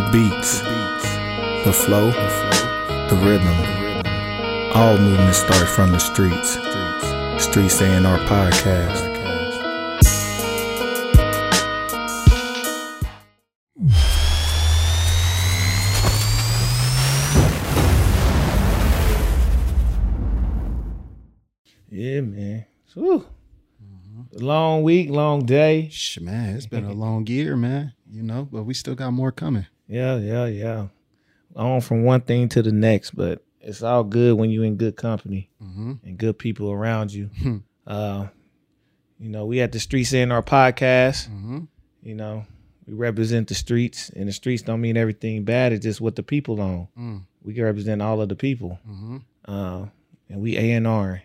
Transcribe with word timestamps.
The 0.00 0.08
beats, 0.12 0.60
the 1.66 1.72
flow, 1.74 2.10
the 2.10 3.16
rhythm. 3.22 3.54
All 4.74 4.96
movements 4.96 5.40
start 5.40 5.68
from 5.68 5.92
the 5.92 5.98
streets. 5.98 6.52
Streets 7.44 7.82
A&R 7.82 8.18
podcast. 8.20 9.10
Yeah, 21.90 22.20
man. 22.22 22.64
Whew. 22.94 23.26
Long 24.32 24.82
week, 24.82 25.10
long 25.10 25.44
day. 25.44 25.88
Sh- 25.90 26.20
Man, 26.20 26.56
it's 26.56 26.66
been 26.66 26.84
a 26.84 26.92
long 26.92 27.26
year, 27.26 27.54
man. 27.56 27.92
You 28.10 28.22
know, 28.22 28.48
but 28.50 28.62
we 28.62 28.74
still 28.74 28.94
got 28.94 29.10
more 29.12 29.32
coming. 29.32 29.66
Yeah, 29.90 30.16
yeah, 30.18 30.46
yeah. 30.46 30.86
On 31.56 31.80
from 31.80 32.04
one 32.04 32.20
thing 32.20 32.48
to 32.50 32.62
the 32.62 32.72
next, 32.72 33.10
but 33.10 33.42
it's 33.60 33.82
all 33.82 34.04
good 34.04 34.36
when 34.38 34.50
you're 34.50 34.64
in 34.64 34.76
good 34.76 34.96
company 34.96 35.50
Mm-hmm. 35.62 35.92
and 36.04 36.16
good 36.18 36.38
people 36.38 36.70
around 36.70 37.12
you. 37.12 37.28
uh, 37.86 38.26
you 39.18 39.28
know, 39.28 39.44
we 39.46 39.60
at 39.60 39.72
the 39.72 39.80
Streets 39.80 40.12
A&R 40.14 40.42
podcast. 40.42 41.28
Mm-hmm. 41.28 41.60
You 42.02 42.14
know, 42.14 42.46
we 42.86 42.94
represent 42.94 43.48
the 43.48 43.54
streets, 43.54 44.08
and 44.10 44.26
the 44.28 44.32
streets 44.32 44.62
don't 44.62 44.80
mean 44.80 44.96
everything 44.96 45.44
bad. 45.44 45.72
It's 45.72 45.82
just 45.84 46.00
what 46.00 46.16
the 46.16 46.22
people 46.22 46.60
on. 46.60 46.88
Mm. 46.98 47.22
We 47.42 47.52
can 47.54 47.64
represent 47.64 48.00
all 48.00 48.20
of 48.22 48.28
the 48.30 48.36
people, 48.36 48.78
Mm-hmm. 48.88 49.16
uh, 49.46 49.86
and 50.30 50.40
we 50.40 50.56
A 50.56 50.72
and 50.72 50.86
R. 50.86 51.22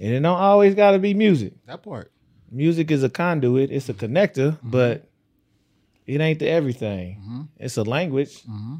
And 0.00 0.14
it 0.14 0.20
don't 0.20 0.38
always 0.38 0.74
got 0.74 0.92
to 0.92 0.98
be 0.98 1.12
music. 1.14 1.52
That 1.66 1.82
part. 1.82 2.10
music 2.50 2.90
is 2.90 3.02
a 3.04 3.08
conduit, 3.10 3.70
it's 3.70 3.88
a 3.88 3.94
connector, 3.94 4.58
but 4.62 5.07
it 6.08 6.20
ain't 6.20 6.38
the 6.38 6.48
everything. 6.48 7.20
Mhm. 7.24 7.48
It's 7.58 7.76
a 7.76 7.82
language, 7.84 8.42
Mm-hmm. 8.44 8.76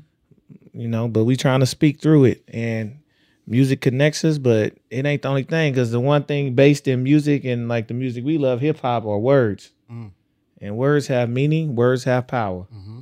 you 0.80 0.88
know, 0.88 1.09
but 1.09 1.24
we 1.24 1.36
trying 1.36 1.61
to 1.61 1.66
speak 1.66 2.00
through 2.00 2.25
it. 2.25 2.42
And 2.48 2.98
music 3.47 3.80
connects 3.80 4.25
us, 4.25 4.39
but 4.39 4.75
it 4.91 5.06
ain't 5.06 5.22
the 5.22 5.28
only 5.28 5.42
thing 5.44 5.72
because 5.72 5.91
the 5.91 6.00
one 6.00 6.25
thing 6.25 6.55
based 6.55 6.88
in 6.88 7.03
music 7.03 7.44
and 7.44 7.69
like 7.69 7.88
the 7.88 7.94
music 7.94 8.25
we 8.25 8.38
love, 8.38 8.61
hip 8.61 8.80
hop, 8.80 9.05
are 9.05 9.19
words. 9.19 9.70
Mm. 9.91 10.11
And 10.61 10.77
words 10.77 11.06
have 11.06 11.28
meaning, 11.30 11.77
words 11.77 12.05
have 12.05 12.27
power. 12.27 12.66
Mm-hmm. 12.75 12.98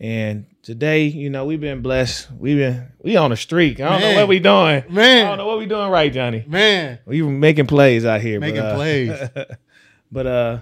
And 0.00 0.46
today, 0.62 1.04
you 1.06 1.28
know, 1.28 1.44
we've 1.44 1.60
been 1.60 1.82
blessed. 1.82 2.30
We've 2.32 2.56
been 2.58 2.86
we 3.02 3.16
on 3.16 3.32
a 3.32 3.36
streak. 3.36 3.80
I 3.80 3.88
don't 3.90 4.00
know 4.00 4.14
what 4.20 4.28
we 4.28 4.38
doing. 4.38 4.84
Man, 4.88 5.26
I 5.26 5.28
don't 5.28 5.38
know 5.38 5.46
what 5.46 5.58
we 5.58 5.66
doing 5.66 5.90
right, 5.90 6.12
Johnny. 6.12 6.44
Man. 6.46 7.00
We 7.04 7.22
making 7.22 7.66
plays 7.66 8.04
out 8.04 8.20
here. 8.20 8.38
Making 8.40 8.60
but, 8.62 8.66
uh, 8.72 8.74
plays. 8.76 9.28
but 10.12 10.26
uh 10.26 10.58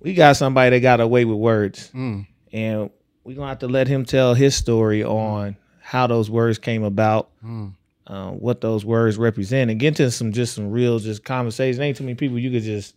we 0.00 0.12
got 0.14 0.36
somebody 0.36 0.70
that 0.76 0.80
got 0.80 1.00
away 1.00 1.24
with 1.24 1.38
words. 1.38 1.90
Mm. 1.94 2.26
And 2.54 2.88
we're 3.24 3.34
gonna 3.36 3.48
have 3.48 3.58
to 3.58 3.68
let 3.68 3.88
him 3.88 4.04
tell 4.06 4.32
his 4.34 4.54
story 4.54 5.02
on 5.04 5.56
how 5.80 6.06
those 6.06 6.30
words 6.30 6.58
came 6.58 6.84
about, 6.84 7.28
Mm. 7.44 7.72
uh, 8.06 8.30
what 8.30 8.60
those 8.60 8.84
words 8.84 9.18
represent, 9.18 9.70
and 9.70 9.78
get 9.80 9.88
into 9.88 10.10
some 10.10 10.32
just 10.32 10.54
some 10.54 10.70
real 10.70 10.98
just 11.00 11.24
conversation. 11.24 11.82
Ain't 11.82 11.96
too 11.96 12.04
many 12.04 12.14
people 12.14 12.38
you 12.38 12.50
could 12.50 12.62
just 12.62 12.94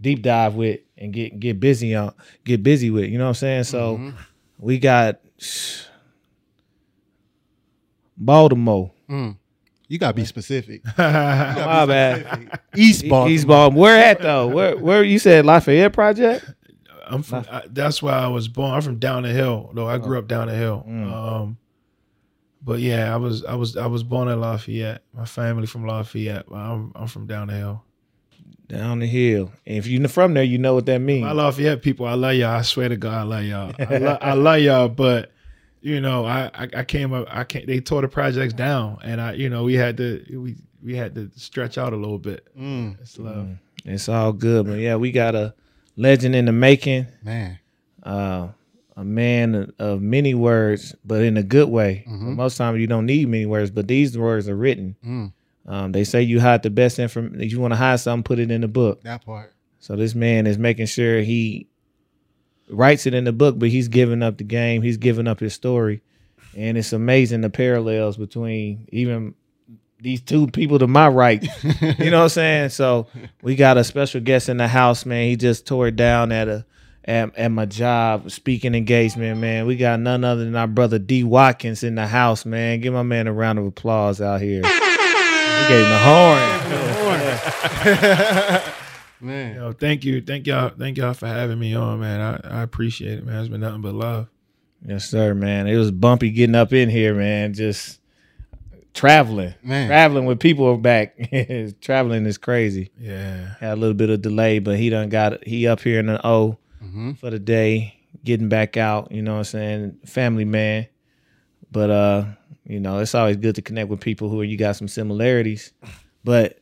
deep 0.00 0.22
dive 0.22 0.54
with 0.54 0.80
and 0.98 1.12
get 1.12 1.40
get 1.40 1.58
busy 1.60 1.94
on 1.94 2.12
get 2.44 2.62
busy 2.62 2.90
with. 2.90 3.06
You 3.10 3.18
know 3.18 3.24
what 3.24 3.28
I'm 3.30 3.34
saying? 3.34 3.64
So 3.64 3.96
Mhm. 3.96 4.14
we 4.58 4.78
got 4.78 5.18
Baltimore. 8.16 8.92
Mm. 9.08 9.36
You 9.88 9.98
gotta 9.98 10.14
be 10.14 10.24
specific. 10.36 10.82
You 10.84 10.92
My 10.98 11.04
gotta 11.54 11.86
be 11.86 11.90
bad. 11.92 12.60
East 12.76 13.08
Baltimore. 13.08 13.30
East 13.30 13.46
Baltimore. 13.46 13.82
Where 13.82 14.04
at 14.04 14.20
though? 14.20 14.48
Where 14.48 14.76
where 14.76 15.02
you 15.04 15.18
said 15.18 15.46
Lafayette 15.46 15.92
Project? 15.92 16.44
I'm 17.10 17.22
from. 17.22 17.44
I, 17.50 17.64
that's 17.68 18.02
why 18.02 18.12
I 18.12 18.28
was 18.28 18.48
born. 18.48 18.72
I'm 18.72 18.82
from 18.82 18.98
down 18.98 19.24
the 19.24 19.30
hill, 19.30 19.70
though. 19.74 19.88
I 19.88 19.98
grew 19.98 20.18
up 20.18 20.28
down 20.28 20.48
the 20.48 20.54
hill. 20.54 20.84
Mm. 20.88 21.12
Um, 21.12 21.58
but 22.62 22.80
yeah, 22.80 23.12
I 23.12 23.16
was. 23.16 23.44
I 23.44 23.54
was. 23.54 23.76
I 23.76 23.86
was 23.86 24.02
born 24.02 24.28
in 24.28 24.40
Lafayette. 24.40 25.02
My 25.12 25.24
family 25.24 25.66
from 25.66 25.86
Lafayette. 25.86 26.46
I'm. 26.52 26.92
I'm 26.94 27.06
from 27.06 27.26
down 27.26 27.48
the 27.48 27.54
hill. 27.54 27.84
Down 28.68 29.00
the 29.00 29.06
hill. 29.06 29.50
And 29.66 29.78
if 29.78 29.86
you're 29.86 30.06
from 30.08 30.34
there, 30.34 30.44
you 30.44 30.58
know 30.58 30.74
what 30.74 30.86
that 30.86 31.00
means. 31.00 31.24
My 31.24 31.32
Lafayette 31.32 31.82
people, 31.82 32.06
I 32.06 32.14
love 32.14 32.34
y'all. 32.34 32.56
I 32.56 32.62
swear 32.62 32.88
to 32.88 32.96
God, 32.96 33.14
I 33.14 33.22
love 33.22 33.44
y'all. 33.44 33.74
I, 33.78 33.98
lo- 33.98 34.18
I 34.20 34.32
love 34.34 34.60
y'all, 34.60 34.88
but 34.88 35.32
you 35.80 36.00
know, 36.00 36.24
I, 36.24 36.50
I 36.54 36.68
I 36.76 36.84
came 36.84 37.12
up. 37.12 37.26
I 37.30 37.44
can't. 37.44 37.66
They 37.66 37.80
tore 37.80 38.02
the 38.02 38.08
projects 38.08 38.52
down, 38.52 38.98
and 39.02 39.20
I, 39.20 39.32
you 39.32 39.48
know, 39.48 39.64
we 39.64 39.74
had 39.74 39.96
to. 39.96 40.24
We 40.30 40.56
we 40.82 40.94
had 40.94 41.14
to 41.14 41.30
stretch 41.34 41.78
out 41.78 41.92
a 41.92 41.96
little 41.96 42.18
bit. 42.18 42.46
Mm. 42.56 43.00
It's 43.00 43.18
love. 43.18 43.48
It's 43.84 44.08
all 44.08 44.32
good, 44.32 44.66
but 44.66 44.78
yeah, 44.78 44.96
we 44.96 45.10
got 45.10 45.34
a 45.34 45.54
legend 45.96 46.34
in 46.34 46.44
the 46.46 46.52
making, 46.52 47.06
Man. 47.22 47.58
uh, 48.02 48.48
a 48.96 49.04
man 49.04 49.72
of 49.78 50.02
many 50.02 50.34
words, 50.34 50.94
but 51.04 51.22
in 51.22 51.36
a 51.36 51.42
good 51.42 51.68
way. 51.68 52.04
Mhm. 52.08 52.36
Most 52.36 52.56
times 52.56 52.78
you 52.80 52.86
don't 52.86 53.06
need 53.06 53.28
many 53.28 53.46
words, 53.46 53.70
but 53.70 53.88
these 53.88 54.16
words 54.18 54.48
are 54.48 54.56
written. 54.56 54.96
Mm. 55.04 55.32
Um, 55.66 55.92
they 55.92 56.04
say 56.04 56.22
you 56.22 56.40
hide 56.40 56.62
the 56.62 56.70
best 56.70 56.98
information. 56.98 57.40
If 57.40 57.52
you 57.52 57.60
want 57.60 57.72
to 57.72 57.76
hide 57.76 58.00
something, 58.00 58.24
put 58.24 58.38
it 58.38 58.50
in 58.50 58.60
the 58.62 58.68
book. 58.68 59.02
That 59.04 59.24
part. 59.24 59.52
So 59.78 59.96
this 59.96 60.14
man 60.14 60.46
is 60.46 60.58
making 60.58 60.86
sure 60.86 61.20
he 61.22 61.66
writes 62.68 63.06
it 63.06 63.14
in 63.14 63.24
the 63.24 63.32
book, 63.32 63.58
but 63.58 63.68
he's 63.70 63.88
giving 63.88 64.22
up 64.22 64.38
the 64.38 64.44
game. 64.44 64.82
He's 64.82 64.96
giving 64.96 65.26
up 65.26 65.40
his 65.40 65.54
story, 65.54 66.02
and 66.56 66.76
it's 66.76 66.92
amazing 66.92 67.40
the 67.40 67.50
parallels 67.50 68.16
between 68.16 68.86
even 68.92 69.34
these 70.02 70.20
two 70.20 70.46
people 70.48 70.78
to 70.78 70.86
my 70.86 71.08
right. 71.08 71.42
you 71.62 72.10
know 72.10 72.18
what 72.18 72.24
I'm 72.24 72.28
saying? 72.30 72.68
So 72.70 73.06
we 73.42 73.56
got 73.56 73.78
a 73.78 73.84
special 73.84 74.20
guest 74.20 74.48
in 74.48 74.56
the 74.56 74.68
house, 74.68 75.04
man. 75.04 75.28
He 75.28 75.36
just 75.36 75.66
tore 75.66 75.88
it 75.88 75.96
down 75.96 76.32
at 76.32 76.48
a 76.48 76.64
at, 77.04 77.36
at 77.36 77.48
my 77.48 77.66
job 77.66 78.30
speaking 78.30 78.74
engagement, 78.74 79.40
man. 79.40 79.66
We 79.66 79.76
got 79.76 80.00
none 80.00 80.24
other 80.24 80.44
than 80.44 80.56
our 80.56 80.66
brother 80.66 80.98
D 80.98 81.24
Watkins 81.24 81.82
in 81.82 81.94
the 81.94 82.06
house, 82.06 82.44
man. 82.44 82.80
Give 82.80 82.92
my 82.92 83.02
man 83.02 83.26
a 83.26 83.32
round 83.32 83.58
of 83.58 83.66
applause 83.66 84.20
out 84.20 84.40
here. 84.40 84.62
We 84.62 84.68
gave 85.68 85.84
him 85.84 85.90
the 85.90 85.98
horn. 85.98 86.60
Man. 89.22 89.54
You 89.54 89.60
know, 89.60 89.72
thank 89.72 90.04
you, 90.04 90.22
thank 90.22 90.46
y'all, 90.46 90.70
thank 90.70 90.96
y'all 90.96 91.12
for 91.12 91.26
having 91.26 91.58
me 91.58 91.74
on, 91.74 92.00
man. 92.00 92.20
I, 92.20 92.60
I 92.60 92.62
appreciate 92.62 93.18
it, 93.18 93.26
man. 93.26 93.40
It's 93.40 93.48
been 93.48 93.60
nothing 93.60 93.82
but 93.82 93.92
love. 93.92 94.28
Yes, 94.86 95.10
sir, 95.10 95.34
man. 95.34 95.66
It 95.66 95.76
was 95.76 95.90
bumpy 95.90 96.30
getting 96.30 96.54
up 96.54 96.72
in 96.72 96.88
here, 96.88 97.14
man. 97.14 97.52
Just 97.52 97.99
traveling, 98.94 99.54
Man. 99.62 99.88
traveling 99.88 100.24
with 100.26 100.40
people 100.40 100.76
back. 100.76 101.16
traveling 101.80 102.26
is 102.26 102.38
crazy. 102.38 102.90
Yeah. 102.98 103.54
Had 103.60 103.74
a 103.74 103.76
little 103.76 103.94
bit 103.94 104.10
of 104.10 104.22
delay, 104.22 104.58
but 104.58 104.78
he 104.78 104.90
done 104.90 105.08
got 105.08 105.44
he 105.46 105.66
up 105.66 105.80
here 105.80 106.00
in 106.00 106.06
the 106.06 106.24
O 106.26 106.58
Mm-hmm. 106.82 107.12
for 107.12 107.28
the 107.30 107.38
day, 107.38 107.94
getting 108.24 108.48
back 108.48 108.76
out. 108.78 109.12
You 109.12 109.20
know 109.22 109.32
what 109.32 109.38
I'm 109.38 109.44
saying? 109.44 109.98
Family 110.06 110.46
man. 110.46 110.86
But 111.70 111.90
uh, 111.90 112.24
you 112.64 112.80
know, 112.80 112.98
it's 113.00 113.14
always 113.14 113.36
good 113.36 113.54
to 113.56 113.62
connect 113.62 113.88
with 113.90 114.00
people 114.00 114.28
who 114.30 114.42
you 114.42 114.56
got 114.56 114.76
some 114.76 114.88
similarities. 114.88 115.72
But 116.24 116.59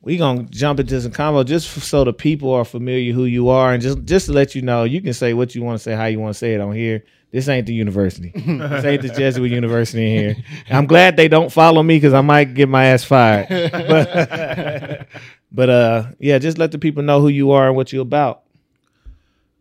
we 0.00 0.16
gonna 0.16 0.44
jump 0.44 0.80
into 0.80 1.00
some 1.00 1.12
combo 1.12 1.42
just 1.42 1.68
so 1.68 2.04
the 2.04 2.12
people 2.12 2.52
are 2.52 2.64
familiar 2.64 3.12
who 3.12 3.24
you 3.24 3.48
are, 3.48 3.72
and 3.72 3.82
just 3.82 4.04
just 4.04 4.26
to 4.26 4.32
let 4.32 4.54
you 4.54 4.62
know, 4.62 4.84
you 4.84 5.00
can 5.00 5.12
say 5.12 5.34
what 5.34 5.54
you 5.54 5.62
want 5.62 5.78
to 5.78 5.82
say, 5.82 5.94
how 5.94 6.06
you 6.06 6.20
want 6.20 6.34
to 6.34 6.38
say 6.38 6.54
it 6.54 6.60
on 6.60 6.72
here. 6.74 7.04
This 7.30 7.46
ain't 7.48 7.66
the 7.66 7.74
university. 7.74 8.32
this 8.34 8.84
ain't 8.84 9.02
the 9.02 9.10
Jesuit 9.10 9.50
University 9.50 10.16
in 10.16 10.34
here. 10.34 10.44
I'm 10.70 10.86
glad 10.86 11.16
they 11.16 11.28
don't 11.28 11.52
follow 11.52 11.82
me 11.82 11.96
because 11.96 12.14
I 12.14 12.22
might 12.22 12.54
get 12.54 12.68
my 12.68 12.86
ass 12.86 13.04
fired. 13.04 13.48
But, 13.88 15.08
but 15.52 15.70
uh, 15.70 16.06
yeah, 16.18 16.38
just 16.38 16.56
let 16.58 16.72
the 16.72 16.78
people 16.78 17.02
know 17.02 17.20
who 17.20 17.28
you 17.28 17.50
are 17.50 17.68
and 17.68 17.76
what 17.76 17.92
you're 17.92 18.02
about. 18.02 18.44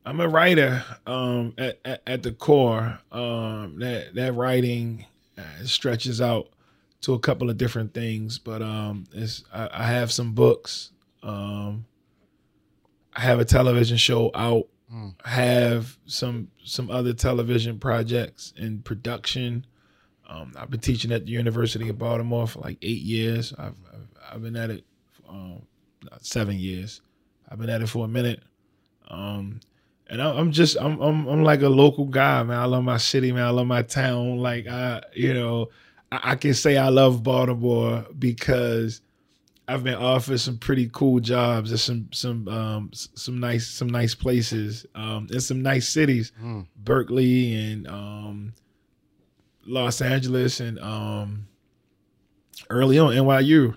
I'm 0.05 0.21
a 0.21 0.27
writer 0.29 0.83
um, 1.05 1.53
at, 1.57 1.79
at, 1.83 2.01
at 2.07 2.23
the 2.23 2.31
core. 2.31 2.99
Um, 3.11 3.79
that 3.79 4.15
that 4.15 4.33
writing 4.33 5.05
uh, 5.37 5.65
stretches 5.65 6.21
out 6.21 6.47
to 7.01 7.13
a 7.13 7.19
couple 7.19 7.49
of 7.49 7.57
different 7.57 7.93
things, 7.93 8.37
but 8.39 8.61
um, 8.61 9.05
it's, 9.13 9.43
I, 9.53 9.69
I 9.71 9.83
have 9.87 10.11
some 10.11 10.33
books. 10.33 10.91
Um, 11.23 11.85
I 13.15 13.21
have 13.21 13.39
a 13.39 13.45
television 13.45 13.97
show 13.97 14.31
out. 14.33 14.67
Mm. 14.93 15.15
I 15.25 15.29
have 15.29 15.97
some 16.05 16.49
some 16.63 16.89
other 16.89 17.13
television 17.13 17.77
projects 17.79 18.53
in 18.57 18.79
production. 18.81 19.65
Um, 20.29 20.53
I've 20.57 20.69
been 20.69 20.79
teaching 20.79 21.11
at 21.11 21.25
the 21.25 21.31
University 21.31 21.89
of 21.89 21.97
Baltimore 21.97 22.47
for 22.47 22.59
like 22.59 22.77
eight 22.81 23.01
years. 23.01 23.53
I've 23.57 23.75
I've, 23.93 24.33
I've 24.35 24.41
been 24.41 24.55
at 24.55 24.69
it 24.69 24.83
um, 25.27 25.61
seven 26.21 26.57
years. 26.57 27.01
I've 27.49 27.59
been 27.59 27.69
at 27.69 27.81
it 27.81 27.87
for 27.87 28.05
a 28.05 28.07
minute. 28.07 28.41
Um, 29.09 29.59
and 30.09 30.21
I- 30.21 30.37
I'm 30.37 30.51
just 30.51 30.77
I'm, 30.79 30.99
I'm 31.01 31.27
I'm 31.27 31.43
like 31.43 31.61
a 31.63 31.69
local 31.69 32.05
guy, 32.05 32.43
man. 32.43 32.57
I 32.57 32.65
love 32.65 32.83
my 32.83 32.97
city, 32.97 33.31
man. 33.31 33.43
I 33.43 33.49
love 33.49 33.67
my 33.67 33.81
town. 33.81 34.37
Like 34.37 34.67
I, 34.67 35.01
you 35.13 35.33
know, 35.33 35.69
I, 36.11 36.31
I 36.31 36.35
can 36.35 36.53
say 36.53 36.77
I 36.77 36.89
love 36.89 37.23
Baltimore 37.23 38.05
because 38.17 39.01
I've 39.67 39.83
been 39.83 39.95
offered 39.95 40.39
some 40.39 40.57
pretty 40.57 40.89
cool 40.93 41.19
jobs 41.19 41.71
and 41.71 41.79
some 41.79 42.09
some 42.13 42.47
um 42.47 42.89
some 42.93 43.39
nice 43.39 43.67
some 43.67 43.89
nice 43.89 44.15
places 44.15 44.85
um 44.95 45.27
and 45.31 45.43
some 45.43 45.61
nice 45.61 45.89
cities, 45.89 46.31
Mm. 46.41 46.67
Berkeley 46.77 47.53
and 47.53 47.87
um 47.87 48.53
Los 49.65 50.01
Angeles 50.01 50.59
and 50.61 50.79
um 50.79 51.47
early 52.69 52.97
on 52.97 53.13
NYU, 53.13 53.75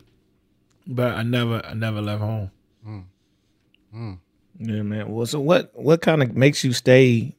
but 0.86 1.14
I 1.14 1.22
never 1.24 1.60
I 1.64 1.74
never 1.74 2.00
left 2.00 2.22
home. 2.22 2.50
Mm. 2.86 3.04
Mm. 3.94 4.18
Yeah, 4.60 4.82
man. 4.82 5.10
Well, 5.10 5.26
so 5.26 5.40
what 5.40 5.72
what 5.74 6.00
kind 6.02 6.22
of 6.22 6.36
makes 6.36 6.62
you 6.62 6.72
stay 6.72 7.34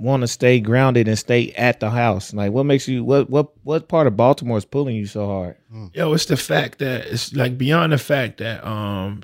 want 0.00 0.22
to 0.22 0.28
stay 0.28 0.60
grounded 0.60 1.08
and 1.08 1.18
stay 1.18 1.52
at 1.52 1.80
the 1.80 1.90
house? 1.90 2.32
Like, 2.32 2.52
what 2.52 2.64
makes 2.64 2.88
you 2.88 3.04
what 3.04 3.30
what 3.30 3.52
what 3.62 3.88
part 3.88 4.06
of 4.06 4.16
Baltimore 4.16 4.58
is 4.58 4.64
pulling 4.64 4.96
you 4.96 5.06
so 5.06 5.26
hard? 5.26 5.56
Yo, 5.94 6.12
it's 6.12 6.24
the 6.24 6.36
fact 6.36 6.78
that 6.78 7.06
it's 7.06 7.34
like 7.34 7.58
beyond 7.58 7.92
the 7.92 7.98
fact 7.98 8.38
that 8.38 8.66
um 8.66 9.22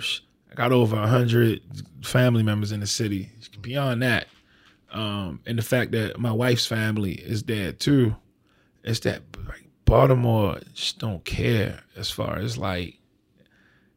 I 0.51 0.55
got 0.55 0.73
over 0.73 0.97
a 0.97 1.07
hundred 1.07 1.61
family 2.03 2.43
members 2.43 2.73
in 2.73 2.81
the 2.81 2.87
city. 2.87 3.31
Beyond 3.61 4.03
that, 4.03 4.27
um, 4.93 5.41
and 5.47 5.59
the 5.59 5.63
fact 5.63 5.93
that 5.93 6.19
my 6.21 6.31
wife's 6.31 6.67
family 6.67 7.13
is 7.13 7.43
there 7.45 7.73
too, 7.73 8.15
it's 8.85 9.01
that 9.01 9.23
like 9.47 9.65
Baltimore 9.85 10.61
just 10.75 10.99
don't 10.99 11.25
care 11.25 11.81
as 11.97 12.11
far 12.11 12.37
as 12.39 12.57
like 12.57 12.99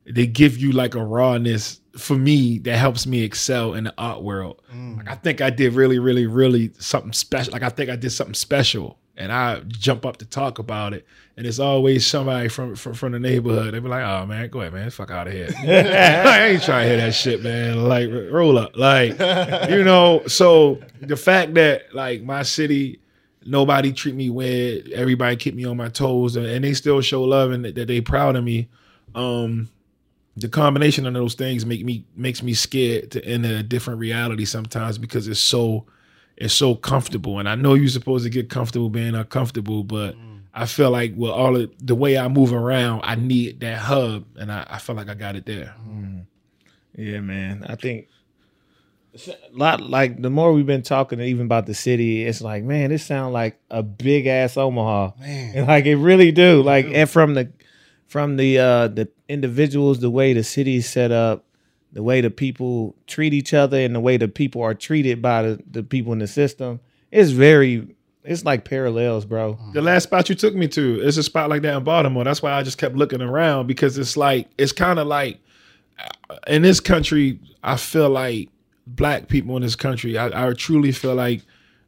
they 0.09 0.25
give 0.25 0.57
you 0.57 0.71
like 0.71 0.95
a 0.95 1.03
rawness 1.03 1.79
for 1.97 2.15
me 2.15 2.57
that 2.59 2.77
helps 2.77 3.05
me 3.05 3.23
excel 3.23 3.73
in 3.73 3.83
the 3.83 3.93
art 3.97 4.23
world. 4.23 4.61
Like 4.97 5.09
I 5.09 5.15
think 5.15 5.41
I 5.41 5.49
did 5.49 5.73
really, 5.73 5.99
really, 5.99 6.25
really 6.25 6.71
something 6.79 7.13
special. 7.13 7.53
Like 7.53 7.63
I 7.63 7.69
think 7.69 7.89
I 7.89 7.95
did 7.95 8.11
something 8.11 8.33
special, 8.33 8.97
and 9.15 9.31
I 9.31 9.61
jump 9.67 10.05
up 10.05 10.17
to 10.17 10.25
talk 10.25 10.57
about 10.57 10.93
it, 10.93 11.05
and 11.37 11.45
it's 11.45 11.59
always 11.59 12.07
somebody 12.07 12.49
from 12.49 12.75
from, 12.75 12.93
from 12.95 13.11
the 13.11 13.19
neighborhood. 13.19 13.73
They 13.73 13.79
be 13.79 13.87
like, 13.87 14.03
"Oh 14.03 14.25
man, 14.25 14.49
go 14.49 14.61
ahead, 14.61 14.73
man, 14.73 14.89
fuck 14.89 15.11
out 15.11 15.27
of 15.27 15.33
here." 15.33 15.49
I 15.57 16.49
ain't 16.49 16.63
trying 16.63 16.83
to 16.83 16.89
hear 16.89 16.97
that 16.97 17.13
shit, 17.13 17.43
man. 17.43 17.87
Like 17.87 18.09
roll 18.09 18.57
up, 18.57 18.75
like 18.75 19.11
you 19.69 19.83
know. 19.83 20.23
So 20.27 20.81
the 21.01 21.17
fact 21.17 21.53
that 21.55 21.93
like 21.93 22.23
my 22.23 22.43
city. 22.43 23.01
Nobody 23.45 23.93
treat 23.93 24.15
me 24.15 24.29
weird. 24.29 24.91
Everybody 24.91 25.37
keep 25.37 25.55
me 25.55 25.63
on 25.63 25.77
my 25.77 25.87
toes, 25.87 26.35
and, 26.35 26.45
and 26.45 26.63
they 26.63 26.73
still 26.73 26.99
show 26.99 27.23
love 27.23 27.51
and 27.51 27.63
that, 27.63 27.73
that 27.75 27.87
they 27.87 28.01
proud 28.01 28.35
of 28.35 28.43
me. 28.43 28.67
Um, 29.15 29.69
the 30.39 30.49
combination 30.49 31.05
of 31.05 31.13
those 31.13 31.35
things 31.35 31.65
make 31.65 31.83
me 31.83 32.05
makes 32.15 32.43
me 32.43 32.53
scared 32.53 33.11
to 33.11 33.23
enter 33.25 33.57
a 33.57 33.63
different 33.63 33.99
reality 33.99 34.45
sometimes 34.45 34.97
because 34.97 35.27
it's 35.27 35.39
so 35.39 35.85
it's 36.37 36.53
so 36.53 36.75
comfortable 36.75 37.39
and 37.39 37.49
i 37.49 37.55
know 37.55 37.73
you're 37.73 37.87
supposed 37.89 38.23
to 38.23 38.29
get 38.29 38.49
comfortable 38.49 38.89
being 38.89 39.15
uncomfortable 39.15 39.83
but 39.83 40.15
mm. 40.15 40.39
i 40.53 40.65
feel 40.65 40.91
like 40.91 41.13
with 41.15 41.31
all 41.31 41.55
of 41.55 41.71
the 41.79 41.95
way 41.95 42.17
i 42.17 42.27
move 42.27 42.53
around 42.53 43.01
i 43.03 43.15
need 43.15 43.59
that 43.59 43.79
hub 43.79 44.25
and 44.37 44.51
i, 44.51 44.65
I 44.69 44.77
feel 44.77 44.95
like 44.95 45.09
i 45.09 45.13
got 45.13 45.35
it 45.35 45.45
there 45.45 45.73
mm. 45.87 46.25
Yeah, 46.99 47.21
man. 47.21 47.65
I 47.67 47.75
think 47.75 48.09
a 49.27 49.33
lot 49.53 49.81
like 49.81 50.21
the 50.21 50.29
more 50.29 50.51
we've 50.51 50.65
been 50.65 50.83
talking 50.83 51.21
even 51.21 51.45
about 51.45 51.65
the 51.65 51.73
city, 51.73 52.25
it's 52.25 52.41
like, 52.41 52.63
man, 52.63 52.89
this 52.89 53.05
sounds 53.05 53.33
like 53.33 53.57
a 53.69 53.81
big 53.81 54.27
ass 54.27 54.57
Omaha. 54.57 55.11
Man. 55.19 55.55
And 55.55 55.67
like 55.67 55.85
it 55.85 55.95
really 55.95 56.31
do. 56.33 56.61
Like 56.61 56.87
and 56.87 57.09
from 57.09 57.35
the 57.35 57.51
from 58.09 58.35
the 58.35 58.57
uh 58.59 58.87
the 58.89 59.07
individuals, 59.29 59.99
the 59.99 60.09
way 60.09 60.33
the 60.33 60.43
city 60.43 60.77
is 60.77 60.89
set 60.89 61.11
up, 61.11 61.45
the 61.93 62.03
way 62.03 62.19
the 62.19 62.31
people 62.31 62.95
treat 63.07 63.33
each 63.33 63.53
other 63.53 63.79
and 63.79 63.95
the 63.95 63.99
way 63.99 64.17
the 64.17 64.27
people 64.27 64.61
are 64.61 64.73
treated 64.73 65.21
by 65.21 65.43
the, 65.43 65.63
the 65.69 65.83
people 65.83 66.11
in 66.11 66.19
the 66.19 66.27
system, 66.27 66.79
it's 67.11 67.29
very 67.29 67.87
it's 68.25 68.43
like 68.43 68.65
parallels, 68.65 69.25
bro. 69.25 69.57
the 69.73 69.81
last 69.81 70.03
spot 70.03 70.27
you 70.27 70.35
took 70.35 70.53
me 70.53 70.67
to 70.67 70.99
is 71.01 71.17
a 71.17 71.23
spot 71.23 71.49
like 71.49 71.61
that 71.61 71.77
in 71.77 71.83
baltimore 71.83 72.23
that's 72.25 72.41
why 72.41 72.51
i 72.51 72.61
just 72.61 72.77
kept 72.77 72.95
looking 72.95 73.21
around 73.21 73.65
because 73.65 73.97
it's 73.97 74.17
like 74.17 74.49
it's 74.57 74.73
kind 74.73 74.99
of 74.99 75.07
like 75.07 75.39
in 76.47 76.61
this 76.61 76.79
country 76.79 77.39
i 77.63 77.77
feel 77.77 78.09
like 78.09 78.49
black 78.87 79.29
people 79.29 79.55
in 79.55 79.61
this 79.61 79.75
country 79.75 80.17
i, 80.17 80.49
I 80.49 80.53
truly 80.53 80.91
feel 80.91 81.15
like 81.15 81.41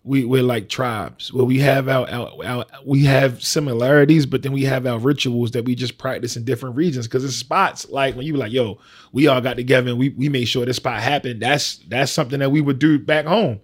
we, 0.03 0.25
we're 0.25 0.41
like 0.43 0.67
tribes. 0.67 1.31
Where 1.31 1.45
we 1.45 1.59
have 1.59 1.87
our, 1.87 2.09
our, 2.09 2.45
our 2.45 2.65
we 2.85 3.05
have 3.05 3.43
similarities 3.43 4.25
but 4.25 4.41
then 4.41 4.51
we 4.51 4.63
have 4.63 4.87
our 4.87 4.97
rituals 4.97 5.51
that 5.51 5.65
we 5.65 5.75
just 5.75 5.97
practice 5.97 6.35
in 6.35 6.43
different 6.43 6.75
regions. 6.75 7.07
Because 7.07 7.23
it's 7.23 7.35
spots 7.35 7.87
like 7.89 8.15
when 8.15 8.25
you 8.25 8.33
be 8.33 8.39
like 8.39 8.51
yo 8.51 8.79
we 9.11 9.27
all 9.27 9.41
got 9.41 9.55
together 9.55 9.89
and 9.89 9.99
we, 9.99 10.09
we 10.09 10.29
made 10.29 10.45
sure 10.45 10.65
this 10.65 10.77
spot 10.77 11.01
happened. 11.01 11.41
That's 11.41 11.77
that's 11.87 12.11
something 12.11 12.39
that 12.39 12.51
we 12.51 12.61
would 12.61 12.79
do 12.79 12.97
back 12.99 13.25
home 13.25 13.59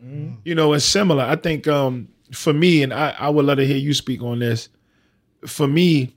you 0.45 0.55
know 0.55 0.73
it's 0.73 0.85
similar. 0.85 1.23
I 1.23 1.35
think 1.35 1.67
um 1.67 2.09
for 2.31 2.53
me 2.53 2.83
and 2.83 2.93
I, 2.93 3.15
I 3.17 3.29
would 3.29 3.45
love 3.45 3.57
to 3.57 3.65
hear 3.65 3.77
you 3.77 3.93
speak 3.93 4.21
on 4.21 4.39
this. 4.39 4.69
For 5.45 5.67
me 5.67 6.15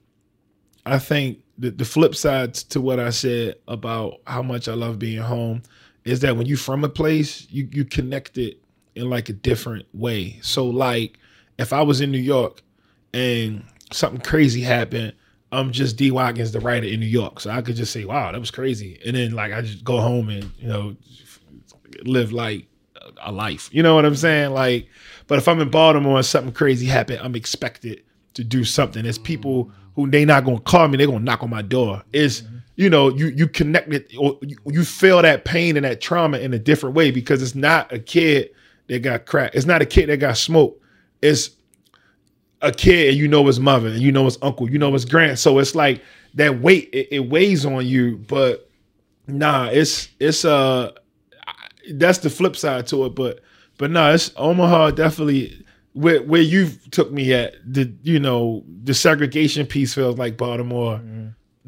I 0.85 0.99
think 0.99 1.39
the, 1.59 1.71
the 1.71 1.85
flip 1.85 2.15
side 2.15 2.55
to 2.55 2.81
what 2.81 2.99
I 2.99 3.11
said 3.11 3.57
about 3.69 4.21
how 4.27 4.43
much 4.43 4.69
I 4.69 4.75
love 4.75 4.99
being 4.99 5.21
home 5.21 5.63
is 6.05 6.21
that 6.21 6.37
when 6.37 6.47
you're 6.47 6.57
from 6.57 6.85
a 6.85 6.89
place, 6.89 7.47
you 7.51 7.69
you 7.71 7.85
connect 7.85 8.39
it 8.39 8.59
in 8.95 9.09
like 9.09 9.29
a 9.29 9.33
different 9.33 9.87
way. 9.93 10.39
So 10.43 10.67
like 10.67 11.19
if 11.59 11.73
I 11.73 11.83
was 11.83 12.01
in 12.01 12.11
New 12.11 12.19
York 12.19 12.63
and 13.13 13.65
something 13.93 14.21
crazy 14.21 14.63
happened, 14.63 15.15
I'm 15.53 15.73
just 15.73 15.97
D 15.97 16.11
Watkins, 16.11 16.53
the 16.53 16.61
writer 16.61 16.87
in 16.87 17.01
New 17.01 17.07
York. 17.07 17.41
So 17.41 17.51
I 17.51 17.61
could 17.63 17.77
just 17.77 17.93
say, 17.93 18.05
wow, 18.05 18.31
that 18.31 18.41
was 18.41 18.51
crazy. 18.51 19.01
And 19.05 19.17
then 19.17 19.33
like 19.33 19.53
I 19.53 19.63
just 19.63 19.85
go 19.85 20.01
home 20.01 20.29
and, 20.29 20.51
you 20.59 20.69
know, 20.69 20.97
live 22.05 22.33
like 22.33 22.67
a 23.23 23.33
life. 23.33 23.69
You 23.73 23.83
know 23.83 23.95
what 23.95 24.05
I'm 24.05 24.17
saying? 24.17 24.53
Like, 24.53 24.89
but 25.27 25.39
if 25.39 25.49
I'm 25.49 25.61
in 25.61 25.71
Baltimore 25.71 26.17
and 26.17 26.27
something 26.27 26.53
crazy 26.53 26.87
happened, 26.87 27.21
I'm 27.23 27.35
expected 27.35 28.03
to 28.35 28.45
do 28.45 28.65
something. 28.65 29.03
There's 29.03 29.19
people 29.19 29.71
who 29.97 30.09
they 30.09 30.25
not 30.25 30.45
gonna 30.45 30.61
call 30.61 30.89
me, 30.89 30.97
they're 30.97 31.07
gonna 31.07 31.21
knock 31.21 31.43
on 31.43 31.51
my 31.51 31.63
door. 31.63 32.03
It's 32.13 32.43
you 32.77 32.89
know, 32.89 33.11
you 33.11 33.27
you 33.29 33.47
connect 33.47 33.93
it 33.93 34.15
or 34.17 34.39
you 34.67 34.85
feel 34.85 35.21
that 35.21 35.45
pain 35.45 35.77
and 35.77 35.85
that 35.85 36.01
trauma 36.01 36.39
in 36.39 36.55
a 36.55 36.59
different 36.59 36.95
way 36.95 37.11
because 37.11 37.43
it's 37.43 37.55
not 37.55 37.93
a 37.93 37.99
kid 37.99 38.51
that 38.91 39.01
got 39.01 39.25
crack. 39.25 39.55
It's 39.55 39.67
not 39.67 39.81
a 39.81 39.87
kid 39.87 40.09
that 40.09 40.19
got 40.19 40.37
smoked. 40.37 40.83
It's 41.23 41.51
a 42.61 42.73
kid 42.73 43.11
and 43.11 43.19
you 43.19 43.29
know 43.29 43.47
his 43.47 43.61
mother 43.61 43.89
and 43.89 44.01
you 44.01 44.13
know 44.13 44.25
his 44.25 44.37
uncle, 44.43 44.69
you 44.69 44.79
know 44.79 44.93
his 44.93 45.05
grand. 45.05 45.39
So 45.39 45.59
it's 45.59 45.75
like 45.75 46.03
that 46.35 46.61
weight, 46.61 46.91
it, 46.93 47.09
it 47.11 47.21
weighs 47.21 47.65
on 47.65 47.87
you, 47.87 48.19
but 48.29 48.69
nah, 49.27 49.69
it's 49.69 50.09
it's 50.19 50.45
uh 50.45 50.93
that's 51.93 52.19
the 52.19 52.31
flip 52.31 52.57
side 52.57 52.87
to 52.89 53.07
it. 53.07 53.15
But 53.15 53.41
but 53.79 53.91
no, 53.91 54.13
it's 54.13 54.33
Omaha 54.37 54.91
definitely 54.91 55.65
where 55.93 56.23
where 56.23 56.43
you 56.43 56.69
took 56.91 57.13
me 57.13 57.33
at 57.33 57.55
the 57.65 57.93
you 58.03 58.19
know 58.19 58.65
the 58.83 58.95
segregation 58.95 59.67
piece 59.67 59.95
feels 59.95 60.19
like 60.19 60.37
Baltimore. 60.37 61.01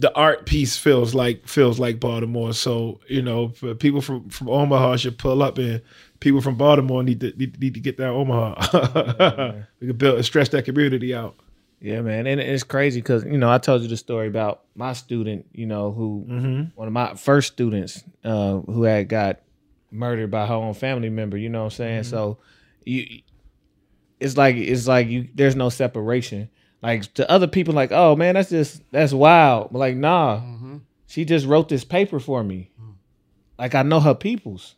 The 0.03 0.15
art 0.17 0.47
piece 0.47 0.77
feels 0.77 1.15
like 1.15 1.47
feels 1.47 1.79
like 1.79 2.01
Baltimore. 2.01 2.53
So 2.53 3.01
you 3.09 3.23
know, 3.23 3.51
for 3.51 3.75
people 3.75 4.01
from 4.01 4.29
from 4.29 4.49
Omaha 4.49 4.97
should 4.97 5.17
pull 5.17 5.43
up, 5.43 5.59
and 5.59 5.81
people 6.21 6.41
from 6.41 6.57
Baltimore 6.57 7.03
need 7.03 7.21
to 7.21 7.33
need, 7.37 7.61
need 7.61 7.75
to 7.75 7.81
get 7.81 7.97
that 7.99 8.09
Omaha. 8.09 9.53
we 9.81 9.87
can 9.87 9.97
build 9.97 10.17
and 10.17 10.25
stretch 10.25 10.51
that 10.51 10.65
community 10.65 11.15
out. 11.15 11.37
Yeah, 11.81 12.01
man, 12.01 12.27
and 12.27 12.41
it's 12.41 12.65
crazy 12.65 13.01
because 13.01 13.25
you 13.25 13.39
know 13.39 13.51
I 13.51 13.59
told 13.59 13.83
you 13.83 13.89
the 13.89 13.97
story 13.97 14.29
about 14.29 14.63
my 14.75 14.93
student, 14.93 15.47
you 15.53 15.67
know, 15.67 15.93
who 15.93 16.25
one 16.75 16.87
of 16.89 16.93
my 16.93 17.15
first 17.15 17.53
students 17.53 18.03
uh, 18.25 18.59
who 18.59 18.83
had 18.83 19.09
got 19.09 19.41
murdered 19.93 20.31
by 20.31 20.47
her 20.47 20.55
own 20.55 20.75
family 20.75 21.11
member. 21.11 21.37
You 21.37 21.49
know 21.49 21.61
what 21.61 21.73
I'm 21.73 21.77
saying? 21.77 22.03
So 22.05 22.39
you, 22.85 23.23
it's 24.21 24.37
like 24.37 24.57
it's 24.57 24.87
like 24.87 25.09
you. 25.09 25.29
There's 25.35 25.57
no 25.57 25.69
separation. 25.69 26.49
Like 26.83 27.15
to 27.15 27.31
other 27.31 27.47
people, 27.47 27.75
like, 27.75 27.93
oh 27.93 28.17
man, 28.17 28.35
that's 28.35 28.51
just 28.51 28.83
that's 28.91 29.13
wild. 29.13 29.69
But 29.73 29.79
like, 29.79 29.97
nah, 29.97 30.41
she 31.07 31.25
just 31.25 31.47
wrote 31.47 31.69
this 31.69 31.85
paper 31.85 32.19
for 32.19 32.43
me. 32.43 32.71
Like 33.59 33.75
I 33.77 33.83
know 33.83 34.01
her 34.01 34.15
peoples. 34.15 34.75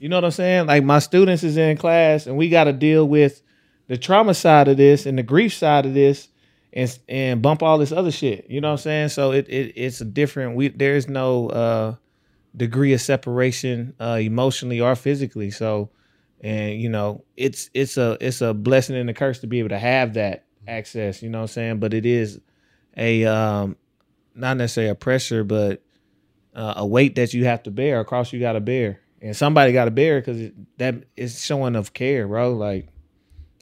You 0.00 0.08
know 0.08 0.16
what 0.16 0.24
I'm 0.24 0.30
saying? 0.32 0.66
Like 0.66 0.82
my 0.82 0.98
students 0.98 1.44
is 1.44 1.56
in 1.56 1.76
class, 1.76 2.26
and 2.26 2.36
we 2.36 2.48
got 2.48 2.64
to 2.64 2.72
deal 2.72 3.06
with 3.06 3.42
the 3.86 3.96
trauma 3.96 4.34
side 4.34 4.66
of 4.66 4.76
this 4.76 5.06
and 5.06 5.16
the 5.16 5.22
grief 5.22 5.54
side 5.54 5.86
of 5.86 5.94
this, 5.94 6.28
and 6.72 6.98
and 7.08 7.40
bump 7.42 7.62
all 7.62 7.78
this 7.78 7.92
other 7.92 8.10
shit. 8.10 8.46
You 8.50 8.60
know 8.60 8.68
what 8.68 8.80
I'm 8.80 8.82
saying? 8.82 9.08
So 9.10 9.30
it, 9.30 9.48
it 9.48 9.74
it's 9.76 10.00
a 10.00 10.04
different. 10.04 10.56
We 10.56 10.68
there's 10.68 11.08
no 11.08 11.48
uh, 11.50 11.94
degree 12.56 12.92
of 12.92 13.00
separation 13.00 13.94
uh, 14.00 14.18
emotionally 14.20 14.80
or 14.80 14.96
physically. 14.96 15.52
So, 15.52 15.90
and 16.40 16.80
you 16.80 16.88
know, 16.88 17.22
it's 17.36 17.70
it's 17.72 17.96
a 17.96 18.16
it's 18.20 18.40
a 18.40 18.52
blessing 18.52 18.96
and 18.96 19.08
a 19.08 19.14
curse 19.14 19.38
to 19.40 19.46
be 19.46 19.60
able 19.60 19.68
to 19.68 19.78
have 19.78 20.14
that 20.14 20.45
access. 20.66 21.22
You 21.22 21.30
know 21.30 21.38
what 21.38 21.42
I'm 21.42 21.48
saying? 21.48 21.78
But 21.78 21.94
it 21.94 22.06
is 22.06 22.40
a 22.96 23.24
um, 23.24 23.76
not 24.34 24.56
necessarily 24.56 24.90
a 24.90 24.94
pressure, 24.94 25.44
but 25.44 25.82
uh, 26.54 26.74
a 26.76 26.86
weight 26.86 27.16
that 27.16 27.34
you 27.34 27.44
have 27.44 27.62
to 27.64 27.70
bear, 27.70 28.00
a 28.00 28.04
cross 28.04 28.32
you 28.32 28.40
got 28.40 28.52
to 28.52 28.60
bear, 28.60 29.00
and 29.20 29.36
somebody 29.36 29.72
got 29.72 29.86
to 29.86 29.90
bear 29.90 30.20
because 30.20 30.50
that 30.78 30.94
is 31.16 31.44
showing 31.44 31.76
of 31.76 31.92
care, 31.92 32.26
bro. 32.26 32.52
Like 32.54 32.88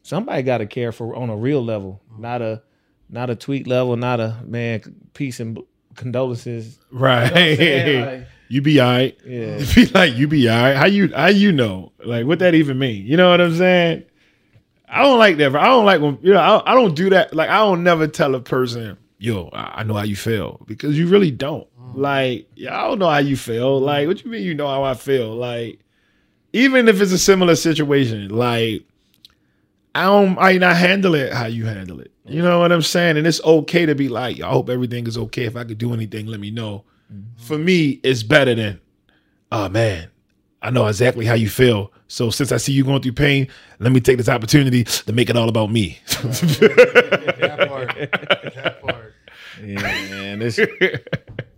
somebody 0.02 0.42
got 0.42 0.58
to 0.58 0.66
care 0.66 0.92
for 0.92 1.14
on 1.16 1.30
a 1.30 1.36
real 1.36 1.64
level, 1.64 2.00
not 2.18 2.42
a 2.42 2.62
not 3.08 3.30
a 3.30 3.36
tweet 3.36 3.66
level, 3.66 3.96
not 3.96 4.20
a 4.20 4.38
man 4.44 4.80
peace 5.14 5.40
and 5.40 5.58
condolences. 5.96 6.78
Right. 6.90 7.32
saying? 7.32 8.04
Like- 8.20 8.28
you 8.48 8.62
be 8.62 8.78
all 8.78 8.90
right. 8.90 9.18
Yeah. 9.24 9.58
You 9.58 9.74
be 9.86 9.86
like, 9.92 10.14
you 10.14 10.28
be 10.28 10.48
all 10.48 10.62
right. 10.62 10.76
How 10.76 10.86
you 10.86 11.12
how 11.14 11.26
you 11.26 11.50
know? 11.50 11.92
Like 12.04 12.26
what 12.26 12.38
that 12.38 12.54
even 12.54 12.78
mean? 12.78 13.04
You 13.06 13.16
know 13.16 13.30
what 13.30 13.40
I'm 13.40 13.56
saying? 13.56 14.04
I 14.94 15.02
don't 15.02 15.18
like 15.18 15.36
that. 15.38 15.50
bro. 15.50 15.60
I 15.60 15.66
don't 15.66 15.84
like 15.84 16.00
when 16.00 16.18
you 16.22 16.32
know, 16.32 16.40
I, 16.40 16.72
I 16.72 16.74
don't 16.74 16.94
do 16.94 17.10
that. 17.10 17.34
Like 17.34 17.50
I 17.50 17.58
don't 17.58 17.82
never 17.82 18.06
tell 18.06 18.34
a 18.36 18.40
person, 18.40 18.96
yo, 19.18 19.50
I, 19.52 19.80
I 19.80 19.82
know 19.82 19.94
how 19.94 20.04
you 20.04 20.14
feel. 20.14 20.62
Because 20.66 20.96
you 20.96 21.08
really 21.08 21.32
don't. 21.32 21.66
Mm. 21.78 21.96
Like, 21.96 22.48
yeah, 22.54 22.78
I 22.78 22.86
don't 22.86 23.00
know 23.00 23.10
how 23.10 23.18
you 23.18 23.36
feel. 23.36 23.80
Like, 23.80 24.06
what 24.06 24.24
you 24.24 24.30
mean 24.30 24.44
you 24.44 24.54
know 24.54 24.68
how 24.68 24.84
I 24.84 24.94
feel? 24.94 25.34
Like, 25.34 25.80
even 26.52 26.86
if 26.86 27.00
it's 27.00 27.10
a 27.10 27.18
similar 27.18 27.56
situation, 27.56 28.28
like 28.28 28.84
I 29.96 30.04
don't 30.04 30.38
I 30.38 30.58
not 30.58 30.76
handle 30.76 31.14
it 31.16 31.32
how 31.32 31.46
you 31.46 31.66
handle 31.66 31.98
it. 32.00 32.12
You 32.26 32.42
know 32.42 32.60
what 32.60 32.72
I'm 32.72 32.82
saying? 32.82 33.16
And 33.16 33.26
it's 33.26 33.42
okay 33.44 33.86
to 33.86 33.94
be 33.94 34.08
like, 34.08 34.40
I 34.40 34.48
hope 34.48 34.70
everything 34.70 35.06
is 35.06 35.18
okay. 35.18 35.44
If 35.44 35.56
I 35.56 35.64
could 35.64 35.78
do 35.78 35.92
anything, 35.92 36.26
let 36.26 36.40
me 36.40 36.50
know. 36.50 36.84
Mm-hmm. 37.12 37.44
For 37.44 37.58
me, 37.58 38.00
it's 38.02 38.22
better 38.22 38.54
than, 38.54 38.80
oh 39.52 39.68
man, 39.68 40.08
I 40.62 40.70
know 40.70 40.86
exactly 40.86 41.26
how 41.26 41.34
you 41.34 41.50
feel. 41.50 41.92
So 42.14 42.30
since 42.30 42.52
I 42.52 42.58
see 42.58 42.70
you 42.72 42.84
going 42.84 43.02
through 43.02 43.14
pain, 43.14 43.48
let 43.80 43.90
me 43.90 43.98
take 43.98 44.18
this 44.18 44.28
opportunity 44.28 44.84
to 44.84 45.12
make 45.12 45.30
it 45.30 45.36
all 45.36 45.48
about 45.48 45.72
me. 45.72 45.98
That 46.06 47.66
part. 47.68 47.96
That 48.54 48.78
part. 48.80 49.14
Yeah, 49.60 49.82
man. 49.82 50.38
This, 50.38 50.60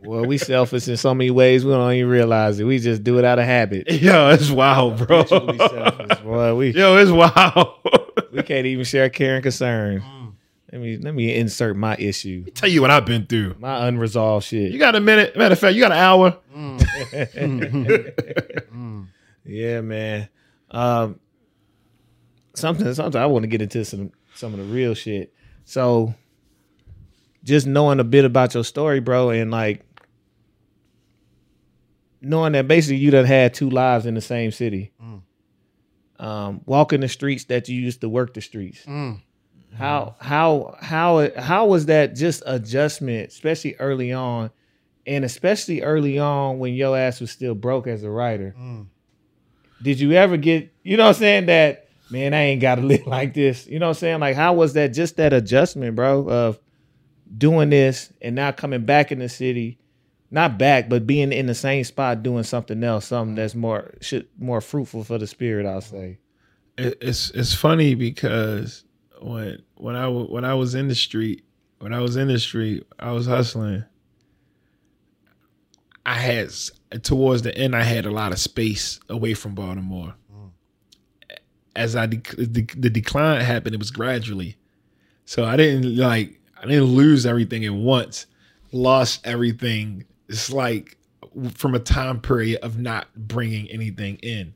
well, 0.02 0.24
we 0.24 0.38
selfish 0.38 0.88
in 0.88 0.96
so 0.96 1.12
many 1.14 1.30
ways 1.30 1.62
we 1.66 1.72
don't 1.72 1.92
even 1.92 2.08
realize 2.10 2.58
it. 2.58 2.64
We 2.64 2.78
just 2.78 3.04
do 3.04 3.18
it 3.18 3.24
out 3.26 3.38
of 3.38 3.44
habit. 3.44 3.90
Yo, 3.92 4.30
it's 4.30 4.50
wild, 4.50 5.06
bro. 5.06 5.24
Truly 5.24 5.58
selfish, 5.58 6.18
boy. 6.20 6.54
We 6.54 6.70
Yo, 6.70 6.96
it's 6.96 7.10
wild. 7.10 7.74
we 8.32 8.42
can't 8.42 8.66
even 8.66 8.86
share 8.86 9.10
care 9.10 9.34
and 9.34 9.42
concern. 9.42 10.00
Mm. 10.00 10.32
Let 10.72 10.80
me 10.80 10.96
let 10.96 11.14
me 11.14 11.34
insert 11.34 11.76
my 11.76 11.96
issue, 11.96 12.46
Tell 12.52 12.70
you 12.70 12.80
what 12.80 12.90
I've 12.90 13.04
been 13.04 13.26
through. 13.26 13.56
my 13.58 13.86
unresolved 13.88 14.46
shit. 14.46 14.72
You 14.72 14.78
got 14.78 14.94
a 14.96 15.00
minute? 15.00 15.36
Matter 15.36 15.52
of 15.52 15.58
fact, 15.58 15.74
you 15.74 15.82
got 15.82 15.92
an 15.92 15.98
hour. 15.98 16.38
Mm. 16.56 16.80
Mm. 18.72 19.06
Yeah, 19.48 19.80
man. 19.82 20.28
Um, 20.76 21.20
something, 22.54 22.92
something 22.92 23.20
I 23.20 23.24
want 23.26 23.44
to 23.44 23.48
get 23.48 23.62
into 23.62 23.82
some 23.84 24.12
some 24.34 24.52
of 24.52 24.58
the 24.58 24.66
real 24.66 24.92
shit. 24.92 25.32
So, 25.64 26.14
just 27.42 27.66
knowing 27.66 27.98
a 27.98 28.04
bit 28.04 28.26
about 28.26 28.52
your 28.52 28.62
story, 28.62 29.00
bro, 29.00 29.30
and 29.30 29.50
like 29.50 29.86
knowing 32.20 32.52
that 32.52 32.68
basically 32.68 32.96
you 32.96 33.10
done 33.10 33.24
had 33.24 33.54
two 33.54 33.70
lives 33.70 34.04
in 34.04 34.14
the 34.14 34.20
same 34.20 34.50
city. 34.50 34.92
Um, 36.18 36.60
walking 36.66 37.00
the 37.00 37.08
streets 37.08 37.44
that 37.44 37.68
you 37.68 37.80
used 37.80 38.02
to 38.02 38.08
work 38.08 38.34
the 38.34 38.40
streets. 38.42 38.84
Mm. 38.84 39.22
How 39.74 40.16
how 40.18 40.76
how 40.80 41.30
how 41.38 41.66
was 41.66 41.86
that 41.86 42.14
just 42.14 42.42
adjustment, 42.46 43.28
especially 43.28 43.76
early 43.76 44.12
on, 44.12 44.50
and 45.06 45.24
especially 45.24 45.80
early 45.82 46.18
on 46.18 46.58
when 46.58 46.74
your 46.74 46.96
ass 46.98 47.20
was 47.20 47.30
still 47.30 47.54
broke 47.54 47.86
as 47.86 48.02
a 48.02 48.10
writer? 48.10 48.54
Mm. 48.58 48.86
Did 49.86 50.00
you 50.00 50.14
ever 50.14 50.36
get 50.36 50.74
you 50.82 50.96
know 50.96 51.04
what 51.04 51.10
I'm 51.10 51.20
saying 51.20 51.46
that 51.46 51.86
man 52.10 52.34
I 52.34 52.40
ain't 52.40 52.60
got 52.60 52.74
to 52.74 52.80
live 52.82 53.06
like 53.06 53.34
this? 53.34 53.68
You 53.68 53.78
know 53.78 53.86
what 53.86 53.90
I'm 53.90 54.00
saying? 54.00 54.18
Like 54.18 54.34
how 54.34 54.52
was 54.52 54.72
that 54.72 54.88
just 54.88 55.16
that 55.18 55.32
adjustment, 55.32 55.94
bro, 55.94 56.28
of 56.28 56.58
doing 57.38 57.70
this 57.70 58.12
and 58.20 58.34
now 58.34 58.50
coming 58.50 58.84
back 58.84 59.12
in 59.12 59.20
the 59.20 59.28
city, 59.28 59.78
not 60.28 60.58
back, 60.58 60.88
but 60.88 61.06
being 61.06 61.32
in 61.32 61.46
the 61.46 61.54
same 61.54 61.84
spot 61.84 62.24
doing 62.24 62.42
something 62.42 62.82
else, 62.82 63.06
something 63.06 63.36
that's 63.36 63.54
more 63.54 63.94
shit 64.00 64.28
more 64.40 64.60
fruitful 64.60 65.04
for 65.04 65.18
the 65.18 65.26
spirit, 65.28 65.66
I'll 65.66 65.80
say. 65.80 66.18
It's 66.76 67.30
it's 67.30 67.54
funny 67.54 67.94
because 67.94 68.82
when 69.22 69.62
when 69.76 69.94
I 69.94 70.08
when 70.08 70.44
I 70.44 70.54
was 70.54 70.74
in 70.74 70.88
the 70.88 70.96
street, 70.96 71.44
when 71.78 71.94
I 71.94 72.00
was 72.00 72.16
in 72.16 72.26
the 72.26 72.40
street, 72.40 72.84
I 72.98 73.12
was 73.12 73.26
hustling. 73.26 73.84
I 76.04 76.14
had 76.14 76.50
towards 77.02 77.42
the 77.42 77.56
end, 77.56 77.74
I 77.74 77.82
had 77.82 78.06
a 78.06 78.10
lot 78.10 78.32
of 78.32 78.38
space 78.38 79.00
away 79.08 79.34
from 79.34 79.54
Baltimore. 79.54 80.14
As 81.74 81.94
I 81.94 82.06
the 82.06 82.90
decline 82.90 83.42
happened, 83.42 83.74
it 83.74 83.78
was 83.78 83.90
gradually. 83.90 84.56
So 85.26 85.44
I 85.44 85.56
didn't 85.56 85.96
like 85.96 86.40
I 86.56 86.66
didn't 86.66 86.84
lose 86.84 87.26
everything 87.26 87.64
at 87.64 87.74
once. 87.74 88.26
Lost 88.72 89.26
everything. 89.26 90.04
It's 90.28 90.50
like 90.50 90.96
from 91.54 91.74
a 91.74 91.78
time 91.78 92.20
period 92.20 92.60
of 92.62 92.78
not 92.78 93.08
bringing 93.14 93.68
anything 93.70 94.16
in. 94.16 94.54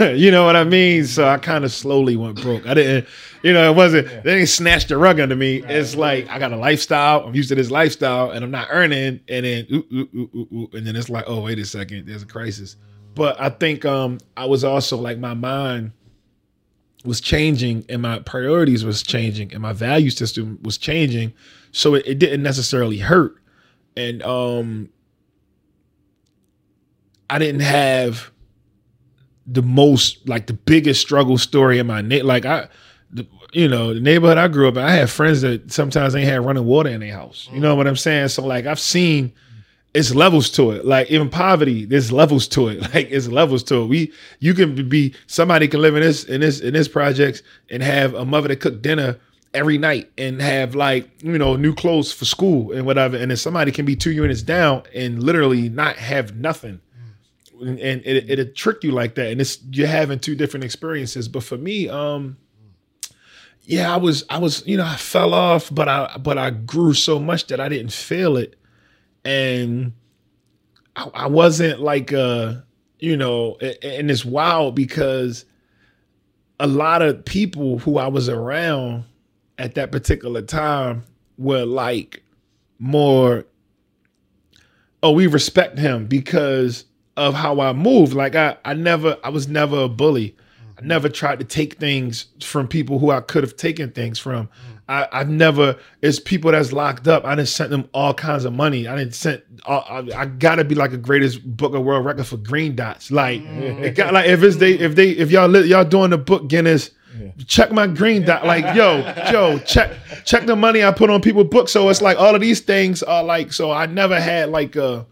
you 0.16 0.30
know 0.30 0.44
what 0.44 0.56
I 0.56 0.64
mean? 0.64 1.04
So 1.06 1.26
I 1.26 1.38
kind 1.38 1.64
of 1.64 1.72
slowly 1.72 2.16
went 2.16 2.40
broke. 2.42 2.66
I 2.66 2.74
didn't, 2.74 3.08
you 3.42 3.52
know, 3.52 3.70
it 3.70 3.74
wasn't, 3.74 4.06
they 4.06 4.34
didn't 4.34 4.48
snatch 4.48 4.86
the 4.86 4.98
rug 4.98 5.18
under 5.18 5.36
me. 5.36 5.62
It's 5.64 5.96
like 5.96 6.28
I 6.28 6.38
got 6.38 6.52
a 6.52 6.56
lifestyle. 6.56 7.24
I'm 7.24 7.34
used 7.34 7.48
to 7.48 7.54
this 7.54 7.70
lifestyle 7.70 8.30
and 8.30 8.44
I'm 8.44 8.50
not 8.50 8.68
earning. 8.70 9.20
And 9.28 9.46
then, 9.46 9.66
ooh, 9.72 9.86
ooh, 9.92 10.08
ooh, 10.14 10.30
ooh, 10.34 10.48
ooh, 10.52 10.70
and 10.74 10.86
then 10.86 10.94
it's 10.94 11.08
like, 11.08 11.24
oh, 11.26 11.42
wait 11.42 11.58
a 11.58 11.64
second, 11.64 12.06
there's 12.06 12.22
a 12.22 12.26
crisis. 12.26 12.76
But 13.14 13.40
I 13.40 13.48
think 13.48 13.84
um 13.84 14.18
I 14.36 14.44
was 14.46 14.62
also 14.62 14.96
like, 14.96 15.18
my 15.18 15.34
mind 15.34 15.92
was 17.04 17.20
changing 17.20 17.86
and 17.88 18.02
my 18.02 18.18
priorities 18.18 18.84
was 18.84 19.02
changing 19.02 19.52
and 19.54 19.62
my 19.62 19.72
value 19.72 20.10
system 20.10 20.58
was 20.62 20.76
changing. 20.76 21.32
So 21.72 21.94
it, 21.94 22.06
it 22.06 22.18
didn't 22.18 22.42
necessarily 22.42 22.98
hurt. 22.98 23.36
And 23.96 24.22
um 24.22 24.90
I 27.30 27.38
didn't 27.38 27.60
have 27.60 28.30
the 29.46 29.62
most 29.62 30.28
like 30.28 30.46
the 30.48 30.52
biggest 30.52 31.00
struggle 31.00 31.38
story 31.38 31.78
in 31.78 31.86
my 31.86 32.02
na- 32.02 32.24
like 32.24 32.44
I 32.44 32.68
the, 33.12 33.26
you 33.52 33.68
know 33.68 33.94
the 33.94 34.00
neighborhood 34.00 34.36
I 34.36 34.48
grew 34.48 34.68
up 34.68 34.76
in 34.76 34.82
I 34.82 34.90
had 34.92 35.08
friends 35.08 35.40
that 35.42 35.72
sometimes 35.72 36.12
they 36.12 36.24
had 36.24 36.44
running 36.44 36.64
water 36.64 36.90
in 36.90 37.00
their 37.00 37.14
house. 37.14 37.48
You 37.52 37.60
know 37.60 37.76
what 37.76 37.86
I'm 37.86 37.96
saying? 37.96 38.28
So 38.28 38.44
like 38.44 38.66
I've 38.66 38.80
seen 38.80 39.32
it's 39.94 40.14
levels 40.14 40.50
to 40.50 40.72
it. 40.72 40.84
Like 40.84 41.08
even 41.10 41.30
poverty 41.30 41.84
there's 41.84 42.10
levels 42.10 42.48
to 42.48 42.68
it. 42.68 42.80
Like 42.94 43.08
it's 43.10 43.28
levels 43.28 43.62
to 43.64 43.82
it. 43.82 43.86
We 43.86 44.12
you 44.40 44.52
can 44.52 44.88
be 44.88 45.14
somebody 45.28 45.68
can 45.68 45.80
live 45.80 45.94
in 45.94 46.02
this 46.02 46.24
in 46.24 46.40
this 46.40 46.58
in 46.60 46.74
this 46.74 46.88
projects 46.88 47.42
and 47.70 47.80
have 47.80 48.14
a 48.14 48.24
mother 48.24 48.48
that 48.48 48.56
cook 48.56 48.82
dinner 48.82 49.18
every 49.54 49.78
night 49.78 50.10
and 50.18 50.40
have 50.40 50.74
like 50.74 51.08
you 51.22 51.38
know 51.38 51.54
new 51.54 51.74
clothes 51.74 52.12
for 52.12 52.24
school 52.24 52.72
and 52.72 52.86
whatever. 52.86 53.16
And 53.16 53.30
then 53.30 53.38
somebody 53.38 53.70
can 53.70 53.84
be 53.84 53.94
two 53.94 54.12
units 54.12 54.42
down 54.42 54.82
and 54.94 55.22
literally 55.22 55.68
not 55.68 55.94
have 55.94 56.34
nothing 56.36 56.80
and, 57.60 57.78
it 57.80 58.30
it'll 58.30 58.52
trick 58.52 58.82
you 58.82 58.92
like 58.92 59.14
that. 59.16 59.30
And 59.30 59.40
it's 59.40 59.58
you're 59.70 59.86
having 59.86 60.18
two 60.18 60.34
different 60.34 60.64
experiences. 60.64 61.28
But 61.28 61.42
for 61.42 61.58
me 61.58 61.88
um 61.88 62.36
yeah 63.62 63.92
i 63.92 63.96
was 63.96 64.24
i 64.30 64.38
was 64.38 64.66
you 64.66 64.76
know 64.76 64.84
i 64.84 64.96
fell 64.96 65.34
off 65.34 65.72
but 65.72 65.88
i 65.88 66.16
but 66.18 66.38
i 66.38 66.50
grew 66.50 66.94
so 66.94 67.18
much 67.20 67.46
that 67.48 67.60
i 67.60 67.68
didn't 67.68 67.92
feel 67.92 68.36
it. 68.36 68.56
And 69.24 69.92
i, 70.96 71.10
I 71.14 71.26
wasn't 71.26 71.80
like 71.80 72.12
uh 72.12 72.56
you 72.98 73.16
know 73.16 73.56
and 73.56 74.10
it's 74.10 74.24
wild 74.24 74.74
because 74.74 75.44
a 76.58 76.66
lot 76.66 77.02
of 77.02 77.24
people 77.24 77.78
who 77.78 77.98
i 77.98 78.06
was 78.06 78.28
around 78.28 79.04
at 79.58 79.74
that 79.74 79.92
particular 79.92 80.42
time 80.42 81.04
were 81.38 81.64
like 81.64 82.22
more 82.78 83.44
oh 85.02 85.12
we 85.12 85.26
respect 85.26 85.78
him 85.78 86.06
because 86.06 86.84
of 87.20 87.34
how 87.34 87.60
I 87.60 87.74
move. 87.74 88.14
Like 88.14 88.34
I, 88.34 88.56
I 88.64 88.72
never, 88.72 89.18
I 89.22 89.28
was 89.28 89.46
never 89.46 89.82
a 89.82 89.88
bully. 89.88 90.34
I 90.78 90.82
never 90.82 91.10
tried 91.10 91.38
to 91.40 91.44
take 91.44 91.74
things 91.74 92.26
from 92.42 92.66
people 92.66 92.98
who 92.98 93.10
I 93.10 93.20
could 93.20 93.44
have 93.44 93.56
taken 93.56 93.90
things 93.90 94.18
from. 94.18 94.48
I, 94.88 95.06
I've 95.12 95.28
never. 95.28 95.76
It's 96.00 96.18
people 96.18 96.50
that's 96.50 96.72
locked 96.72 97.06
up. 97.06 97.26
I 97.26 97.34
didn't 97.34 97.48
send 97.48 97.72
them 97.72 97.88
all 97.92 98.14
kinds 98.14 98.46
of 98.46 98.54
money. 98.54 98.88
I 98.88 98.96
didn't 98.96 99.14
send. 99.14 99.42
all- 99.66 99.84
uh, 99.88 100.02
I, 100.16 100.22
I 100.22 100.26
gotta 100.26 100.64
be 100.64 100.74
like 100.74 100.92
a 100.92 100.96
greatest 100.96 101.44
book 101.56 101.74
of 101.74 101.84
world 101.84 102.06
record 102.06 102.26
for 102.26 102.38
green 102.38 102.74
dots. 102.74 103.10
Like 103.10 103.42
mm. 103.42 103.82
it 103.82 103.94
got 103.94 104.14
like 104.14 104.26
if 104.26 104.42
it's 104.42 104.56
they 104.56 104.72
if 104.72 104.94
they 104.94 105.10
if 105.10 105.30
y'all 105.30 105.54
y'all 105.64 105.84
doing 105.84 106.10
the 106.10 106.18
book 106.18 106.48
Guinness. 106.48 106.90
Check 107.46 107.70
my 107.72 107.86
green 107.86 108.24
dot, 108.24 108.46
like 108.46 108.74
yo, 108.74 108.98
yo, 109.32 109.58
check 109.58 109.92
check 110.24 110.46
the 110.46 110.56
money 110.56 110.82
I 110.82 110.90
put 110.90 111.10
on 111.10 111.20
people 111.20 111.44
books. 111.44 111.72
So 111.72 111.88
it's 111.90 112.00
like 112.00 112.18
all 112.18 112.34
of 112.34 112.40
these 112.40 112.60
things 112.60 113.02
are 113.02 113.22
like. 113.22 113.52
So 113.52 113.70
I 113.70 113.86
never 113.86 114.18
had 114.18 114.48
like 114.48 114.74
a 114.76 115.04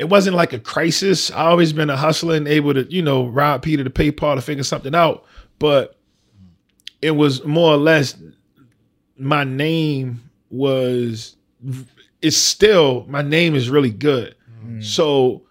it 0.00 0.08
wasn't 0.08 0.34
like 0.34 0.54
a 0.54 0.58
crisis. 0.58 1.30
I 1.30 1.44
always 1.44 1.74
been 1.74 1.90
a 1.90 1.96
hustler 1.96 2.34
and 2.34 2.48
able 2.48 2.72
to, 2.72 2.90
you 2.90 3.02
know, 3.02 3.26
rob 3.26 3.60
Peter 3.60 3.84
to 3.84 3.90
pay 3.90 4.10
Paul 4.10 4.36
to 4.36 4.40
figure 4.40 4.64
something 4.64 4.94
out. 4.94 5.26
But 5.58 5.94
it 7.02 7.10
was 7.10 7.44
more 7.44 7.74
or 7.74 7.76
less 7.76 8.16
my 9.18 9.44
name 9.44 10.22
was 10.48 11.36
it's 12.22 12.38
still 12.38 13.04
my 13.08 13.20
name 13.20 13.54
is 13.54 13.68
really 13.68 13.90
good. 13.90 14.34
Mm. 14.64 14.82
So 14.82 15.42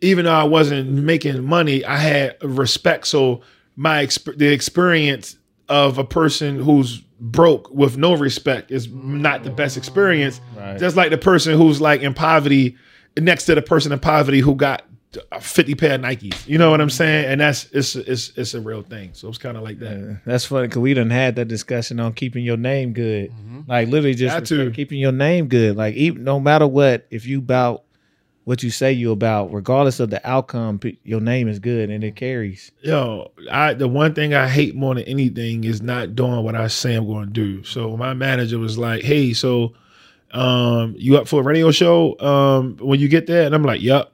even 0.00 0.24
though 0.24 0.34
I 0.34 0.42
wasn't 0.42 0.90
making 0.90 1.44
money, 1.44 1.84
I 1.84 1.96
had 1.96 2.42
respect. 2.42 3.06
So 3.06 3.42
my 3.76 4.04
exp- 4.04 4.36
the 4.36 4.48
experience 4.48 5.36
of 5.68 5.98
a 5.98 6.04
person 6.04 6.58
who's 6.58 6.98
broke 7.20 7.70
with 7.70 7.96
no 7.96 8.14
respect 8.16 8.72
is 8.72 8.88
not 8.88 9.44
the 9.44 9.50
best 9.50 9.76
experience. 9.76 10.40
Right. 10.56 10.76
Just 10.76 10.96
like 10.96 11.10
the 11.10 11.18
person 11.18 11.56
who's 11.56 11.80
like 11.80 12.00
in 12.00 12.14
poverty 12.14 12.76
next 13.18 13.44
to 13.46 13.54
the 13.54 13.62
person 13.62 13.92
in 13.92 13.98
poverty 13.98 14.40
who 14.40 14.54
got 14.54 14.82
a 15.32 15.40
50 15.40 15.74
pair 15.74 15.94
of 15.94 16.00
Nikes. 16.02 16.46
You 16.46 16.58
know 16.58 16.70
what 16.70 16.80
I'm 16.80 16.90
saying? 16.90 17.26
And 17.26 17.40
that's 17.40 17.64
it's 17.72 17.96
it's 17.96 18.32
it's 18.36 18.54
a 18.54 18.60
real 18.60 18.82
thing. 18.82 19.10
So 19.14 19.28
it's 19.28 19.38
kind 19.38 19.56
of 19.56 19.62
like 19.62 19.78
that. 19.78 20.10
Uh, 20.10 20.14
That's 20.26 20.44
funny 20.44 20.68
because 20.68 20.80
we 20.80 20.94
done 20.94 21.10
had 21.10 21.36
that 21.36 21.46
discussion 21.46 22.00
on 22.00 22.12
keeping 22.12 22.44
your 22.44 22.56
name 22.56 22.92
good. 22.92 23.32
Like 23.66 23.88
literally 23.88 24.14
just 24.14 24.46
to. 24.46 24.70
keeping 24.72 24.98
your 24.98 25.12
name 25.12 25.48
good. 25.48 25.76
Like 25.76 25.94
even 25.94 26.24
no 26.24 26.38
matter 26.40 26.66
what, 26.66 27.06
if 27.10 27.26
you 27.26 27.38
about 27.38 27.84
what 28.44 28.62
you 28.62 28.70
say 28.70 28.92
you 28.92 29.10
about, 29.10 29.52
regardless 29.52 29.98
of 29.98 30.10
the 30.10 30.24
outcome, 30.28 30.78
your 31.02 31.20
name 31.20 31.48
is 31.48 31.58
good 31.58 31.90
and 31.90 32.04
it 32.04 32.14
carries. 32.14 32.70
Yo, 32.82 33.32
I 33.50 33.74
the 33.74 33.88
one 33.88 34.14
thing 34.14 34.34
I 34.34 34.48
hate 34.48 34.74
more 34.74 34.94
than 34.94 35.04
anything 35.04 35.64
is 35.64 35.82
not 35.82 36.14
doing 36.14 36.44
what 36.44 36.54
I 36.54 36.66
say 36.68 36.94
I'm 36.94 37.06
going 37.06 37.26
to 37.26 37.32
do. 37.32 37.64
So 37.64 37.96
my 37.96 38.14
manager 38.14 38.58
was 38.58 38.76
like, 38.78 39.02
"Hey, 39.02 39.32
so 39.32 39.72
um 40.32 40.94
you 40.98 41.16
up 41.16 41.28
for 41.28 41.40
a 41.40 41.42
radio 41.42 41.70
show 41.70 42.18
um 42.20 42.76
when 42.80 43.00
you 43.00 43.08
get 43.08 43.26
there?" 43.26 43.46
And 43.46 43.54
I'm 43.54 43.62
like, 43.62 43.82
"Yup." 43.82 44.12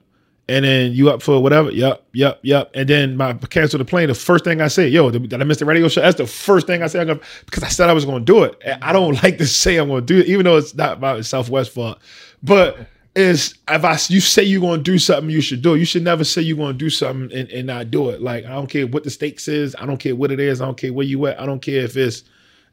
And 0.49 0.65
then 0.65 0.91
you 0.91 1.09
up 1.09 1.21
for 1.21 1.41
whatever? 1.41 1.71
Yup, 1.71 2.05
yup, 2.11 2.39
yup. 2.41 2.69
And 2.73 2.89
then 2.89 3.15
my 3.15 3.33
cancel 3.33 3.77
the 3.79 3.85
plane. 3.85 4.09
The 4.09 4.13
first 4.13 4.43
thing 4.43 4.59
I 4.59 4.67
say, 4.67 4.89
yo, 4.89 5.09
did, 5.09 5.33
I 5.33 5.37
miss 5.45 5.59
the 5.59 5.65
radio 5.65 5.87
show? 5.87 6.01
That's 6.01 6.17
the 6.17 6.27
first 6.27 6.67
thing 6.67 6.83
I 6.83 6.87
say. 6.87 7.05
Gonna, 7.05 7.21
because 7.45 7.63
I 7.63 7.69
said 7.69 7.89
I 7.89 7.93
was 7.93 8.03
going 8.03 8.25
to 8.25 8.33
do 8.33 8.43
it. 8.43 8.61
And 8.65 8.83
I 8.83 8.91
don't 8.91 9.13
like 9.23 9.37
to 9.37 9.47
say 9.47 9.77
I'm 9.77 9.87
going 9.87 10.05
to 10.05 10.13
do 10.13 10.19
it, 10.19 10.27
even 10.27 10.43
though 10.43 10.57
it's 10.57 10.75
not 10.75 10.99
my 10.99 11.21
Southwest 11.21 11.71
fault. 11.71 11.97
But 12.43 12.77
is 13.15 13.55
if 13.69 13.85
I 13.85 13.97
you 14.07 14.19
say 14.19 14.43
you're 14.43 14.61
gonna 14.61 14.81
do 14.81 14.97
something, 14.97 15.29
you 15.29 15.41
should 15.41 15.61
do 15.61 15.75
it. 15.75 15.79
You 15.79 15.85
should 15.85 16.03
never 16.03 16.23
say 16.23 16.41
you're 16.41 16.57
gonna 16.57 16.73
do 16.73 16.89
something 16.89 17.37
and, 17.37 17.49
and 17.49 17.67
not 17.67 17.91
do 17.91 18.09
it. 18.09 18.21
Like 18.21 18.45
I 18.45 18.49
don't 18.49 18.67
care 18.67 18.87
what 18.87 19.03
the 19.03 19.09
stakes 19.09 19.47
is, 19.47 19.75
I 19.79 19.85
don't 19.85 19.97
care 19.97 20.15
what 20.15 20.31
it 20.31 20.39
is, 20.39 20.61
I 20.61 20.65
don't 20.65 20.77
care 20.77 20.91
where 20.91 21.05
you 21.05 21.25
at, 21.27 21.39
I 21.39 21.45
don't 21.45 21.61
care 21.61 21.83
if 21.83 21.95
it's, 21.95 22.23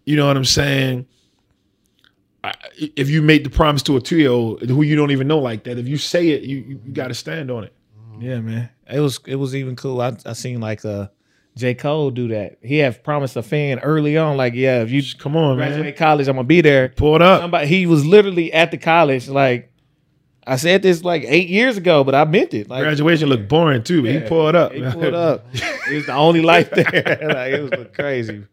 you 0.05 0.17
know 0.17 0.27
what 0.27 0.37
I'm 0.37 0.45
saying. 0.45 1.07
If 2.75 3.11
you 3.11 3.21
made 3.23 3.45
the 3.45 3.51
promise 3.51 3.83
to 3.85 3.97
a 3.97 4.01
two 4.01 4.17
year 4.17 4.31
old 4.31 4.63
who 4.63 4.83
you 4.83 4.97
don't 4.97 5.11
even 5.11 5.29
know 5.29 5.39
like 5.39 5.65
that, 5.65 5.79
if 5.79 5.87
you 5.87 5.99
say 5.99 6.29
it, 6.29 6.43
you 6.43 6.81
you, 6.85 6.93
got 6.93 7.09
to 7.09 7.15
stand 7.15 7.51
on 7.51 7.65
it. 7.65 7.75
Yeah, 8.19 8.41
man. 8.41 8.71
It 8.91 9.01
was 9.01 9.21
it 9.27 9.37
was 9.37 9.55
even 9.55 9.77
cool. 9.77 10.01
I 10.01 10.17
I 10.25 10.33
seen 10.33 10.61
like 10.61 10.85
uh 10.85 11.09
J. 11.57 11.75
Cole 11.75 12.11
do 12.11 12.29
that. 12.29 12.59
He 12.63 12.79
have 12.79 13.03
promised 13.03 13.37
a 13.37 13.43
fan 13.43 13.81
early 13.81 14.17
on, 14.17 14.37
like, 14.37 14.55
yeah, 14.55 14.83
if 14.83 14.91
you 14.91 15.03
Come 15.19 15.37
on, 15.37 15.57
graduate 15.57 15.85
man, 15.85 15.95
college, 15.95 16.29
I'm 16.29 16.37
gonna 16.37 16.47
be 16.47 16.61
there. 16.61 16.89
pull 16.91 17.17
it 17.17 17.23
up. 17.23 17.43
Somebody 17.43 17.67
he 17.67 17.87
was 17.87 18.07
literally 18.07 18.53
at 18.53 18.71
the 18.71 18.79
college, 18.79 19.29
like 19.29 19.71
I 20.47 20.57
said 20.57 20.83
this 20.83 21.05
like 21.05 21.25
eight 21.27 21.49
years 21.49 21.77
ago, 21.77 22.03
but 22.03 22.15
I 22.15 22.25
meant 22.25 22.55
it. 22.55 22.69
Like 22.69 22.83
Graduation 22.83 23.29
looked 23.29 23.49
boring 23.49 23.83
too, 23.83 24.03
but 24.03 24.11
he 24.11 24.21
pulled 24.21 24.55
up. 24.55 24.73
He 24.73 24.83
pulled 24.83 25.15
up. 25.15 25.47
it 25.53 25.95
was 25.95 26.07
the 26.07 26.15
only 26.15 26.41
life 26.41 26.71
there. 26.71 26.85
like 27.23 27.53
it 27.53 27.79
was 27.79 27.87
crazy. 27.95 28.45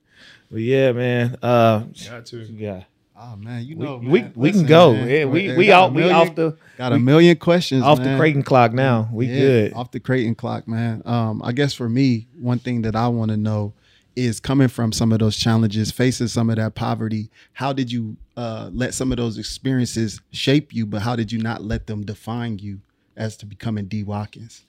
But 0.52 0.62
yeah, 0.62 0.92
man. 0.92 1.38
Uh 1.42 1.86
Got 2.10 2.26
to. 2.28 2.38
yeah. 2.44 2.84
Oh 3.20 3.36
man, 3.36 3.66
you 3.66 3.76
know, 3.76 3.98
we, 3.98 4.22
man, 4.22 4.34
we 4.36 4.50
can 4.52 4.60
listen, 4.62 4.66
go. 4.68 4.94
man. 4.94 5.10
Yeah, 5.10 5.26
we 5.26 5.48
Got 5.48 5.58
we 5.58 5.70
a 5.72 5.76
out 5.76 5.92
we 5.94 6.02
million- 6.02 6.16
off 6.16 6.36
the 6.36 6.58
got 6.78 6.94
a 6.94 7.00
million 7.00 7.36
questions 7.38 7.82
off 7.84 7.98
man. 7.98 8.12
the 8.14 8.18
Creighton 8.20 8.44
clock 8.44 8.74
now. 8.74 9.10
We 9.12 9.26
Yeah, 9.28 9.34
good. 9.40 9.74
off 9.74 9.90
the 9.92 10.00
Creighton 10.00 10.36
clock, 10.36 10.68
man. 10.68 11.02
Um, 11.06 11.42
I 11.44 11.52
guess 11.52 11.74
for 11.74 11.90
me, 11.90 12.28
one 12.40 12.60
thing 12.60 12.84
that 12.84 12.96
I 12.96 13.08
want 13.08 13.32
to 13.32 13.38
know 13.38 13.74
is 14.16 14.40
coming 14.40 14.68
from 14.68 14.92
some 14.92 15.12
of 15.12 15.20
those 15.20 15.36
challenges, 15.36 15.92
facing 15.92 16.28
some 16.28 16.50
of 16.52 16.58
that 16.58 16.76
poverty. 16.76 17.30
How 17.54 17.74
did 17.74 17.92
you 17.92 18.18
uh, 18.36 18.70
let 18.72 18.94
some 18.94 19.12
of 19.12 19.18
those 19.18 19.38
experiences 19.40 20.22
shape 20.32 20.74
you, 20.74 20.86
but 20.86 21.02
how 21.02 21.16
did 21.16 21.32
you 21.32 21.40
not 21.40 21.64
let 21.64 21.88
them 21.88 22.04
define 22.06 22.60
you 22.60 22.82
as 23.16 23.36
to 23.38 23.46
becoming 23.48 23.86
D 23.86 24.04
Watkins? 24.04 24.64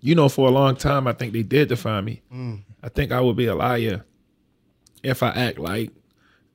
you 0.00 0.14
know, 0.14 0.28
for 0.28 0.46
a 0.46 0.50
long 0.52 0.76
time, 0.76 1.08
I 1.08 1.12
think 1.12 1.32
they 1.32 1.42
did 1.42 1.68
define 1.70 2.04
me. 2.04 2.22
I 2.84 2.88
think 2.88 3.10
I 3.10 3.20
would 3.20 3.34
be 3.36 3.46
a 3.46 3.54
liar 3.56 4.04
if 5.02 5.24
I 5.24 5.30
act 5.30 5.58
like 5.58 5.90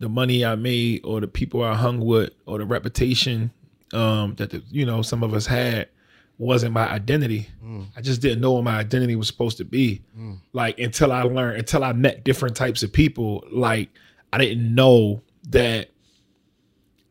the 0.03 0.09
money 0.09 0.45
I 0.45 0.55
made 0.55 1.01
or 1.05 1.21
the 1.21 1.27
people 1.27 1.63
I 1.63 1.75
hung 1.75 1.99
with 2.01 2.31
or 2.45 2.57
the 2.57 2.65
reputation 2.65 3.51
um, 3.93 4.35
that 4.35 4.49
the, 4.49 4.61
you 4.69 4.85
know 4.85 5.01
some 5.01 5.23
of 5.23 5.33
us 5.33 5.45
had 5.47 5.87
wasn't 6.37 6.73
my 6.73 6.89
identity. 6.89 7.47
Mm. 7.63 7.85
I 7.95 8.01
just 8.01 8.21
didn't 8.21 8.41
know 8.41 8.51
what 8.51 8.65
my 8.65 8.77
identity 8.77 9.15
was 9.15 9.27
supposed 9.27 9.57
to 9.57 9.65
be. 9.65 10.01
Mm. 10.17 10.39
Like 10.51 10.77
until 10.77 11.11
I 11.11 11.23
learned, 11.23 11.59
until 11.59 11.83
I 11.83 11.93
met 11.93 12.23
different 12.25 12.55
types 12.55 12.83
of 12.83 12.91
people, 12.91 13.45
like 13.49 13.89
I 14.33 14.39
didn't 14.39 14.75
know 14.75 15.21
that 15.49 15.89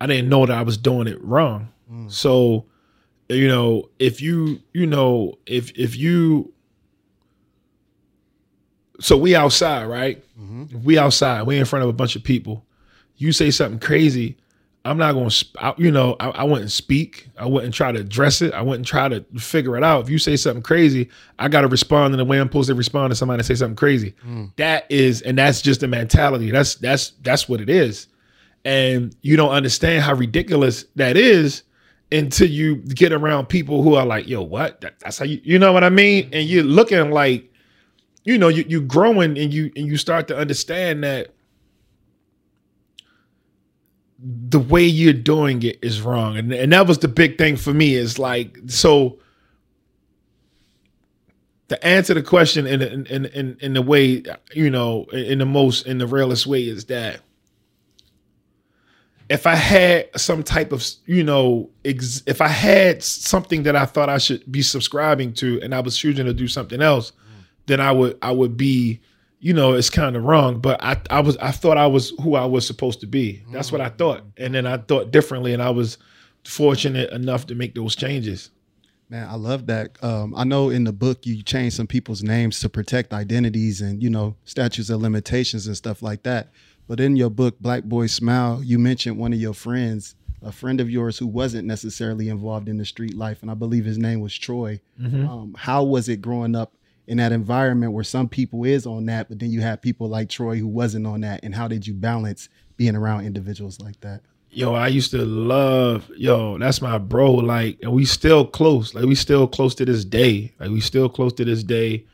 I 0.01 0.07
didn't 0.07 0.29
know 0.29 0.45
that 0.45 0.57
I 0.57 0.63
was 0.63 0.77
doing 0.77 1.07
it 1.07 1.23
wrong. 1.25 1.69
Mm. 1.91 2.13
So, 2.13 2.67
you 3.31 3.49
know, 3.49 3.89
if 3.99 4.21
you, 4.21 4.61
you 4.75 4.87
know, 4.87 5.39
if 5.47 5.71
if 5.79 5.97
you 5.97 6.53
so 9.01 9.17
we 9.17 9.35
outside, 9.35 9.87
right? 9.87 10.23
Mm-hmm. 10.39 10.83
We 10.85 10.99
outside. 10.99 11.47
We 11.47 11.59
in 11.59 11.65
front 11.65 11.85
of 11.85 11.89
a 11.89 11.95
bunch 11.95 12.17
of 12.17 12.23
people. 12.23 12.67
You 13.23 13.33
say 13.33 13.51
something 13.53 13.79
crazy. 13.79 14.37
I'm 14.85 14.99
not 14.99 15.13
going 15.13 15.31
to, 15.31 15.75
you 15.79 15.93
know, 15.93 16.17
I, 16.19 16.31
I 16.31 16.43
wouldn't 16.43 16.73
speak. 16.73 17.29
I 17.39 17.47
wouldn't 17.47 17.73
try 17.73 17.93
to 17.93 18.01
address 18.01 18.43
it. 18.43 18.53
I 18.53 18.63
wouldn't 18.63 18.85
try 18.85 19.09
to 19.09 19.25
figure 19.39 19.77
it 19.77 19.85
out. 19.85 20.03
If 20.03 20.11
you 20.11 20.19
say 20.19 20.35
something 20.35 20.63
crazy, 20.63 21.09
I 21.39 21.47
got 21.47 21.61
to 21.61 21.69
respond 21.69 22.15
in 22.15 22.19
the 22.19 22.25
way 22.25 22.41
I'm 22.41 22.49
supposed 22.49 22.69
to 22.69 22.75
respond 22.75 23.13
to 23.13 23.15
somebody 23.15 23.39
that 23.39 23.45
say 23.45 23.55
something 23.55 23.77
crazy. 23.77 24.13
Mm. 24.27 24.51
That 24.57 24.91
is, 24.91 25.23
and 25.23 25.39
that's 25.39 25.63
just 25.63 25.81
the 25.81 25.89
mentality. 25.89 26.51
That's 26.51 26.75
that's 26.75 27.11
that's 27.23 27.49
what 27.49 27.61
it 27.61 27.71
is. 27.71 28.09
And 28.65 29.15
you 29.23 29.37
don't 29.37 29.53
understand 29.53 30.03
how 30.03 30.15
ridiculous 30.15 30.85
that 30.97 31.17
is 31.17 31.63
until 32.11 32.49
you 32.49 32.77
get 32.77 33.13
around 33.13 33.47
people 33.47 33.85
who 33.85 33.95
are 33.95 34.05
like, 34.05 34.27
"Yo, 34.27 34.43
what? 34.43 34.81
That, 34.81 34.99
that's 34.99 35.19
how 35.19 35.27
you, 35.27 35.41
you 35.45 35.61
know 35.61 35.73
what 35.73 35.85
I 35.85 35.91
mean?" 35.91 36.25
Mm-hmm. 36.25 36.35
And 36.35 36.49
you're 36.49 36.65
looking 36.65 37.13
like 37.13 37.53
you 38.25 38.37
know 38.37 38.49
you 38.49 38.65
you 38.67 38.81
growing 38.81 39.39
and 39.39 39.55
you 39.55 39.71
and 39.77 39.87
you 39.87 39.97
start 39.97 40.27
to 40.29 40.37
understand 40.37 41.05
that 41.05 41.35
the 44.23 44.61
way 44.61 44.85
you're 44.85 45.13
doing 45.13 45.63
it 45.63 45.79
is 45.83 46.01
wrong. 46.01 46.37
And 46.37 46.53
and 46.53 46.73
that 46.73 46.87
was 46.87 46.99
the 46.99 47.09
big 47.09 47.39
thing 47.39 47.57
for 47.57 47.75
me 47.75 47.95
is 47.95 48.19
like 48.19 48.57
so 48.67 49.19
to 51.69 51.87
answer 51.87 52.15
the 52.15 52.23
question 52.23 52.67
in 52.67 52.83
in 52.83 53.07
in 53.07 53.25
in, 53.27 53.57
in 53.61 53.73
the 53.75 53.83
way 53.83 54.23
you 54.55 54.71
know 54.71 55.05
in 55.13 55.39
the 55.39 55.47
most 55.47 55.87
in 55.87 55.99
the 55.99 56.07
realest 56.07 56.47
way 56.47 56.63
is 56.63 56.85
that 56.87 57.21
if 59.33 59.47
I 59.47 59.55
had 59.55 60.11
some 60.15 60.43
type 60.43 60.73
of, 60.73 60.87
you 61.07 61.25
know, 61.25 61.71
ex- 61.87 62.23
if 62.27 62.43
I 62.43 62.49
had 62.49 63.03
something 63.03 63.63
that 63.63 63.75
I 63.75 63.87
thought 63.87 64.11
I 64.11 64.19
should 64.19 64.51
be 64.53 64.61
subscribing 64.61 65.33
to, 65.35 65.59
and 65.63 65.75
I 65.75 65.81
was 65.81 65.97
choosing 65.97 66.27
to 66.27 66.35
do 66.35 66.47
something 66.47 66.83
else, 66.83 67.13
then 67.65 67.81
I 67.81 67.93
would, 67.93 68.19
I 68.21 68.31
would 68.31 68.59
be, 68.59 69.01
you 69.43 69.53
know, 69.53 69.73
it's 69.73 69.91
kind 69.91 70.15
of 70.15 70.23
wrong. 70.25 70.61
But 70.61 70.83
I, 70.83 70.97
I 71.11 71.21
was, 71.21 71.37
I 71.39 71.51
thought 71.51 71.77
I 71.77 71.89
was 71.89 72.11
who 72.23 72.37
I 72.37 72.45
was 72.47 72.65
supposed 72.65 73.01
to 73.01 73.07
be. 73.07 73.43
That's 73.51 73.73
what 73.73 73.81
I 73.81 73.89
thought, 73.89 74.23
and 74.39 74.55
then 74.55 74.67
I 74.67 74.79
thought 74.79 75.11
differently, 75.11 75.53
and 75.53 75.61
I 75.61 75.71
was 75.71 75.99
fortunate 76.45 77.11
enough 77.11 77.47
to 77.49 77.55
make 77.55 77.75
those 77.75 77.97
changes. 77.97 78.51
Man, 79.11 79.29
I 79.29 79.35
love 79.35 79.67
that. 79.67 80.03
Um, 80.03 80.33
I 80.37 80.45
know 80.45 80.71
in 80.71 80.85
the 80.85 80.93
book 80.93 81.27
you 81.27 81.43
changed 81.43 81.77
some 81.77 81.89
people's 81.89 82.23
names 82.23 82.61
to 82.61 82.69
protect 82.69 83.13
identities 83.13 83.81
and 83.83 84.03
you 84.03 84.09
know 84.09 84.37
statutes 84.45 84.89
of 84.89 85.03
limitations 85.03 85.67
and 85.67 85.77
stuff 85.77 86.03
like 86.03 86.23
that. 86.23 86.51
But 86.87 87.01
in 87.01 87.17
your 87.17 87.31
book, 87.31 87.59
Black 87.61 87.83
Boy 87.85 88.07
Smile, 88.07 88.63
you 88.63 88.79
mentioned 88.79 89.19
one 89.19 89.33
of 89.33 89.41
your 89.41 89.55
friends, 89.55 90.15
a 90.41 90.53
friend 90.53 90.81
of 90.81 90.89
yours 90.89 91.19
who 91.19 91.27
wasn't 91.27 91.67
necessarily 91.67 92.29
involved 92.29 92.69
in 92.69 92.77
the 92.79 92.85
street 92.85 93.17
life, 93.17 93.43
and 93.43 93.51
I 93.51 93.55
believe 93.55 93.85
his 93.85 93.99
name 93.99 94.21
was 94.21 94.39
Troy. 94.39 94.81
Um, 95.29 95.55
how 95.59 95.83
was 95.83 96.09
it 96.09 96.23
growing 96.23 96.55
up 96.55 96.75
in 97.07 97.19
that 97.19 97.33
environment 97.33 97.93
where 97.93 98.05
some 98.05 98.29
people 98.29 98.65
is 98.65 98.87
on 98.87 99.07
that, 99.07 99.29
but 99.29 99.39
then 99.39 99.51
you 99.51 99.61
have 99.61 99.83
people 99.83 100.09
like 100.09 100.29
Troy 100.29 100.57
who 100.57 100.69
wasn't 100.69 101.07
on 101.07 101.23
that, 101.23 101.41
and 101.43 101.55
how 101.55 101.69
did 101.69 101.87
you 101.87 101.95
balance 101.95 102.49
being 102.77 102.97
around 102.97 103.27
individuals 103.27 103.81
like 103.81 104.01
that? 104.01 104.23
yo, 104.53 104.75
I 104.75 104.89
used 104.89 105.11
to 105.13 105.25
love, 105.25 106.11
yo, 106.17 106.59
that's 106.59 106.81
my 106.81 106.99
bro. 106.99 107.33
Like, 107.33 107.79
and 107.83 107.93
we 107.93 108.05
still 108.05 108.47
close. 108.47 108.95
Like, 108.95 109.07
we 109.07 109.15
still 109.15 109.49
close 109.49 109.75
to 109.77 109.85
this 109.85 110.05
day. 110.05 110.53
Like, 110.61 110.71
we 110.71 110.81
still 110.81 111.09
close 111.09 111.33
to 111.35 111.45
this 111.45 111.65
day. 111.65 112.07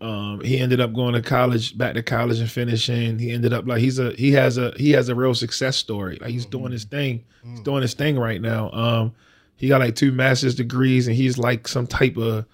Um, 0.00 0.42
he 0.42 0.58
ended 0.58 0.80
up 0.80 0.92
going 0.92 1.14
to 1.14 1.22
college, 1.22 1.76
back 1.76 1.94
to 1.94 2.02
college 2.02 2.38
and 2.38 2.50
finishing. 2.50 3.18
He 3.18 3.32
ended 3.32 3.54
up 3.54 3.66
like 3.66 3.80
he's 3.80 3.98
a 3.98 4.10
he 4.12 4.30
has 4.32 4.58
a 4.58 4.72
he 4.76 4.90
has 4.90 5.08
a 5.08 5.14
real 5.14 5.32
success 5.32 5.78
story. 5.78 6.18
Like 6.20 6.30
he's 6.30 6.44
doing 6.44 6.70
his 6.70 6.84
thing. 6.84 7.24
He's 7.42 7.60
doing 7.60 7.80
his 7.80 7.94
thing 7.94 8.18
right 8.18 8.40
now. 8.40 8.70
Um, 8.72 9.14
he 9.56 9.68
got 9.68 9.80
like 9.80 9.96
two 9.96 10.12
master's 10.12 10.54
degrees 10.54 11.06
and 11.06 11.16
he's 11.16 11.38
like 11.38 11.66
some 11.66 11.86
type 11.86 12.18
of 12.18 12.44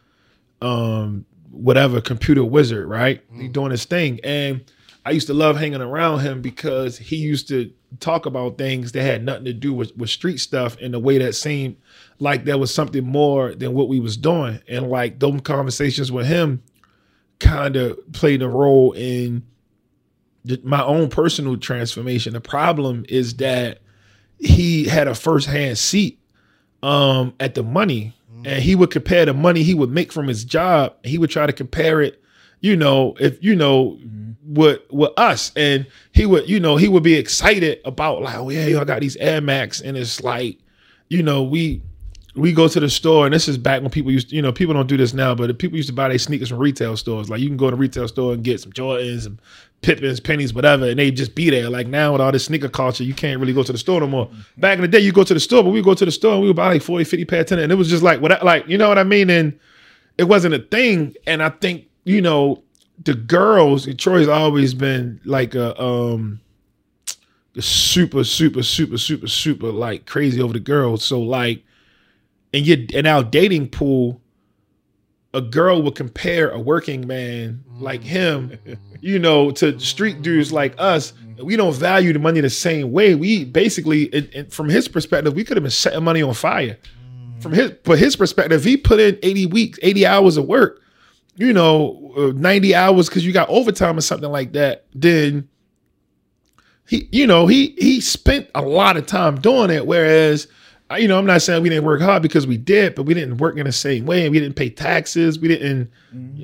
um 0.60 1.26
whatever 1.52 2.00
computer 2.00 2.44
wizard, 2.44 2.88
right? 2.88 3.22
He's 3.32 3.50
doing 3.50 3.70
his 3.70 3.84
thing. 3.84 4.20
And 4.24 4.64
I 5.04 5.10
used 5.10 5.26
to 5.26 5.34
love 5.34 5.56
hanging 5.56 5.80
around 5.82 6.20
him 6.20 6.42
because 6.42 6.98
he 6.98 7.16
used 7.16 7.48
to 7.48 7.72
talk 8.00 8.26
about 8.26 8.56
things 8.56 8.92
that 8.92 9.02
had 9.02 9.24
nothing 9.24 9.44
to 9.44 9.52
do 9.52 9.74
with, 9.74 9.96
with 9.96 10.10
street 10.10 10.38
stuff 10.38 10.78
in 10.78 10.94
a 10.94 10.98
way 10.98 11.18
that 11.18 11.34
seemed 11.34 11.76
like 12.18 12.44
there 12.44 12.58
was 12.58 12.74
something 12.74 13.04
more 13.04 13.54
than 13.54 13.74
what 13.74 13.88
we 13.88 14.00
was 14.00 14.16
doing. 14.16 14.60
And 14.68 14.88
like 14.88 15.18
those 15.18 15.40
conversations 15.42 16.10
with 16.10 16.26
him 16.26 16.62
kind 17.38 17.76
of 17.76 17.98
played 18.12 18.42
a 18.42 18.48
role 18.48 18.92
in 18.92 19.42
my 20.62 20.82
own 20.82 21.08
personal 21.08 21.56
transformation. 21.56 22.32
The 22.32 22.40
problem 22.40 23.04
is 23.08 23.36
that 23.36 23.80
he 24.38 24.84
had 24.84 25.06
a 25.06 25.14
firsthand 25.14 25.78
seat 25.78 26.18
um, 26.82 27.34
at 27.38 27.54
the 27.54 27.62
money, 27.62 28.14
and 28.44 28.62
he 28.62 28.74
would 28.74 28.90
compare 28.90 29.24
the 29.24 29.34
money 29.34 29.62
he 29.62 29.74
would 29.74 29.90
make 29.90 30.12
from 30.12 30.28
his 30.28 30.44
job. 30.44 30.94
He 31.04 31.18
would 31.18 31.30
try 31.30 31.46
to 31.46 31.52
compare 31.52 32.00
it, 32.00 32.22
you 32.60 32.76
know, 32.76 33.14
if 33.20 33.42
you 33.42 33.54
know, 33.54 33.98
mm-hmm. 34.00 34.54
with 34.54 34.80
with 34.90 35.12
us, 35.16 35.52
and 35.56 35.86
he 36.12 36.26
would, 36.26 36.48
you 36.48 36.60
know, 36.60 36.76
he 36.76 36.88
would 36.88 37.02
be 37.02 37.14
excited 37.14 37.80
about 37.84 38.22
like, 38.22 38.36
oh 38.36 38.50
yeah, 38.50 38.66
yo, 38.66 38.80
I 38.80 38.84
got 38.84 39.00
these 39.00 39.16
Air 39.16 39.40
Max, 39.40 39.80
and 39.80 39.96
it's 39.96 40.22
like, 40.22 40.58
you 41.08 41.22
know, 41.22 41.42
we 41.42 41.82
we 42.34 42.52
go 42.52 42.66
to 42.66 42.80
the 42.80 42.88
store, 42.88 43.26
and 43.26 43.34
this 43.34 43.46
is 43.46 43.58
back 43.58 43.82
when 43.82 43.90
people 43.90 44.10
used, 44.10 44.30
to, 44.30 44.36
you 44.36 44.42
know, 44.42 44.52
people 44.52 44.72
don't 44.74 44.86
do 44.86 44.96
this 44.96 45.12
now, 45.12 45.34
but 45.34 45.58
people 45.58 45.76
used 45.76 45.88
to 45.88 45.94
buy 45.94 46.08
their 46.08 46.18
sneakers 46.18 46.48
from 46.48 46.58
retail 46.58 46.96
stores. 46.96 47.28
Like 47.28 47.40
you 47.40 47.48
can 47.48 47.56
go 47.56 47.70
to 47.70 47.76
a 47.76 47.78
retail 47.78 48.08
store 48.08 48.32
and 48.32 48.42
get 48.42 48.60
some 48.60 48.72
Jordans, 48.72 49.26
and 49.26 49.40
Pippins, 49.82 50.20
pennies, 50.20 50.54
whatever, 50.54 50.88
and 50.88 50.98
they 50.98 51.10
just 51.10 51.34
be 51.34 51.50
there. 51.50 51.68
Like 51.68 51.88
now 51.88 52.12
with 52.12 52.20
all 52.20 52.30
this 52.30 52.44
sneaker 52.44 52.68
culture, 52.68 53.02
you 53.02 53.14
can't 53.14 53.40
really 53.40 53.52
go 53.52 53.64
to 53.64 53.72
the 53.72 53.78
store 53.78 54.00
no 54.00 54.06
more. 54.06 54.30
Back 54.56 54.78
in 54.78 54.82
the 54.82 54.88
day, 54.88 55.00
you 55.00 55.12
go 55.12 55.24
to 55.24 55.34
the 55.34 55.40
store, 55.40 55.64
but 55.64 55.70
we 55.70 55.82
go 55.82 55.92
to 55.94 56.04
the 56.04 56.12
store 56.12 56.34
and 56.34 56.42
we 56.42 56.46
would 56.46 56.56
buy 56.56 56.68
like 56.68 56.82
40, 56.82 57.04
50 57.04 57.24
pair 57.24 57.40
of 57.40 57.46
tennis, 57.46 57.64
and 57.64 57.72
it 57.72 57.74
was 57.74 57.90
just 57.90 58.02
like 58.02 58.20
what, 58.20 58.44
like 58.44 58.66
you 58.68 58.78
know 58.78 58.88
what 58.88 58.98
I 58.98 59.02
mean? 59.04 59.28
And 59.28 59.58
it 60.18 60.24
wasn't 60.24 60.54
a 60.54 60.60
thing. 60.60 61.14
And 61.26 61.42
I 61.42 61.50
think 61.50 61.88
you 62.04 62.20
know 62.22 62.62
the 63.04 63.14
girls. 63.14 63.92
Troy's 63.96 64.28
always 64.28 64.72
been 64.72 65.20
like 65.24 65.54
a 65.54 65.80
um 65.82 66.40
super, 67.58 68.24
super, 68.24 68.62
super, 68.62 68.98
super, 68.98 69.26
super 69.26 69.70
like 69.70 70.06
crazy 70.06 70.40
over 70.40 70.52
the 70.52 70.60
girls. 70.60 71.04
So 71.04 71.20
like, 71.20 71.64
and 72.52 72.66
you 72.66 72.86
in 72.90 73.06
our 73.06 73.22
dating 73.24 73.68
pool, 73.68 74.20
a 75.34 75.40
girl 75.40 75.82
would 75.82 75.94
compare 75.94 76.50
a 76.50 76.60
working 76.60 77.06
man 77.06 77.64
like 77.78 78.02
him, 78.02 78.58
mm. 78.66 78.78
you 79.00 79.18
know, 79.18 79.50
to 79.52 79.78
street 79.80 80.22
dudes 80.22 80.52
like 80.52 80.74
us. 80.78 81.12
Mm. 81.12 81.44
We 81.44 81.56
don't 81.56 81.74
value 81.74 82.12
the 82.12 82.18
money 82.18 82.40
the 82.40 82.50
same 82.50 82.92
way. 82.92 83.14
We 83.14 83.44
basically, 83.44 84.04
it, 84.04 84.34
it- 84.34 84.52
from 84.52 84.68
his 84.68 84.88
perspective, 84.88 85.34
we 85.34 85.44
could 85.44 85.56
have 85.56 85.64
been 85.64 85.70
setting 85.70 86.04
money 86.04 86.22
on 86.22 86.34
fire. 86.34 86.78
Mm. 87.10 87.42
from 87.42 87.52
his 87.52 87.70
but 87.84 87.98
his 87.98 88.16
perspective, 88.16 88.64
he 88.64 88.76
put 88.76 89.00
in 89.00 89.18
80 89.22 89.46
weeks, 89.46 89.78
80 89.82 90.06
hours 90.06 90.36
of 90.36 90.46
work, 90.46 90.80
you 91.36 91.52
know, 91.52 92.12
uh, 92.16 92.32
90 92.34 92.74
hours 92.74 93.08
because 93.08 93.24
you 93.24 93.32
got 93.32 93.48
overtime 93.48 93.96
or 93.96 94.02
something 94.02 94.30
like 94.30 94.52
that, 94.52 94.84
then 94.94 95.48
he, 96.86 97.08
you 97.10 97.26
know, 97.26 97.46
he 97.46 97.74
he 97.78 98.00
spent 98.00 98.50
a 98.54 98.60
lot 98.60 98.96
of 98.98 99.06
time 99.06 99.40
doing 99.40 99.70
it. 99.70 99.86
Whereas, 99.86 100.46
you 100.96 101.08
know, 101.08 101.18
I'm 101.18 101.26
not 101.26 101.42
saying 101.42 101.62
we 101.62 101.68
didn't 101.68 101.84
work 101.84 102.00
hard 102.00 102.22
because 102.22 102.46
we 102.46 102.56
did, 102.56 102.94
but 102.94 103.04
we 103.04 103.14
didn't 103.14 103.38
work 103.38 103.56
in 103.56 103.66
the 103.66 103.72
same 103.72 104.06
way. 104.06 104.24
and 104.24 104.32
We 104.32 104.40
didn't 104.40 104.56
pay 104.56 104.70
taxes. 104.70 105.38
We 105.38 105.48
didn't 105.48 105.90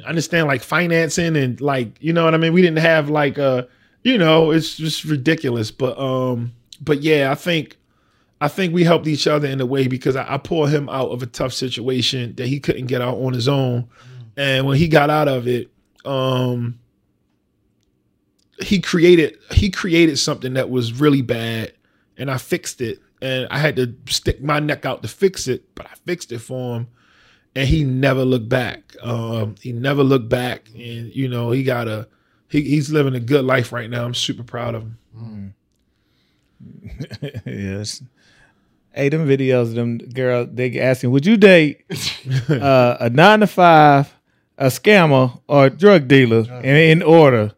understand 0.07 0.47
like 0.47 0.63
financing 0.63 1.37
and 1.37 1.61
like, 1.61 1.97
you 2.01 2.13
know 2.13 2.25
what 2.25 2.35
I 2.35 2.37
mean. 2.37 2.53
We 2.53 2.63
didn't 2.63 2.79
have 2.79 3.11
like 3.11 3.39
uh, 3.39 3.65
you 4.03 4.19
know, 4.19 4.51
it's 4.51 4.77
just 4.77 5.05
ridiculous. 5.05 5.71
But 5.71 5.99
um, 5.99 6.53
but 6.81 7.03
yeah, 7.03 7.31
I 7.31 7.35
think 7.35 7.77
I 8.41 8.49
think 8.49 8.73
we 8.73 8.85
helped 8.85 9.07
each 9.07 9.27
other 9.27 9.49
in 9.49 9.61
a 9.61 9.67
way 9.67 9.89
because 9.89 10.17
I, 10.17 10.35
I 10.35 10.39
pulled 10.39 10.71
him 10.71 10.89
out 10.89 11.11
of 11.11 11.23
a 11.23 11.27
tough 11.27 11.53
situation 11.53 12.35
that 12.37 12.47
he 12.47 12.61
couldn't 12.61 12.87
get 12.87 13.03
out 13.03 13.19
on 13.19 13.33
his 13.33 13.49
own, 13.49 13.89
and 14.37 14.67
when 14.67 14.77
he 14.77 14.89
got 14.89 15.11
out 15.11 15.29
of 15.29 15.49
it, 15.49 15.71
um, 16.05 16.79
he 18.63 18.81
created 18.81 19.37
he 19.53 19.71
created 19.71 20.19
something 20.19 20.55
that 20.55 20.71
was 20.71 21.01
really 21.01 21.23
bad, 21.23 21.73
and 22.17 22.31
I 22.31 22.39
fixed 22.39 22.81
it, 22.81 23.01
and 23.21 23.49
I 23.51 23.59
had 23.59 23.77
to 23.77 23.95
stick 24.09 24.43
my 24.43 24.61
neck 24.61 24.87
out 24.87 25.03
to 25.03 25.09
fix 25.09 25.49
it, 25.49 25.75
but 25.75 25.87
I 25.87 25.95
fixed 26.07 26.33
it 26.33 26.39
for 26.39 26.77
him, 26.77 26.89
and 27.55 27.69
he 27.69 27.85
never 27.85 28.25
looked 28.25 28.49
back. 28.49 28.95
Um, 29.03 29.57
he 29.61 29.73
never 29.73 30.03
looked 30.03 30.29
back, 30.29 30.69
and 30.75 31.15
you 31.15 31.29
know 31.29 31.51
he 31.51 31.63
got 31.63 31.89
a 31.89 32.09
he, 32.49 32.63
he's 32.63 32.91
living 32.91 33.15
a 33.15 33.21
good 33.21 33.45
life 33.45 33.73
right 33.73 33.91
now. 33.91 34.05
I'm 34.05 34.15
super 34.15 34.43
proud 34.43 34.75
of 34.75 34.83
him. 34.83 34.99
yes. 37.45 38.03
Hey, 38.93 39.09
them 39.11 39.27
videos, 39.27 39.75
them 39.75 39.99
girl, 39.99 40.47
they 40.47 40.81
asking, 40.81 41.11
would 41.11 41.27
you 41.27 41.37
date 41.37 41.85
uh, 42.49 42.97
a 43.01 43.11
nine 43.11 43.41
to 43.41 43.47
five, 43.47 44.13
a 44.57 44.67
scammer, 44.67 45.41
or 45.47 45.67
a 45.67 45.71
drug 45.71 46.09
dealer 46.09 46.45
in, 46.63 46.77
in 46.77 47.03
order? 47.03 47.53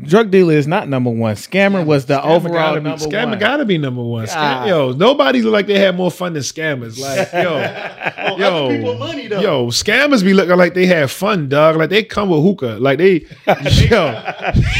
Drug 0.00 0.30
dealer 0.30 0.54
is 0.54 0.66
not 0.66 0.88
number 0.88 1.10
one. 1.10 1.34
Scammer 1.34 1.84
was 1.84 2.06
the 2.06 2.22
overall 2.22 2.54
gotta 2.54 2.80
be, 2.80 2.88
number 2.88 3.04
scammer 3.04 3.28
one. 3.30 3.38
gotta 3.38 3.64
be 3.66 3.76
number 3.76 4.02
one. 4.02 4.24
Scam, 4.24 4.66
yo, 4.66 4.92
nobody 4.92 5.42
look 5.42 5.52
like 5.52 5.66
they 5.66 5.78
had 5.78 5.94
more 5.94 6.10
fun 6.10 6.32
than 6.32 6.42
scammers. 6.42 6.98
Like, 6.98 7.30
yo, 8.36 8.36
yo, 8.36 8.96
money 8.96 9.28
though. 9.28 9.40
yo, 9.40 9.66
scammers 9.66 10.24
be 10.24 10.32
looking 10.32 10.56
like 10.56 10.72
they 10.72 10.86
have 10.86 11.10
fun, 11.10 11.50
dog. 11.50 11.76
Like 11.76 11.90
they 11.90 12.02
come 12.04 12.30
with 12.30 12.42
hookah. 12.42 12.78
Like 12.80 12.96
they, 12.96 13.26
yo, 13.86 14.34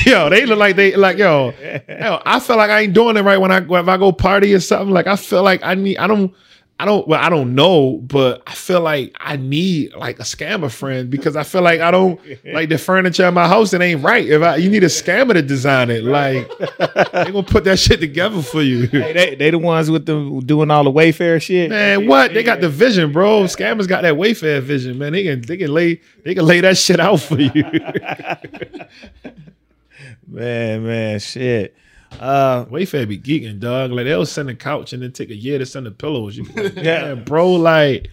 yo, 0.07 0.31
they 0.31 0.47
look 0.47 0.59
like 0.59 0.77
they 0.77 0.97
like 0.97 1.19
yo. 1.19 1.53
Yo, 1.61 2.23
I 2.25 2.41
feel 2.41 2.57
like 2.57 2.71
I 2.71 2.81
ain't 2.81 2.95
doing 2.95 3.19
it 3.19 3.23
right 3.23 3.37
when 3.37 3.53
I 3.53 3.59
if 3.59 3.89
I 3.89 3.99
go 3.99 4.13
party 4.13 4.55
or 4.55 4.61
something. 4.61 4.95
Like 4.95 5.07
I 5.07 5.17
feel 5.17 5.43
like 5.43 5.63
I 5.63 5.75
need. 5.75 5.99
I 5.99 6.07
don't. 6.07 6.35
I 6.83 6.85
don't. 6.85 7.07
Well, 7.07 7.21
I 7.23 7.29
don't 7.29 7.55
know, 7.55 7.99
but 7.99 8.43
I 8.45 8.55
feel 8.55 8.81
like 8.81 9.15
I 9.21 9.37
need 9.37 9.95
like 9.95 10.19
a 10.19 10.25
scammer 10.25 10.69
friend 10.69 11.09
because 11.09 11.37
I 11.37 11.45
feel 11.45 11.63
like 11.63 11.79
I 11.81 11.93
don't 11.93 12.21
like 12.45 12.71
the 12.71 12.77
furniture 12.77 13.25
in 13.29 13.35
my 13.35 13.47
house. 13.47 13.73
It 13.73 13.81
ain't 13.81 14.03
right. 14.03 14.27
If 14.29 14.43
I, 14.43 14.57
you 14.57 14.69
need 14.69 14.83
a 14.83 14.89
scammer 14.89 15.33
to 15.33 15.43
design 15.43 15.91
it, 15.91 16.03
like 16.03 16.51
they 16.59 17.31
gonna 17.31 17.45
put 17.45 17.63
that 17.67 17.79
shit 17.79 18.01
together 18.01 18.43
for 18.43 18.63
you. 18.63 18.89
Hey, 18.89 19.13
they, 19.13 19.35
they 19.37 19.51
the 19.51 19.61
ones 19.61 19.93
with 19.93 20.07
the 20.07 20.43
doing 20.45 20.73
all 20.73 20.83
the 20.83 20.91
Wayfair 20.91 21.41
shit. 21.41 21.71
Man, 21.71 22.09
what? 22.09 22.35
They 22.35 22.43
got 22.43 22.61
the 22.61 22.69
vision, 22.69 23.13
bro. 23.13 23.45
Scammers 23.45 23.87
got 23.87 24.03
that 24.03 24.15
Wayfair 24.15 24.61
vision, 24.61 24.99
man. 24.99 25.13
They 25.13 25.23
can 25.23 25.41
they 25.41 25.59
can 25.59 25.73
lay 25.73 26.01
they 26.25 26.35
can 26.35 26.45
lay 26.45 26.63
that 26.63 26.77
shit 26.77 26.99
out 26.99 27.21
for 27.21 27.39
you. 27.41 27.53
Man, 30.27 30.85
man, 30.87 31.21
shit. 31.21 31.77
Uh, 32.21 32.65
Wayfair 32.67 33.09
be 33.09 33.19
geeking, 33.19 33.59
dog. 33.61 33.91
Like 33.93 34.05
they'll 34.05 34.27
send 34.27 34.49
a 34.51 34.55
couch 34.55 34.93
and 34.93 35.03
then 35.03 35.13
take 35.13 35.31
a 35.31 35.35
year 35.35 35.59
to 35.59 35.67
send 35.67 35.87
the 35.87 35.91
pillows. 35.91 36.37
You 36.37 36.45
like, 36.45 36.75
Yeah. 36.77 36.83
yeah, 36.83 37.15
bro. 37.15 37.53
Like 37.53 38.09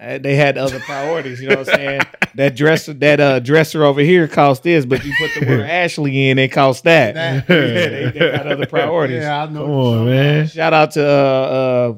Uh, 0.00 0.18
they 0.18 0.34
had 0.36 0.56
other 0.56 0.80
priorities. 0.80 1.40
You 1.42 1.48
know 1.50 1.56
what 1.56 1.68
I'm 1.70 1.74
saying? 1.76 2.00
that 2.36 2.56
dresser, 2.56 2.92
that 2.94 3.20
uh, 3.20 3.40
dresser 3.40 3.84
over 3.84 4.00
here 4.00 4.26
cost 4.28 4.62
this, 4.62 4.86
but 4.86 5.04
you 5.04 5.12
put 5.18 5.30
the 5.40 5.46
word 5.46 5.60
Ashley 5.68 6.30
in, 6.30 6.38
it 6.38 6.48
cost 6.48 6.84
that. 6.84 7.14
yeah, 7.16 7.40
they, 7.46 8.10
they 8.12 8.18
got 8.32 8.46
other 8.46 8.66
priorities. 8.66 9.22
Yeah, 9.22 9.42
I 9.42 9.46
know. 9.46 9.62
come 9.62 9.70
on, 9.70 10.06
man. 10.06 10.46
Shout 10.46 10.72
out 10.72 10.92
to 10.92 11.06
uh, 11.06 11.94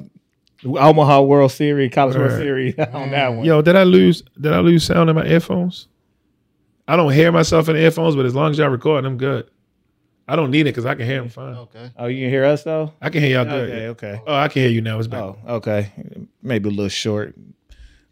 uh, 0.65 0.79
Omaha 0.79 1.21
World 1.21 1.51
Series, 1.51 1.93
College 1.93 2.15
World 2.17 2.31
Series 2.31 2.77
on 2.79 3.11
that 3.11 3.29
one. 3.29 3.45
Yo, 3.45 3.61
did 3.61 3.75
I 3.75 3.83
lose? 3.83 4.23
Did 4.41 4.53
I 4.53 4.59
lose 4.59 4.83
sound 4.85 5.09
in 5.09 5.15
my 5.15 5.25
earphones? 5.25 5.87
I 6.87 6.95
don't 6.97 7.13
hear 7.13 7.31
myself 7.31 7.69
in 7.69 7.75
the 7.75 7.81
earphones, 7.81 8.15
but 8.17 8.25
as 8.25 8.35
long 8.35 8.51
as 8.51 8.57
y'all 8.57 8.67
recording, 8.69 9.05
I'm 9.09 9.17
good. 9.17 9.49
I 10.27 10.35
don't 10.35 10.51
need 10.51 10.61
it 10.61 10.71
because 10.71 10.85
I 10.85 10.95
can 10.95 11.05
hear 11.05 11.19
them 11.19 11.29
fine. 11.29 11.55
Okay. 11.55 11.91
Oh, 11.97 12.05
you 12.05 12.23
can 12.23 12.29
hear 12.29 12.45
us 12.45 12.63
though? 12.63 12.93
I 13.01 13.09
can 13.09 13.21
hear 13.21 13.37
y'all 13.37 13.45
good. 13.45 13.69
Okay, 13.69 13.87
okay. 13.89 14.21
Oh, 14.25 14.33
I 14.35 14.47
can 14.47 14.61
hear 14.61 14.71
you 14.71 14.81
now. 14.81 14.97
It's 14.99 15.07
back. 15.07 15.21
Oh, 15.21 15.37
okay. 15.55 15.91
Maybe 16.41 16.69
a 16.69 16.71
little 16.71 16.87
short. 16.89 17.35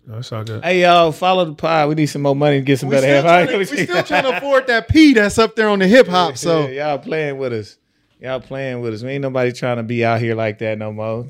No, 0.05 0.17
it's 0.17 0.31
all 0.31 0.43
good. 0.43 0.63
Hey, 0.63 0.81
y'all, 0.81 1.11
follow 1.11 1.45
the 1.45 1.53
pod. 1.53 1.87
We 1.89 1.95
need 1.95 2.07
some 2.07 2.23
more 2.23 2.35
money 2.35 2.57
to 2.59 2.65
get 2.65 2.79
some 2.79 2.89
We 2.89 2.95
better 2.95 3.05
still, 3.07 3.21
half. 3.23 3.45
trying 3.45 3.47
to, 3.47 3.57
we 3.57 3.65
still 3.65 4.03
trying 4.03 4.23
to 4.23 4.37
afford 4.37 4.67
that 4.67 4.89
P 4.89 5.13
that's 5.13 5.37
up 5.37 5.55
there 5.55 5.69
on 5.69 5.79
the 5.79 5.87
hip 5.87 6.07
hop. 6.07 6.37
So 6.37 6.67
Yeah, 6.67 6.89
y'all 6.89 6.97
playing 6.99 7.37
with 7.37 7.53
us. 7.53 7.77
Y'all 8.19 8.39
playing 8.41 8.81
with 8.81 8.93
us. 8.93 9.03
We 9.03 9.11
ain't 9.11 9.21
nobody 9.21 9.51
trying 9.51 9.77
to 9.77 9.83
be 9.83 10.03
out 10.03 10.19
here 10.19 10.35
like 10.35 10.57
that 10.59 10.77
no 10.77 10.91
more. 10.91 11.27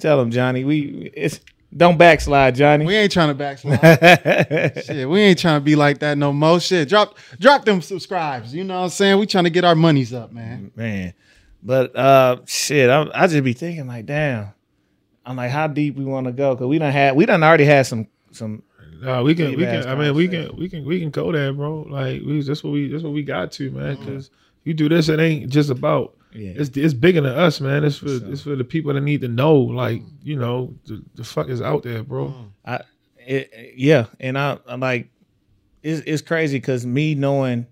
Tell 0.00 0.18
them, 0.18 0.30
Johnny. 0.30 0.64
We 0.64 1.12
it's 1.14 1.40
don't 1.76 1.98
backslide, 1.98 2.54
Johnny. 2.54 2.86
we 2.86 2.94
ain't 2.94 3.12
trying 3.12 3.28
to 3.28 3.34
backslide. 3.34 3.80
Shit, 4.84 5.08
we 5.08 5.20
ain't 5.20 5.38
trying 5.38 5.60
to 5.60 5.64
be 5.64 5.76
like 5.76 5.98
that 6.00 6.16
no 6.16 6.32
more. 6.32 6.60
Shit, 6.60 6.88
drop 6.88 7.18
drop 7.38 7.64
them 7.64 7.82
subscribes. 7.82 8.54
You 8.54 8.64
know 8.64 8.78
what 8.78 8.84
I'm 8.84 8.90
saying? 8.90 9.18
We 9.18 9.26
trying 9.26 9.44
to 9.44 9.50
get 9.50 9.64
our 9.64 9.74
monies 9.74 10.12
up, 10.12 10.32
man. 10.32 10.70
Man, 10.76 11.14
but 11.62 11.96
uh, 11.96 12.38
shit, 12.46 12.90
I, 12.90 13.06
I 13.14 13.26
just 13.26 13.42
be 13.42 13.52
thinking 13.52 13.86
like, 13.86 14.06
damn. 14.06 14.52
I'm 15.26 15.36
like, 15.36 15.50
how 15.50 15.66
deep 15.66 15.96
we 15.96 16.04
want 16.04 16.26
to 16.26 16.32
go? 16.32 16.54
Cause 16.56 16.66
we 16.66 16.78
done 16.78 16.92
had, 16.92 17.16
we 17.16 17.26
done 17.26 17.42
already 17.42 17.64
had 17.64 17.86
some, 17.86 18.08
some. 18.30 18.62
No, 19.00 19.22
we 19.22 19.34
can, 19.34 19.56
we 19.56 19.64
can. 19.64 19.86
I 19.86 19.94
mean, 19.94 20.14
we 20.14 20.28
can, 20.28 20.54
we 20.56 20.68
can, 20.68 20.84
we 20.84 21.00
can 21.00 21.10
go 21.10 21.32
there, 21.32 21.52
bro. 21.52 21.86
Like, 21.88 22.22
we 22.22 22.42
that's 22.42 22.62
what 22.62 22.72
we, 22.72 22.88
that's 22.88 23.02
what 23.02 23.12
we 23.12 23.22
got 23.22 23.52
to, 23.52 23.70
man. 23.70 23.96
Because 23.96 24.30
you 24.64 24.74
do 24.74 24.88
this, 24.88 25.08
it 25.08 25.20
ain't 25.20 25.50
just 25.50 25.70
about. 25.70 26.14
Yeah. 26.34 26.52
It's 26.56 26.76
it's 26.76 26.94
bigger 26.94 27.20
than 27.20 27.32
us, 27.32 27.60
man. 27.60 27.84
It's 27.84 27.98
for 27.98 28.08
it's 28.08 28.42
for 28.42 28.56
the 28.56 28.64
people 28.64 28.92
that 28.92 29.00
need 29.00 29.20
to 29.20 29.28
know, 29.28 29.54
like 29.56 30.02
mm. 30.02 30.10
you 30.22 30.36
know, 30.36 30.74
the, 30.84 31.02
the 31.14 31.24
fuck 31.24 31.48
is 31.48 31.62
out 31.62 31.84
there, 31.84 32.02
bro. 32.02 32.26
Mm. 32.26 32.50
I, 32.64 32.80
it, 33.18 33.74
yeah, 33.76 34.06
and 34.18 34.36
I, 34.36 34.58
I'm 34.66 34.80
like, 34.80 35.10
it's 35.82 36.02
it's 36.06 36.22
crazy 36.22 36.58
because 36.58 36.84
me 36.84 37.14
knowing 37.14 37.66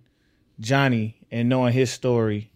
Johnny 0.60 1.16
and 1.30 1.48
knowing 1.48 1.72
his 1.72 1.90
story, 1.90 2.52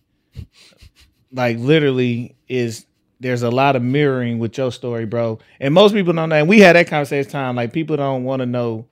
like 1.32 1.58
literally 1.58 2.36
is 2.48 2.86
there's 3.18 3.42
a 3.42 3.50
lot 3.50 3.74
of 3.74 3.82
mirroring 3.82 4.38
with 4.38 4.56
your 4.56 4.70
story, 4.70 5.06
bro. 5.06 5.40
And 5.58 5.74
most 5.74 5.92
people 5.92 6.12
don't 6.12 6.28
know. 6.28 6.36
And 6.36 6.48
we 6.48 6.60
had 6.60 6.76
that 6.76 6.86
conversation 6.86 7.30
time. 7.30 7.56
Like 7.56 7.72
people 7.72 7.96
don't 7.96 8.24
want 8.24 8.40
to 8.40 8.46
know. 8.46 8.86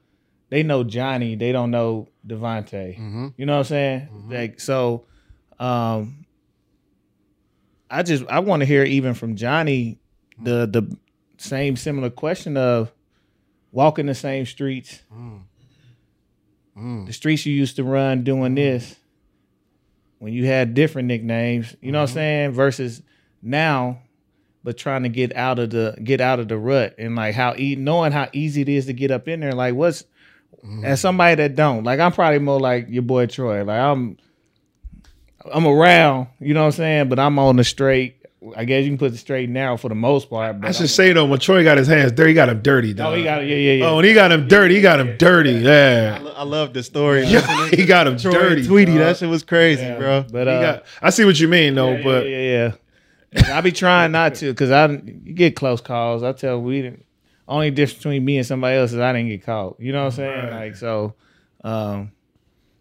They 0.48 0.62
know 0.62 0.82
Johnny. 0.82 1.36
They 1.36 1.52
don't 1.52 1.70
know 1.70 2.08
Devontae. 2.26 2.98
Mm-hmm. 2.98 3.28
You 3.36 3.46
know 3.46 3.52
what 3.54 3.58
I'm 3.58 3.64
saying? 3.64 4.00
Mm-hmm. 4.12 4.32
Like 4.32 4.60
so. 4.60 5.06
Um, 5.60 6.23
I 7.94 8.02
just 8.02 8.24
I 8.28 8.40
want 8.40 8.60
to 8.60 8.66
hear 8.66 8.84
even 8.84 9.14
from 9.14 9.36
Johnny 9.36 9.98
the 10.40 10.66
mm. 10.66 10.72
the 10.72 10.96
same 11.38 11.76
similar 11.76 12.10
question 12.10 12.56
of 12.56 12.92
walking 13.70 14.06
the 14.06 14.14
same 14.14 14.46
streets, 14.46 15.02
mm. 15.12 15.40
the 16.74 16.80
mm. 16.80 17.14
streets 17.14 17.46
you 17.46 17.54
used 17.54 17.76
to 17.76 17.84
run 17.84 18.24
doing 18.24 18.54
this 18.54 18.96
when 20.18 20.32
you 20.32 20.46
had 20.46 20.74
different 20.74 21.08
nicknames. 21.08 21.76
You 21.80 21.92
know 21.92 22.00
what 22.00 22.02
I'm 22.02 22.08
mm-hmm. 22.08 22.14
saying? 22.14 22.50
Versus 22.52 23.02
now, 23.42 24.00
but 24.64 24.76
trying 24.76 25.04
to 25.04 25.08
get 25.08 25.36
out 25.36 25.58
of 25.58 25.70
the 25.70 25.96
get 26.02 26.20
out 26.20 26.40
of 26.40 26.48
the 26.48 26.58
rut 26.58 26.96
and 26.98 27.14
like 27.14 27.34
how 27.34 27.54
e- 27.56 27.76
knowing 27.76 28.10
how 28.10 28.28
easy 28.32 28.62
it 28.62 28.68
is 28.68 28.86
to 28.86 28.92
get 28.92 29.10
up 29.10 29.28
in 29.28 29.40
there. 29.40 29.52
Like 29.52 29.74
what's 29.74 30.04
as 30.82 31.00
somebody 31.00 31.34
that 31.36 31.54
don't 31.54 31.84
like 31.84 32.00
I'm 32.00 32.12
probably 32.12 32.38
more 32.38 32.58
like 32.58 32.86
your 32.88 33.02
boy 33.02 33.26
Troy. 33.26 33.62
Like 33.64 33.78
I'm 33.78 34.16
I'm 35.52 35.66
around, 35.66 36.28
you 36.40 36.54
know 36.54 36.60
what 36.60 36.66
I'm 36.66 36.72
saying, 36.72 37.08
but 37.08 37.18
I'm 37.18 37.38
on 37.38 37.56
the 37.56 37.64
straight. 37.64 38.16
I 38.56 38.64
guess 38.66 38.84
you 38.84 38.90
can 38.90 38.98
put 38.98 39.12
the 39.12 39.16
straight 39.18 39.44
and 39.44 39.54
narrow 39.54 39.78
for 39.78 39.88
the 39.88 39.94
most 39.94 40.28
part. 40.28 40.60
But 40.60 40.68
I 40.68 40.72
should 40.72 40.90
say 40.90 41.12
though, 41.14 41.24
when 41.24 41.38
Troy 41.40 41.64
got 41.64 41.78
his 41.78 41.88
hands 41.88 42.12
dirty, 42.12 42.30
he 42.30 42.34
got 42.34 42.50
him 42.50 42.60
dirty. 42.60 42.94
Oh, 43.00 43.14
he 43.14 43.24
got 43.24 43.42
it. 43.42 43.48
Yeah, 43.48 43.56
yeah, 43.56 43.72
yeah. 43.72 43.86
Oh, 43.86 43.96
when 43.96 44.04
he 44.04 44.12
got 44.12 44.30
him 44.30 44.48
dirty, 44.48 44.74
he 44.76 44.80
got 44.82 45.00
him 45.00 45.16
dirty. 45.16 45.56
I, 45.56 45.60
Yeah, 45.60 46.18
lo- 46.22 46.34
I 46.36 46.42
love 46.42 46.74
the 46.74 46.82
story. 46.82 47.24
yeah, 47.26 47.68
he 47.68 47.86
got 47.86 48.06
him 48.06 48.18
Troy 48.18 48.32
dirty. 48.32 48.66
Tweety, 48.66 48.92
dog. 48.92 49.00
that 49.00 49.16
shit 49.16 49.30
was 49.30 49.42
crazy, 49.42 49.82
Yeah, 49.82 49.96
bro. 49.98 50.26
But 50.30 50.46
uh, 50.48 50.60
got. 50.60 50.84
I 51.00 51.08
see 51.10 51.24
what 51.24 51.40
you 51.40 51.48
mean 51.48 51.74
though, 51.74 51.92
yeah, 51.96 52.04
but 52.04 52.26
yeah, 52.28 52.38
yeah, 52.38 52.72
yeah. 53.32 53.56
I 53.56 53.60
be 53.62 53.72
trying 53.72 54.12
not 54.12 54.34
to 54.36 54.52
because 54.52 54.70
I 54.70 54.88
you 54.88 55.32
get 55.32 55.56
close 55.56 55.80
calls. 55.80 56.22
I 56.22 56.32
tell 56.32 56.60
we 56.60 56.82
didn't. 56.82 57.04
Only 57.48 57.70
difference 57.70 57.98
between 57.98 58.24
me 58.26 58.36
and 58.38 58.46
somebody 58.46 58.76
else 58.78 58.92
is 58.92 58.98
I 58.98 59.12
didn't 59.14 59.28
get 59.28 59.44
caught. 59.44 59.80
You 59.80 59.92
know 59.92 60.00
what 60.04 60.12
I'm 60.12 60.16
saying? 60.16 60.44
Right. 60.44 60.52
Like 60.66 60.76
so. 60.76 61.14
Um, 61.62 62.12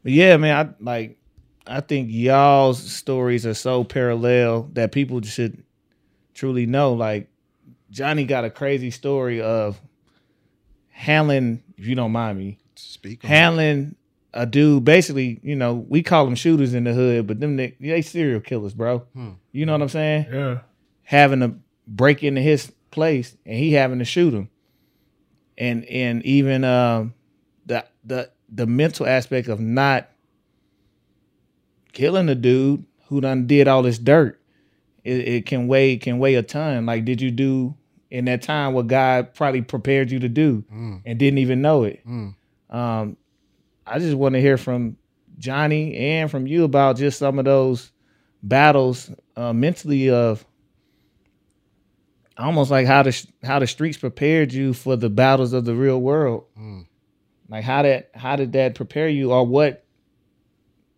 but 0.04 0.12
yeah, 0.12 0.36
man, 0.36 0.68
I 0.68 0.84
like. 0.84 1.18
I 1.66 1.80
think 1.82 2.10
y'all's 2.12 2.82
stories 2.82 3.46
are 3.46 3.54
so 3.54 3.84
parallel 3.84 4.70
that 4.74 4.92
people 4.92 5.22
should 5.22 5.64
truly 6.34 6.66
know. 6.66 6.94
Like 6.94 7.30
Johnny 7.90 8.26
got 8.26 8.44
a 8.44 8.50
crazy 8.50 8.92
story 8.92 9.42
of 9.42 9.80
handling, 10.90 11.64
if 11.78 11.86
you 11.86 11.96
don't 11.96 12.12
mind 12.12 12.38
me, 12.38 12.58
Speak 12.76 13.24
handling 13.24 13.96
a 14.34 14.46
dude. 14.46 14.84
Basically, 14.84 15.40
you 15.44 15.56
know, 15.56 15.74
we 15.88 16.02
call 16.04 16.26
them 16.26 16.36
shooters 16.36 16.74
in 16.74 16.84
the 16.84 16.94
hood, 16.94 17.28
but 17.28 17.40
them 17.40 17.56
they, 17.56 17.76
they 17.80 18.02
serial 18.02 18.40
killers, 18.42 18.74
bro. 18.74 19.06
You 19.52 19.66
know 19.66 19.72
what 19.74 19.82
I'm 19.82 19.90
saying? 19.90 20.26
yeah, 20.32 20.60
Having 21.04 21.40
to 21.42 21.56
break 21.88 22.24
into 22.24 22.42
his 22.42 22.72
place 22.92 23.36
and 23.46 23.58
he 23.58 23.74
having 23.74 24.00
to 24.00 24.06
shoot 24.06 24.34
him. 24.34 24.50
and 25.58 25.86
and 25.86 26.24
even 26.26 26.64
um 26.64 27.14
the 27.66 27.86
the 28.04 28.30
the 28.50 28.66
mental 28.68 29.06
aspect 29.08 29.48
of 29.48 29.60
not 29.60 30.10
killing 31.94 32.28
a 32.30 32.36
dude 32.36 32.84
who 33.08 33.22
done 33.22 33.48
did 33.48 33.68
all 33.68 33.84
this 33.84 33.98
dirt. 33.98 34.40
It, 35.04 35.28
it 35.28 35.46
can 35.46 35.68
weigh 35.68 35.98
can 35.98 36.20
weigh 36.20 36.36
a 36.36 36.44
ton. 36.44 36.86
Like, 36.86 37.06
did 37.06 37.22
you 37.22 37.32
do 37.32 37.76
in 38.12 38.26
that 38.26 38.42
time 38.42 38.74
what 38.74 38.88
God 38.88 39.34
probably 39.34 39.62
prepared 39.62 40.12
you 40.12 40.20
to 40.20 40.30
do 40.30 40.64
and 41.06 41.18
didn't 41.18 41.40
even 41.40 41.62
know 41.62 41.84
it? 41.84 42.02
Um, 42.70 43.18
I 43.86 44.00
just 44.00 44.16
want 44.16 44.34
to 44.36 44.42
hear 44.42 44.58
from 44.58 44.98
Johnny 45.38 45.96
and 45.96 46.30
from 46.32 46.48
you 46.48 46.64
about 46.64 46.96
just 46.98 47.20
some 47.20 47.38
of 47.40 47.46
those 47.46 47.92
battles 48.42 49.12
uh, 49.36 49.52
mentally 49.54 50.10
of 50.10 50.46
almost 52.38 52.72
like 52.72 52.88
how 52.88 53.04
the 53.04 53.28
how 53.44 53.60
the 53.60 53.68
streets 53.68 53.98
prepared 53.98 54.54
you 54.54 54.74
for 54.74 54.96
the 54.96 55.10
battles 55.10 55.54
of 55.54 55.66
the 55.66 55.76
real 55.76 56.02
world. 56.02 56.46
Like 57.50 57.64
how 57.64 57.82
that 57.84 58.10
how 58.16 58.36
did 58.36 58.54
that 58.54 58.74
prepare 58.76 59.10
you, 59.10 59.32
or 59.32 59.46
what 59.46 59.83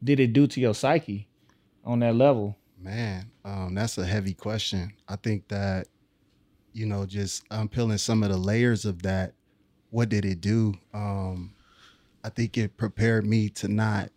did 0.05 0.19
it 0.19 0.31
do 0.31 0.47
to 0.47 0.61
your 0.61 0.73
psyche 0.73 1.27
on 1.83 1.99
that 1.99 2.15
level? 2.15 2.57
Man, 2.79 3.31
um, 3.43 3.73
that's 3.75 3.97
a 3.97 4.05
heavy 4.05 4.33
question. 4.33 4.93
I 5.07 5.15
think 5.17 5.47
that, 5.49 5.87
you 6.71 6.85
know, 6.85 7.05
just 7.05 7.43
unpeeling 7.51 7.97
some 7.97 8.23
of 8.23 8.29
the 8.29 8.37
layers 8.37 8.85
of 8.85 9.01
that, 9.01 9.33
what 9.89 10.09
did 10.09 10.23
it 10.23 10.41
do? 10.41 10.75
Um, 10.93 11.53
I 12.23 12.29
think 12.29 12.57
it 12.57 12.77
prepared 12.77 13.25
me 13.25 13.49
to 13.49 13.67
not 13.67 14.11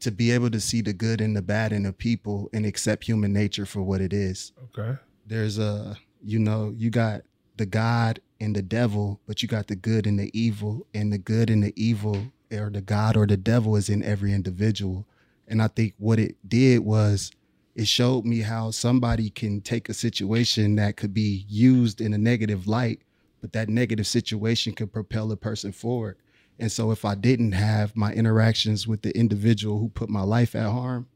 to 0.00 0.10
be 0.10 0.30
able 0.30 0.50
to 0.50 0.60
see 0.60 0.82
the 0.82 0.92
good 0.92 1.20
and 1.20 1.36
the 1.36 1.42
bad 1.42 1.72
in 1.72 1.82
the 1.82 1.92
people 1.92 2.48
and 2.52 2.66
accept 2.66 3.04
human 3.04 3.32
nature 3.32 3.66
for 3.66 3.82
what 3.82 4.00
it 4.00 4.12
is. 4.12 4.52
Okay. 4.64 4.98
There's 5.26 5.58
a, 5.58 5.96
you 6.22 6.38
know, 6.38 6.72
you 6.76 6.90
got 6.90 7.22
the 7.56 7.66
God 7.66 8.20
and 8.40 8.54
the 8.54 8.62
devil, 8.62 9.20
but 9.26 9.42
you 9.42 9.48
got 9.48 9.66
the 9.66 9.76
good 9.76 10.06
and 10.06 10.18
the 10.18 10.30
evil, 10.38 10.86
and 10.94 11.12
the 11.12 11.18
good 11.18 11.50
and 11.50 11.64
the 11.64 11.72
evil, 11.74 12.30
or 12.52 12.70
the 12.70 12.80
God 12.80 13.16
or 13.16 13.26
the 13.26 13.36
devil 13.36 13.76
is 13.76 13.88
in 13.88 14.02
every 14.02 14.32
individual. 14.32 15.06
And 15.48 15.62
I 15.62 15.68
think 15.68 15.94
what 15.98 16.18
it 16.18 16.36
did 16.48 16.80
was 16.80 17.30
it 17.74 17.86
showed 17.86 18.24
me 18.24 18.40
how 18.40 18.70
somebody 18.70 19.30
can 19.30 19.60
take 19.60 19.88
a 19.88 19.94
situation 19.94 20.76
that 20.76 20.96
could 20.96 21.12
be 21.12 21.44
used 21.48 22.00
in 22.00 22.14
a 22.14 22.18
negative 22.18 22.66
light, 22.66 23.00
but 23.40 23.52
that 23.52 23.68
negative 23.68 24.06
situation 24.06 24.72
could 24.72 24.92
propel 24.92 25.30
a 25.30 25.36
person 25.36 25.72
forward. 25.72 26.16
And 26.58 26.72
so 26.72 26.90
if 26.90 27.04
I 27.04 27.14
didn't 27.14 27.52
have 27.52 27.94
my 27.94 28.12
interactions 28.12 28.88
with 28.88 29.02
the 29.02 29.16
individual 29.16 29.78
who 29.78 29.88
put 29.90 30.08
my 30.08 30.22
life 30.22 30.54
at 30.54 30.70
harm, 30.70 31.06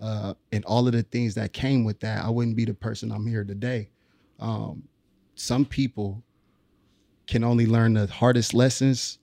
uh, 0.00 0.34
and 0.52 0.64
all 0.64 0.86
of 0.86 0.92
the 0.92 1.02
things 1.02 1.34
that 1.34 1.52
came 1.52 1.82
with 1.84 2.00
that, 2.00 2.24
I 2.24 2.30
wouldn't 2.30 2.56
be 2.56 2.66
the 2.66 2.74
person 2.74 3.10
I'm 3.10 3.26
here 3.26 3.44
today. 3.44 3.88
Um, 4.38 4.84
some 5.34 5.64
people 5.64 6.22
can 7.26 7.42
only 7.42 7.66
learn 7.66 7.94
the 7.94 8.06
hardest 8.06 8.54
lessons 8.54 9.18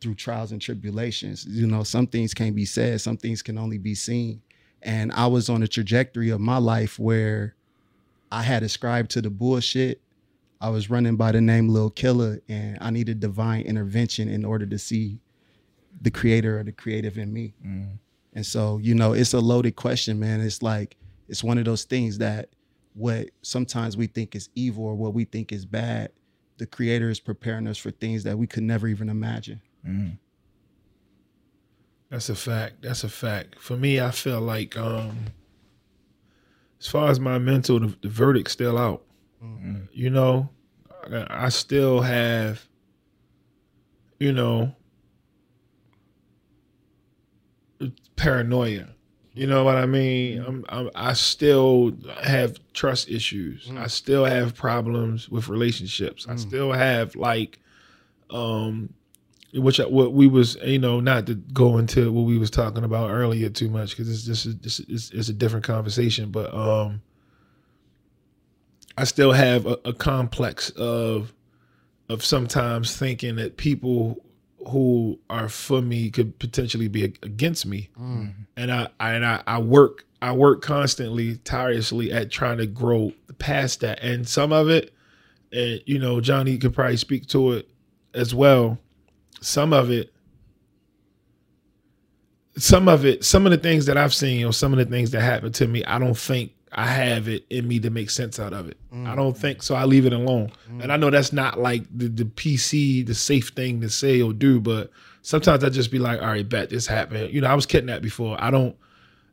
through 0.00 0.14
trials 0.14 0.52
and 0.52 0.60
tribulations. 0.60 1.46
You 1.46 1.66
know, 1.66 1.82
some 1.82 2.06
things 2.06 2.34
can't 2.34 2.54
be 2.54 2.64
said, 2.64 3.00
some 3.00 3.16
things 3.16 3.42
can 3.42 3.58
only 3.58 3.78
be 3.78 3.94
seen. 3.94 4.42
And 4.82 5.12
I 5.12 5.26
was 5.26 5.48
on 5.48 5.62
a 5.62 5.68
trajectory 5.68 6.30
of 6.30 6.40
my 6.40 6.58
life 6.58 6.98
where 6.98 7.54
I 8.30 8.42
had 8.42 8.62
ascribed 8.62 9.10
to 9.12 9.22
the 9.22 9.30
bullshit. 9.30 10.00
I 10.60 10.70
was 10.70 10.90
running 10.90 11.16
by 11.16 11.32
the 11.32 11.40
name 11.40 11.68
Lil 11.68 11.90
Killer, 11.90 12.40
and 12.48 12.78
I 12.80 12.90
needed 12.90 13.20
divine 13.20 13.62
intervention 13.62 14.28
in 14.28 14.44
order 14.44 14.66
to 14.66 14.78
see 14.78 15.18
the 16.00 16.10
creator 16.10 16.60
or 16.60 16.64
the 16.64 16.72
creative 16.72 17.18
in 17.18 17.32
me. 17.32 17.54
Mm-hmm. 17.64 17.94
And 18.34 18.46
so, 18.46 18.78
you 18.78 18.94
know, 18.94 19.12
it's 19.14 19.34
a 19.34 19.40
loaded 19.40 19.76
question, 19.76 20.20
man. 20.20 20.40
It's 20.40 20.62
like 20.62 20.96
it's 21.28 21.42
one 21.42 21.58
of 21.58 21.64
those 21.64 21.84
things 21.84 22.18
that 22.18 22.50
what 22.94 23.30
sometimes 23.42 23.96
we 23.96 24.06
think 24.06 24.34
is 24.34 24.48
evil 24.54 24.84
or 24.84 24.94
what 24.94 25.14
we 25.14 25.24
think 25.24 25.52
is 25.52 25.64
bad, 25.64 26.10
the 26.58 26.66
creator 26.66 27.08
is 27.08 27.20
preparing 27.20 27.66
us 27.66 27.78
for 27.78 27.90
things 27.90 28.24
that 28.24 28.36
we 28.36 28.46
could 28.46 28.64
never 28.64 28.88
even 28.88 29.08
imagine. 29.08 29.60
Mm. 29.86 30.18
That's 32.10 32.28
a 32.28 32.34
fact. 32.34 32.82
That's 32.82 33.04
a 33.04 33.08
fact. 33.08 33.60
For 33.60 33.76
me, 33.76 34.00
I 34.00 34.10
feel 34.10 34.40
like 34.40 34.76
um 34.76 35.26
as 36.80 36.86
far 36.86 37.10
as 37.10 37.18
my 37.18 37.38
mental, 37.38 37.80
the, 37.80 37.96
the 38.02 38.08
verdict's 38.08 38.52
still 38.52 38.78
out. 38.78 39.02
Mm. 39.42 39.88
You 39.92 40.10
know, 40.10 40.48
I, 41.12 41.46
I 41.46 41.48
still 41.48 42.00
have, 42.00 42.64
you 44.18 44.32
know, 44.32 44.74
paranoia. 48.16 48.88
You 49.34 49.46
know 49.46 49.64
what 49.64 49.76
I 49.76 49.86
mean? 49.86 50.38
Mm. 50.38 50.48
I'm, 50.48 50.64
I'm, 50.68 50.90
I 50.94 51.12
still 51.12 51.96
have 52.22 52.58
trust 52.72 53.08
issues. 53.08 53.70
I 53.76 53.86
still 53.86 54.24
have 54.24 54.54
problems 54.54 55.28
with 55.28 55.48
relationships. 55.48 56.26
I 56.28 56.36
still 56.36 56.72
have 56.72 57.14
like, 57.16 57.58
um, 58.30 58.94
which 59.54 59.78
what 59.78 60.12
we 60.12 60.26
was 60.26 60.56
you 60.64 60.78
know 60.78 61.00
not 61.00 61.26
to 61.26 61.34
go 61.34 61.78
into 61.78 62.12
what 62.12 62.22
we 62.22 62.38
was 62.38 62.50
talking 62.50 62.84
about 62.84 63.10
earlier 63.10 63.48
too 63.48 63.70
much 63.70 63.90
because 63.90 64.10
it's 64.10 64.24
just 64.24 64.62
this 64.62 64.80
is 64.80 65.10
it's 65.12 65.28
a 65.28 65.32
different 65.32 65.64
conversation. 65.64 66.30
But 66.30 66.52
um, 66.54 67.00
I 68.96 69.04
still 69.04 69.32
have 69.32 69.66
a, 69.66 69.78
a 69.84 69.92
complex 69.92 70.70
of 70.70 71.32
of 72.08 72.24
sometimes 72.24 72.96
thinking 72.96 73.36
that 73.36 73.56
people 73.56 74.22
who 74.68 75.18
are 75.30 75.48
for 75.48 75.80
me 75.80 76.10
could 76.10 76.38
potentially 76.38 76.88
be 76.88 77.04
against 77.04 77.64
me, 77.64 77.88
and 78.56 78.70
I, 78.72 78.88
I 79.00 79.12
and 79.14 79.24
I, 79.24 79.42
I 79.46 79.58
work 79.60 80.04
I 80.20 80.32
work 80.32 80.62
constantly 80.62 81.36
tirelessly 81.38 82.12
at 82.12 82.30
trying 82.30 82.58
to 82.58 82.66
grow 82.66 83.12
past 83.38 83.80
that, 83.80 84.02
and 84.02 84.28
some 84.28 84.52
of 84.52 84.68
it, 84.68 84.92
and 85.52 85.80
you 85.86 85.98
know 85.98 86.20
Johnny 86.20 86.58
could 86.58 86.74
probably 86.74 86.96
speak 86.98 87.26
to 87.28 87.52
it 87.52 87.68
as 88.14 88.34
well. 88.34 88.78
Some 89.40 89.72
of 89.72 89.90
it 89.90 90.12
some 92.58 92.88
of 92.88 93.04
it, 93.04 93.24
some 93.24 93.46
of 93.46 93.52
the 93.52 93.58
things 93.58 93.86
that 93.86 93.96
I've 93.96 94.14
seen 94.14 94.44
or 94.44 94.52
some 94.52 94.72
of 94.72 94.78
the 94.78 94.84
things 94.84 95.12
that 95.12 95.20
happened 95.20 95.54
to 95.56 95.66
me, 95.66 95.84
I 95.84 95.98
don't 95.98 96.18
think 96.18 96.52
I 96.72 96.86
have 96.86 97.28
it 97.28 97.46
in 97.48 97.66
me 97.66 97.78
to 97.80 97.90
make 97.90 98.10
sense 98.10 98.38
out 98.38 98.52
of 98.52 98.68
it. 98.68 98.76
I 98.92 99.14
don't 99.14 99.34
mm. 99.34 99.38
think 99.38 99.62
so. 99.62 99.74
I 99.74 99.84
leave 99.84 100.06
it 100.06 100.12
alone. 100.12 100.50
And 100.80 100.92
I 100.92 100.96
mm. 100.96 101.00
know 101.00 101.10
that's 101.10 101.32
not 101.32 101.58
like 101.58 101.84
the, 101.96 102.08
the 102.08 102.24
PC, 102.24 103.06
the 103.06 103.14
safe 103.14 103.48
thing 103.48 103.80
to 103.80 103.88
say 103.88 104.20
or 104.20 104.32
do, 104.32 104.60
but 104.60 104.90
sometimes 105.22 105.64
I 105.64 105.70
just 105.70 105.90
be 105.90 105.98
like, 105.98 106.20
all 106.20 106.28
right, 106.28 106.46
bet 106.46 106.70
this 106.70 106.86
happened. 106.86 107.32
You 107.32 107.40
know, 107.40 107.48
I 107.48 107.54
was 107.54 107.64
kidnapped 107.64 108.02
before. 108.02 108.36
I 108.40 108.50
don't, 108.50 108.76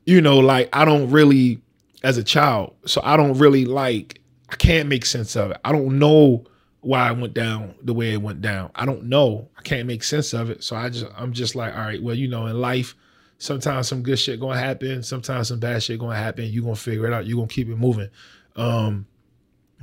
you 0.05 0.21
know, 0.21 0.37
like 0.37 0.69
I 0.71 0.85
don't 0.85 1.09
really, 1.09 1.61
as 2.03 2.17
a 2.17 2.23
child, 2.23 2.75
so 2.85 3.01
I 3.03 3.17
don't 3.17 3.37
really 3.37 3.65
like, 3.65 4.21
I 4.49 4.55
can't 4.55 4.87
make 4.87 5.05
sense 5.05 5.35
of 5.35 5.51
it. 5.51 5.57
I 5.65 5.71
don't 5.71 5.97
know 5.99 6.45
why 6.85 7.09
it 7.09 7.17
went 7.17 7.33
down 7.33 7.73
the 7.81 7.93
way 7.93 8.13
it 8.13 8.21
went 8.21 8.41
down. 8.41 8.69
I 8.75 8.85
don't 8.85 9.05
know. 9.05 9.49
I 9.57 9.63
can't 9.63 9.87
make 9.87 10.03
sense 10.03 10.33
of 10.33 10.51
it. 10.51 10.63
So 10.63 10.75
I 10.75 10.89
just, 10.89 11.07
I'm 11.17 11.33
just 11.33 11.55
like, 11.55 11.73
all 11.73 11.81
right, 11.81 12.01
well, 12.01 12.15
you 12.15 12.27
know, 12.27 12.45
in 12.45 12.61
life, 12.61 12.93
sometimes 13.39 13.87
some 13.87 14.03
good 14.03 14.19
shit 14.19 14.39
gonna 14.39 14.59
happen. 14.59 15.01
Sometimes 15.01 15.47
some 15.47 15.59
bad 15.59 15.81
shit 15.81 15.99
gonna 15.99 16.15
happen. 16.15 16.45
You're 16.45 16.63
gonna 16.63 16.75
figure 16.75 17.07
it 17.07 17.13
out. 17.13 17.25
You're 17.25 17.37
gonna 17.37 17.47
keep 17.47 17.69
it 17.69 17.77
moving. 17.77 18.09
Um 18.55 19.07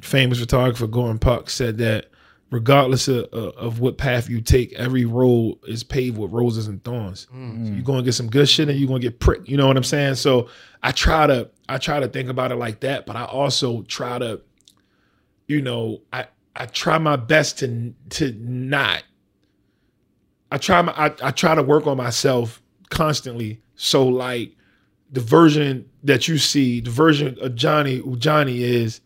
famous 0.01 0.39
photographer 0.39 0.87
Gordon 0.87 1.19
Parks 1.19 1.55
said 1.55 1.77
that 1.79 2.07
regardless 2.51 3.09
of, 3.09 3.25
of 3.27 3.55
of 3.57 3.81
what 3.81 3.99
path 3.99 4.31
you 4.31 4.41
take 4.41 4.73
every 4.75 5.05
road 5.05 5.59
is 5.67 5.83
paved 5.83 6.17
with 6.17 6.31
roses 6.31 6.69
and 6.69 6.83
thorns. 6.85 7.27
Mm. 7.35 7.59
Mm. 7.59 7.67
So 7.67 7.73
you're 7.75 7.83
gonna 7.83 8.03
get 8.03 8.13
some 8.13 8.31
good 8.31 8.49
shit 8.49 8.69
and 8.69 8.79
you're 8.79 8.89
gonna 8.89 9.01
get 9.01 9.19
pricked. 9.19 9.49
You 9.49 9.57
know 9.57 9.67
what 9.67 9.77
i'm 9.77 9.83
saying? 9.83 10.15
So 10.15 10.49
i 10.85 10.93
try 10.93 11.27
to 11.27 11.51
i 11.69 11.79
try 11.79 11.99
to 11.99 12.07
think 12.07 12.29
about 12.29 12.53
it 12.53 12.57
like 12.57 12.79
that 12.81 13.07
but 13.07 13.17
i 13.17 13.25
also 13.25 13.83
try 13.83 14.19
to 14.19 14.41
you 15.49 15.61
know 15.61 16.01
i 16.13 16.27
i 16.57 16.67
try 16.67 16.99
my 16.99 17.17
best 17.17 17.59
to 17.59 17.95
to 18.11 18.33
not 18.39 19.03
I 20.53 20.59
try 20.59 20.83
my 20.83 20.93
I, 20.93 21.07
I 21.23 21.31
try 21.31 21.55
to 21.55 21.63
work 21.63 21.87
on 21.87 21.97
myself 21.97 22.63
constantly. 22.91 23.61
So 23.75 24.07
like 24.07 24.55
the 25.11 25.21
version 25.21 25.89
that 26.05 26.29
you 26.29 26.37
see, 26.37 26.81
the 26.81 26.91
version 26.91 27.39
of 27.41 27.55
Johnny 27.55 27.97
who 27.97 28.17
Johnny 28.17 28.63
is, 28.63 29.01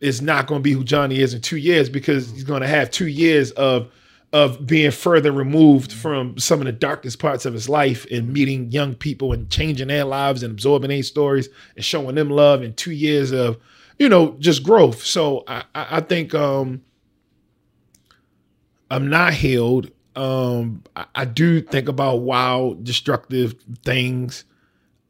is 0.00 0.22
not 0.22 0.46
going 0.46 0.60
to 0.60 0.62
be 0.62 0.72
who 0.72 0.82
Johnny 0.82 1.20
is 1.20 1.34
in 1.34 1.42
two 1.42 1.58
years 1.58 1.90
because 1.90 2.30
he's 2.30 2.44
going 2.44 2.62
to 2.62 2.66
have 2.68 2.90
two 2.90 3.08
years 3.08 3.50
of 3.52 3.92
of 4.32 4.64
being 4.66 4.90
further 4.92 5.32
removed 5.32 5.92
from 5.92 6.38
some 6.38 6.60
of 6.60 6.64
the 6.64 6.72
darkest 6.72 7.18
parts 7.18 7.44
of 7.44 7.52
his 7.52 7.68
life 7.68 8.06
and 8.10 8.32
meeting 8.32 8.70
young 8.70 8.94
people 8.94 9.32
and 9.32 9.50
changing 9.50 9.88
their 9.88 10.04
lives 10.04 10.42
and 10.42 10.52
absorbing 10.52 10.88
their 10.88 11.02
stories 11.02 11.48
and 11.76 11.84
showing 11.84 12.14
them 12.14 12.30
love 12.30 12.62
and 12.62 12.76
two 12.76 12.92
years 12.92 13.32
of 13.32 13.58
you 14.00 14.08
know 14.08 14.34
just 14.40 14.64
growth. 14.64 15.04
So 15.04 15.44
I 15.46 15.62
I, 15.74 16.00
think 16.00 16.34
um 16.34 16.82
I'm 18.90 19.08
not 19.08 19.34
healed. 19.34 19.92
Um, 20.16 20.82
I, 20.96 21.04
I 21.14 21.24
do 21.26 21.60
think 21.60 21.88
about 21.88 22.22
wild, 22.22 22.82
destructive 22.82 23.54
things. 23.84 24.44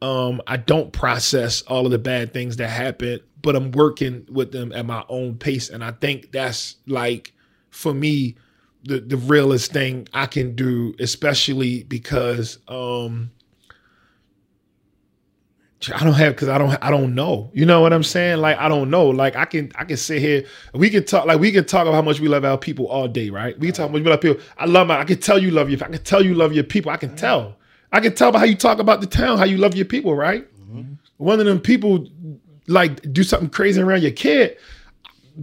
Um, 0.03 0.41
I 0.45 0.57
don't 0.57 0.91
process 0.91 1.63
all 1.63 1.85
of 1.85 1.91
the 1.91 1.97
bad 1.97 2.33
things 2.33 2.57
that 2.57 2.67
happen, 2.67 3.21
but 3.41 3.55
I'm 3.55 3.71
working 3.71 4.27
with 4.29 4.51
them 4.51 4.71
at 4.73 4.85
my 4.85 5.03
own 5.09 5.37
pace, 5.37 5.69
and 5.69 5.83
I 5.83 5.91
think 5.91 6.31
that's 6.31 6.75
like 6.85 7.33
for 7.69 7.93
me 7.93 8.35
the 8.83 8.99
the 8.99 9.17
realest 9.17 9.71
thing 9.71 10.07
I 10.13 10.25
can 10.25 10.53
do, 10.53 10.95
especially 10.99 11.83
because 11.83 12.59
um, 12.67 13.31
I 15.89 16.03
don't 16.03 16.13
have 16.13 16.35
because 16.35 16.49
I 16.49 16.57
don't 16.57 16.77
I 16.81 16.91
don't 16.91 17.15
know. 17.15 17.49
You 17.53 17.65
know 17.65 17.81
what 17.81 17.91
I'm 17.91 18.03
saying? 18.03 18.37
Like 18.37 18.57
I 18.59 18.67
don't 18.67 18.89
know. 18.91 19.07
Like 19.07 19.35
I 19.35 19.45
can 19.45 19.71
I 19.75 19.83
can 19.83 19.97
sit 19.97 20.21
here. 20.21 20.45
We 20.73 20.89
can 20.89 21.03
talk 21.03 21.25
like 21.25 21.39
we 21.39 21.51
can 21.51 21.65
talk 21.65 21.83
about 21.83 21.95
how 21.95 22.01
much 22.03 22.19
we 22.19 22.27
love 22.27 22.45
our 22.45 22.57
people 22.57 22.87
all 22.87 23.07
day, 23.07 23.29
right? 23.29 23.57
We 23.57 23.67
can 23.67 23.75
talk 23.75 23.87
how 23.87 23.93
much 23.93 24.03
we 24.03 24.09
love 24.09 24.21
people. 24.21 24.41
I 24.57 24.65
love 24.65 24.87
my. 24.87 24.99
I 24.99 25.05
can 25.05 25.19
tell 25.19 25.39
you 25.39 25.49
love 25.49 25.69
your. 25.69 25.83
I 25.83 25.89
can 25.89 26.03
tell 26.03 26.23
you 26.23 26.35
love 26.35 26.53
your 26.53 26.63
people. 26.63 26.91
I 26.91 26.97
can 26.97 27.15
tell. 27.15 27.57
I 27.91 27.99
can 27.99 28.13
tell 28.13 28.31
by 28.31 28.39
how 28.39 28.45
you 28.45 28.55
talk 28.55 28.79
about 28.79 29.01
the 29.01 29.07
town, 29.07 29.37
how 29.37 29.43
you 29.43 29.57
love 29.57 29.75
your 29.75 29.85
people, 29.85 30.15
right? 30.15 30.47
Mm-hmm. 30.61 30.93
One 31.17 31.39
of 31.39 31.45
them 31.45 31.59
people 31.59 32.07
like 32.67 33.11
do 33.11 33.23
something 33.23 33.49
crazy 33.49 33.81
around 33.81 34.03
your 34.03 34.11
kid. 34.11 34.57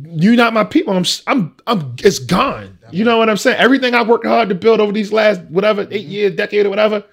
You're 0.04 0.36
not 0.36 0.52
my 0.52 0.64
people. 0.64 0.94
I'm 0.94 1.04
I'm 1.26 1.56
I'm. 1.66 1.96
It's 1.98 2.20
gone. 2.20 2.78
You 2.92 3.04
know 3.04 3.18
what 3.18 3.28
I'm 3.28 3.36
saying? 3.36 3.58
Everything 3.58 3.94
I 3.94 4.02
worked 4.02 4.24
hard 4.24 4.48
to 4.50 4.54
build 4.54 4.80
over 4.80 4.92
these 4.92 5.12
last 5.12 5.40
whatever 5.42 5.82
eight 5.82 6.04
mm-hmm. 6.04 6.10
years, 6.10 6.36
decade, 6.36 6.66
or 6.66 6.70
whatever, 6.70 7.04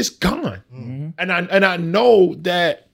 it's 0.00 0.08
gone. 0.08 0.62
Mm-hmm. 0.74 1.10
And 1.18 1.32
I 1.32 1.40
and 1.42 1.64
I 1.64 1.76
know 1.76 2.34
that 2.40 2.88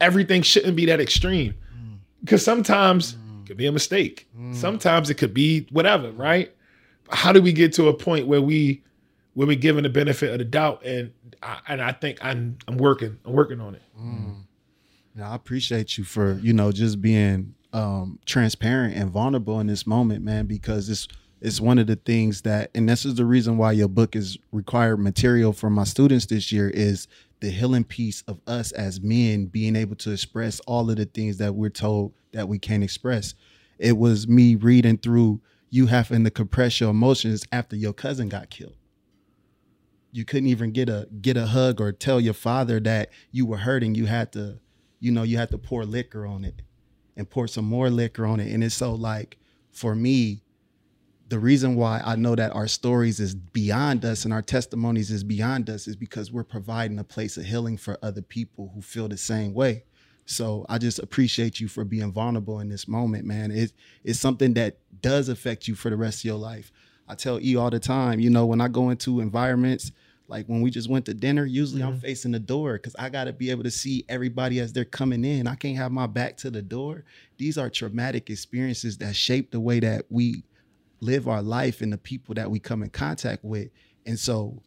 everything 0.00 0.42
shouldn't 0.42 0.76
be 0.76 0.86
that 0.86 1.00
extreme 1.00 1.54
mm. 1.74 1.98
because 2.20 2.44
sometimes 2.44 3.14
it 3.14 3.46
could 3.46 3.56
be 3.56 3.66
a 3.66 3.72
mistake. 3.72 4.28
Mm. 4.36 4.54
Sometimes 4.54 5.08
it 5.08 5.14
could 5.14 5.32
be 5.32 5.66
whatever, 5.70 6.10
right? 6.12 6.54
How 7.08 7.32
do 7.32 7.40
we 7.40 7.52
get 7.52 7.72
to 7.74 7.88
a 7.88 7.94
point 7.94 8.26
where 8.26 8.42
we 8.42 8.82
where 9.34 9.46
we 9.46 9.56
given 9.56 9.84
the 9.84 9.88
benefit 9.88 10.32
of 10.32 10.38
the 10.38 10.44
doubt? 10.44 10.84
And 10.84 11.12
I, 11.42 11.58
and 11.68 11.80
I 11.80 11.92
think 11.92 12.18
I'm 12.22 12.58
I'm 12.66 12.76
working 12.76 13.18
I'm 13.24 13.32
working 13.32 13.60
on 13.60 13.76
it. 13.76 13.82
Mm. 13.98 14.42
Now, 15.14 15.30
I 15.30 15.34
appreciate 15.36 15.96
you 15.96 16.04
for 16.04 16.34
you 16.42 16.52
know 16.52 16.72
just 16.72 17.00
being 17.00 17.54
um, 17.72 18.18
transparent 18.26 18.96
and 18.96 19.10
vulnerable 19.10 19.60
in 19.60 19.68
this 19.68 19.86
moment, 19.86 20.24
man, 20.24 20.46
because 20.46 20.88
it's 20.88 21.06
it's 21.44 21.60
one 21.60 21.78
of 21.78 21.86
the 21.86 21.96
things 21.96 22.40
that, 22.40 22.70
and 22.74 22.88
this 22.88 23.04
is 23.04 23.16
the 23.16 23.26
reason 23.26 23.58
why 23.58 23.72
your 23.72 23.86
book 23.86 24.16
is 24.16 24.38
required 24.50 24.96
material 24.96 25.52
for 25.52 25.68
my 25.68 25.84
students 25.84 26.24
this 26.24 26.50
year 26.50 26.70
is 26.70 27.06
the 27.40 27.50
healing 27.50 27.84
piece 27.84 28.22
of 28.22 28.40
us 28.46 28.72
as 28.72 29.02
men 29.02 29.44
being 29.44 29.76
able 29.76 29.94
to 29.96 30.10
express 30.10 30.58
all 30.60 30.88
of 30.88 30.96
the 30.96 31.04
things 31.04 31.36
that 31.36 31.54
we're 31.54 31.68
told 31.68 32.14
that 32.32 32.48
we 32.48 32.58
can't 32.58 32.82
express. 32.82 33.34
It 33.78 33.98
was 33.98 34.26
me 34.26 34.54
reading 34.54 34.96
through 34.96 35.42
you 35.68 35.84
having 35.84 36.24
to 36.24 36.30
compress 36.30 36.80
your 36.80 36.88
emotions 36.88 37.44
after 37.52 37.76
your 37.76 37.92
cousin 37.92 38.30
got 38.30 38.48
killed. 38.48 38.76
You 40.12 40.24
couldn't 40.24 40.48
even 40.48 40.72
get 40.72 40.88
a 40.88 41.08
get 41.20 41.36
a 41.36 41.44
hug 41.44 41.78
or 41.78 41.92
tell 41.92 42.22
your 42.22 42.32
father 42.32 42.80
that 42.80 43.10
you 43.32 43.44
were 43.44 43.58
hurting. 43.58 43.94
You 43.94 44.06
had 44.06 44.32
to 44.32 44.60
you 44.98 45.12
know 45.12 45.24
you 45.24 45.36
had 45.36 45.50
to 45.50 45.58
pour 45.58 45.84
liquor 45.84 46.24
on 46.24 46.42
it 46.46 46.62
and 47.18 47.28
pour 47.28 47.48
some 47.48 47.66
more 47.66 47.90
liquor 47.90 48.24
on 48.24 48.40
it. 48.40 48.50
And 48.50 48.64
it's 48.64 48.76
so 48.76 48.94
like 48.94 49.36
for 49.72 49.94
me 49.94 50.43
the 51.28 51.38
reason 51.38 51.74
why 51.76 52.02
I 52.04 52.16
know 52.16 52.34
that 52.34 52.52
our 52.52 52.68
stories 52.68 53.18
is 53.18 53.34
beyond 53.34 54.04
us 54.04 54.24
and 54.24 54.32
our 54.32 54.42
testimonies 54.42 55.10
is 55.10 55.24
beyond 55.24 55.70
us 55.70 55.86
is 55.86 55.96
because 55.96 56.30
we're 56.30 56.44
providing 56.44 56.98
a 56.98 57.04
place 57.04 57.36
of 57.36 57.44
healing 57.44 57.76
for 57.76 57.98
other 58.02 58.22
people 58.22 58.70
who 58.74 58.82
feel 58.82 59.08
the 59.08 59.16
same 59.16 59.54
way. 59.54 59.84
So 60.26 60.64
I 60.68 60.78
just 60.78 60.98
appreciate 60.98 61.60
you 61.60 61.68
for 61.68 61.84
being 61.84 62.12
vulnerable 62.12 62.60
in 62.60 62.68
this 62.68 62.88
moment, 62.88 63.26
man. 63.26 63.50
It, 63.50 63.72
it's 64.04 64.20
something 64.20 64.54
that 64.54 64.78
does 65.00 65.28
affect 65.28 65.68
you 65.68 65.74
for 65.74 65.90
the 65.90 65.96
rest 65.96 66.20
of 66.20 66.24
your 66.24 66.38
life. 66.38 66.70
I 67.08 67.14
tell 67.14 67.40
E 67.40 67.56
all 67.56 67.70
the 67.70 67.80
time, 67.80 68.20
you 68.20 68.30
know, 68.30 68.46
when 68.46 68.60
I 68.60 68.68
go 68.68 68.90
into 68.90 69.20
environments, 69.20 69.92
like 70.26 70.46
when 70.46 70.62
we 70.62 70.70
just 70.70 70.88
went 70.88 71.04
to 71.06 71.14
dinner, 71.14 71.44
usually 71.44 71.82
I'm 71.82 71.92
mm-hmm. 71.92 72.00
facing 72.00 72.32
the 72.32 72.38
door 72.38 72.74
because 72.74 72.96
I 72.98 73.10
got 73.10 73.24
to 73.24 73.32
be 73.32 73.50
able 73.50 73.64
to 73.64 73.70
see 73.70 74.06
everybody 74.08 74.58
as 74.60 74.72
they're 74.72 74.86
coming 74.86 75.24
in. 75.24 75.46
I 75.46 75.54
can't 75.54 75.76
have 75.76 75.92
my 75.92 76.06
back 76.06 76.38
to 76.38 76.50
the 76.50 76.62
door. 76.62 77.04
These 77.36 77.58
are 77.58 77.68
traumatic 77.68 78.30
experiences 78.30 78.96
that 78.98 79.14
shape 79.14 79.50
the 79.50 79.60
way 79.60 79.80
that 79.80 80.06
we 80.08 80.44
live 81.04 81.28
our 81.28 81.42
life 81.42 81.80
and 81.80 81.92
the 81.92 81.98
people 81.98 82.34
that 82.34 82.50
we 82.50 82.58
come 82.58 82.82
in 82.82 82.90
contact 82.90 83.44
with. 83.44 83.68
And 84.06 84.18
so 84.18 84.62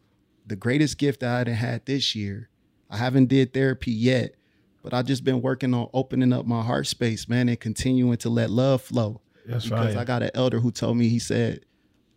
the 0.46 0.56
greatest 0.56 0.98
gift 0.98 1.20
that 1.20 1.48
I 1.48 1.50
had 1.50 1.86
this 1.86 2.14
year, 2.14 2.48
I 2.90 2.96
haven't 2.96 3.26
did 3.26 3.52
therapy 3.52 3.92
yet, 3.92 4.34
but 4.82 4.94
I've 4.94 5.06
just 5.06 5.24
been 5.24 5.42
working 5.42 5.74
on 5.74 5.88
opening 5.92 6.32
up 6.32 6.46
my 6.46 6.62
heart 6.62 6.86
space, 6.86 7.28
man, 7.28 7.48
and 7.48 7.60
continuing 7.60 8.16
to 8.18 8.30
let 8.30 8.50
love 8.50 8.82
flow. 8.82 9.20
That's 9.46 9.64
because 9.64 9.94
fire. 9.94 10.00
I 10.00 10.04
got 10.04 10.22
an 10.22 10.30
elder 10.34 10.60
who 10.60 10.70
told 10.70 10.96
me, 10.96 11.08
he 11.08 11.18
said, 11.18 11.64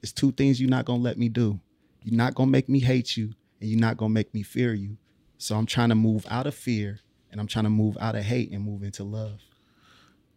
it's 0.02 0.12
two 0.12 0.32
things 0.32 0.60
you're 0.60 0.70
not 0.70 0.86
gonna 0.86 1.02
let 1.02 1.18
me 1.18 1.30
do. 1.30 1.60
You're 2.04 2.18
not 2.18 2.36
gonna 2.36 2.52
make 2.52 2.68
me 2.70 2.80
hate 2.80 3.16
you, 3.16 3.34
and 3.60 3.70
you're 3.70 3.80
not 3.80 3.98
gonna 3.98 4.14
make 4.14 4.34
me 4.34 4.44
fear 4.44 4.74
you. 4.74 4.98
So 5.38 5.56
I'm 5.56 5.66
trying 5.66 5.90
to 5.90 5.96
move 5.96 6.26
out 6.30 6.48
of 6.48 6.54
fear 6.54 7.00
and 7.32 7.40
I'm 7.40 7.48
trying 7.48 7.66
to 7.66 7.70
move 7.70 7.98
out 8.00 8.16
of 8.16 8.24
hate 8.24 8.52
and 8.52 8.64
move 8.64 8.84
into 8.84 9.04
love. 9.04 9.40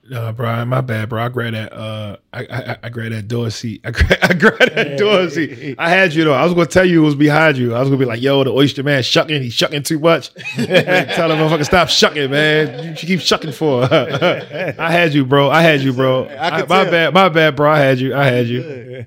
No, 0.07 0.33
bro, 0.33 0.65
my 0.67 0.83
bad, 0.83 1.09
bro. 1.09 1.25
I 1.25 1.29
grabbed 1.31 1.57
that. 1.57 1.73
Uh, 1.73 2.17
I 2.33 2.41
I, 2.51 2.77
I 2.83 2.89
grabbed 2.91 3.15
that 3.15 3.27
door 3.27 3.49
seat. 3.49 3.81
I 3.85 3.91
grabbed, 3.91 4.23
I 4.23 4.35
grabbed 4.35 4.75
that 4.75 4.99
door 4.99 5.31
seat. 5.31 5.77
I 5.79 5.89
had 5.89 6.13
you 6.13 6.25
though. 6.25 6.35
I 6.35 6.45
was 6.45 6.53
gonna 6.53 6.67
tell 6.67 6.85
you 6.85 7.03
it 7.03 7.07
was 7.07 7.15
behind 7.15 7.57
you. 7.57 7.75
I 7.75 7.81
was 7.81 7.89
gonna 7.89 7.99
be 7.99 8.05
like, 8.05 8.21
"Yo, 8.21 8.45
the 8.45 8.53
oyster 8.53 8.83
man 8.83 9.03
shucking. 9.03 9.43
He's 9.43 9.55
shucking 9.55 9.83
too 9.83 9.99
much. 9.99 10.35
tell 10.35 11.33
him, 11.33 11.39
motherfucker, 11.39 11.65
stop 11.65 11.89
shucking, 11.89 12.31
man. 12.31 12.91
You 12.91 12.95
keep 12.95 13.21
shucking 13.21 13.53
for." 13.53 13.85
I 13.93 14.91
had 14.91 15.15
you, 15.15 15.25
bro. 15.25 15.49
I 15.49 15.63
had 15.63 15.81
you, 15.81 15.95
bro. 15.95 16.29
I 16.29 16.61
could 16.61 16.69
my 16.69 16.85
bad, 16.85 17.15
my 17.15 17.31
bad, 17.31 17.57
bro. 17.57 17.71
I 17.71 17.79
had 17.79 17.99
you. 17.99 18.15
I 18.15 18.25
had 18.25 18.47
you. 18.47 19.07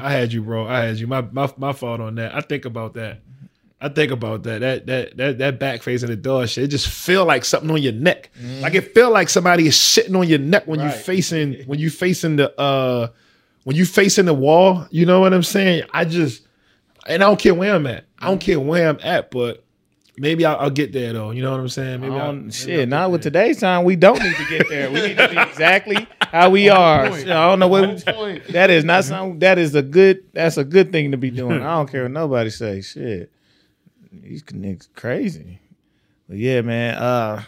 I 0.00 0.10
had 0.10 0.32
you, 0.32 0.42
bro. 0.42 0.66
I 0.66 0.86
had 0.86 0.98
you. 0.98 1.06
My 1.06 1.20
my 1.20 1.52
my 1.56 1.72
fault 1.72 2.00
on 2.00 2.16
that. 2.16 2.34
I 2.34 2.40
think 2.40 2.64
about 2.64 2.94
that. 2.94 3.20
I 3.80 3.88
think 3.90 4.10
about 4.10 4.42
that. 4.44 4.60
That 4.60 4.86
that 4.86 5.16
that 5.18 5.38
that 5.38 5.58
back 5.58 5.82
facing 5.82 6.08
the 6.08 6.16
door 6.16 6.46
shit. 6.46 6.64
It 6.64 6.68
just 6.68 6.88
feel 6.88 7.24
like 7.26 7.44
something 7.44 7.70
on 7.70 7.82
your 7.82 7.92
neck. 7.92 8.30
Like 8.60 8.74
it 8.74 8.94
feel 8.94 9.10
like 9.10 9.28
somebody 9.28 9.66
is 9.66 9.78
sitting 9.78 10.16
on 10.16 10.26
your 10.28 10.38
neck 10.38 10.66
when 10.66 10.80
you 10.80 10.86
Right. 10.86 10.94
facing 10.94 11.54
when 11.66 11.78
you 11.78 11.90
facing 11.90 12.36
the 12.36 12.58
uh 12.58 13.08
when 13.64 13.76
you 13.76 13.84
facing 13.84 14.24
the 14.24 14.34
wall. 14.34 14.86
You 14.90 15.04
know 15.06 15.20
what 15.20 15.34
I'm 15.34 15.42
saying? 15.42 15.82
I 15.92 16.04
just 16.06 16.42
and 17.06 17.22
I 17.22 17.26
don't 17.26 17.38
care 17.38 17.54
where 17.54 17.74
I'm 17.74 17.86
at. 17.86 18.04
I 18.18 18.28
don't 18.28 18.40
care 18.40 18.58
where 18.58 18.88
I'm 18.88 18.98
at, 19.02 19.30
but 19.30 19.62
maybe 20.16 20.46
I'll, 20.46 20.56
I'll 20.56 20.70
get 20.70 20.92
there 20.94 21.12
though. 21.12 21.30
You 21.32 21.42
know 21.42 21.50
what 21.50 21.60
I'm 21.60 21.68
saying? 21.68 22.00
Maybe 22.00 22.14
maybe 22.14 22.50
shit, 22.52 22.88
not 22.88 23.10
with 23.10 23.22
today's 23.22 23.60
time. 23.60 23.84
We 23.84 23.94
don't 23.94 24.20
need 24.22 24.36
to 24.36 24.46
get 24.46 24.70
there. 24.70 24.90
We 24.90 25.02
need 25.06 25.18
to 25.18 25.28
be 25.28 25.36
exactly 25.38 26.08
how 26.20 26.48
we 26.48 26.70
are. 26.70 27.10
point. 27.10 27.28
I 27.28 27.46
don't 27.50 27.58
know 27.58 27.68
what 27.68 28.04
that 28.52 28.70
is. 28.70 28.84
Not 28.86 29.04
some. 29.04 29.38
That 29.40 29.58
is 29.58 29.74
a 29.74 29.82
good. 29.82 30.24
That's 30.32 30.56
a 30.56 30.64
good 30.64 30.90
thing 30.92 31.10
to 31.10 31.18
be 31.18 31.30
doing. 31.30 31.60
I 31.60 31.74
don't 31.76 31.90
care 31.90 32.04
what 32.04 32.12
nobody 32.12 32.48
say. 32.50 32.80
Shit, 32.80 33.30
these 34.22 34.42
niggas 34.44 34.88
crazy. 34.94 35.60
But 36.28 36.38
yeah, 36.38 36.60
man. 36.62 36.94
Uh, 36.94 37.42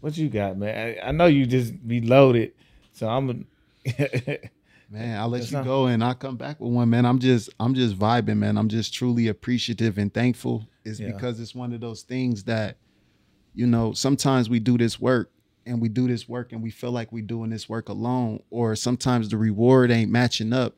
what 0.00 0.16
you 0.16 0.28
got, 0.28 0.56
man? 0.58 0.96
I, 1.02 1.08
I 1.08 1.12
know 1.12 1.26
you 1.26 1.46
just 1.46 1.86
be 1.86 2.00
loaded, 2.00 2.52
so 2.92 3.08
I'm. 3.08 3.46
A, 3.86 4.38
Man, 4.92 5.20
I'll 5.20 5.28
let 5.28 5.38
That's 5.42 5.52
you 5.52 5.58
not- 5.58 5.64
go 5.66 5.86
and 5.86 6.02
I'll 6.02 6.16
come 6.16 6.36
back 6.36 6.58
with 6.58 6.72
one, 6.72 6.90
man. 6.90 7.06
I'm 7.06 7.20
just 7.20 7.48
I'm 7.60 7.74
just 7.74 7.96
vibing, 7.96 8.38
man. 8.38 8.58
I'm 8.58 8.68
just 8.68 8.92
truly 8.92 9.28
appreciative 9.28 9.98
and 9.98 10.12
thankful. 10.12 10.66
It's 10.84 10.98
Yeah. 10.98 11.12
because 11.12 11.38
it's 11.38 11.54
one 11.54 11.72
of 11.72 11.80
those 11.80 12.02
things 12.02 12.42
that, 12.44 12.76
you 13.54 13.68
know, 13.68 13.92
sometimes 13.92 14.50
we 14.50 14.58
do 14.58 14.76
this 14.76 14.98
work 14.98 15.30
and 15.64 15.80
we 15.80 15.88
do 15.88 16.08
this 16.08 16.28
work 16.28 16.50
and 16.52 16.60
we 16.60 16.70
feel 16.70 16.90
like 16.90 17.12
we're 17.12 17.22
doing 17.24 17.50
this 17.50 17.68
work 17.68 17.88
alone, 17.88 18.42
or 18.50 18.74
sometimes 18.74 19.28
the 19.28 19.36
reward 19.36 19.92
ain't 19.92 20.10
matching 20.10 20.52
up. 20.52 20.74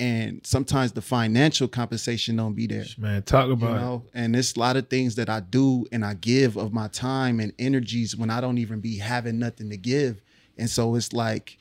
And 0.00 0.40
sometimes 0.46 0.92
the 0.92 1.02
financial 1.02 1.68
compensation 1.68 2.36
don't 2.36 2.54
be 2.54 2.66
there. 2.66 2.86
Man, 2.96 3.22
talk 3.22 3.48
You 3.48 3.52
about 3.52 4.02
it. 4.04 4.10
and 4.14 4.34
it's 4.34 4.56
a 4.56 4.58
lot 4.58 4.76
of 4.78 4.88
things 4.88 5.14
that 5.16 5.28
I 5.28 5.40
do 5.40 5.84
and 5.92 6.02
I 6.04 6.14
give 6.14 6.56
of 6.56 6.72
my 6.72 6.88
time 6.88 7.38
and 7.38 7.52
energies 7.58 8.16
when 8.16 8.30
I 8.30 8.40
don't 8.40 8.56
even 8.56 8.80
be 8.80 8.96
having 8.96 9.38
nothing 9.38 9.68
to 9.68 9.76
give. 9.76 10.22
And 10.56 10.70
so 10.70 10.94
it's 10.94 11.12
like 11.12 11.58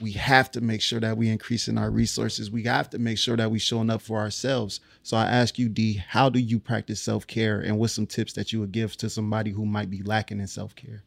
we 0.00 0.12
have 0.12 0.50
to 0.50 0.60
make 0.60 0.82
sure 0.82 1.00
that 1.00 1.16
we 1.16 1.30
increasing 1.30 1.78
our 1.78 1.90
resources. 1.90 2.50
We 2.50 2.64
have 2.64 2.90
to 2.90 2.98
make 2.98 3.16
sure 3.16 3.36
that 3.38 3.50
we 3.50 3.58
showing 3.58 3.88
up 3.88 4.02
for 4.02 4.18
ourselves. 4.18 4.80
So 5.02 5.16
I 5.16 5.24
ask 5.24 5.58
you, 5.58 5.70
D, 5.70 5.94
how 6.06 6.28
do 6.28 6.40
you 6.40 6.58
practice 6.58 7.00
self-care 7.00 7.60
and 7.60 7.78
what's 7.78 7.94
some 7.94 8.06
tips 8.06 8.34
that 8.34 8.52
you 8.52 8.60
would 8.60 8.72
give 8.72 8.96
to 8.98 9.08
somebody 9.08 9.52
who 9.52 9.64
might 9.64 9.88
be 9.88 10.02
lacking 10.02 10.40
in 10.40 10.48
self-care? 10.48 11.02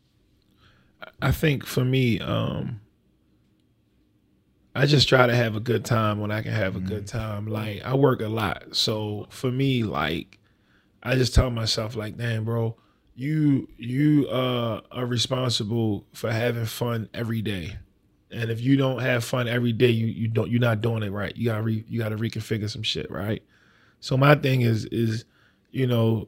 I 1.22 1.32
think 1.32 1.66
for 1.68 1.86
me, 1.86 2.20
um, 2.20 2.80
I 4.78 4.86
just 4.86 5.10
try 5.10 5.26
to 5.26 5.36
have 5.36 5.56
a 5.56 5.60
good 5.60 5.84
time 5.84 6.20
when 6.20 6.32
I 6.32 6.44
can 6.44 6.52
have 6.52 6.76
a 6.76 6.80
good 6.80 7.08
time. 7.08 7.48
Like 7.48 7.84
I 7.84 7.96
work 7.96 8.22
a 8.22 8.28
lot, 8.28 8.76
so 8.76 9.26
for 9.30 9.52
me, 9.52 9.84
like 9.84 10.38
I 11.02 11.16
just 11.16 11.34
tell 11.34 11.50
myself, 11.50 11.96
like, 11.96 12.18
damn, 12.18 12.44
bro, 12.46 12.76
you 13.16 13.68
you 13.78 14.28
uh, 14.28 14.82
are 14.92 15.06
responsible 15.06 16.06
for 16.14 16.32
having 16.32 16.66
fun 16.66 17.10
every 17.14 17.42
day, 17.42 17.78
and 18.30 18.52
if 18.52 18.62
you 18.62 18.78
don't 18.78 19.00
have 19.00 19.24
fun 19.24 19.48
every 19.48 19.74
day, 19.74 19.90
you 19.90 20.06
you 20.06 20.28
don't 20.28 20.52
you're 20.52 20.62
not 20.62 20.82
doing 20.82 21.02
it 21.02 21.12
right. 21.12 21.36
You 21.36 21.46
gotta 21.46 21.64
re, 21.64 21.84
you 21.88 22.00
gotta 22.00 22.16
reconfigure 22.16 22.70
some 22.70 22.84
shit, 22.84 23.10
right? 23.10 23.42
So 24.00 24.16
my 24.16 24.36
thing 24.36 24.62
is 24.62 24.86
is, 24.86 25.26
you 25.72 25.88
know, 25.88 26.28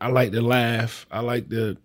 I 0.00 0.08
like 0.08 0.32
to 0.32 0.40
laugh. 0.40 1.06
I 1.10 1.20
like 1.20 1.50
to 1.50 1.76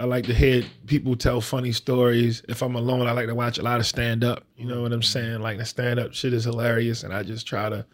I 0.00 0.04
like 0.04 0.24
to 0.26 0.34
hear 0.34 0.64
people 0.86 1.14
tell 1.14 1.42
funny 1.42 1.72
stories. 1.72 2.42
If 2.48 2.62
I'm 2.62 2.74
alone, 2.74 3.06
I 3.06 3.12
like 3.12 3.26
to 3.26 3.34
watch 3.34 3.58
a 3.58 3.62
lot 3.62 3.80
of 3.80 3.86
stand 3.86 4.24
up. 4.24 4.44
You 4.56 4.64
know 4.64 4.80
what 4.80 4.94
I'm 4.94 5.02
saying? 5.02 5.40
Like 5.40 5.58
the 5.58 5.66
stand 5.66 6.00
up 6.00 6.14
shit 6.14 6.32
is 6.32 6.44
hilarious, 6.44 7.02
and 7.02 7.12
I 7.12 7.22
just 7.22 7.46
try 7.46 7.68
to, 7.68 7.84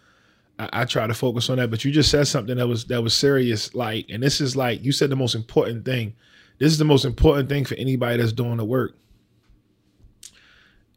I, 0.61 0.69
I 0.73 0.85
try 0.85 1.09
to 1.09 1.15
focus 1.15 1.51
on 1.51 1.57
that. 1.57 1.69
But 1.69 1.85
you 1.85 1.91
just 1.91 2.09
said 2.09 2.29
something 2.29 2.57
that 2.59 2.69
was 2.69 2.85
that 2.87 3.03
was 3.03 3.13
serious, 3.13 3.75
like, 3.75 4.07
and 4.09 4.23
this 4.23 4.41
is 4.41 4.55
like 4.55 4.85
you 4.85 4.93
said 4.93 5.11
the 5.11 5.17
most 5.17 5.35
important 5.35 5.85
thing. 5.85 6.15
This 6.59 6.71
is 6.71 6.79
the 6.79 6.85
most 6.85 7.05
important 7.05 7.49
thing 7.49 7.65
for 7.65 7.75
anybody 7.75 8.19
that's 8.19 8.33
doing 8.33 8.59
the 8.59 8.65
work. 8.65 8.97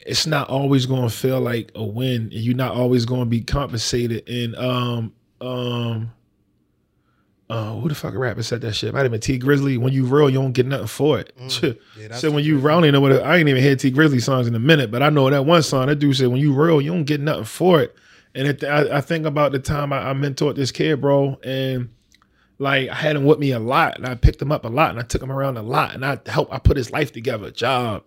It's 0.01 0.28
not 0.28 0.47
always 0.47 0.86
going 0.86 1.10
to 1.10 1.16
feel 1.16 1.41
like 1.41 1.72
a 1.74 1.84
win, 1.84 2.22
and 2.22 2.34
you're 2.34 2.55
not 2.55 2.76
always 2.76 3.05
going 3.05 3.22
to 3.22 3.26
be 3.26 3.41
compensated. 3.41 4.30
And 4.30 4.55
um 4.55 5.14
um 5.41 6.12
uh, 7.49 7.73
who 7.73 7.89
the 7.89 7.95
fuck 7.95 8.13
rapper 8.13 8.43
said 8.43 8.61
that 8.61 8.73
shit? 8.73 8.93
Might 8.93 9.01
have 9.01 9.11
been 9.11 9.19
Tee 9.19 9.39
Grizzley. 9.39 9.77
When 9.77 9.91
you 9.91 10.05
real, 10.05 10.29
you 10.29 10.39
don't 10.39 10.51
get 10.51 10.67
nothing 10.67 10.85
for 10.87 11.19
it. 11.19 11.33
that's 11.97 12.21
so 12.21 12.29
when 12.29 12.43
you 12.43 12.59
real, 12.59 12.67
I 12.67 12.71
don't 12.73 12.85
even 12.85 12.93
know 12.93 13.01
what 13.01 13.23
I 13.23 13.37
ain't 13.37 13.49
even 13.49 13.63
heard 13.63 13.79
Tee 13.79 13.91
Grizzley 13.91 14.21
songs 14.21 14.45
in 14.47 14.53
a 14.53 14.59
minute, 14.59 14.91
but 14.91 15.01
I 15.01 15.09
know 15.09 15.29
that 15.29 15.45
one 15.45 15.63
song. 15.63 15.87
That 15.87 15.95
dude 15.95 16.15
said, 16.15 16.27
"When 16.27 16.39
you 16.39 16.53
real, 16.53 16.79
you 16.79 16.91
don't 16.91 17.05
get 17.05 17.21
nothing 17.21 17.45
for 17.45 17.81
it." 17.81 17.95
And 18.35 18.47
it, 18.47 18.63
I, 18.63 18.97
I 18.97 19.01
think 19.01 19.25
about 19.25 19.51
the 19.51 19.59
time 19.59 19.91
I, 19.91 20.11
I 20.11 20.13
mentored 20.13 20.55
this 20.55 20.71
kid, 20.71 21.01
bro, 21.01 21.39
and 21.43 21.89
like 22.59 22.87
I 22.89 22.93
had 22.93 23.15
him 23.15 23.25
with 23.25 23.39
me 23.39 23.51
a 23.51 23.59
lot, 23.59 23.97
and 23.97 24.05
I 24.05 24.13
picked 24.13 24.39
him 24.39 24.51
up 24.51 24.63
a 24.63 24.69
lot, 24.69 24.91
and 24.91 24.99
I 24.99 25.03
took 25.03 25.23
him 25.23 25.31
around 25.31 25.57
a 25.57 25.63
lot, 25.63 25.95
and 25.95 26.05
I 26.05 26.19
helped. 26.27 26.53
I 26.53 26.59
put 26.59 26.77
his 26.77 26.91
life 26.91 27.11
together, 27.11 27.49
job, 27.49 28.03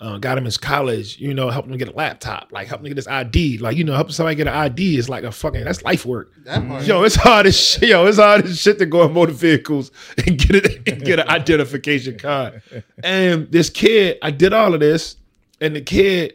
uh, 0.00 0.18
got 0.18 0.38
him 0.38 0.44
his 0.44 0.56
college, 0.56 1.18
you 1.18 1.34
know, 1.34 1.50
helped 1.50 1.68
him 1.68 1.76
get 1.76 1.88
a 1.88 1.92
laptop, 1.92 2.52
like 2.52 2.68
helping 2.68 2.86
him 2.86 2.90
get 2.90 2.96
his 2.98 3.08
ID, 3.08 3.58
like 3.58 3.76
you 3.76 3.84
know, 3.84 3.94
helping 3.94 4.12
somebody 4.12 4.36
get 4.36 4.46
an 4.46 4.54
ID 4.54 4.96
is 4.96 5.08
like 5.08 5.24
a 5.24 5.32
fucking 5.32 5.64
that's 5.64 5.82
life 5.82 6.06
work. 6.06 6.32
That 6.44 6.66
part. 6.66 6.84
Yo, 6.84 7.02
it's 7.02 7.16
hard 7.16 7.46
as 7.46 7.58
shit. 7.58 7.88
Yo, 7.88 8.06
it's 8.06 8.18
hard 8.18 8.44
as 8.44 8.60
shit 8.60 8.78
to 8.78 8.86
go 8.86 9.04
in 9.04 9.12
motor 9.12 9.32
vehicles 9.32 9.90
and 10.26 10.38
get 10.38 10.64
it 10.64 10.88
and 10.88 11.04
get 11.04 11.18
an 11.18 11.28
identification 11.28 12.18
card. 12.18 12.62
And 13.02 13.50
this 13.50 13.70
kid, 13.70 14.18
I 14.22 14.30
did 14.30 14.52
all 14.52 14.72
of 14.72 14.80
this, 14.80 15.16
and 15.60 15.74
the 15.74 15.80
kid 15.80 16.34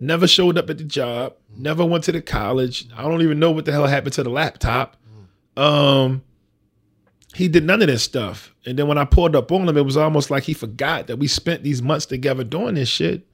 never 0.00 0.26
showed 0.26 0.56
up 0.56 0.70
at 0.70 0.78
the 0.78 0.84
job, 0.84 1.34
never 1.56 1.84
went 1.84 2.04
to 2.04 2.12
the 2.12 2.22
college. 2.22 2.86
I 2.96 3.02
don't 3.02 3.22
even 3.22 3.38
know 3.38 3.50
what 3.50 3.66
the 3.66 3.72
hell 3.72 3.86
happened 3.86 4.14
to 4.14 4.22
the 4.22 4.30
laptop. 4.30 4.96
Um, 5.56 6.22
he 7.34 7.48
did 7.48 7.64
none 7.64 7.82
of 7.82 7.88
this 7.88 8.02
stuff. 8.02 8.54
And 8.66 8.78
then 8.78 8.86
when 8.86 8.98
I 8.98 9.04
pulled 9.04 9.36
up 9.36 9.50
on 9.52 9.68
him, 9.68 9.76
it 9.76 9.84
was 9.84 9.96
almost 9.96 10.30
like 10.30 10.44
he 10.44 10.54
forgot 10.54 11.06
that 11.08 11.18
we 11.18 11.26
spent 11.26 11.62
these 11.62 11.82
months 11.82 12.06
together 12.06 12.44
doing 12.44 12.74
this 12.74 12.88
shit. 12.88 13.26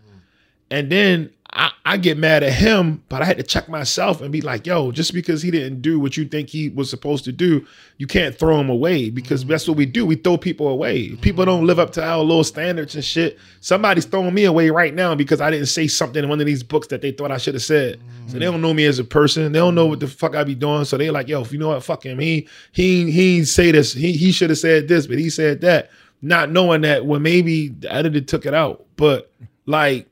And 0.71 0.91
then 0.91 1.31
I, 1.53 1.73
I 1.85 1.97
get 1.97 2.17
mad 2.17 2.45
at 2.45 2.53
him, 2.53 3.03
but 3.09 3.23
I 3.23 3.25
had 3.25 3.37
to 3.39 3.43
check 3.43 3.69
myself 3.69 4.21
and 4.21 4.31
be 4.31 4.41
like, 4.41 4.67
yo, 4.67 4.93
just 4.93 5.13
because 5.13 5.43
he 5.43 5.51
didn't 5.51 5.83
do 5.83 5.99
what 5.99 6.17
you 6.17 6.25
think 6.25 6.49
he 6.49 6.69
was 6.69 6.89
supposed 6.89 7.25
to 7.25 7.33
do, 7.33 7.67
you 7.99 8.07
can't 8.07 8.39
throw 8.39 8.61
him 8.61 8.71
away 8.71 9.11
because 9.11 9.45
that's 9.45 9.67
what 9.67 9.77
we 9.77 9.85
do. 9.85 10.07
We 10.07 10.15
throw 10.15 10.39
people 10.39 10.69
away. 10.69 11.17
People 11.17 11.45
don't 11.45 11.67
live 11.67 11.81
up 11.81 11.91
to 11.93 12.05
our 12.05 12.23
little 12.23 12.45
standards 12.45 12.95
and 12.95 13.05
shit. 13.05 13.37
Somebody's 13.61 14.05
throwing 14.05 14.33
me 14.33 14.45
away 14.45 14.71
right 14.71 14.95
now 14.95 15.17
because 15.17 15.41
I 15.41 15.51
didn't 15.51 15.67
say 15.67 15.89
something 15.89 16.23
in 16.23 16.31
one 16.31 16.39
of 16.39 16.47
these 16.47 16.63
books 16.63 16.87
that 16.89 17.03
they 17.03 17.11
thought 17.11 17.33
I 17.33 17.39
should 17.39 17.55
have 17.55 17.65
said. 17.65 18.01
So 18.29 18.35
they 18.39 18.45
don't 18.45 18.63
know 18.63 18.73
me 18.73 18.85
as 18.85 19.01
a 19.01 19.05
person. 19.05 19.51
They 19.51 19.59
don't 19.59 19.75
know 19.75 19.87
what 19.87 19.99
the 19.99 20.07
fuck 20.07 20.37
I 20.37 20.45
be 20.45 20.55
doing. 20.55 20.85
So 20.85 20.97
they're 20.97 21.11
like, 21.11 21.27
yo, 21.27 21.41
if 21.41 21.53
you 21.53 21.59
know 21.59 21.71
what, 21.71 21.83
fuck 21.83 22.07
him. 22.07 22.21
He 22.21 22.47
he 22.71 23.11
he 23.11 23.45
say 23.45 23.73
this. 23.73 23.93
He 23.93 24.13
he 24.13 24.31
should 24.31 24.51
have 24.51 24.59
said 24.59 24.87
this, 24.87 25.09
but 25.09 25.19
he 25.19 25.31
said 25.31 25.63
that. 25.63 25.91
Not 26.23 26.51
knowing 26.51 26.83
that 26.83 27.07
well, 27.07 27.19
maybe 27.19 27.69
the 27.69 27.93
editor 27.93 28.21
took 28.21 28.47
it 28.47 28.55
out. 28.55 28.85
But 28.97 29.33
like 29.67 30.10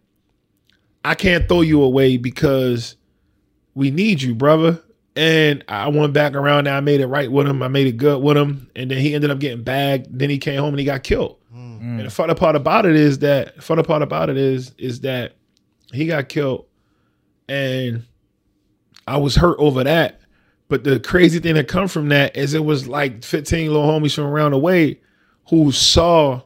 I 1.09 1.15
can't 1.15 1.49
throw 1.49 1.63
you 1.63 1.83
away 1.83 2.19
because 2.19 2.95
we 3.75 3.91
need 3.91 4.21
you, 4.21 4.35
brother. 4.35 4.83
And 5.17 5.65
I 5.67 5.89
went 5.89 6.13
back 6.13 6.35
around 6.35 6.67
and 6.67 6.77
I 6.77 6.81
made 6.81 7.01
it 7.01 7.07
right 7.07 7.33
with 7.33 7.47
him. 7.47 7.63
I 7.63 7.69
made 7.69 7.87
it 7.87 7.97
good 7.97 8.23
with 8.23 8.37
him. 8.37 8.71
And 8.77 8.91
then 8.91 8.99
he 8.99 9.15
ended 9.15 9.31
up 9.31 9.39
getting 9.39 9.63
bagged. 9.63 10.07
Then 10.11 10.29
he 10.29 10.37
came 10.37 10.61
home 10.61 10.75
and 10.75 10.79
he 10.79 10.85
got 10.85 11.05
killed. 11.05 11.39
Mm. 11.51 11.81
And 11.81 12.01
the 12.01 12.11
funny 12.11 12.35
part 12.35 12.57
about 12.57 12.85
it 12.85 12.95
is 12.95 13.21
that 13.21 13.57
the 13.57 13.63
funny 13.63 13.83
part 13.85 14.03
about 14.03 14.29
it 14.29 14.37
is 14.37 14.75
is 14.77 15.01
that 15.01 15.33
he 15.95 16.05
got 16.05 16.29
killed 16.29 16.67
and 17.49 18.05
I 19.07 19.17
was 19.17 19.35
hurt 19.35 19.57
over 19.59 19.85
that. 19.85 20.21
But 20.69 20.85
the 20.85 21.01
crazy 21.01 21.39
thing 21.39 21.55
that 21.55 21.69
come 21.69 21.89
from 21.89 22.11
that 22.11 22.37
is 22.37 22.53
it 22.53 22.67
was 22.67 22.87
like 22.87 23.25
15 23.25 23.73
little 23.73 23.89
homies 23.89 24.15
from 24.15 24.25
around 24.25 24.51
the 24.51 24.59
way 24.59 25.01
who 25.49 25.73
saw 25.73 26.43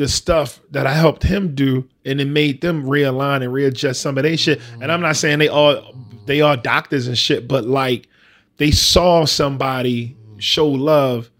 the 0.00 0.08
stuff 0.08 0.60
that 0.70 0.86
I 0.86 0.94
helped 0.94 1.22
him 1.22 1.54
do 1.54 1.86
and 2.06 2.22
it 2.22 2.24
made 2.26 2.62
them 2.62 2.84
realign 2.86 3.42
and 3.42 3.52
readjust 3.52 4.00
some 4.00 4.16
of 4.16 4.24
their 4.24 4.34
shit. 4.34 4.58
And 4.80 4.90
I'm 4.90 5.02
not 5.02 5.16
saying 5.16 5.40
they 5.40 5.48
all 5.48 5.94
they 6.24 6.40
are 6.40 6.56
doctors 6.56 7.06
and 7.06 7.18
shit, 7.18 7.46
but 7.46 7.66
like 7.66 8.08
they 8.56 8.70
saw 8.70 9.26
somebody 9.26 10.16
show 10.38 10.66
love 10.66 11.30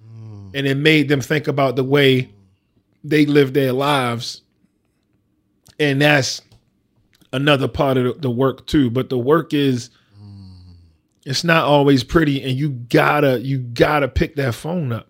and 0.52 0.66
it 0.66 0.76
made 0.76 1.08
them 1.08 1.22
think 1.22 1.48
about 1.48 1.76
the 1.76 1.84
way 1.84 2.28
they 3.02 3.24
live 3.24 3.54
their 3.54 3.72
lives. 3.72 4.42
And 5.78 6.02
that's 6.02 6.42
another 7.32 7.66
part 7.66 7.96
of 7.96 8.04
the- 8.04 8.20
the 8.20 8.30
work 8.30 8.66
too. 8.66 8.90
But 8.90 9.08
the 9.08 9.16
work 9.18 9.54
is 9.54 9.88
it's 11.24 11.44
not 11.44 11.64
always 11.64 12.04
pretty 12.04 12.42
and 12.42 12.58
you 12.58 12.68
gotta 12.68 13.40
you 13.40 13.56
gotta 13.56 14.06
pick 14.08 14.36
that 14.36 14.54
phone 14.54 14.92
up 14.92 15.09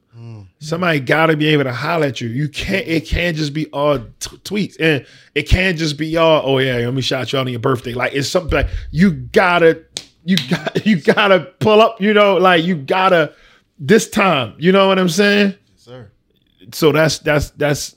somebody 0.59 1.01
gotta 1.01 1.37
be 1.37 1.47
able 1.47 1.65
to 1.65 1.73
holler 1.73 2.07
at 2.07 2.21
you 2.21 2.29
you 2.29 2.49
can't 2.49 2.87
it 2.87 3.07
can't 3.07 3.37
just 3.37 3.53
be 3.55 3.67
all 3.69 3.99
t- 3.99 4.37
tweets 4.45 4.77
and 4.81 5.07
it 5.35 5.49
can't 5.49 5.79
just 5.79 5.97
be 5.97 6.17
all 6.17 6.43
oh 6.45 6.59
yeah 6.59 6.77
let 6.77 6.93
me 6.95 7.01
shout 7.03 7.33
you 7.33 7.39
out 7.39 7.47
on 7.47 7.53
your 7.53 7.61
birthday 7.61 7.95
like 7.95 8.13
it's 8.15 8.29
something 8.29 8.53
like 8.53 8.69
you 8.91 9.13
gotta 9.13 9.83
you 10.25 10.37
got 10.51 10.87
you 10.87 11.01
gotta 11.01 11.41
pull 11.61 11.81
up 11.81 12.01
you 12.01 12.13
know 12.13 12.37
like 12.37 12.63
you 12.65 12.77
gotta 12.77 13.33
this 13.79 14.11
time 14.11 14.55
you 14.59 14.73
know 14.73 14.89
what 14.89 14.99
i'm 14.99 15.09
saying 15.09 15.55
Yes, 15.73 15.85
sir. 15.85 16.11
so 16.73 16.93
that's 16.93 17.19
that's 17.21 17.51
that's 17.51 17.97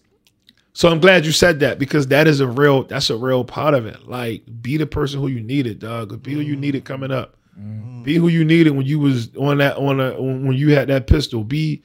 so 0.75 0.89
I'm 0.89 0.99
glad 0.99 1.23
you 1.23 1.31
said 1.31 1.59
that 1.59 1.77
because 1.77 2.07
that 2.07 2.25
is 2.27 2.39
a 2.39 2.47
real 2.47 2.83
that's 2.83 3.11
a 3.11 3.15
real 3.17 3.43
part 3.45 3.75
of 3.75 3.85
it. 3.85 4.07
Like 4.07 4.41
be 4.61 4.77
the 4.77 4.87
person 4.87 5.19
who 5.19 5.27
you 5.27 5.39
needed, 5.39 5.77
dog. 5.77 6.23
Be 6.23 6.33
who 6.33 6.39
you 6.39 6.55
needed 6.55 6.83
coming 6.83 7.11
up. 7.11 7.37
Mm-hmm. 7.59 8.01
Be 8.01 8.15
who 8.15 8.27
you 8.27 8.43
needed 8.43 8.71
when 8.71 8.87
you 8.87 8.97
was 8.97 9.29
on 9.35 9.59
that 9.59 9.77
on 9.77 9.99
a 9.99 10.19
when 10.19 10.53
you 10.53 10.73
had 10.73 10.87
that 10.87 11.05
pistol. 11.05 11.43
Be 11.43 11.83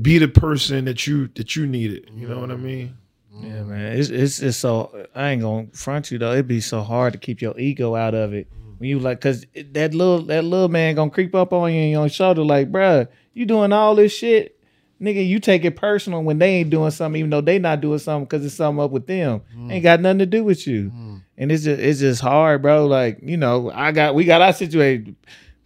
be 0.00 0.18
the 0.18 0.28
person 0.28 0.84
that 0.86 1.06
you 1.06 1.28
that 1.34 1.56
you 1.56 1.66
needed. 1.66 2.10
You 2.14 2.28
know 2.28 2.40
what 2.40 2.50
I 2.50 2.56
mean? 2.56 2.96
Yeah, 3.32 3.62
man. 3.62 3.96
It's 3.96 4.08
it's 4.08 4.40
it's 4.40 4.56
so 4.56 5.06
I 5.14 5.30
ain't 5.30 5.42
gonna 5.42 5.68
front 5.72 6.10
you 6.10 6.18
though. 6.18 6.32
It'd 6.32 6.48
be 6.48 6.60
so 6.60 6.82
hard 6.82 7.12
to 7.12 7.18
keep 7.18 7.40
your 7.40 7.58
ego 7.58 7.94
out 7.94 8.14
of 8.14 8.32
it 8.32 8.48
when 8.78 8.88
you 8.88 8.98
like, 8.98 9.20
cause 9.20 9.44
that 9.72 9.94
little 9.94 10.22
that 10.22 10.44
little 10.44 10.68
man 10.68 10.94
gonna 10.94 11.10
creep 11.10 11.34
up 11.34 11.52
on 11.52 11.72
you 11.72 11.80
and 11.80 11.90
your 11.90 12.08
shoulder 12.08 12.44
like, 12.44 12.70
bruh, 12.70 13.08
you 13.34 13.44
doing 13.44 13.72
all 13.72 13.94
this 13.94 14.12
shit, 14.12 14.58
nigga. 15.00 15.26
You 15.26 15.40
take 15.40 15.64
it 15.64 15.76
personal 15.76 16.22
when 16.22 16.38
they 16.38 16.56
ain't 16.56 16.70
doing 16.70 16.90
something, 16.90 17.18
even 17.18 17.30
though 17.30 17.40
they 17.40 17.58
not 17.58 17.80
doing 17.80 17.98
something, 17.98 18.26
cause 18.26 18.44
it's 18.44 18.54
something 18.54 18.82
up 18.82 18.92
with 18.92 19.06
them. 19.06 19.42
Mm. 19.56 19.72
Ain't 19.72 19.82
got 19.82 20.00
nothing 20.00 20.20
to 20.20 20.26
do 20.26 20.44
with 20.44 20.66
you, 20.66 20.90
mm. 20.90 21.22
and 21.36 21.52
it's 21.52 21.64
just 21.64 21.80
it's 21.80 22.00
just 22.00 22.20
hard, 22.20 22.62
bro. 22.62 22.86
Like 22.86 23.18
you 23.22 23.36
know, 23.36 23.70
I 23.72 23.92
got 23.92 24.14
we 24.14 24.24
got 24.24 24.42
our 24.42 24.52
situation 24.52 25.16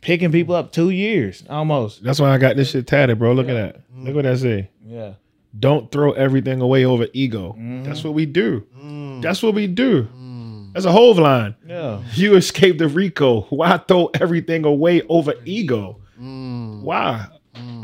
picking 0.03 0.30
people 0.30 0.55
up 0.55 0.70
two 0.72 0.90
years 0.90 1.42
almost. 1.48 2.03
That's 2.05 2.20
why 2.20 2.30
I 2.34 2.38
got 2.38 2.57
this 2.57 2.70
shit 2.70 2.86
tatted, 2.86 3.18
bro. 3.18 3.32
Look 3.32 3.48
at 3.48 3.55
that. 3.55 3.80
Look 3.96 4.14
what 4.14 4.24
that 4.24 4.38
say. 4.38 4.68
Yeah. 4.84 5.14
Don't 5.59 5.90
throw 5.90 6.12
everything 6.12 6.61
away 6.61 6.84
over 6.84 7.07
ego. 7.14 7.53
Mm-hmm. 7.53 7.84
That's 7.84 8.05
what 8.05 8.12
we 8.14 8.26
do. 8.26 8.66
Mm. 8.78 9.22
That's 9.22 9.42
what 9.42 9.55
we 9.55 9.66
do. 9.66 10.05
Mm. 10.05 10.72
That's 10.74 10.86
a 10.86 10.92
whole 10.92 11.14
line. 11.14 11.55
Yeah. 11.66 12.03
You 12.14 12.36
escaped 12.36 12.78
the 12.78 12.88
RICO. 12.88 13.42
Why 13.42 13.76
throw 13.78 14.07
everything 14.14 14.64
away 14.64 15.03
over 15.09 15.34
ego? 15.44 16.00
Mm. 16.20 16.82
Why? 16.82 17.26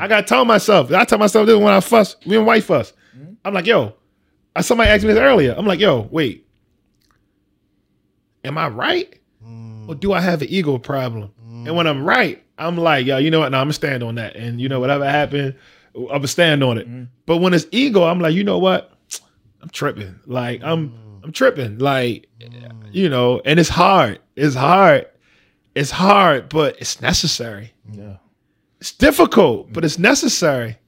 I 0.01 0.09
gotta 0.09 0.27
tell 0.27 0.45
myself. 0.45 0.91
I 0.93 1.05
tell 1.05 1.19
myself 1.19 1.47
this 1.47 1.57
when 1.57 1.73
I 1.73 1.81
fuss. 1.81 2.17
Me 2.25 2.37
and 2.37 2.47
wife 2.47 2.67
fuss. 2.67 2.93
Mm-hmm. 3.17 3.33
I'm 3.45 3.53
like, 3.55 3.67
yo. 3.67 3.95
uh, 4.57 4.63
Somebody 4.63 4.91
asked 4.91 5.05
me 5.05 5.13
this 5.13 5.21
earlier. 5.21 5.55
I'm 5.57 5.67
like, 5.67 5.79
yo, 5.81 6.09
wait. 6.11 6.47
Am 8.45 8.57
I 8.57 8.69
right? 8.69 9.15
Or 9.89 9.95
do 9.95 10.13
I 10.13 10.21
have 10.21 10.43
an 10.43 10.49
ego 10.51 10.77
problem? 10.79 11.31
And 11.67 11.77
when 11.77 11.87
I'm 11.87 12.05
right, 12.05 12.43
I'm 12.59 12.77
like, 12.77 13.07
yo, 13.07 13.19
you 13.19 13.31
know 13.31 13.41
what? 13.41 13.51
No, 13.51 13.59
I'm 13.59 13.67
gonna 13.67 13.73
stand 13.73 14.03
on 14.03 14.17
that. 14.17 14.37
And 14.37 14.61
you 14.61 14.69
know, 14.69 14.81
whatever 14.81 15.09
happened, 15.09 15.55
I'm 15.95 16.07
gonna 16.07 16.29
stand 16.29 16.63
on 16.63 16.79
it. 16.79 16.89
Mm-hmm. 16.89 17.05
But 17.27 17.39
when 17.39 17.55
it's 17.55 17.67
ego, 17.73 18.05
I'm 18.05 18.21
like, 18.21 18.35
you 18.35 18.45
know 18.45 18.59
what? 18.59 18.93
I'm 19.61 19.69
tripping. 19.71 20.19
Like 20.27 20.63
I'm 20.63 20.91
mm. 20.91 21.25
I'm 21.25 21.33
tripping. 21.33 21.79
Like 21.79 22.29
mm. 22.41 22.73
you 22.93 23.09
know, 23.09 23.41
and 23.45 23.59
it's 23.59 23.69
hard. 23.69 24.21
It's 24.37 24.55
hard. 24.55 25.07
It's 25.75 25.91
hard, 25.91 26.49
but 26.49 26.77
it's 26.81 27.01
necessary. 27.01 27.73
Yeah. 27.93 28.17
It's 28.81 28.93
difficult, 28.93 29.73
but 29.73 29.85
it's 29.85 29.99
necessary. 29.99 30.79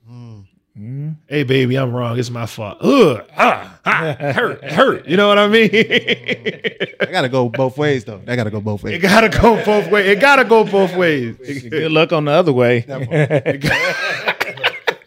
Hey, 1.28 1.44
baby, 1.44 1.76
I'm 1.76 1.92
wrong. 1.92 2.18
It's 2.18 2.30
my 2.30 2.46
fault. 2.46 2.78
Ugh, 2.80 3.24
ah, 3.36 3.78
ah, 3.84 4.14
hurt, 4.32 4.64
hurt. 4.64 5.06
You 5.06 5.16
know 5.16 5.28
what 5.28 5.38
I 5.38 5.48
mean? 5.48 5.70
I 7.00 7.06
gotta 7.11 7.28
go 7.28 7.48
both 7.48 7.78
ways 7.78 8.04
though. 8.04 8.20
I 8.26 8.36
gotta 8.36 8.50
go 8.50 8.61
both 8.61 8.82
ways. 8.82 8.94
It 8.94 8.98
gotta 8.98 9.28
go 9.28 9.62
both 9.64 9.90
ways. 9.90 10.06
It 10.06 10.20
gotta 10.20 10.44
go 10.44 10.64
both 10.64 10.96
ways. 10.96 11.36
Good 11.68 11.92
luck 11.92 12.12
on 12.12 12.24
the 12.24 12.32
other 12.32 12.52
way. 12.52 12.84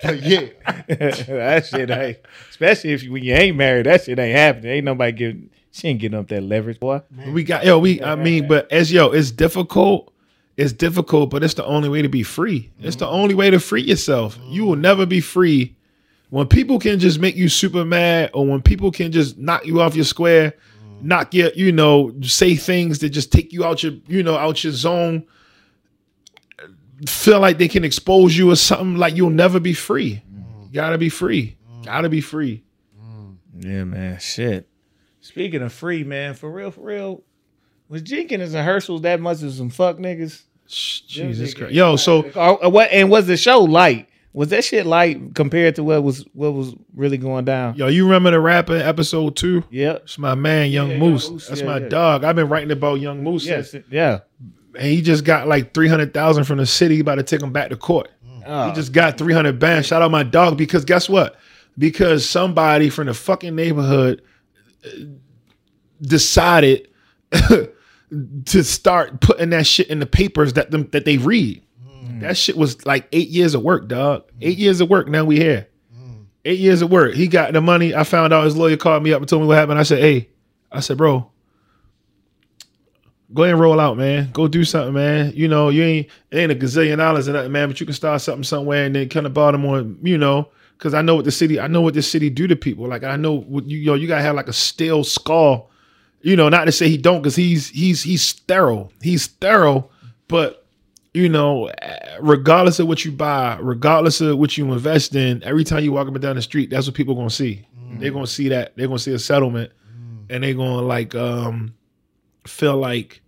yeah. 0.03 0.47
that 0.87 1.67
shit 1.69 1.89
ain't, 1.89 2.17
especially 2.49 2.91
if 2.91 3.03
you, 3.03 3.11
when 3.11 3.23
you 3.23 3.33
ain't 3.33 3.55
married, 3.55 3.85
that 3.85 4.03
shit 4.03 4.19
ain't 4.19 4.35
happening. 4.35 4.71
Ain't 4.71 4.85
nobody 4.85 5.11
getting, 5.11 5.49
she 5.71 5.87
ain't 5.87 5.99
getting 5.99 6.17
up 6.17 6.27
that 6.29 6.43
leverage, 6.43 6.79
boy. 6.79 7.01
We 7.27 7.43
got 7.43 7.65
yo. 7.65 7.79
We 7.79 8.01
I 8.01 8.15
mean, 8.15 8.47
but 8.47 8.71
as 8.71 8.91
yo, 8.91 9.09
it's 9.09 9.31
difficult. 9.31 10.09
It's 10.55 10.71
difficult, 10.71 11.31
but 11.31 11.43
it's 11.43 11.55
the 11.55 11.65
only 11.65 11.89
way 11.89 12.03
to 12.03 12.09
be 12.09 12.21
free. 12.21 12.69
It's 12.79 12.97
the 12.97 13.07
only 13.07 13.33
way 13.33 13.49
to 13.49 13.59
free 13.59 13.81
yourself. 13.81 14.37
You 14.45 14.65
will 14.65 14.75
never 14.75 15.07
be 15.07 15.19
free 15.19 15.75
when 16.33 16.47
people 16.47 16.79
can 16.79 16.97
just 16.97 17.19
make 17.19 17.35
you 17.35 17.47
super 17.47 17.85
mad, 17.85 18.31
or 18.33 18.43
when 18.43 18.59
people 18.59 18.89
can 18.89 19.11
just 19.11 19.37
knock 19.37 19.67
you 19.67 19.81
off 19.81 19.93
your 19.93 20.03
square, 20.03 20.55
knock 20.99 21.31
you, 21.31 21.51
you 21.53 21.71
know, 21.71 22.11
say 22.23 22.55
things 22.55 22.97
that 22.99 23.09
just 23.09 23.31
take 23.31 23.53
you 23.53 23.63
out 23.63 23.83
your, 23.83 23.93
you 24.07 24.23
know, 24.23 24.35
out 24.35 24.63
your 24.63 24.73
zone. 24.73 25.27
Feel 27.07 27.39
like 27.39 27.59
they 27.59 27.67
can 27.67 27.83
expose 27.83 28.35
you 28.35 28.49
or 28.49 28.55
something. 28.55 28.97
Like 28.97 29.15
you'll 29.15 29.29
never 29.29 29.59
be 29.59 29.73
free. 29.73 30.23
You 30.63 30.69
gotta 30.73 30.97
be 30.97 31.09
free. 31.09 31.55
Gotta 31.85 32.09
be 32.09 32.19
free. 32.19 32.63
Yeah, 33.59 33.83
man. 33.83 34.17
Shit. 34.17 34.67
Speaking 35.21 35.61
of 35.61 35.71
free, 35.71 36.03
man, 36.03 36.33
for 36.33 36.51
real, 36.51 36.71
for 36.71 36.81
real, 36.81 37.21
was 37.89 38.01
Jenkins 38.01 38.55
and 38.55 38.67
Hersl 38.67 39.03
that 39.03 39.21
much 39.21 39.43
of 39.43 39.53
some 39.53 39.69
fuck 39.69 39.97
niggas? 39.97 40.41
Jesus 40.65 41.53
Christ, 41.53 41.73
yo. 41.73 41.95
So 41.95 42.23
Or, 42.23 42.39
or 42.39 42.65
uh, 42.65 42.69
what? 42.69 42.89
And 42.91 43.11
was 43.11 43.27
the 43.27 43.37
show 43.37 43.59
light? 43.59 44.09
Was 44.33 44.49
that 44.49 44.63
shit 44.63 44.87
light 44.87 45.35
compared 45.35 45.75
to 45.75 45.83
what 45.83 46.03
was 46.03 46.25
what 46.33 46.53
was 46.55 46.73
really 46.95 47.17
going 47.19 47.45
down? 47.45 47.75
Yo, 47.75 47.85
you 47.87 48.03
remember 48.05 48.31
the 48.31 48.39
rapper 48.39 48.75
episode 48.75 49.35
two? 49.35 49.63
Yep. 49.69 50.01
It's 50.05 50.17
my 50.17 50.33
man, 50.33 50.71
Young 50.71 50.89
Yeah, 50.91 50.97
Moose. 50.97 51.23
Young 51.25 51.33
Moose, 51.33 51.47
That's 51.47 51.61
yeah, 51.61 51.67
my 51.67 51.77
yeah. 51.77 51.87
dog. 51.89 52.23
I've 52.23 52.35
been 52.35 52.49
writing 52.49 52.71
about 52.71 52.95
Young 52.99 53.23
Moose 53.23 53.45
Yes. 53.45 53.71
since, 53.71 53.85
Yeah. 53.91 54.21
and 54.75 54.87
he 54.87 55.01
just 55.03 55.23
got 55.23 55.47
like 55.47 55.73
three 55.75 55.87
hundred 55.87 56.13
thousand 56.15 56.45
from 56.45 56.57
the 56.57 56.65
city. 56.65 56.95
He 56.95 57.01
about 57.01 57.15
to 57.15 57.23
take 57.23 57.41
him 57.43 57.51
back 57.53 57.69
to 57.69 57.75
court. 57.77 58.09
Oh, 58.45 58.67
He 58.67 58.73
just 58.75 58.91
got 58.91 59.17
300 59.17 59.57
bands. 59.57 59.87
Shout 59.87 60.01
out 60.01 60.11
my 60.11 60.23
dog 60.23 60.57
because 60.57 60.83
guess 60.83 61.07
what? 61.07 61.37
Because 61.77 62.27
somebody 62.29 62.89
from 62.89 63.07
the 63.07 63.13
fucking 63.13 63.55
neighborhood 63.55 64.21
uh, 64.85 64.89
decided 66.01 66.89
to 67.31 68.63
start 68.63 69.21
putting 69.21 69.51
that 69.51 69.65
shit 69.65 69.87
in 69.87 69.99
the 69.99 70.05
papers 70.05 70.53
that 70.53 70.71
them 70.71 70.89
that 70.91 71.05
they 71.05 71.17
read. 71.17 71.63
That 72.23 72.37
shit 72.37 72.57
was 72.57 72.85
like 72.85 73.07
eight 73.11 73.29
years 73.29 73.55
of 73.55 73.61
work, 73.61 73.87
dog. 73.87 74.23
Eight 74.41 74.57
years 74.57 74.81
of 74.81 74.89
work. 74.89 75.07
Now 75.07 75.23
we 75.23 75.37
here. 75.37 75.67
Eight 76.45 76.59
years 76.59 76.81
of 76.81 76.91
work. 76.91 77.13
He 77.13 77.27
got 77.27 77.53
the 77.53 77.61
money. 77.61 77.95
I 77.95 78.03
found 78.03 78.33
out 78.33 78.43
his 78.43 78.57
lawyer 78.57 78.75
called 78.75 79.01
me 79.01 79.13
up 79.13 79.21
and 79.21 79.29
told 79.29 79.41
me 79.41 79.47
what 79.47 79.57
happened. 79.57 79.79
I 79.79 79.83
said, 79.83 79.99
"Hey," 79.99 80.29
I 80.71 80.81
said, 80.81 80.97
"Bro, 80.97 81.31
go 83.33 83.43
ahead 83.43 83.53
and 83.53 83.61
roll 83.61 83.79
out, 83.79 83.97
man. 83.97 84.29
Go 84.31 84.47
do 84.47 84.63
something, 84.63 84.93
man. 84.93 85.33
You 85.35 85.47
know, 85.47 85.69
you 85.69 85.83
ain't 85.83 86.07
it 86.31 86.37
ain't 86.37 86.51
a 86.51 86.55
gazillion 86.55 86.97
dollars 86.97 87.27
or 87.27 87.33
nothing, 87.33 87.51
man, 87.51 87.69
but 87.69 87.79
you 87.79 87.85
can 87.85 87.95
start 87.95 88.21
something 88.21 88.43
somewhere 88.43 88.85
and 88.85 88.95
then 88.95 89.09
kind 89.09 89.25
of 89.25 89.33
bottom 89.33 89.61
Baltimore, 89.61 89.95
you 90.01 90.17
know, 90.17 90.49
because 90.77 90.93
I 90.93 91.01
know 91.01 91.15
what 91.15 91.25
the 91.25 91.31
city, 91.31 91.59
I 91.59 91.67
know 91.67 91.81
what 91.81 91.93
this 91.93 92.09
city 92.09 92.29
do 92.29 92.47
to 92.47 92.55
people. 92.55 92.87
Like 92.87 93.03
I 93.03 93.15
know 93.15 93.39
what 93.39 93.65
you, 93.65 93.77
yo, 93.77 93.95
you 93.95 94.07
gotta 94.07 94.21
have 94.21 94.35
like 94.35 94.47
a 94.47 94.53
steel 94.53 95.03
skull, 95.03 95.71
you 96.21 96.35
know, 96.35 96.49
not 96.49 96.65
to 96.65 96.71
say 96.71 96.89
he 96.89 96.97
don't, 96.97 97.21
because 97.21 97.35
he's 97.35 97.69
he's 97.69 98.03
he's 98.03 98.33
thorough. 98.33 98.89
He's 99.01 99.27
thorough, 99.27 99.89
but 100.27 100.62
you 101.13 101.29
know, 101.29 101.69
regardless 102.19 102.79
of 102.79 102.87
what 102.87 103.05
you 103.05 103.11
buy, 103.11 103.57
regardless 103.61 104.19
of 104.21 104.37
what 104.37 104.57
you 104.57 104.71
invest 104.73 105.15
in, 105.15 105.43
every 105.43 105.63
time 105.63 105.83
you 105.83 105.91
walk 105.91 106.07
up 106.07 106.13
and 106.13 106.21
down 106.21 106.35
the 106.35 106.41
street, 106.41 106.69
that's 106.69 106.87
what 106.87 106.95
people 106.95 107.15
gonna 107.15 107.29
see. 107.29 107.65
They're 107.99 108.11
gonna 108.11 108.27
see 108.27 108.49
that. 108.49 108.75
They're 108.75 108.87
gonna 108.87 108.99
see 108.99 109.13
a 109.13 109.19
settlement, 109.19 109.71
and 110.29 110.43
they're 110.43 110.55
gonna 110.55 110.81
like 110.81 111.13
um 111.13 111.75
feel 112.47 112.77
like 112.77 113.21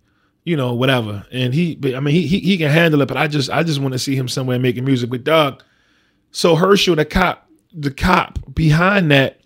you 0.44 0.56
know 0.56 0.74
whatever. 0.74 1.24
And 1.30 1.54
he, 1.54 1.76
but 1.76 1.94
I 1.94 2.00
mean, 2.00 2.14
he 2.14 2.26
he, 2.26 2.40
he 2.40 2.58
can 2.58 2.70
handle 2.70 3.00
it. 3.02 3.06
But 3.06 3.16
I 3.16 3.28
just 3.28 3.50
I 3.50 3.62
just 3.62 3.80
want 3.80 3.92
to 3.92 3.98
see 3.98 4.16
him 4.16 4.28
somewhere 4.28 4.58
making 4.58 4.84
music 4.84 5.10
with 5.10 5.24
Doug. 5.24 5.62
So 6.32 6.56
Hersl, 6.56 6.96
the 6.96 7.04
cop, 7.04 7.48
the 7.72 7.90
cop 7.92 8.38
behind 8.54 9.10
that, 9.12 9.40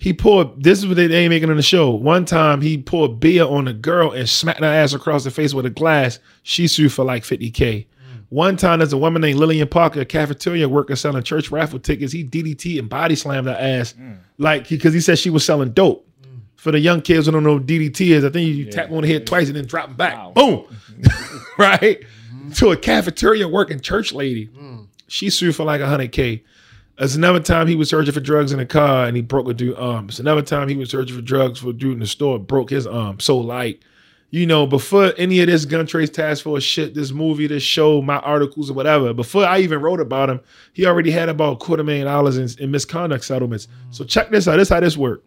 he 0.00 0.14
poured. 0.14 0.62
This 0.62 0.78
is 0.78 0.86
what 0.86 0.96
they, 0.96 1.12
ain't 1.12 1.28
making 1.28 1.50
on 1.50 1.56
the 1.56 1.62
show. 1.62 1.90
One 1.90 2.24
time 2.24 2.62
he 2.62 2.78
poured 2.78 3.20
beer 3.20 3.44
on 3.44 3.68
a 3.68 3.74
girl 3.74 4.12
and 4.12 4.26
smacked 4.26 4.60
her 4.60 4.66
ass 4.66 4.94
across 4.94 5.24
the 5.24 5.30
face 5.30 5.52
with 5.52 5.66
a 5.66 5.70
glass. 5.70 6.18
She 6.42 6.66
sued 6.66 6.92
for 6.92 7.04
like 7.04 7.22
fifty 7.22 7.50
k. 7.50 7.86
One 8.30 8.56
time 8.56 8.78
there's 8.78 8.92
a 8.92 8.98
woman 8.98 9.20
named 9.20 9.38
Lillian 9.38 9.68
Parker, 9.68 10.00
a 10.00 10.04
cafeteria 10.04 10.68
worker 10.68 10.96
selling 10.96 11.22
church 11.22 11.50
raffle 11.50 11.80
tickets. 11.80 12.12
He 12.12 12.24
DDT 12.24 12.78
and 12.78 12.88
body 12.88 13.14
slammed 13.14 13.48
her 13.48 13.56
ass, 13.58 13.92
mm. 13.92 14.16
like 14.38 14.68
because 14.68 14.94
he 14.94 15.00
said 15.00 15.18
she 15.18 15.30
was 15.30 15.44
selling 15.44 15.72
dope. 15.72 16.08
Mm. 16.22 16.40
For 16.56 16.70
the 16.70 16.78
young 16.78 17.02
kids 17.02 17.26
who 17.26 17.32
don't 17.32 17.42
know 17.42 17.54
what 17.54 17.66
DDT 17.66 18.08
is, 18.12 18.24
I 18.24 18.30
think 18.30 18.56
you 18.56 18.70
tap 18.70 18.90
on 18.90 19.02
the 19.02 19.08
head 19.08 19.26
twice 19.26 19.48
and 19.48 19.56
then 19.56 19.66
drop 19.66 19.88
them 19.88 19.96
back. 19.96 20.32
Boom. 20.32 20.64
right? 21.58 22.00
Mm-hmm. 22.32 22.52
To 22.52 22.70
a 22.70 22.76
cafeteria 22.76 23.46
working 23.48 23.80
church 23.80 24.12
lady. 24.12 24.46
Mm. 24.46 24.86
She 25.08 25.28
sued 25.28 25.56
for 25.56 25.64
like 25.64 25.80
100K. 25.80 26.42
There's 27.00 27.16
another 27.16 27.40
time 27.40 27.66
he 27.66 27.76
was 27.76 27.88
searching 27.88 28.12
for 28.12 28.20
drugs 28.20 28.52
in 28.52 28.60
a 28.60 28.66
car 28.66 29.06
and 29.06 29.16
he 29.16 29.22
broke 29.22 29.48
a 29.48 29.54
dude's 29.54 29.78
um, 29.78 29.84
arm. 29.84 30.08
It's 30.10 30.18
another 30.18 30.42
time 30.42 30.68
he 30.68 30.76
was 30.76 30.90
searching 30.90 31.16
for 31.16 31.22
drugs 31.22 31.58
for 31.58 31.70
a 31.70 31.72
dude 31.72 31.94
in 31.94 32.00
the 32.00 32.06
store, 32.06 32.38
broke 32.38 32.68
his 32.68 32.86
arm. 32.86 33.20
So 33.20 33.38
like, 33.38 33.80
you 34.28 34.44
know, 34.44 34.66
before 34.66 35.14
any 35.16 35.40
of 35.40 35.46
this 35.46 35.64
gun 35.64 35.86
trace 35.86 36.10
task 36.10 36.44
force 36.44 36.62
shit, 36.62 36.92
this 36.94 37.10
movie, 37.10 37.46
this 37.46 37.62
show, 37.62 38.02
my 38.02 38.18
articles 38.18 38.70
or 38.70 38.74
whatever, 38.74 39.14
before 39.14 39.46
I 39.46 39.60
even 39.60 39.80
wrote 39.80 39.98
about 39.98 40.28
him, 40.28 40.40
he 40.74 40.84
already 40.84 41.10
had 41.10 41.30
about 41.30 41.54
a 41.54 41.56
quarter 41.56 41.82
million 41.82 42.04
dollars 42.04 42.36
in, 42.36 42.62
in 42.62 42.70
misconduct 42.70 43.24
settlements. 43.24 43.66
So 43.92 44.04
check 44.04 44.28
this 44.28 44.46
out. 44.46 44.58
This 44.58 44.68
how 44.68 44.80
this 44.80 44.98
work. 44.98 45.24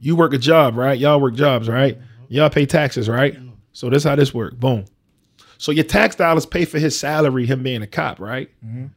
You 0.00 0.16
work 0.16 0.34
a 0.34 0.38
job, 0.38 0.76
right? 0.76 0.98
Y'all 0.98 1.18
work 1.18 1.34
jobs, 1.34 1.66
right? 1.66 1.96
Y'all 2.28 2.50
pay 2.50 2.66
taxes, 2.66 3.08
right? 3.08 3.34
So 3.72 3.88
this 3.88 4.04
how 4.04 4.16
this 4.16 4.34
work. 4.34 4.60
Boom. 4.60 4.84
So 5.56 5.72
your 5.72 5.84
tax 5.84 6.14
dollars 6.14 6.44
pay 6.44 6.66
for 6.66 6.78
his 6.78 6.98
salary, 6.98 7.46
him 7.46 7.62
being 7.62 7.80
a 7.80 7.86
cop, 7.86 8.20
right? 8.20 8.50
Mm-hmm. 8.62 8.88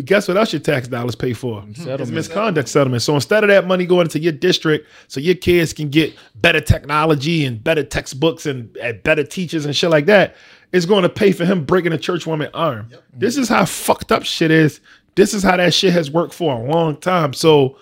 But 0.00 0.06
guess 0.06 0.28
what 0.28 0.38
else 0.38 0.50
your 0.50 0.60
tax 0.60 0.88
dollars 0.88 1.14
pay 1.14 1.34
for? 1.34 1.60
Mm-hmm. 1.60 1.70
It's 1.72 1.82
Settlement. 1.82 2.12
misconduct 2.12 2.68
settlement. 2.70 3.02
So 3.02 3.14
instead 3.14 3.44
of 3.44 3.48
that 3.48 3.66
money 3.66 3.84
going 3.84 4.06
into 4.06 4.18
your 4.18 4.32
district, 4.32 4.88
so 5.08 5.20
your 5.20 5.34
kids 5.34 5.74
can 5.74 5.90
get 5.90 6.16
better 6.36 6.62
technology 6.62 7.44
and 7.44 7.62
better 7.62 7.84
textbooks 7.84 8.46
and, 8.46 8.74
and 8.78 9.02
better 9.02 9.24
teachers 9.24 9.66
and 9.66 9.76
shit 9.76 9.90
like 9.90 10.06
that, 10.06 10.36
it's 10.72 10.86
going 10.86 11.02
to 11.02 11.10
pay 11.10 11.32
for 11.32 11.44
him 11.44 11.66
breaking 11.66 11.92
a 11.92 11.98
church 11.98 12.26
woman 12.26 12.48
arm. 12.54 12.88
This 13.12 13.36
is 13.36 13.50
how 13.50 13.66
fucked 13.66 14.10
up 14.10 14.22
shit 14.24 14.50
is. 14.50 14.80
This 15.16 15.34
is 15.34 15.42
how 15.42 15.58
that 15.58 15.74
shit 15.74 15.92
has 15.92 16.10
worked 16.10 16.32
for 16.32 16.54
a 16.54 16.62
long 16.72 16.96
time. 16.96 17.34
So 17.34 17.76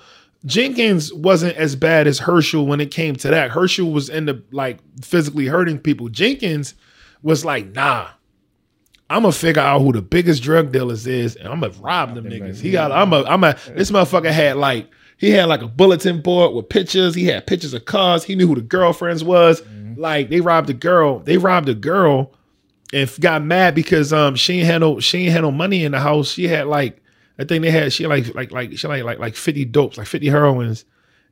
Jenkins 0.44 1.14
wasn't 1.14 1.56
as 1.56 1.76
bad 1.76 2.08
as 2.08 2.18
Hersl 2.18 2.66
when 2.66 2.80
it 2.80 2.90
came 2.90 3.14
to 3.14 3.28
that. 3.28 3.52
Hersl 3.52 3.92
was 3.92 4.08
into 4.08 4.42
like 4.50 4.80
physically 5.04 5.46
hurting 5.46 5.78
people. 5.78 6.08
Jenkins 6.08 6.74
was 7.22 7.44
like, 7.44 7.66
nah, 7.76 8.08
I'm 9.10 9.22
gonna 9.22 9.32
figure 9.32 9.62
out 9.62 9.80
who 9.80 9.92
the 9.92 10.02
biggest 10.02 10.42
drug 10.42 10.70
dealers 10.70 11.06
is, 11.06 11.36
and 11.36 11.48
I'm 11.48 11.60
gonna 11.60 11.72
rob 11.80 12.14
them 12.14 12.26
niggas. 12.26 12.60
He 12.60 12.70
got, 12.70 12.92
I'm 12.92 13.12
a, 13.12 13.22
I'm 13.24 13.42
a. 13.42 13.56
This 13.74 13.90
motherfucker 13.90 14.30
had 14.30 14.56
like, 14.58 14.88
he 15.16 15.30
had 15.30 15.46
like 15.46 15.62
a 15.62 15.66
bulletin 15.66 16.20
board 16.20 16.54
with 16.54 16.68
pictures. 16.68 17.14
He 17.14 17.24
had 17.24 17.46
pictures 17.46 17.72
of 17.74 17.86
cars. 17.86 18.22
He 18.24 18.34
knew 18.34 18.46
who 18.46 18.54
the 18.54 18.60
girlfriends 18.60 19.24
was. 19.24 19.62
Like 19.96 20.28
they 20.28 20.40
robbed 20.40 20.70
a 20.70 20.74
girl. 20.74 21.20
They 21.20 21.38
robbed 21.38 21.68
a 21.68 21.74
girl, 21.74 22.34
and 22.92 23.10
got 23.18 23.42
mad 23.42 23.74
because 23.74 24.12
um 24.12 24.36
she 24.36 24.58
ain't 24.58 24.66
had 24.66 24.78
no 24.78 25.00
she 25.00 25.24
ain't 25.24 25.32
had 25.32 25.40
no 25.40 25.50
money 25.50 25.84
in 25.84 25.92
the 25.92 26.00
house. 26.00 26.28
She 26.30 26.46
had 26.46 26.66
like 26.66 27.02
I 27.38 27.44
think 27.44 27.62
they 27.62 27.70
had 27.70 27.92
she 27.92 28.02
had 28.04 28.10
like 28.10 28.34
like 28.34 28.52
like 28.52 28.78
she 28.78 28.86
had 28.86 28.92
like 28.92 29.04
like 29.04 29.18
like 29.18 29.36
50 29.36 29.64
dopes, 29.66 29.98
like 29.98 30.06
50 30.06 30.28
heroines, 30.28 30.84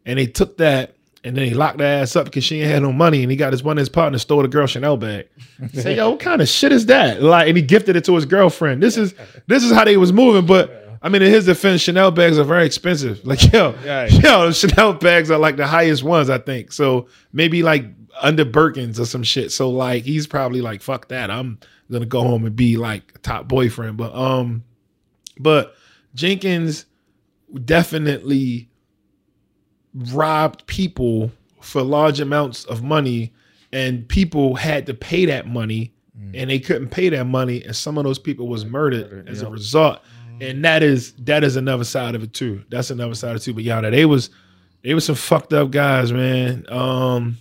and 0.05 0.18
they 0.18 0.27
took 0.27 0.57
that 0.57 0.95
and 1.25 1.37
then 1.37 1.45
he 1.47 1.55
locked 1.55 1.81
her 1.81 1.87
ass 1.87 2.14
up 2.17 2.27
because 2.27 2.45
she 2.45 2.61
ain't 2.61 2.71
had 2.71 2.83
no 2.83 2.93
money, 2.93 3.23
and 3.23 3.31
he 3.31 3.37
got 3.37 3.53
his 3.53 3.62
one 3.62 3.77
of 3.77 3.81
his 3.81 3.89
partners 3.89 4.23
stole 4.23 4.43
the 4.43 4.49
girl 4.49 4.67
Chanel 4.67 4.97
bag. 4.97 5.29
Say, 5.73 5.97
yo, 5.97 6.11
what 6.11 6.21
kind 6.21 6.41
of 6.41 6.49
shit 6.49 6.73
is 6.73 6.87
that? 6.87 7.23
Like, 7.23 7.49
and 7.49 7.57
he 7.57 7.62
gifted 7.62 7.97
it 7.97 8.05
to 8.05 8.14
his 8.14 8.25
girlfriend. 8.25 8.83
This 8.83 8.97
is 8.97 9.14
this 9.47 9.64
is 9.64 9.73
how 9.73 9.85
they 9.85 9.97
was 9.97 10.12
moving, 10.12 10.47
but. 10.47 10.83
I 11.03 11.09
mean, 11.09 11.23
in 11.23 11.31
his 11.31 11.45
defense, 11.45 11.83
Chanel 11.83 12.11
bags 12.11 12.37
are 12.37 12.43
very 12.43 12.64
expensive. 12.67 13.25
Like, 13.25 13.53
yo, 13.53 13.75
Right. 13.87 14.11
yo, 14.25 14.51
Chanel 14.51 14.95
bags 14.95 15.31
are 15.31 15.39
like 15.39 15.57
the 15.57 15.67
highest 15.67 16.03
ones, 16.03 16.29
I 16.31 16.39
think. 16.39 16.73
So 16.73 17.07
maybe 17.33 17.62
like 17.62 17.85
under 18.23 18.45
Birkins 18.45 18.99
or 18.99 19.05
some 19.05 19.23
shit. 19.23 19.53
So 19.53 19.71
like, 19.71 20.03
he's 20.03 20.27
probably 20.27 20.62
like, 20.62 20.83
fuck 20.83 21.09
that. 21.09 21.31
I'm 21.31 21.61
gonna 21.93 22.07
go 22.07 22.23
home 22.23 22.45
and 22.45 22.57
be 22.57 22.77
like 22.77 23.12
a 23.14 23.19
top 23.19 23.47
boyfriend. 23.47 23.99
But 23.99 24.17
um, 24.17 24.64
but 25.39 25.77
Jenkins 26.14 26.87
definitely 27.64 28.69
robbed 30.12 30.66
people 30.66 31.30
for 31.61 31.82
large 31.82 32.20
amounts 32.20 32.64
of 32.64 32.82
money, 32.82 33.32
and 33.72 34.09
people 34.09 34.55
had 34.55 34.86
to 34.86 34.94
pay 34.94 35.26
that 35.26 35.47
money, 35.47 35.92
and 36.34 36.51
they 36.51 36.59
couldn't 36.59 36.88
pay 36.88 37.09
that 37.11 37.24
money, 37.24 37.62
and 37.62 37.74
some 37.74 37.99
of 37.99 38.05
those 38.05 38.18
people 38.18 38.49
was 38.49 38.64
murdered 38.64 39.28
as 39.28 39.42
a 39.42 39.51
result. 39.51 40.01
And 40.40 40.64
that 40.64 40.82
is 40.82 41.12
that 41.24 41.44
is 41.44 41.57
another 41.57 41.84
side 41.84 42.14
of 42.14 42.22
it 42.22 42.34
too. 42.34 42.62
That's 42.68 42.90
another 42.90 43.14
side 43.14 43.30
of 43.30 43.36
it 43.36 43.44
too. 43.44 43.55
But 43.55 43.64
yeah, 43.64 43.80
they 43.80 44.05
was 44.05 44.30
they 44.82 44.92
was 44.94 45.05
some 45.05 45.14
fucked 45.14 45.53
up 45.53 45.70
guys, 45.70 46.12
man. 46.12 46.64
Um, 46.68 47.38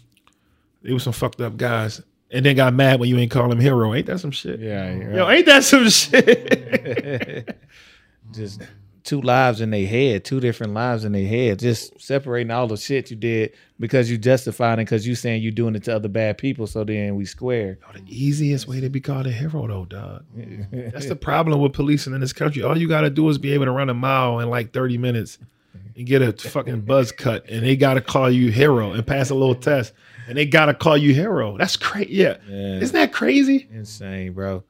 they 0.81 0.93
was 0.93 1.03
some 1.03 1.13
fucked 1.13 1.41
up 1.41 1.57
guys, 1.57 2.01
and 2.31 2.45
then 2.45 2.55
got 2.55 2.73
mad 2.73 2.99
when 2.99 3.09
you 3.09 3.17
ain't 3.17 3.31
call 3.31 3.51
him 3.51 3.59
hero. 3.59 3.93
Ain't 3.93 4.05
that 4.05 4.19
some 4.19 4.31
shit? 4.31 4.59
Yeah, 4.59 4.93
Yo, 4.93 5.29
ain't 5.29 5.45
that 5.45 5.63
some 5.63 5.89
shit? 5.89 7.57
just 8.31 8.61
two 9.05 9.21
lives 9.21 9.61
in 9.61 9.69
their 9.69 9.85
head, 9.85 10.25
two 10.25 10.39
different 10.39 10.73
lives 10.73 11.05
in 11.05 11.11
their 11.11 11.27
head, 11.27 11.59
just 11.59 12.01
separating 12.01 12.51
all 12.51 12.67
the 12.67 12.75
shit 12.75 13.11
you 13.11 13.15
did 13.15 13.53
because 13.79 14.09
you 14.09 14.17
justified 14.17 14.79
it 14.79 14.85
because 14.85 15.07
you 15.07 15.15
saying 15.15 15.43
you 15.43 15.51
doing 15.51 15.75
it 15.75 15.83
to 15.83 15.95
other 15.95 16.09
bad 16.09 16.37
people. 16.37 16.67
So 16.67 16.83
then 16.83 17.15
we 17.15 17.23
square. 17.25 17.77
the 17.93 18.01
easiest 18.07 18.67
way 18.67 18.81
to 18.81 18.89
be 18.89 18.99
called 18.99 19.27
a 19.27 19.31
hero, 19.31 19.67
though, 19.67 19.85
dog. 19.85 20.25
That's 20.71 21.07
the 21.07 21.15
problem 21.15 21.61
with 21.61 21.73
policing 21.73 22.13
in 22.13 22.19
this 22.19 22.33
country. 22.33 22.63
All 22.63 22.77
you 22.77 22.87
got 22.89 23.01
to 23.01 23.09
do 23.09 23.29
is 23.29 23.37
be 23.37 23.53
able 23.53 23.65
to 23.65 23.71
run 23.71 23.89
a 23.89 23.93
mile 23.93 24.39
in 24.39 24.49
like 24.49 24.73
30 24.73 24.97
minutes 24.97 25.37
and 25.95 26.05
get 26.05 26.21
a 26.21 26.33
fucking 26.33 26.81
buzz 26.81 27.11
cut, 27.11 27.47
and 27.47 27.63
they 27.63 27.75
got 27.75 27.93
to 27.93 28.01
call 28.01 28.29
you 28.29 28.51
hero 28.51 28.91
and 28.91 29.05
pass 29.05 29.29
a 29.29 29.35
little 29.35 29.55
test, 29.55 29.93
and 30.27 30.37
they 30.37 30.45
got 30.45 30.65
to 30.65 30.73
call 30.73 30.97
you 30.97 31.13
hero. 31.13 31.57
That's 31.57 31.77
crazy. 31.77 32.13
Yeah. 32.13 32.37
Yeah. 32.49 32.79
Isn't 32.79 32.95
that 32.95 33.13
crazy? 33.13 33.67
Insane, 33.71 34.33
bro. 34.33 34.63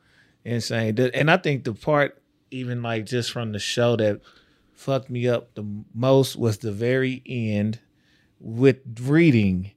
Insane. 0.43 0.99
And 1.13 1.31
I 1.31 1.37
think 1.37 1.63
the 1.63 1.73
part, 1.73 2.21
even 2.51 2.81
like 2.81 3.05
just 3.05 3.31
from 3.31 3.51
the 3.51 3.59
show 3.59 3.95
that 3.95 4.21
fucked 4.73 5.09
me 5.09 5.27
up 5.27 5.53
the 5.55 5.65
most 5.93 6.35
was 6.35 6.59
the 6.59 6.71
very 6.71 7.21
end 7.25 7.79
with 8.39 8.77
reading 9.01 9.71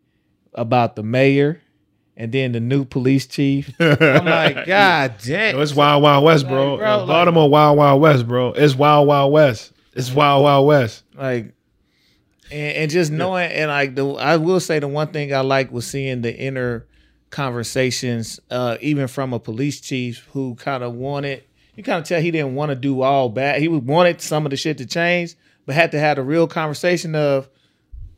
about 0.55 0.97
the 0.97 1.03
mayor 1.03 1.62
and 2.16 2.33
then 2.33 2.53
the 2.53 2.61
new 2.61 2.85
police 2.85 3.27
chief. 3.27 3.73
I'm 3.81 4.25
like, 4.25 4.66
God 4.66 5.14
damn. 5.23 5.57
Yo, 5.57 5.62
it's 5.62 5.75
Wild 5.75 6.03
Wild 6.03 6.25
West, 6.25 6.49
bro. 6.49 6.73
Like, 6.75 6.81
bro, 6.81 7.07
Baltimore 7.07 7.49
Wild 7.49 7.79
Wild 7.79 8.01
West, 8.03 8.27
bro. 8.27 8.53
It's 8.53 8.75
Wild 8.75 9.07
Wild 9.07 9.33
West. 9.33 9.73
It's 9.95 10.12
Wild 10.12 10.43
Wild 10.43 10.66
West. 10.66 11.05
like 11.14 11.55
and, 12.51 12.77
and 12.77 12.91
just 12.91 13.12
knowing 13.12 13.51
and 13.51 13.71
like 13.71 13.95
the 13.95 14.07
I 14.12 14.37
will 14.37 14.61
say 14.61 14.79
the 14.79 14.89
one 14.89 15.09
thing 15.09 15.33
I 15.33 15.41
like 15.41 15.71
was 15.71 15.87
seeing 15.87 16.23
the 16.23 16.37
inner 16.37 16.87
conversations, 17.31 18.41
uh, 18.51 18.79
even 18.81 19.07
from 19.07 19.33
a 19.33 19.39
police 19.39 19.81
chief 19.81 20.27
who 20.33 20.55
kind 20.55 20.83
of 20.83 20.95
wanted 20.95 21.45
you 21.79 21.85
kind 21.85 22.01
of 22.03 22.09
tell 22.09 22.20
he 22.20 22.33
didn't 22.33 22.57
want 22.57 22.70
to 22.70 22.74
do 22.74 23.03
all 23.03 23.29
bad. 23.29 23.61
He 23.61 23.68
wanted 23.68 24.20
some 24.20 24.45
of 24.45 24.51
the 24.51 24.57
shit 24.57 24.79
to 24.79 24.87
change, 24.87 25.37
but 25.64 25.76
had 25.76 25.93
to 25.93 26.01
have 26.01 26.18
a 26.18 26.22
real 26.24 26.49
conversation 26.49 27.14
of 27.14 27.49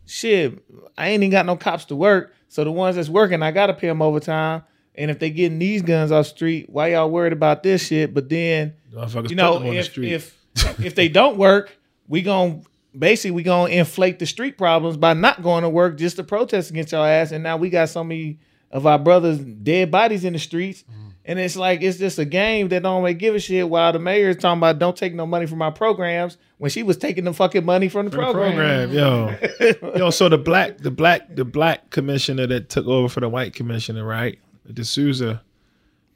shit. 0.07 0.65
I 0.97 1.09
ain't 1.09 1.23
even 1.23 1.31
got 1.31 1.45
no 1.45 1.57
cops 1.57 1.85
to 1.87 1.95
work, 1.95 2.33
so 2.49 2.65
the 2.65 2.73
ones 2.73 2.97
that's 2.97 3.11
working, 3.11 3.43
I 3.43 3.51
gotta 3.51 3.75
pay 3.75 3.89
them 3.89 4.01
overtime. 4.01 4.63
And 4.95 5.11
if 5.11 5.19
they 5.19 5.29
getting 5.29 5.59
these 5.59 5.83
guns 5.83 6.11
off 6.11 6.25
the 6.25 6.31
street, 6.31 6.71
why 6.71 6.93
y'all 6.93 7.11
worried 7.11 7.35
about 7.35 7.63
this 7.63 7.87
shit? 7.87 8.15
But 8.15 8.31
then 8.31 8.73
you 9.29 9.37
know, 9.37 9.57
on 9.57 9.63
the 9.65 9.77
if 9.77 9.85
if 10.55 10.81
if 10.81 10.95
they 10.95 11.09
don't 11.09 11.37
work, 11.37 11.77
we 12.09 12.23
gonna 12.23 12.63
basically 12.99 13.33
we 13.33 13.43
gonna 13.43 13.71
inflate 13.71 14.19
the 14.19 14.27
street 14.27 14.57
problems 14.57 14.97
by 14.97 15.13
not 15.13 15.43
going 15.43 15.65
to 15.65 15.69
work 15.69 15.99
just 15.99 16.17
to 16.17 16.25
protest 16.25 16.71
against 16.71 16.93
your 16.93 17.07
ass. 17.07 17.31
And 17.31 17.45
now 17.45 17.59
we 17.59 17.69
got 17.69 17.91
so 17.91 18.03
many 18.03 18.39
of 18.71 18.87
our 18.87 18.99
brothers 18.99 19.39
dead 19.39 19.91
bodies 19.91 20.25
in 20.25 20.33
the 20.33 20.39
streets. 20.39 20.83
And 21.25 21.39
it's 21.39 21.55
like 21.55 21.83
it's 21.83 21.99
just 21.99 22.19
a 22.19 22.25
game 22.25 22.69
that 22.71 22.83
don't 22.83 23.03
make 23.03 23.19
give 23.19 23.35
a 23.35 23.41
shit. 23.41 23.69
While 23.69 23.93
the 23.93 23.99
mayor 23.99 24.31
is 24.31 24.37
talking 24.37 24.59
about 24.59 24.79
don't 24.79 24.97
take 24.97 25.15
no 25.15 25.27
money 25.27 25.47
from 25.47 25.61
our 25.63 25.71
programs 25.73 26.39
when 26.59 26.71
she 26.71 26.83
was 26.83 26.97
taking 26.97 27.25
the 27.25 27.33
fucking 27.33 27.65
money 27.65 27.89
from 27.89 28.07
the 28.07 28.11
From 28.11 28.27
the 28.27 28.33
program. 28.33 28.91
program, 28.91 29.83
yo, 29.83 29.97
yo. 29.97 30.11
So 30.11 30.29
the 30.29 30.39
black, 30.39 30.79
the 30.79 30.91
black, 30.91 31.35
the 31.37 31.45
black 31.45 31.91
commissioner 31.91 32.47
that 32.47 32.69
took 32.69 32.87
over 32.87 33.09
for 33.09 33.21
the 33.21 33.29
white 33.29 33.55
commissioner, 33.55 34.05
right? 34.05 34.39
De 34.73 34.85
Sousa, 34.85 35.43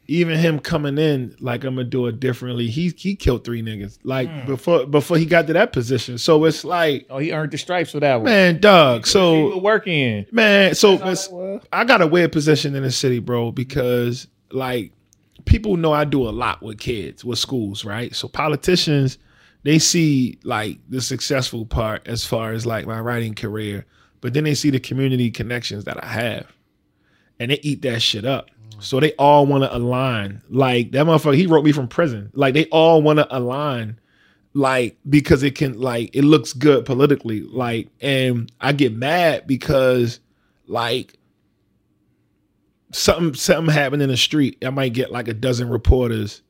even 0.06 0.38
him 0.38 0.58
coming 0.58 0.98
in 0.98 1.34
like 1.40 1.64
I'm 1.64 1.76
gonna 1.76 1.84
do 1.84 2.06
it 2.06 2.20
differently. 2.20 2.68
He 2.68 2.88
he 2.96 3.14
killed 3.14 3.44
three 3.44 3.62
niggas 3.62 3.98
like 4.04 4.28
hmm. 4.28 4.46
before 4.46 4.86
before 4.86 5.16
he 5.16 5.26
got 5.26 5.46
to 5.48 5.52
that 5.54 5.72
position. 5.72 6.18
So 6.18 6.44
it's 6.44 6.64
like, 6.64 7.06
Oh, 7.10 7.18
he 7.18 7.32
earned 7.32 7.52
the 7.52 7.58
stripes 7.58 7.92
for 7.92 8.00
that 8.00 8.16
one. 8.16 8.24
man, 8.24 8.60
Doug. 8.60 9.06
So 9.06 9.58
working. 9.58 10.26
man, 10.30 10.74
so 10.74 10.96
That's 10.96 11.02
all 11.02 11.10
it's, 11.10 11.28
that 11.28 11.34
was. 11.34 11.66
I 11.72 11.84
got 11.84 12.02
a 12.02 12.06
weird 12.06 12.32
position 12.32 12.74
in 12.74 12.82
the 12.82 12.92
city, 12.92 13.18
bro, 13.18 13.50
because 13.52 14.28
like 14.54 14.92
people 15.44 15.76
know 15.76 15.92
I 15.92 16.04
do 16.04 16.28
a 16.28 16.30
lot 16.30 16.62
with 16.62 16.78
kids, 16.78 17.24
with 17.24 17.38
schools, 17.38 17.84
right? 17.84 18.14
So 18.14 18.28
politicians, 18.28 19.18
they 19.62 19.78
see 19.78 20.38
like 20.44 20.78
the 20.88 21.00
successful 21.00 21.66
part 21.66 22.06
as 22.06 22.24
far 22.24 22.52
as 22.52 22.64
like 22.64 22.86
my 22.86 23.00
writing 23.00 23.34
career, 23.34 23.84
but 24.20 24.32
then 24.32 24.44
they 24.44 24.54
see 24.54 24.70
the 24.70 24.80
community 24.80 25.30
connections 25.30 25.84
that 25.84 26.02
I 26.02 26.08
have. 26.08 26.52
And 27.40 27.50
they 27.50 27.58
eat 27.62 27.82
that 27.82 28.00
shit 28.00 28.24
up. 28.24 28.50
So 28.78 29.00
they 29.00 29.12
all 29.14 29.46
want 29.46 29.64
to 29.64 29.76
align. 29.76 30.42
Like 30.48 30.92
that 30.92 31.06
motherfucker, 31.06 31.36
he 31.36 31.46
wrote 31.46 31.64
me 31.64 31.72
from 31.72 31.88
prison. 31.88 32.30
Like 32.34 32.54
they 32.54 32.66
all 32.66 33.02
want 33.02 33.18
to 33.18 33.36
align 33.36 33.98
like 34.54 34.96
because 35.08 35.42
it 35.42 35.56
can 35.56 35.78
like 35.80 36.14
it 36.14 36.22
looks 36.22 36.52
good 36.52 36.84
politically 36.84 37.40
like 37.40 37.88
and 38.00 38.50
i 38.60 38.72
get 38.72 38.94
mad 38.94 39.44
because 39.48 40.20
like 40.68 41.18
something 42.94 43.34
something 43.34 43.72
happened 43.72 44.02
in 44.02 44.08
the 44.08 44.16
street 44.16 44.62
i 44.64 44.70
might 44.70 44.92
get 44.92 45.10
like 45.10 45.28
a 45.28 45.34
dozen 45.34 45.68
reporters 45.68 46.42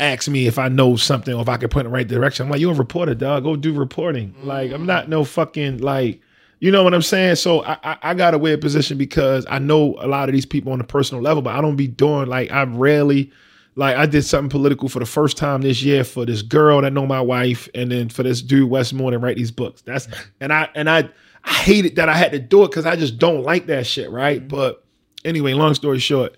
ask 0.00 0.28
me 0.28 0.46
if 0.46 0.58
i 0.58 0.68
know 0.68 0.96
something 0.96 1.34
or 1.34 1.42
if 1.42 1.48
i 1.48 1.56
can 1.56 1.68
point 1.68 1.86
in 1.86 1.92
the 1.92 1.94
right 1.94 2.08
direction. 2.08 2.46
I'm 2.46 2.50
like 2.50 2.60
you're 2.60 2.72
a 2.72 2.76
reporter 2.76 3.14
dog. 3.14 3.42
Go 3.42 3.56
do 3.56 3.72
reporting. 3.72 4.34
Like 4.42 4.72
i'm 4.72 4.86
not 4.86 5.08
no 5.08 5.24
fucking 5.24 5.78
like 5.78 6.20
you 6.60 6.70
know 6.70 6.82
what 6.82 6.94
i'm 6.94 7.02
saying? 7.02 7.36
So 7.36 7.64
I, 7.64 7.78
I 7.82 7.98
i 8.02 8.14
got 8.14 8.34
a 8.34 8.38
weird 8.38 8.60
position 8.60 8.96
because 8.96 9.44
i 9.50 9.58
know 9.58 9.96
a 9.98 10.06
lot 10.06 10.28
of 10.28 10.34
these 10.34 10.46
people 10.46 10.72
on 10.72 10.80
a 10.80 10.84
personal 10.84 11.22
level 11.22 11.42
but 11.42 11.54
i 11.54 11.60
don't 11.60 11.76
be 11.76 11.88
doing 11.88 12.28
like 12.28 12.50
i 12.52 12.62
rarely 12.62 13.32
like 13.78 13.96
I 13.96 14.06
did 14.06 14.24
something 14.24 14.50
political 14.50 14.88
for 14.88 14.98
the 14.98 15.06
first 15.06 15.36
time 15.36 15.62
this 15.62 15.84
year 15.84 16.02
for 16.02 16.26
this 16.26 16.42
girl 16.42 16.82
that 16.82 16.92
know 16.92 17.06
my 17.06 17.20
wife, 17.20 17.68
and 17.76 17.92
then 17.92 18.08
for 18.08 18.24
this 18.24 18.42
dude 18.42 18.68
Wes 18.68 18.92
Moore 18.92 19.12
to 19.12 19.20
write 19.20 19.36
these 19.36 19.52
books. 19.52 19.82
That's 19.82 20.08
and 20.40 20.52
I 20.52 20.68
and 20.74 20.90
I 20.90 21.08
I 21.44 21.52
hated 21.52 21.94
that 21.94 22.08
I 22.08 22.16
had 22.16 22.32
to 22.32 22.40
do 22.40 22.64
it 22.64 22.72
because 22.72 22.86
I 22.86 22.96
just 22.96 23.18
don't 23.18 23.44
like 23.44 23.66
that 23.66 23.86
shit, 23.86 24.10
right? 24.10 24.40
Mm-hmm. 24.40 24.48
But 24.48 24.84
anyway, 25.24 25.52
long 25.54 25.74
story 25.74 25.98
short, 25.98 26.36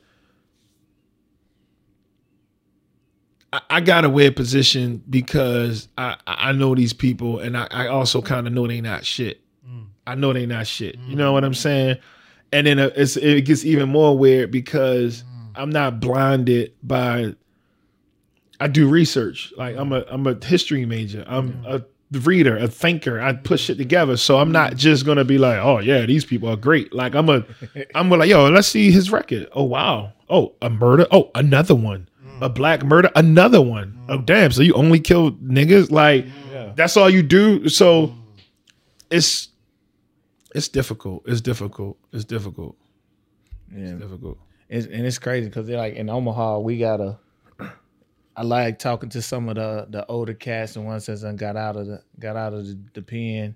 I, 3.53 3.61
I 3.71 3.81
got 3.81 4.05
a 4.05 4.09
weird 4.09 4.37
position 4.37 5.03
because 5.09 5.89
I 5.99 6.17
I 6.27 6.53
know 6.53 6.75
these 6.75 6.93
people, 6.93 7.39
and 7.41 7.57
I, 7.57 7.67
I 7.71 7.87
also 7.89 8.23
kind 8.23 8.47
of 8.47 8.53
know 8.53 8.67
they 8.67 8.81
not 8.81 9.05
shit. 9.05 9.41
I 10.07 10.15
know 10.15 10.33
they 10.33 10.47
not 10.47 10.67
shit. 10.67 10.97
You 11.07 11.15
know 11.15 11.33
what 11.33 11.45
I'm 11.45 11.55
saying? 11.55 11.97
And 12.53 12.67
then 12.67 12.81
uh, 12.81 12.91
it's, 12.97 13.17
it 13.17 13.45
gets 13.45 13.65
even 13.65 13.89
more 13.89 14.19
weird 14.19 14.51
because 14.51 15.23
I'm 15.55 15.71
not 15.71 16.01
blinded 16.01 16.73
by. 16.83 17.35
I 18.59 18.67
do 18.69 18.89
research. 18.89 19.53
Like 19.57 19.77
I'm 19.77 19.93
a 19.93 20.05
I'm 20.09 20.27
a 20.27 20.37
history 20.45 20.85
major. 20.85 21.25
I'm 21.27 21.65
a 21.67 21.83
reader, 22.13 22.57
a 22.57 22.69
thinker. 22.69 23.21
I 23.21 23.33
put 23.33 23.61
shit 23.61 23.79
together. 23.79 24.17
So 24.17 24.39
I'm 24.39 24.53
not 24.53 24.73
mm. 24.73 24.77
just 24.77 25.07
gonna 25.07 25.25
be 25.25 25.39
like, 25.39 25.59
oh 25.59 25.79
yeah, 25.79 26.07
these 26.07 26.25
people 26.25 26.49
are 26.49 26.57
great. 26.57 26.93
Like 26.93 27.15
I'm 27.15 27.29
a 27.29 27.45
I'm 27.95 28.09
gonna 28.09 28.17
like, 28.19 28.31
yo, 28.31 28.49
let's 28.49 28.69
see 28.69 28.91
his 28.91 29.11
record. 29.11 29.49
Oh 29.53 29.65
wow. 29.65 30.13
Oh, 30.29 30.55
a 30.63 30.71
murder. 30.71 31.07
Oh, 31.11 31.31
another 31.35 31.75
one. 31.75 32.09
A 32.41 32.49
mm. 32.49 32.55
black 32.55 32.85
murder. 32.85 33.11
Another 33.15 33.63
one. 33.63 33.99
Oh 34.09 34.19
mm. 34.19 34.27
damn. 34.27 34.51
So 34.51 34.63
you 34.63 34.75
only 34.75 35.01
kill 35.01 35.33
niggas? 35.33 35.91
Like 35.91 36.27
Yeah. 36.53 36.73
that's 36.75 36.97
all 36.97 37.09
you 37.09 37.23
do. 37.23 37.69
So 37.69 38.15
it's 39.11 39.49
it's 40.55 40.69
difficult. 40.69 41.23
It's 41.27 41.41
difficult. 41.41 41.97
It's 42.13 42.25
difficult. 42.25 42.77
Yeah. 43.73 43.85
It's 43.85 44.01
difficult. 44.01 44.39
It's, 44.69 44.87
and 44.87 45.07
it's 45.07 45.19
crazy 45.19 45.49
because 45.49 45.67
they're 45.67 45.77
like 45.77 45.95
in 45.95 46.09
Omaha, 46.09 46.59
we 46.61 46.79
got 46.79 47.01
a. 47.01 47.19
I 48.41 48.43
like 48.43 48.79
talking 48.79 49.11
to 49.11 49.21
some 49.21 49.51
of 49.51 49.57
the 49.57 49.87
the 49.91 50.07
older 50.07 50.33
cats 50.33 50.75
and 50.75 50.87
ones 50.87 51.05
that 51.05 51.37
got 51.37 51.57
out 51.57 51.77
of 51.77 51.87
the 51.87 52.03
got 52.19 52.37
out 52.37 52.55
of 52.55 52.67
the, 52.67 52.79
the 52.95 53.03
pen. 53.03 53.55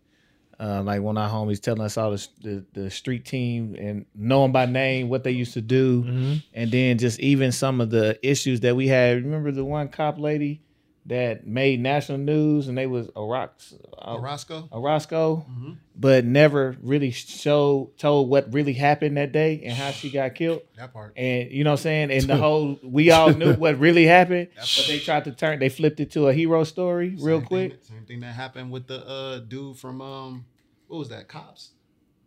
Uh, 0.61 0.83
like 0.83 1.01
one 1.01 1.17
of 1.17 1.23
our 1.23 1.31
homies 1.47 1.59
telling 1.59 1.81
us 1.81 1.97
all 1.97 2.11
the, 2.11 2.29
the 2.43 2.65
the 2.75 2.91
street 2.91 3.25
team 3.25 3.75
and 3.79 4.05
knowing 4.15 4.53
by 4.53 4.67
name 4.67 5.09
what 5.09 5.25
they 5.25 5.31
used 5.31 5.55
to 5.55 5.63
do, 5.63 6.05
and 6.53 6.71
then 6.71 6.99
just 6.99 7.19
even 7.19 7.51
some 7.51 7.81
of 7.81 7.89
the 7.89 8.19
issues 8.23 8.61
that 8.61 8.77
we 8.77 8.87
had. 8.87 9.25
Remember 9.25 9.51
the 9.51 9.65
one 9.65 9.89
cop 9.89 10.19
lady 10.19 10.61
that 11.07 11.47
made 11.47 11.81
national 11.81 12.19
news 12.19 12.69
and 12.69 12.79
they 12.79 12.87
was 12.87 13.11
Iraq, 13.17 13.61
uh, 13.99 14.15
Orozco. 14.15 14.69
Orozco, 14.73 15.47
but 15.95 16.25
never 16.25 16.77
really 16.83 17.11
showed 17.11 17.93
told 17.99 18.31
what 18.31 18.53
really 18.53 18.73
happened 18.73 19.17
that 19.19 19.33
day 19.33 19.63
and 19.65 19.75
how 19.75 19.91
she 19.91 20.11
got 20.11 20.35
killed. 20.35 20.63
That 20.77 20.93
part. 20.93 21.13
And 21.17 21.51
you 21.51 21.63
know 21.63 21.73
what 21.73 21.81
I'm 21.81 21.83
saying? 21.83 22.11
And 22.11 22.23
the 22.23 22.37
whole 22.45 22.79
we 22.83 23.11
all 23.11 23.31
knew 23.31 23.53
what 23.55 23.79
really 23.79 24.07
happened, 24.07 24.49
but 24.57 24.85
they 24.89 24.99
tried 24.99 25.25
to 25.25 25.33
turn 25.33 25.59
they 25.59 25.69
flipped 25.69 26.01
it 26.01 26.13
to 26.13 26.29
a 26.29 26.33
hero 26.33 26.65
story 26.65 27.17
real 27.19 27.43
quick. 27.43 27.73
Thing, 27.73 27.97
same 27.97 28.07
thing 28.07 28.21
that 28.21 28.35
happened 28.35 28.71
with 28.71 28.87
the 28.87 29.07
uh, 29.07 29.39
dude 29.41 29.77
from 29.77 30.01
um, 30.01 30.47
what 30.89 30.99
was 30.99 31.09
that? 31.11 31.29
Cops. 31.29 31.71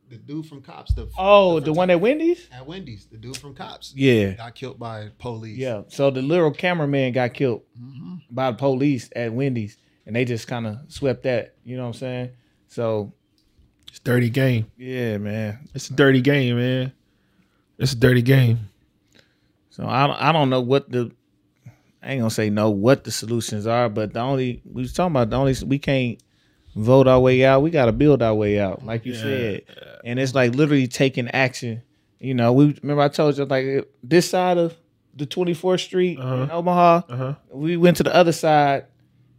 The 0.10 0.18
dude 0.18 0.46
from 0.46 0.62
Cops. 0.62 0.94
The 0.94 1.10
Oh, 1.18 1.60
the 1.60 1.74
one 1.74 1.90
at 1.90 2.00
Wendy's? 2.00 2.48
at 2.52 2.66
Wendy's. 2.66 3.06
The 3.08 3.18
dude 3.18 3.36
from 3.38 3.54
Cops. 3.54 3.94
Yeah. 3.96 4.32
Got 4.32 4.56
killed 4.56 4.80
by 4.80 5.10
police. 5.20 5.58
Yeah. 5.58 5.82
So 5.90 6.10
the 6.12 6.22
little 6.22 6.52
cameraman 6.52 7.12
got 7.14 7.34
killed 7.34 7.64
Mm-hmm. 7.80 8.16
by 8.32 8.52
the 8.52 8.58
police 8.58 9.10
at 9.16 9.34
Wendy's. 9.34 9.78
And 10.06 10.16
they 10.16 10.24
just 10.24 10.48
kind 10.48 10.66
of 10.66 10.78
swept 10.88 11.24
that. 11.24 11.56
You 11.66 11.76
know 11.76 11.84
what 11.84 11.88
I'm 11.90 11.94
saying? 12.00 12.30
So 12.68 13.12
It's 13.90 14.00
a 14.00 14.04
dirty 14.04 14.30
game. 14.30 14.72
yeah, 14.78 15.18
man. 15.18 15.68
It's 15.74 15.90
a 15.90 15.94
dirty 15.94 16.22
game, 16.22 16.56
man. 16.58 16.94
It's 17.78 17.92
a 17.94 17.98
dirty 17.98 18.22
game. 18.22 18.70
So 19.70 19.86
I 19.86 20.08
don't, 20.08 20.22
I 20.22 20.32
don't 20.32 20.50
know 20.50 20.62
what 20.62 20.90
the 20.90 21.12
I 22.02 22.12
ain't 22.12 22.22
gonna 22.22 22.30
say 22.32 22.50
no 22.50 22.70
what 22.70 23.04
the 23.04 23.12
solutions 23.12 23.68
are, 23.68 23.90
but 23.90 24.14
the 24.14 24.20
only 24.22 24.62
we 24.66 24.82
was 24.84 24.94
talking 24.94 25.12
about 25.12 25.30
the 25.30 25.36
only 25.36 25.54
we 25.66 25.78
can't 25.80 26.22
vote 26.78 27.08
our 27.08 27.20
way 27.20 27.44
out. 27.44 27.62
We 27.62 27.72
got 27.72 27.86
to 27.86 27.92
build 27.92 28.22
our 28.22 28.36
way 28.36 28.60
out, 28.60 28.86
like 28.86 29.06
you 29.06 29.16
said, 29.16 29.64
and 30.06 30.20
it's 30.20 30.36
like 30.36 30.56
literally 30.56 30.88
taking 30.88 31.28
action. 31.30 31.82
You 32.20 32.34
know, 32.34 32.54
we 32.54 32.78
remember 32.82 33.02
I 33.02 33.10
told 33.10 33.38
you 33.38 33.46
like 33.46 33.88
this 34.04 34.30
side 34.30 34.58
of 34.58 34.76
the 35.16 35.26
24th 35.26 35.82
Street 35.82 36.18
in 36.18 36.24
uh-huh. 36.24 36.58
Omaha. 36.58 37.02
Uh-huh. 37.10 37.36
We 37.52 37.78
went 37.78 37.98
to 37.98 38.04
the 38.04 38.16
other 38.16 38.32
side. 38.32 38.86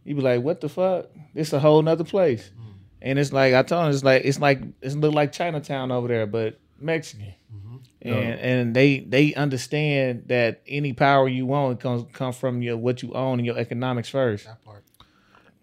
You 0.03 0.15
be 0.15 0.21
like, 0.21 0.41
what 0.41 0.61
the 0.61 0.69
fuck? 0.69 1.07
This 1.33 1.53
a 1.53 1.59
whole 1.59 1.81
nother 1.81 2.03
place. 2.03 2.49
Mm. 2.49 2.73
And 3.01 3.19
it's 3.19 3.31
like 3.31 3.53
I 3.53 3.63
told 3.63 3.85
him, 3.85 3.91
it's 3.91 4.03
like 4.03 4.23
it's 4.25 4.39
like 4.39 4.61
it's 4.81 4.95
look 4.95 5.13
like 5.13 5.31
Chinatown 5.31 5.91
over 5.91 6.07
there, 6.07 6.25
but 6.25 6.59
Mexican. 6.79 7.33
Mm-hmm. 7.53 7.77
And 8.01 8.39
and 8.39 8.75
they 8.75 8.99
they 8.99 9.33
understand 9.35 10.23
that 10.27 10.61
any 10.67 10.93
power 10.93 11.27
you 11.27 11.45
want 11.45 11.79
comes 11.79 12.05
come 12.13 12.33
from 12.33 12.61
your 12.61 12.77
what 12.77 13.03
you 13.03 13.13
own 13.13 13.39
and 13.39 13.45
your 13.45 13.57
economics 13.57 14.09
first. 14.09 14.45
That 14.45 14.63
part. 14.63 14.83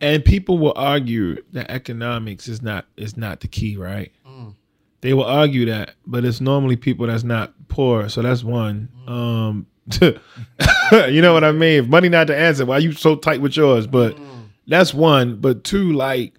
And 0.00 0.24
people 0.24 0.58
will 0.58 0.74
argue 0.76 1.42
that 1.52 1.70
economics 1.70 2.48
is 2.48 2.60
not 2.60 2.84
is 2.96 3.16
not 3.16 3.40
the 3.40 3.48
key, 3.48 3.76
right? 3.76 4.12
They 5.00 5.14
will 5.14 5.24
argue 5.24 5.66
that, 5.66 5.94
but 6.06 6.24
it's 6.24 6.40
normally 6.40 6.76
people 6.76 7.06
that's 7.06 7.22
not 7.24 7.52
poor. 7.68 8.08
So 8.08 8.22
that's 8.22 8.42
one. 8.42 8.88
Um, 9.06 9.66
you 10.02 11.22
know 11.22 11.32
what 11.32 11.44
I 11.44 11.52
mean? 11.52 11.84
If 11.84 11.88
money 11.88 12.08
not 12.08 12.26
the 12.26 12.36
answer, 12.36 12.66
why 12.66 12.78
you 12.78 12.92
so 12.92 13.14
tight 13.16 13.40
with 13.40 13.56
yours? 13.56 13.86
But 13.86 14.18
that's 14.66 14.92
one. 14.92 15.36
But 15.36 15.64
two, 15.64 15.92
like, 15.92 16.34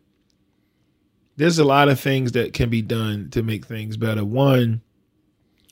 there's 1.37 1.59
a 1.59 1.63
lot 1.63 1.87
of 1.87 1.99
things 1.99 2.33
that 2.33 2.53
can 2.53 2.69
be 2.69 2.81
done 2.81 3.29
to 3.31 3.41
make 3.43 3.65
things 3.65 3.95
better. 3.95 4.25
One, 4.25 4.81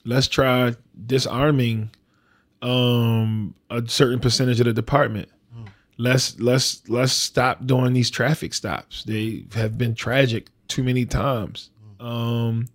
let's 0.06 0.28
try 0.28 0.74
disarming 1.06 1.92
um 2.62 3.54
a 3.70 3.84
certain 3.88 4.20
percentage 4.20 4.60
of 4.60 4.66
the 4.66 4.74
department. 4.74 5.30
Let's 5.98 6.40
let's 6.40 6.88
let's 6.90 7.14
stop 7.14 7.66
doing 7.66 7.94
these 7.94 8.10
traffic 8.10 8.54
stops. 8.54 9.04
They 9.04 9.46
have 9.54 9.78
been 9.78 9.96
tragic 9.96 10.48
too 10.68 10.84
many 10.84 11.06
times. 11.06 11.70
Um 12.00 12.68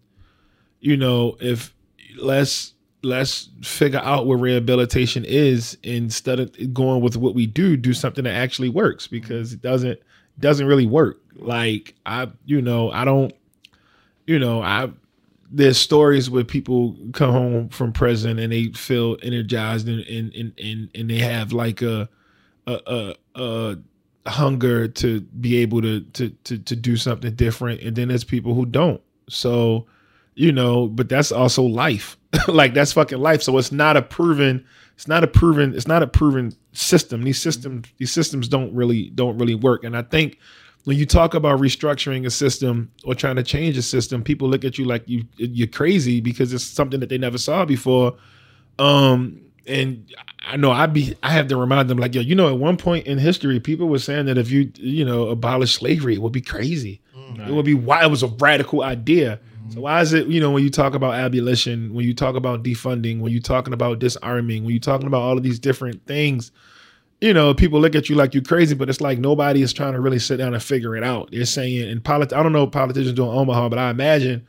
you 0.80 0.96
know, 0.96 1.36
if 1.40 1.74
let's 2.16 2.74
let's 3.02 3.50
figure 3.62 4.00
out 4.00 4.26
what 4.26 4.36
rehabilitation 4.36 5.24
is 5.24 5.76
instead 5.82 6.40
of 6.40 6.74
going 6.74 7.00
with 7.00 7.16
what 7.16 7.34
we 7.34 7.46
do 7.46 7.76
do 7.76 7.94
something 7.94 8.24
that 8.24 8.34
actually 8.34 8.68
works 8.68 9.06
because 9.06 9.52
it 9.52 9.62
doesn't 9.62 9.98
doesn't 10.38 10.66
really 10.66 10.86
work 10.86 11.18
like 11.36 11.94
i 12.04 12.28
you 12.44 12.60
know 12.60 12.90
i 12.90 13.04
don't 13.04 13.32
you 14.26 14.38
know 14.38 14.60
i 14.60 14.90
there's 15.50 15.78
stories 15.78 16.28
where 16.28 16.44
people 16.44 16.94
come 17.12 17.32
home 17.32 17.68
from 17.70 17.92
prison 17.92 18.38
and 18.38 18.52
they 18.52 18.66
feel 18.68 19.16
energized 19.22 19.88
and 19.88 20.00
and 20.02 20.34
and, 20.34 20.52
and, 20.62 20.90
and 20.94 21.10
they 21.10 21.18
have 21.18 21.52
like 21.52 21.82
a 21.82 22.08
a, 22.66 23.14
a 23.34 23.76
a 24.26 24.30
hunger 24.30 24.86
to 24.86 25.20
be 25.20 25.56
able 25.56 25.80
to 25.82 26.00
to 26.00 26.30
to 26.44 26.58
to 26.58 26.76
do 26.76 26.96
something 26.96 27.34
different. 27.34 27.80
And 27.82 27.96
then 27.96 28.08
there's 28.08 28.24
people 28.24 28.54
who 28.54 28.66
don't. 28.66 29.00
So 29.28 29.86
you 30.34 30.52
know 30.52 30.86
but 30.88 31.08
that's 31.08 31.32
also 31.32 31.62
life. 31.62 32.16
Like 32.48 32.74
that's 32.74 32.92
fucking 32.92 33.18
life. 33.18 33.42
So 33.42 33.58
it's 33.58 33.72
not 33.72 33.96
a 33.96 34.02
proven 34.02 34.64
it's 34.94 35.08
not 35.08 35.24
a 35.24 35.26
proven 35.26 35.74
it's 35.74 35.88
not 35.88 36.02
a 36.02 36.06
proven 36.06 36.52
system. 36.72 37.22
These 37.22 37.40
systems 37.40 37.88
these 37.98 38.12
systems 38.12 38.48
don't 38.48 38.72
really 38.74 39.10
don't 39.10 39.38
really 39.38 39.54
work. 39.54 39.84
And 39.84 39.96
i 39.96 40.02
think 40.02 40.38
when 40.84 40.96
you 40.96 41.04
talk 41.06 41.34
about 41.34 41.60
restructuring 41.60 42.24
a 42.26 42.30
system 42.30 42.90
or 43.04 43.14
trying 43.14 43.36
to 43.36 43.42
change 43.42 43.76
a 43.76 43.82
system 43.82 44.22
people 44.22 44.48
look 44.48 44.64
at 44.64 44.78
you 44.78 44.84
like 44.84 45.06
you 45.06 45.24
you're 45.36 45.66
crazy 45.66 46.20
because 46.20 46.52
it's 46.52 46.64
something 46.64 47.00
that 47.00 47.08
they 47.08 47.18
never 47.18 47.38
saw 47.38 47.64
before. 47.64 48.16
Um 48.78 49.40
and 49.66 50.12
I 50.46 50.56
know 50.56 50.70
I 50.70 50.86
be 50.86 51.14
I 51.22 51.30
have 51.30 51.48
to 51.48 51.56
remind 51.56 51.88
them 51.88 51.98
like 51.98 52.14
yo, 52.14 52.20
you 52.20 52.34
know, 52.34 52.48
at 52.48 52.58
one 52.58 52.76
point 52.76 53.06
in 53.06 53.18
history, 53.18 53.60
people 53.60 53.88
were 53.88 53.98
saying 53.98 54.26
that 54.26 54.38
if 54.38 54.50
you 54.50 54.72
you 54.76 55.04
know 55.04 55.28
abolish 55.28 55.74
slavery, 55.74 56.14
it 56.14 56.22
would 56.22 56.32
be 56.32 56.40
crazy. 56.40 57.00
Mm. 57.16 57.48
It 57.48 57.52
would 57.52 57.64
be 57.64 57.74
why 57.74 58.02
it 58.02 58.10
was 58.10 58.22
a 58.22 58.28
radical 58.28 58.82
idea. 58.82 59.40
So 59.70 59.78
mm. 59.78 59.82
why 59.82 60.00
is 60.00 60.12
it 60.12 60.26
you 60.26 60.40
know 60.40 60.50
when 60.50 60.62
you 60.62 60.70
talk 60.70 60.94
about 60.94 61.14
abolition, 61.14 61.94
when 61.94 62.04
you 62.04 62.14
talk 62.14 62.36
about 62.36 62.62
defunding, 62.62 63.20
when 63.20 63.32
you're 63.32 63.42
talking 63.42 63.72
about 63.72 63.98
disarming, 63.98 64.64
when 64.64 64.72
you're 64.72 64.80
talking 64.80 65.06
about 65.06 65.22
all 65.22 65.36
of 65.36 65.42
these 65.42 65.58
different 65.58 66.04
things, 66.06 66.52
you 67.20 67.34
know, 67.34 67.52
people 67.52 67.80
look 67.80 67.94
at 67.94 68.08
you 68.08 68.16
like 68.16 68.32
you're 68.34 68.42
crazy, 68.42 68.74
but 68.74 68.88
it's 68.88 69.00
like 69.00 69.18
nobody 69.18 69.62
is 69.62 69.72
trying 69.72 69.92
to 69.92 70.00
really 70.00 70.18
sit 70.18 70.38
down 70.38 70.54
and 70.54 70.62
figure 70.62 70.96
it 70.96 71.04
out. 71.04 71.30
They're 71.30 71.44
saying 71.44 71.88
in 71.88 72.00
polit- 72.00 72.32
I 72.32 72.42
don't 72.42 72.52
know 72.52 72.64
what 72.64 72.72
politicians 72.72 73.12
do 73.14 73.24
in 73.24 73.36
Omaha, 73.36 73.68
but 73.68 73.78
I 73.78 73.90
imagine 73.90 74.46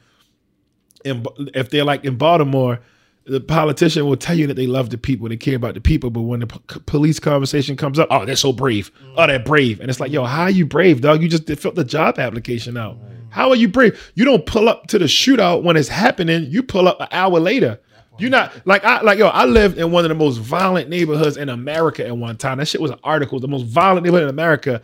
in, 1.04 1.26
if 1.54 1.70
they're 1.70 1.84
like 1.84 2.06
in 2.06 2.16
Baltimore, 2.16 2.80
the 3.26 3.40
politician 3.40 4.06
will 4.06 4.18
tell 4.18 4.38
you 4.38 4.48
that 4.48 4.56
they 4.56 4.68
love 4.68 4.90
the 4.90 4.98
people, 4.98 5.30
they 5.30 5.38
care 5.38 5.56
about 5.56 5.76
the 5.76 5.82
people, 5.82 6.10
but 6.10 6.22
when 6.22 6.40
the 6.42 6.48
p- 6.48 6.80
police 6.86 7.20
conversation 7.20 7.78
comes 7.78 8.00
up, 8.00 8.08
oh, 8.10 8.26
they're 8.26 8.36
so 8.36 8.52
brave. 8.52 8.92
Mm. 9.04 9.14
Oh, 9.18 9.28
they're 9.28 9.40
brave. 9.40 9.80
And 9.80 9.90
it's 9.90 10.00
like, 10.00 10.12
yo, 10.12 10.26
how 10.26 10.44
are 10.44 10.50
you 10.50 10.66
brave, 10.66 11.02
dog? 11.02 11.22
You 11.22 11.30
just 11.30 11.48
filled 11.48 11.76
the 11.76 11.84
job 11.84 12.18
application 12.18 12.78
out. 12.78 12.98
How 13.30 13.50
are 13.50 13.56
you 13.56 13.70
brave? 13.70 14.12
You 14.16 14.26
don't 14.26 14.46
pull 14.46 14.68
up 14.68 14.88
to 14.88 15.00
the 15.00 15.06
shootout 15.06 15.64
when 15.64 15.78
it's 15.78 15.88
happening. 15.88 16.48
You 16.50 16.64
pull 16.64 16.88
up 16.88 17.00
an 17.00 17.08
hour 17.12 17.40
later. 17.40 17.80
You're 18.18 18.30
not 18.30 18.52
like 18.68 18.84
I 18.84 19.02
like 19.02 19.18
yo. 19.18 19.28
I 19.28 19.46
lived 19.46 19.78
in 19.78 19.92
one 19.92 20.04
of 20.04 20.10
the 20.10 20.16
most 20.16 20.38
violent 20.38 20.90
neighborhoods 20.90 21.38
in 21.38 21.48
America 21.50 22.06
at 22.06 22.16
one 22.16 22.38
time. 22.38 22.58
That 22.58 22.68
shit 22.68 22.82
was 22.82 22.92
an 22.92 23.00
article. 23.04 23.40
The 23.40 23.48
most 23.48 23.66
violent 23.66 24.04
neighborhood 24.04 24.24
in 24.24 24.30
America. 24.30 24.82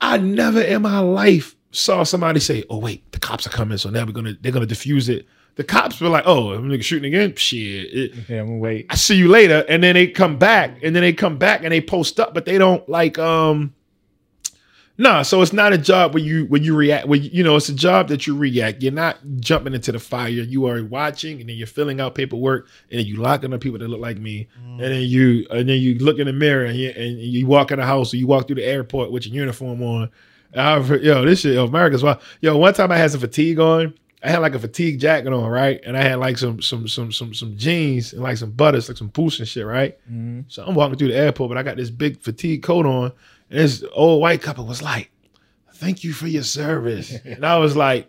I 0.00 0.18
never 0.18 0.60
in 0.60 0.82
my 0.82 0.98
life 0.98 1.56
saw 1.70 2.04
somebody 2.04 2.40
say, 2.40 2.62
"Oh 2.68 2.78
wait, 2.78 3.10
the 3.12 3.18
cops 3.18 3.46
are 3.46 3.50
coming, 3.50 3.78
so 3.78 3.88
now 3.88 4.04
we're 4.04 4.12
gonna 4.12 4.34
they're 4.40 4.52
gonna 4.52 4.66
defuse 4.66 5.08
it." 5.08 5.26
The 5.56 5.64
cops 5.64 6.00
were 6.00 6.08
like, 6.08 6.24
"Oh, 6.26 6.52
I'm 6.52 6.68
nigga 6.70 6.82
shooting 6.82 7.12
again." 7.14 7.34
Shit, 7.36 7.92
it- 7.92 8.12
Yeah, 8.28 8.40
I'm 8.40 8.46
gonna 8.46 8.58
wait. 8.58 8.86
I 8.88 8.94
see 8.94 9.16
you 9.16 9.28
later, 9.28 9.64
and 9.68 9.82
then 9.82 9.94
they 9.94 10.06
come 10.06 10.38
back, 10.38 10.78
and 10.82 10.96
then 10.96 11.02
they 11.02 11.12
come 11.12 11.36
back 11.36 11.62
and 11.62 11.70
they 11.72 11.80
post 11.80 12.18
up, 12.18 12.32
but 12.32 12.44
they 12.46 12.56
don't 12.58 12.88
like 12.88 13.18
um. 13.18 13.74
Nah, 14.98 15.22
so 15.22 15.40
it's 15.40 15.54
not 15.54 15.72
a 15.72 15.78
job 15.78 16.12
where 16.14 16.22
you 16.22 16.44
where 16.46 16.60
you 16.60 16.76
react. 16.76 17.08
Where 17.08 17.18
you, 17.18 17.30
you 17.32 17.42
know, 17.42 17.56
it's 17.56 17.68
a 17.70 17.74
job 17.74 18.08
that 18.08 18.26
you 18.26 18.36
react. 18.36 18.82
You're 18.82 18.92
not 18.92 19.18
jumping 19.40 19.72
into 19.74 19.90
the 19.90 19.98
fire. 19.98 20.28
You 20.28 20.66
are 20.66 20.84
watching, 20.84 21.40
and 21.40 21.48
then 21.48 21.56
you're 21.56 21.66
filling 21.66 21.98
out 22.00 22.14
paperwork, 22.14 22.68
and 22.90 22.98
then 23.00 23.06
you 23.06 23.16
locking 23.16 23.52
up 23.54 23.60
people 23.62 23.78
that 23.78 23.88
look 23.88 24.00
like 24.00 24.18
me, 24.18 24.48
and 24.66 24.80
then 24.80 25.02
you 25.02 25.46
and 25.50 25.68
then 25.68 25.80
you 25.80 25.98
look 25.98 26.18
in 26.18 26.26
the 26.26 26.32
mirror, 26.32 26.66
and 26.66 26.78
you 26.78 26.90
and 26.90 27.18
you 27.18 27.46
walk 27.46 27.70
in 27.72 27.78
the 27.78 27.86
house, 27.86 28.12
or 28.12 28.18
you 28.18 28.26
walk 28.26 28.46
through 28.46 28.56
the 28.56 28.64
airport 28.64 29.10
with 29.10 29.26
your 29.26 29.34
uniform 29.34 29.82
on. 29.82 30.10
I've, 30.54 31.02
yo, 31.02 31.24
this 31.24 31.40
shit, 31.40 31.54
yo, 31.54 31.64
America's 31.64 32.02
wild. 32.02 32.18
Yo, 32.42 32.54
one 32.58 32.74
time 32.74 32.92
I 32.92 32.98
had 32.98 33.10
some 33.10 33.20
fatigue 33.20 33.58
on. 33.58 33.94
I 34.24 34.30
had 34.30 34.38
like 34.38 34.54
a 34.54 34.58
fatigue 34.58 35.00
jacket 35.00 35.32
on, 35.32 35.50
right? 35.50 35.80
And 35.84 35.96
I 35.96 36.02
had 36.02 36.18
like 36.20 36.38
some 36.38 36.62
some 36.62 36.86
some 36.86 37.10
some 37.10 37.34
some 37.34 37.56
jeans 37.56 38.12
and 38.12 38.22
like 38.22 38.36
some 38.36 38.52
butters, 38.52 38.88
like 38.88 38.96
some 38.96 39.08
boots 39.08 39.40
and 39.40 39.48
shit, 39.48 39.66
right? 39.66 39.98
Mm-hmm. 40.10 40.42
So 40.48 40.64
I'm 40.64 40.74
walking 40.74 40.96
through 40.96 41.08
the 41.08 41.16
airport, 41.16 41.48
but 41.48 41.58
I 41.58 41.62
got 41.62 41.76
this 41.76 41.90
big 41.90 42.20
fatigue 42.20 42.62
coat 42.62 42.86
on, 42.86 43.12
and 43.50 43.58
this 43.58 43.82
old 43.92 44.22
white 44.22 44.40
couple 44.40 44.64
was 44.64 44.80
like, 44.80 45.10
"Thank 45.74 46.04
you 46.04 46.12
for 46.12 46.28
your 46.28 46.44
service," 46.44 47.12
and 47.24 47.44
I 47.44 47.58
was 47.58 47.74
like, 47.76 48.08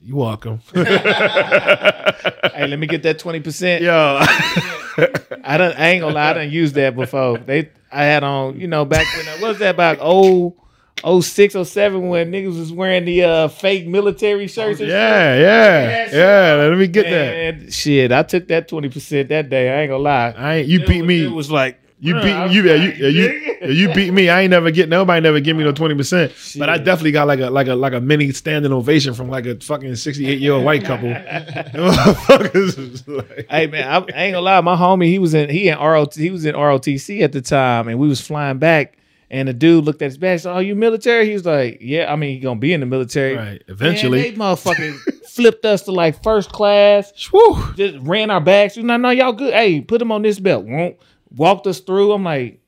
"You 0.00 0.16
welcome." 0.16 0.60
hey, 0.74 2.66
let 2.66 2.78
me 2.78 2.86
get 2.86 3.02
that 3.02 3.18
twenty 3.18 3.40
percent. 3.40 3.82
Yo, 3.82 3.92
I 3.92 5.56
don't. 5.58 5.78
I 5.78 5.88
ain't 5.90 6.00
gonna 6.00 6.14
lie. 6.14 6.30
I 6.30 6.32
done 6.32 6.50
used 6.50 6.74
that 6.76 6.96
before. 6.96 7.36
They. 7.36 7.70
I 7.92 8.04
had 8.04 8.24
on. 8.24 8.58
You 8.58 8.66
know, 8.66 8.86
back 8.86 9.06
when. 9.14 9.28
I 9.28 9.46
was 9.46 9.58
that 9.58 9.74
about? 9.74 9.98
Oh. 10.00 10.56
06, 11.04 11.54
07 11.68 12.08
when 12.08 12.30
niggas 12.32 12.58
was 12.58 12.72
wearing 12.72 13.04
the 13.04 13.24
uh, 13.24 13.48
fake 13.48 13.86
military 13.86 14.46
shirts. 14.48 14.80
and 14.80 14.88
yeah, 14.88 15.36
yeah, 15.38 16.08
yeah. 16.12 16.68
Let 16.68 16.78
me 16.78 16.86
get 16.86 17.06
shit. 17.06 17.58
that. 17.66 17.72
Shit, 17.72 18.12
I 18.12 18.22
took 18.22 18.48
that 18.48 18.68
twenty 18.68 18.88
percent 18.88 19.28
that 19.30 19.48
day. 19.50 19.70
I 19.70 19.82
ain't 19.82 19.90
gonna 19.90 20.02
lie. 20.02 20.34
I 20.36 20.54
ain't. 20.56 20.68
You 20.68 20.84
beat 20.86 21.02
me. 21.04 21.24
It 21.24 21.30
was 21.30 21.50
like 21.50 21.78
You 21.98 22.14
beat 22.14 22.32
I 22.32 22.44
was 22.46 22.54
you, 22.54 22.62
yeah, 22.64 22.74
you, 22.74 22.90
yeah, 22.92 23.08
you, 23.08 23.56
yeah, 23.60 23.66
you 23.68 23.92
beat 23.94 24.12
me. 24.12 24.28
I 24.30 24.40
ain't 24.42 24.50
never 24.50 24.70
get 24.70 24.88
nobody 24.88 25.20
never 25.20 25.38
give 25.40 25.56
me 25.56 25.64
no 25.64 25.72
twenty 25.72 25.94
percent. 25.94 26.32
But 26.58 26.68
I 26.70 26.78
definitely 26.78 27.12
got 27.12 27.26
like 27.26 27.40
a 27.40 27.50
like 27.50 27.66
a 27.68 27.74
like 27.74 27.92
a 27.92 28.00
mini 28.00 28.32
standing 28.32 28.72
ovation 28.72 29.12
from 29.14 29.28
like 29.28 29.44
a 29.46 29.58
fucking 29.60 29.96
sixty 29.96 30.26
eight 30.26 30.38
year 30.40 30.52
old 30.54 30.64
white 30.64 30.84
couple. 30.84 31.10
Like- 33.06 33.46
Hey 33.50 33.66
man, 33.66 33.86
I, 33.88 33.96
I 33.96 34.22
ain't 34.24 34.34
gonna 34.34 34.40
lie. 34.40 34.60
My 34.60 34.76
homie, 34.76 35.06
he 35.06 35.18
was 35.18 35.34
in 35.34 35.50
he 35.50 35.68
in 35.68 35.78
ROT, 35.78 36.14
he 36.14 36.30
was 36.30 36.44
in 36.44 36.54
ROTC 36.54 37.22
at 37.22 37.32
the 37.32 37.40
time, 37.40 37.88
and 37.88 37.98
we 37.98 38.08
was 38.08 38.20
flying 38.20 38.58
back. 38.58 38.96
And 39.30 39.48
the 39.48 39.52
dude 39.52 39.84
looked 39.84 40.02
at 40.02 40.06
his 40.06 40.18
badge. 40.18 40.40
Said, 40.42 40.54
"Oh, 40.54 40.58
you 40.58 40.74
military?" 40.74 41.26
He 41.26 41.32
was 41.34 41.46
like, 41.46 41.78
"Yeah, 41.80 42.12
I 42.12 42.16
mean, 42.16 42.34
he 42.34 42.40
gonna 42.40 42.58
be 42.58 42.72
in 42.72 42.80
the 42.80 42.86
military." 42.86 43.36
right. 43.36 43.62
Eventually, 43.68 44.22
Man, 44.22 44.32
they 44.32 44.36
motherfucking 44.36 45.24
flipped 45.28 45.64
us 45.64 45.82
to 45.82 45.92
like 45.92 46.20
first 46.22 46.50
class. 46.50 47.12
Whew. 47.30 47.72
Just 47.76 47.98
ran 48.00 48.30
our 48.30 48.40
bags. 48.40 48.76
No, 48.76 48.96
no, 48.96 49.10
y'all 49.10 49.32
good. 49.32 49.54
Hey, 49.54 49.80
put 49.80 49.98
them 49.98 50.10
on 50.10 50.22
this 50.22 50.40
belt. 50.40 50.64
Won't 50.64 50.96
walked 51.34 51.66
us 51.66 51.80
through. 51.80 52.12
I'm 52.12 52.24
like, 52.24 52.60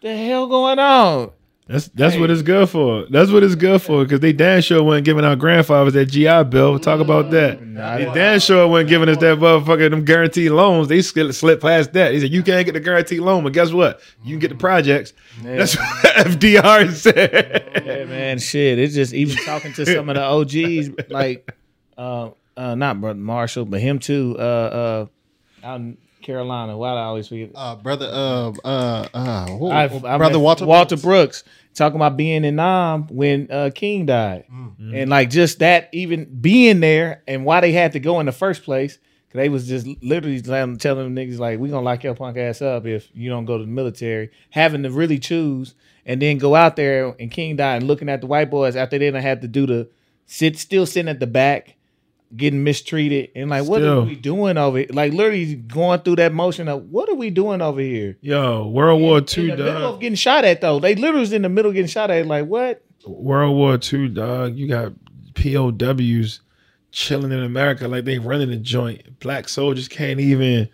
the 0.00 0.16
hell 0.16 0.46
going 0.46 0.78
on? 0.78 1.32
That's 1.68 1.88
that's 1.88 2.14
Hey. 2.14 2.20
what 2.20 2.30
it's 2.30 2.42
good 2.42 2.68
for. 2.68 3.06
That's 3.10 3.32
what 3.32 3.42
it's 3.42 3.56
good 3.56 3.82
for 3.82 4.04
because 4.04 4.20
they 4.20 4.32
damn 4.32 4.60
sure 4.60 4.84
wasn't 4.84 5.04
giving 5.04 5.24
our 5.24 5.34
grandfathers 5.34 5.94
that 5.94 6.06
GI 6.06 6.44
Bill. 6.44 6.78
Talk 6.78 7.00
about 7.00 7.32
that. 7.32 7.60
Nah, 7.60 7.98
They 7.98 8.04
damn 8.04 8.38
sure 8.38 8.68
wasn't 8.68 8.88
giving 8.90 9.08
us 9.08 9.16
that 9.16 9.38
motherfucker 9.38 9.90
them 9.90 10.04
guaranteed 10.04 10.52
loans. 10.52 10.86
They 10.86 11.02
slipped, 11.02 11.34
slipped 11.34 11.62
past 11.62 11.92
that. 11.94 12.12
He 12.14 12.20
said 12.20 12.30
you 12.30 12.44
can't 12.44 12.64
get 12.66 12.72
the 12.72 12.80
guaranteed 12.80 13.18
loan, 13.20 13.42
but 13.42 13.52
guess 13.52 13.72
what? 13.72 14.00
You 14.22 14.34
can 14.34 14.38
get 14.38 14.48
the 14.50 14.54
projects. 14.54 15.12
That's 15.42 15.76
what 15.76 15.86
FDR 16.26 16.92
said. 16.92 17.82
Yeah, 17.84 18.04
man, 18.04 18.38
shit. 18.38 18.78
It's 18.78 18.94
just 18.94 19.12
even 19.12 19.36
talking 19.44 19.72
to 19.72 19.84
some 19.86 20.08
of 20.08 20.14
the 20.14 20.22
OGs, 20.22 21.10
like 21.10 21.52
uh 21.98 22.30
uh 22.56 22.76
not 22.76 23.00
brother 23.00 23.18
Marshall, 23.18 23.64
but 23.64 23.80
him 23.80 23.98
too, 23.98 24.36
uh 24.38 24.42
uh 24.42 25.06
out 25.66 25.80
in 25.80 25.98
Carolina. 26.26 26.76
Why 26.76 26.92
do 26.92 26.96
I 26.98 27.02
always 27.04 27.28
forget? 27.28 27.50
Uh, 27.54 27.76
brother, 27.76 28.08
uh, 28.12 28.52
uh, 28.64 29.06
uh, 29.14 29.46
who- 29.48 29.70
brother 30.18 30.38
Walter. 30.38 30.66
Walter 30.66 30.96
Brooks 30.96 31.44
talking 31.74 31.96
about 31.96 32.16
being 32.16 32.44
in 32.44 32.56
Nam 32.56 33.06
when 33.08 33.48
uh, 33.50 33.70
King 33.74 34.06
died, 34.06 34.44
and 34.94 35.08
like 35.10 35.30
just 35.30 35.60
that, 35.60 35.88
even 35.92 36.24
being 36.40 36.80
there, 36.80 37.22
and 37.28 37.44
why 37.44 37.60
they 37.60 37.72
had 37.72 37.92
to 37.92 38.00
go 38.00 38.20
in 38.20 38.26
the 38.26 38.32
first 38.32 38.64
place. 38.64 38.96
'cause 39.30 39.38
They 39.40 39.48
was 39.48 39.66
just 39.68 39.86
literally 40.02 40.40
telling 40.40 40.76
telling 40.78 41.14
them 41.14 41.16
niggas 41.16 41.38
like, 41.38 41.58
"We 41.60 41.68
gonna 41.68 41.84
lock 41.84 42.02
your 42.04 42.14
punk 42.14 42.36
ass 42.36 42.60
up 42.60 42.86
if 42.86 43.08
you 43.14 43.30
don't 43.30 43.44
go 43.44 43.56
to 43.58 43.64
the 43.64 43.70
military." 43.70 44.30
Having 44.50 44.82
to 44.82 44.90
really 44.90 45.18
choose, 45.18 45.74
and 46.04 46.20
then 46.20 46.38
go 46.38 46.54
out 46.54 46.76
there 46.76 47.14
and 47.20 47.30
King 47.30 47.56
died, 47.56 47.76
and 47.82 47.86
looking 47.86 48.08
at 48.08 48.20
the 48.20 48.26
white 48.26 48.50
boys 48.50 48.74
after 48.76 48.98
they 48.98 49.10
done 49.10 49.22
had 49.22 49.42
to 49.42 49.48
do 49.48 49.66
the 49.66 49.88
sit, 50.26 50.58
still 50.58 50.86
sitting 50.86 51.08
at 51.08 51.20
the 51.20 51.26
back, 51.26 51.75
getting 52.34 52.64
mistreated, 52.64 53.30
and 53.36 53.50
like, 53.50 53.64
what 53.64 53.80
Still. 53.80 54.00
are 54.00 54.04
we 54.06 54.16
doing 54.16 54.56
over? 54.58 54.78
here? 54.78 54.86
Like 54.90 55.12
literally 55.12 55.54
going 55.54 56.00
through 56.00 56.16
that 56.16 56.32
motion 56.32 56.68
of 56.68 56.84
what 56.90 57.08
are 57.08 57.14
we 57.14 57.30
doing 57.30 57.60
over 57.62 57.80
here? 57.80 58.16
Yo, 58.20 58.66
World 58.68 59.00
War 59.00 59.18
in 59.18 59.24
II, 59.36 59.50
the 59.50 59.56
middle 59.56 59.80
dog. 59.80 59.94
of 59.94 60.00
getting 60.00 60.16
shot 60.16 60.44
at 60.44 60.60
though. 60.60 60.78
They 60.80 60.94
literally 60.94 61.20
was 61.20 61.32
in 61.32 61.42
the 61.42 61.48
middle 61.48 61.72
getting 61.72 61.86
shot 61.88 62.10
at. 62.10 62.26
Like 62.26 62.46
what? 62.46 62.82
World 63.06 63.54
War 63.56 63.78
II, 63.80 64.08
dog. 64.08 64.56
You 64.56 64.66
got 64.68 64.92
POWs 65.34 66.40
chilling 66.92 67.32
in 67.32 67.42
America 67.42 67.86
like 67.88 68.04
they 68.04 68.18
running 68.18 68.50
the 68.50 68.56
joint. 68.56 69.20
Black 69.20 69.48
soldiers 69.48 69.86
can't 69.88 70.18
even 70.20 70.68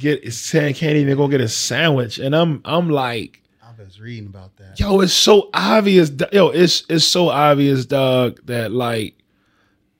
get 0.00 0.32
saying 0.32 0.74
can't 0.74 0.96
even 0.96 1.16
go 1.16 1.28
get 1.28 1.40
a 1.40 1.48
sandwich. 1.48 2.18
And 2.18 2.34
I'm 2.34 2.60
I'm 2.64 2.90
like, 2.90 3.42
I 3.62 3.82
was 3.82 4.00
reading 4.00 4.26
about 4.26 4.56
that. 4.56 4.78
yo, 4.78 5.00
it's 5.00 5.12
so 5.12 5.50
obvious. 5.54 6.10
Yo, 6.32 6.48
it's 6.48 6.84
it's 6.88 7.04
so 7.04 7.28
obvious, 7.30 7.86
dog, 7.86 8.40
that 8.46 8.72
like 8.72 9.14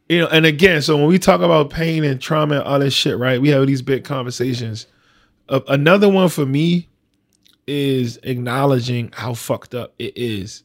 you 0.08 0.20
know, 0.20 0.28
and 0.28 0.46
again, 0.46 0.82
so 0.82 0.96
when 0.96 1.06
we 1.06 1.18
talk 1.18 1.40
about 1.40 1.70
pain 1.70 2.04
and 2.04 2.20
trauma 2.20 2.56
and 2.56 2.64
all 2.64 2.78
this 2.78 2.94
shit, 2.94 3.18
right? 3.18 3.40
We 3.40 3.50
have 3.50 3.66
these 3.66 3.82
big 3.82 4.04
conversations. 4.04 4.86
Uh, 5.48 5.60
another 5.68 6.08
one 6.08 6.28
for 6.28 6.46
me 6.46 6.88
is 7.66 8.18
acknowledging 8.22 9.10
how 9.12 9.34
fucked 9.34 9.74
up 9.74 9.94
it 9.98 10.16
is. 10.16 10.62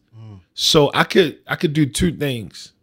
So 0.54 0.92
I 0.94 1.04
could 1.04 1.40
I 1.48 1.56
could 1.56 1.74
do 1.74 1.86
two 1.86 2.16
things. 2.16 2.74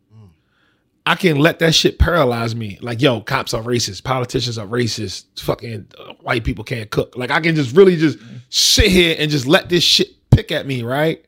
I 1.07 1.15
can 1.15 1.39
let 1.39 1.59
that 1.61 1.75
shit 1.75 1.99
paralyze 1.99 2.55
me. 2.55 2.79
Like, 2.83 3.01
yo, 3.01 3.21
cops 3.21 3.55
are 3.55 3.63
racist, 3.63 4.05
politicians 4.05 4.59
are 4.59 4.67
racist, 4.67 5.41
fucking 5.41 5.89
uh, 5.99 6.13
white 6.21 6.45
people 6.45 6.63
can't 6.63 6.91
cook. 6.91 7.17
Like, 7.17 7.31
I 7.31 7.41
can 7.41 7.55
just 7.55 7.75
really 7.75 7.97
just 7.97 8.19
sit 8.51 8.89
here 8.89 9.17
and 9.19 9.31
just 9.31 9.47
let 9.47 9.69
this 9.71 9.83
shit 9.83 10.09
pick 10.31 10.53
at 10.53 10.67
me, 10.67 10.83
right? 10.83 11.25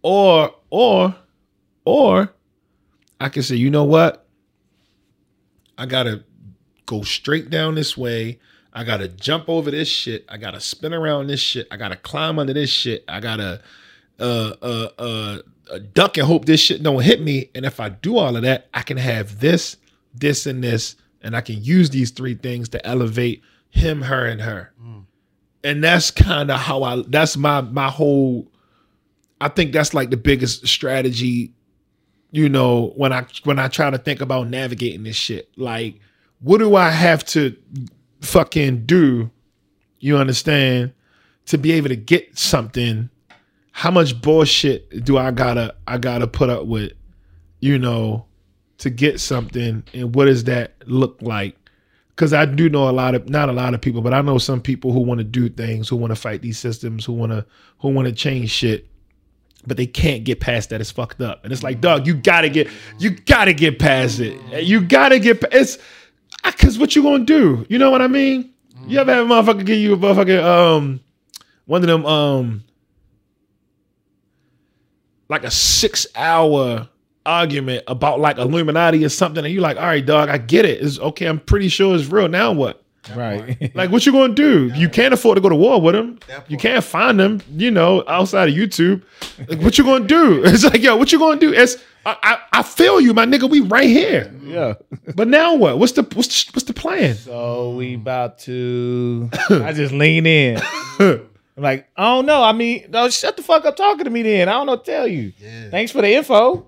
Or, 0.00 0.54
or, 0.70 1.14
or, 1.84 2.32
I 3.20 3.28
can 3.28 3.42
say, 3.42 3.56
you 3.56 3.70
know 3.70 3.84
what? 3.84 4.21
I 5.82 5.86
gotta 5.86 6.22
go 6.86 7.02
straight 7.02 7.50
down 7.50 7.74
this 7.74 7.96
way. 7.96 8.38
I 8.72 8.84
gotta 8.84 9.08
jump 9.08 9.48
over 9.48 9.68
this 9.72 9.88
shit. 9.88 10.24
I 10.28 10.36
gotta 10.36 10.60
spin 10.60 10.94
around 10.94 11.26
this 11.26 11.40
shit. 11.40 11.66
I 11.72 11.76
gotta 11.76 11.96
climb 11.96 12.38
under 12.38 12.54
this 12.54 12.70
shit. 12.70 13.04
I 13.08 13.18
gotta 13.18 13.60
uh 14.20 14.52
uh 14.62 14.88
uh 14.96 15.38
uh, 15.72 15.78
duck 15.92 16.18
and 16.18 16.26
hope 16.26 16.44
this 16.44 16.60
shit 16.60 16.84
don't 16.84 17.02
hit 17.02 17.20
me. 17.20 17.50
And 17.56 17.64
if 17.64 17.80
I 17.80 17.88
do 17.88 18.16
all 18.16 18.36
of 18.36 18.42
that, 18.42 18.68
I 18.72 18.82
can 18.82 18.96
have 18.96 19.40
this, 19.40 19.76
this, 20.14 20.46
and 20.46 20.62
this, 20.62 20.94
and 21.20 21.34
I 21.34 21.40
can 21.40 21.64
use 21.64 21.90
these 21.90 22.12
three 22.12 22.34
things 22.34 22.68
to 22.70 22.86
elevate 22.86 23.42
him, 23.70 24.02
her, 24.02 24.24
and 24.26 24.40
her. 24.40 24.72
And 25.64 25.82
that's 25.82 26.12
kind 26.12 26.50
of 26.50 26.60
how 26.60 26.84
I. 26.84 27.02
That's 27.08 27.36
my 27.36 27.60
my 27.60 27.88
whole. 27.88 28.46
I 29.40 29.48
think 29.48 29.72
that's 29.72 29.94
like 29.94 30.10
the 30.10 30.16
biggest 30.16 30.68
strategy. 30.68 31.54
You 32.32 32.48
know, 32.48 32.92
when 32.96 33.12
I 33.12 33.26
when 33.44 33.60
I 33.60 33.68
try 33.68 33.90
to 33.90 33.98
think 33.98 34.20
about 34.20 34.48
navigating 34.48 35.04
this 35.04 35.16
shit, 35.16 35.48
like, 35.56 36.00
what 36.40 36.58
do 36.58 36.74
I 36.74 36.90
have 36.90 37.24
to 37.26 37.56
fucking 38.20 38.86
do? 38.86 39.30
You 40.00 40.16
understand? 40.16 40.92
To 41.46 41.58
be 41.58 41.72
able 41.72 41.88
to 41.88 41.96
get 41.96 42.38
something 42.38 43.10
how 43.72 43.90
much 43.90 44.20
bullshit 44.20 45.04
do 45.04 45.18
I 45.18 45.30
gotta 45.30 45.74
I 45.88 45.98
gotta 45.98 46.26
put 46.26 46.50
up 46.50 46.66
with, 46.66 46.92
you 47.60 47.78
know, 47.78 48.26
to 48.78 48.90
get 48.90 49.18
something, 49.18 49.82
and 49.92 50.14
what 50.14 50.26
does 50.26 50.44
that 50.44 50.74
look 50.86 51.20
like? 51.22 51.56
Because 52.10 52.34
I 52.34 52.44
do 52.44 52.68
know 52.68 52.88
a 52.88 52.92
lot 52.92 53.14
of 53.14 53.28
not 53.28 53.48
a 53.48 53.52
lot 53.52 53.74
of 53.74 53.80
people, 53.80 54.02
but 54.02 54.12
I 54.12 54.20
know 54.20 54.38
some 54.38 54.60
people 54.60 54.92
who 54.92 55.00
want 55.00 55.18
to 55.18 55.24
do 55.24 55.48
things, 55.48 55.88
who 55.88 55.96
want 55.96 56.10
to 56.12 56.20
fight 56.20 56.42
these 56.42 56.58
systems, 56.58 57.04
who 57.04 57.14
want 57.14 57.32
to 57.32 57.44
who 57.78 57.88
want 57.88 58.06
to 58.06 58.14
change 58.14 58.50
shit, 58.50 58.86
but 59.66 59.76
they 59.76 59.86
can't 59.86 60.24
get 60.24 60.40
past 60.40 60.70
that. 60.70 60.80
It's 60.80 60.90
fucked 60.90 61.20
up, 61.20 61.44
and 61.44 61.52
it's 61.52 61.62
like, 61.62 61.80
dog, 61.80 62.06
you 62.06 62.14
gotta 62.14 62.48
get 62.48 62.68
you 62.98 63.10
gotta 63.10 63.52
get 63.52 63.78
past 63.78 64.20
it. 64.20 64.64
You 64.64 64.80
gotta 64.80 65.18
get 65.18 65.42
it's 65.52 65.78
because 66.44 66.78
what 66.78 66.96
you 66.96 67.02
gonna 67.02 67.24
do? 67.24 67.66
You 67.68 67.78
know 67.78 67.90
what 67.90 68.02
I 68.02 68.08
mean? 68.08 68.52
You 68.86 68.98
ever 68.98 69.12
have 69.12 69.26
a 69.26 69.28
motherfucker 69.28 69.64
give 69.64 69.78
you 69.78 69.94
a 69.94 69.96
motherfucking 69.96 70.42
um 70.42 71.00
one 71.66 71.82
of 71.82 71.88
them 71.88 72.04
um 72.04 72.64
like 75.28 75.44
a 75.44 75.50
six 75.50 76.06
hour 76.16 76.88
argument 77.24 77.84
about 77.86 78.20
like 78.20 78.38
Illuminati 78.38 79.04
or 79.04 79.08
something, 79.08 79.44
and 79.44 79.52
you're 79.52 79.62
like, 79.62 79.76
all 79.76 79.84
right, 79.84 80.04
dog, 80.04 80.28
I 80.28 80.38
get 80.38 80.64
it. 80.64 80.82
It's 80.82 80.98
okay. 80.98 81.26
I'm 81.26 81.40
pretty 81.40 81.68
sure 81.68 81.94
it's 81.94 82.06
real. 82.06 82.28
Now 82.28 82.52
what? 82.52 82.81
Right. 83.16 83.72
Like, 83.74 83.90
what 83.90 84.06
you 84.06 84.12
gonna 84.12 84.34
do? 84.34 84.70
You 84.74 84.88
can't 84.88 85.12
afford 85.12 85.36
to 85.36 85.40
go 85.40 85.48
to 85.48 85.56
war 85.56 85.80
with 85.80 85.94
them. 85.94 86.18
You 86.48 86.56
can't 86.56 86.84
find 86.84 87.18
them, 87.18 87.40
you 87.56 87.70
know, 87.70 88.04
outside 88.06 88.48
of 88.48 88.54
YouTube. 88.54 89.02
Like, 89.48 89.60
what 89.60 89.76
you 89.78 89.84
gonna 89.84 90.06
do? 90.06 90.42
It's 90.44 90.64
like, 90.64 90.82
yo, 90.82 90.96
what 90.96 91.10
you 91.12 91.18
gonna 91.18 91.40
do? 91.40 91.52
It's 91.52 91.76
I, 92.04 92.16
I, 92.22 92.58
I 92.58 92.62
feel 92.62 93.00
you, 93.00 93.14
my 93.14 93.24
nigga. 93.26 93.48
We 93.48 93.60
right 93.60 93.88
here. 93.88 94.32
yeah. 94.42 94.74
But 95.14 95.28
now 95.28 95.54
what? 95.54 95.78
What's 95.78 95.92
the 95.92 96.02
what's 96.14 96.44
the, 96.44 96.50
what's 96.52 96.64
the 96.64 96.72
plan? 96.74 97.14
So 97.14 97.70
we 97.76 97.94
about 97.94 98.38
to. 98.40 99.30
I 99.50 99.72
just 99.72 99.92
lean 99.92 100.26
in. 100.26 100.60
I'm 100.98 101.62
like, 101.62 101.88
I 101.96 102.04
don't 102.04 102.26
know. 102.26 102.42
I 102.42 102.52
mean, 102.52 102.86
no, 102.88 103.08
shut 103.10 103.36
the 103.36 103.42
fuck 103.42 103.64
up 103.64 103.76
talking 103.76 104.04
to 104.04 104.10
me 104.10 104.22
then. 104.22 104.48
I 104.48 104.52
don't 104.52 104.66
know 104.66 104.72
what 104.72 104.84
to 104.84 104.90
tell 104.90 105.06
you. 105.06 105.32
Thanks 105.70 105.92
for 105.92 106.02
the 106.02 106.12
info. 106.12 106.66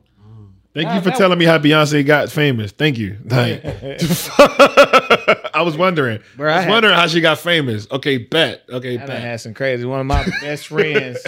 Thank 0.75 0.89
Nah, 0.89 0.95
you 0.97 1.01
for 1.03 1.11
that- 1.11 1.19
telling 1.19 1.39
me 1.39 1.45
how 1.45 1.57
Beyonce 1.59 2.05
got 2.05 2.31
famous. 2.33 2.73
Thank 2.73 2.99
you. 2.99 3.17
Like, 3.31 3.65
I 5.55 5.63
was 5.63 5.77
wondering. 5.77 6.21
Bro, 6.37 6.51
I 6.51 6.53
I 6.53 6.57
was 6.57 6.65
had- 6.65 6.71
wondering 6.71 6.95
how 6.95 7.07
she 7.07 7.21
got 7.21 7.39
famous. 7.39 7.87
Okay, 7.91 8.19
bet. 8.19 8.65
Okay, 8.69 8.95
I 8.95 8.97
done 8.99 9.07
bet. 9.07 9.21
had 9.21 9.41
some 9.41 9.55
crazy. 9.55 9.85
One 9.85 10.01
of 10.01 10.07
my 10.07 10.25
best 10.41 10.67
friends, 10.67 11.25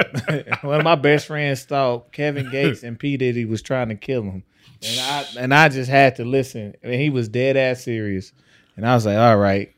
one 0.62 0.78
of 0.78 0.84
my 0.84 0.94
best 0.94 1.26
friends 1.26 1.64
thought 1.64 2.12
Kevin 2.12 2.50
Gates 2.50 2.82
and 2.82 2.98
P 2.98 3.16
Diddy 3.18 3.44
was 3.44 3.60
trying 3.62 3.90
to 3.90 3.94
kill 3.94 4.22
him, 4.22 4.42
and 4.82 5.00
I 5.00 5.26
and 5.38 5.54
I 5.54 5.68
just 5.68 5.90
had 5.90 6.16
to 6.16 6.24
listen. 6.24 6.74
And 6.82 6.94
he 6.94 7.10
was 7.10 7.28
dead 7.28 7.56
ass 7.58 7.82
serious, 7.84 8.32
and 8.76 8.86
I 8.88 8.94
was 8.94 9.04
like, 9.04 9.18
all 9.18 9.36
right, 9.36 9.74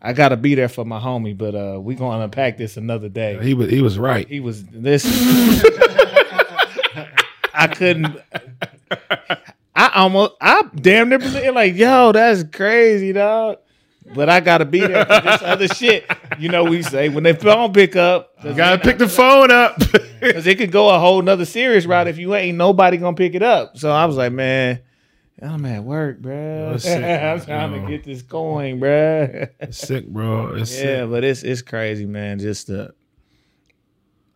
I 0.00 0.14
gotta 0.14 0.38
be 0.38 0.54
there 0.54 0.70
for 0.70 0.86
my 0.86 0.98
homie, 1.00 1.36
but 1.36 1.54
uh, 1.54 1.78
we 1.80 1.94
gonna 1.96 2.24
unpack 2.24 2.56
this 2.56 2.78
another 2.78 3.10
day. 3.10 3.38
He 3.42 3.52
was 3.52 3.68
he 3.70 3.82
was 3.82 3.98
right. 3.98 4.26
He 4.26 4.40
was 4.40 4.64
this. 4.64 5.04
I 7.64 7.74
couldn't. 7.74 8.16
I 9.76 9.90
almost, 9.94 10.32
I 10.40 10.62
damn 10.76 11.08
near 11.08 11.18
believe, 11.18 11.54
like, 11.54 11.74
yo, 11.74 12.12
that's 12.12 12.44
crazy, 12.44 13.12
dog. 13.12 13.58
But 14.14 14.28
I 14.28 14.40
gotta 14.40 14.64
be 14.66 14.80
there 14.80 15.04
for 15.06 15.20
this 15.22 15.42
other 15.42 15.66
shit. 15.68 16.04
You 16.38 16.50
know, 16.50 16.62
we 16.64 16.82
say 16.82 17.08
when 17.08 17.24
they 17.24 17.32
phone 17.32 17.72
pick 17.72 17.96
up, 17.96 18.32
You 18.44 18.52
gotta 18.52 18.78
pick 18.78 18.98
the 18.98 19.08
phone 19.08 19.50
up. 19.50 19.78
because 20.20 20.46
it 20.46 20.58
could 20.58 20.70
go 20.70 20.94
a 20.94 20.98
whole 20.98 21.22
nother 21.22 21.44
serious 21.46 21.86
route 21.86 22.06
if 22.06 22.18
you 22.18 22.34
ain't 22.34 22.58
nobody 22.58 22.98
gonna 22.98 23.16
pick 23.16 23.34
it 23.34 23.42
up. 23.42 23.78
So 23.78 23.90
I 23.90 24.04
was 24.04 24.16
like, 24.16 24.30
man, 24.32 24.80
I'm 25.42 25.64
at 25.64 25.82
work, 25.82 26.18
bro. 26.20 26.76
Sick, 26.78 27.02
I'm 27.02 27.40
trying 27.40 27.72
to 27.82 27.88
get 27.88 28.04
this 28.04 28.22
coin, 28.22 28.78
bro. 28.78 29.46
it's 29.60 29.78
sick, 29.78 30.06
bro. 30.06 30.54
It's 30.54 30.72
Yeah, 30.76 31.02
sick. 31.02 31.10
but 31.10 31.24
it's 31.24 31.42
it's 31.42 31.62
crazy, 31.62 32.04
man. 32.06 32.38
Just 32.38 32.66
the 32.68 32.94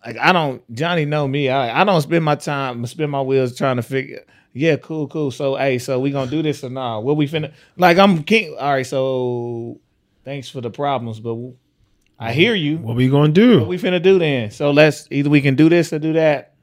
like 0.05 0.17
I 0.19 0.33
don't 0.33 0.63
Johnny 0.73 1.05
know 1.05 1.27
me. 1.29 1.49
I 1.49 1.81
I 1.81 1.85
don't 1.85 2.01
spend 2.01 2.25
my 2.25 2.35
time 2.37 2.85
spend 2.87 3.11
my 3.11 3.23
wheels 3.23 3.57
trying 3.57 3.77
to 3.77 3.83
figure. 3.83 4.25
Yeah, 4.53 4.77
cool, 4.77 5.09
cool. 5.09 5.31
So 5.31 5.57
hey, 5.57 5.79
so 5.79 6.01
we 6.01 6.11
gonna 6.11 6.31
do 6.31 6.43
this 6.43 6.65
or 6.65 6.71
nah? 6.71 6.99
What 7.01 7.17
we 7.17 7.29
finna 7.29 7.53
like? 7.77 7.99
I'm 7.99 8.23
king. 8.25 8.57
All 8.59 8.73
right, 8.73 8.87
so 8.87 9.81
thanks 10.25 10.49
for 10.49 10.61
the 10.61 10.71
problems, 10.71 11.21
but 11.21 11.37
I 12.19 12.33
hear 12.33 12.55
you. 12.55 12.79
What 12.79 12.97
we 12.97 13.09
gonna 13.09 13.23
What 13.29 13.35
do? 13.35 13.65
we 13.65 13.79
finna 13.79 14.03
do 14.03 14.19
then? 14.19 14.51
So 14.51 14.71
let's 14.71 15.07
either 15.11 15.31
we 15.31 15.41
can 15.41 15.55
do 15.55 15.69
this 15.69 15.93
or 15.93 15.99
do 15.99 16.15
that, 16.15 16.55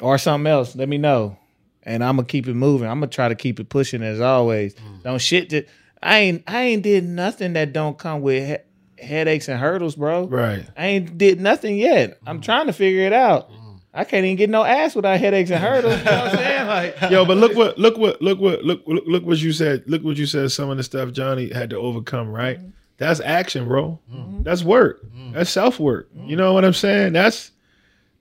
or 0.00 0.18
something 0.18 0.50
else. 0.50 0.74
Let 0.74 0.88
me 0.88 0.98
know, 0.98 1.36
and 1.82 2.02
I'm 2.02 2.16
gonna 2.16 2.26
keep 2.26 2.48
it 2.48 2.54
moving. 2.54 2.88
I'm 2.88 2.98
gonna 3.00 3.08
try 3.08 3.28
to 3.28 3.34
keep 3.36 3.60
it 3.60 3.68
pushing 3.68 4.02
as 4.02 4.20
always. 4.20 4.74
Mm. 4.74 5.02
Don't 5.02 5.20
shit 5.20 5.50
that 5.50 5.68
I 6.02 6.18
ain't. 6.20 6.42
I 6.46 6.62
ain't 6.62 6.82
did 6.82 7.04
nothing 7.04 7.52
that 7.52 7.72
don't 7.72 7.98
come 7.98 8.22
with 8.22 8.48
he- 8.48 8.64
headaches 9.00 9.48
and 9.48 9.58
hurdles, 9.58 9.96
bro. 9.96 10.26
Right. 10.26 10.66
I 10.76 10.86
ain't 10.86 11.18
did 11.18 11.40
nothing 11.40 11.76
yet. 11.76 12.18
I'm 12.26 12.40
mm. 12.40 12.44
trying 12.44 12.66
to 12.66 12.72
figure 12.72 13.02
it 13.02 13.12
out. 13.12 13.50
Mm. 13.50 13.80
I 13.92 14.04
can't 14.04 14.24
even 14.24 14.36
get 14.36 14.50
no 14.50 14.62
ass 14.62 14.94
without 14.94 15.18
headaches 15.18 15.50
and 15.50 15.62
hurdles. 15.62 15.98
You 15.98 16.04
know 16.04 16.10
what 16.12 16.32
I'm 16.32 16.36
saying? 16.36 16.66
Like, 16.66 17.00
Yo, 17.10 17.24
but 17.24 17.38
look 17.38 17.56
what 17.56 17.76
look 17.78 17.98
what 17.98 18.22
look 18.22 18.38
what 18.38 18.62
look 18.64 18.82
look, 18.86 19.04
look 19.06 19.24
what 19.24 19.38
you 19.38 19.52
said. 19.52 19.82
Look 19.86 20.02
what 20.04 20.16
you 20.16 20.26
said. 20.26 20.52
Some 20.52 20.70
of 20.70 20.76
the 20.76 20.82
stuff 20.82 21.12
Johnny 21.12 21.52
had 21.52 21.70
to 21.70 21.76
overcome. 21.76 22.28
Right. 22.28 22.58
Mm-hmm. 22.58 22.70
That's 22.98 23.20
action, 23.20 23.66
bro. 23.66 23.98
Mm-hmm. 24.12 24.42
That's 24.42 24.62
work. 24.62 25.00
Mm. 25.12 25.32
That's 25.32 25.50
self 25.50 25.80
work. 25.80 26.08
You 26.14 26.20
mm-hmm. 26.20 26.36
know 26.36 26.52
what 26.52 26.64
I'm 26.64 26.72
saying? 26.72 27.14
That's 27.14 27.50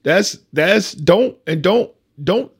that's 0.03 0.39
that's 0.53 0.93
don't 0.93 1.37
and 1.45 1.61
don't 1.61 1.91
don't 2.23 2.51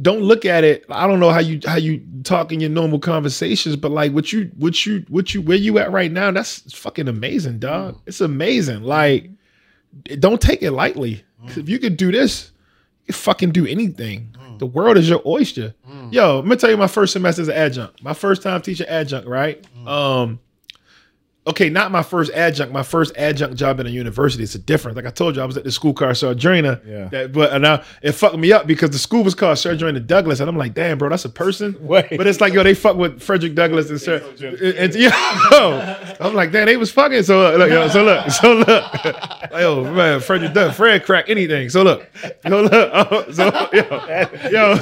don't 0.00 0.20
look 0.20 0.44
at 0.44 0.64
it. 0.64 0.84
I 0.88 1.06
don't 1.06 1.20
know 1.20 1.30
how 1.30 1.40
you 1.40 1.60
how 1.66 1.76
you 1.76 2.02
talk 2.24 2.52
in 2.52 2.60
your 2.60 2.70
normal 2.70 2.98
conversations, 2.98 3.76
but 3.76 3.90
like 3.90 4.12
what 4.12 4.32
you 4.32 4.50
what 4.56 4.86
you 4.86 5.04
what 5.08 5.34
you 5.34 5.42
where 5.42 5.56
you 5.56 5.78
at 5.78 5.90
right 5.92 6.10
now, 6.12 6.30
that's 6.30 6.72
fucking 6.72 7.08
amazing, 7.08 7.58
dog. 7.58 7.94
Mm. 7.96 8.00
It's 8.06 8.20
amazing. 8.20 8.82
Like 8.82 9.30
don't 10.20 10.40
take 10.40 10.62
it 10.62 10.70
lightly. 10.72 11.24
Mm. 11.42 11.48
'Cause 11.48 11.58
If 11.58 11.68
you 11.68 11.78
could 11.78 11.96
do 11.96 12.12
this, 12.12 12.52
you 13.06 13.14
fucking 13.14 13.50
do 13.52 13.66
anything. 13.66 14.34
Mm. 14.38 14.58
The 14.58 14.66
world 14.66 14.96
is 14.98 15.08
your 15.08 15.22
oyster. 15.26 15.74
Yo, 16.10 16.36
let 16.36 16.46
me 16.46 16.56
tell 16.56 16.70
you 16.70 16.76
my 16.76 16.86
first 16.86 17.12
semester 17.12 17.42
as 17.42 17.48
an 17.48 17.54
adjunct. 17.54 18.02
My 18.02 18.14
first 18.14 18.42
time 18.42 18.62
teaching 18.62 18.86
adjunct, 18.86 19.26
right? 19.28 19.64
Um 19.86 20.38
okay, 21.46 21.70
not 21.70 21.90
my 21.90 22.02
first 22.02 22.30
adjunct, 22.32 22.72
my 22.72 22.82
first 22.82 23.16
adjunct 23.16 23.56
job 23.56 23.80
in 23.80 23.86
a 23.86 23.90
university. 23.90 24.42
It's 24.42 24.54
a 24.54 24.58
difference. 24.58 24.96
Like 24.96 25.06
I 25.06 25.10
told 25.10 25.36
you, 25.36 25.42
I 25.42 25.44
was 25.46 25.56
at 25.56 25.64
the 25.64 25.72
school 25.72 25.94
called 25.94 26.16
Sojourner. 26.16 26.80
Yeah. 26.86 27.08
That, 27.08 27.32
but 27.32 27.52
and 27.52 27.66
I, 27.66 27.82
it 28.02 28.12
fucked 28.12 28.36
me 28.36 28.52
up 28.52 28.66
because 28.66 28.90
the 28.90 28.98
school 28.98 29.24
was 29.24 29.34
called 29.34 29.58
Sojourner 29.58 30.00
Douglass, 30.00 30.40
and 30.40 30.48
I'm 30.48 30.56
like, 30.56 30.74
damn, 30.74 30.98
bro, 30.98 31.08
that's 31.08 31.24
a 31.24 31.30
person. 31.30 31.76
Wait. 31.86 32.06
But 32.16 32.26
it's 32.26 32.40
like, 32.40 32.52
yo, 32.52 32.62
they 32.62 32.74
fuck 32.74 32.96
with 32.96 33.22
Frederick 33.22 33.54
Douglass 33.54 33.88
and 33.90 34.00
Sir. 34.00 34.16
And, 34.40 34.60
and- 34.62 34.94
yo, 34.94 35.96
I'm 36.20 36.34
like, 36.34 36.52
damn, 36.52 36.66
they 36.66 36.76
was 36.76 36.90
fucking. 36.92 37.22
So 37.22 37.54
uh, 37.54 37.56
look, 37.56 37.70
yo, 37.70 37.88
so 37.88 38.04
look, 38.04 38.30
so 38.30 38.54
look, 38.54 38.84
yo, 39.52 39.84
man, 39.94 40.20
Frederick 40.20 40.52
Douglass, 40.52 40.76
Fred 40.76 41.04
crack 41.04 41.28
anything. 41.28 41.68
So 41.70 41.82
look, 41.82 42.06
yo, 42.44 42.62
look, 42.62 42.72
uh, 42.72 43.32
so 43.32 43.44
yo, 43.72 44.04
yo. 44.50 44.74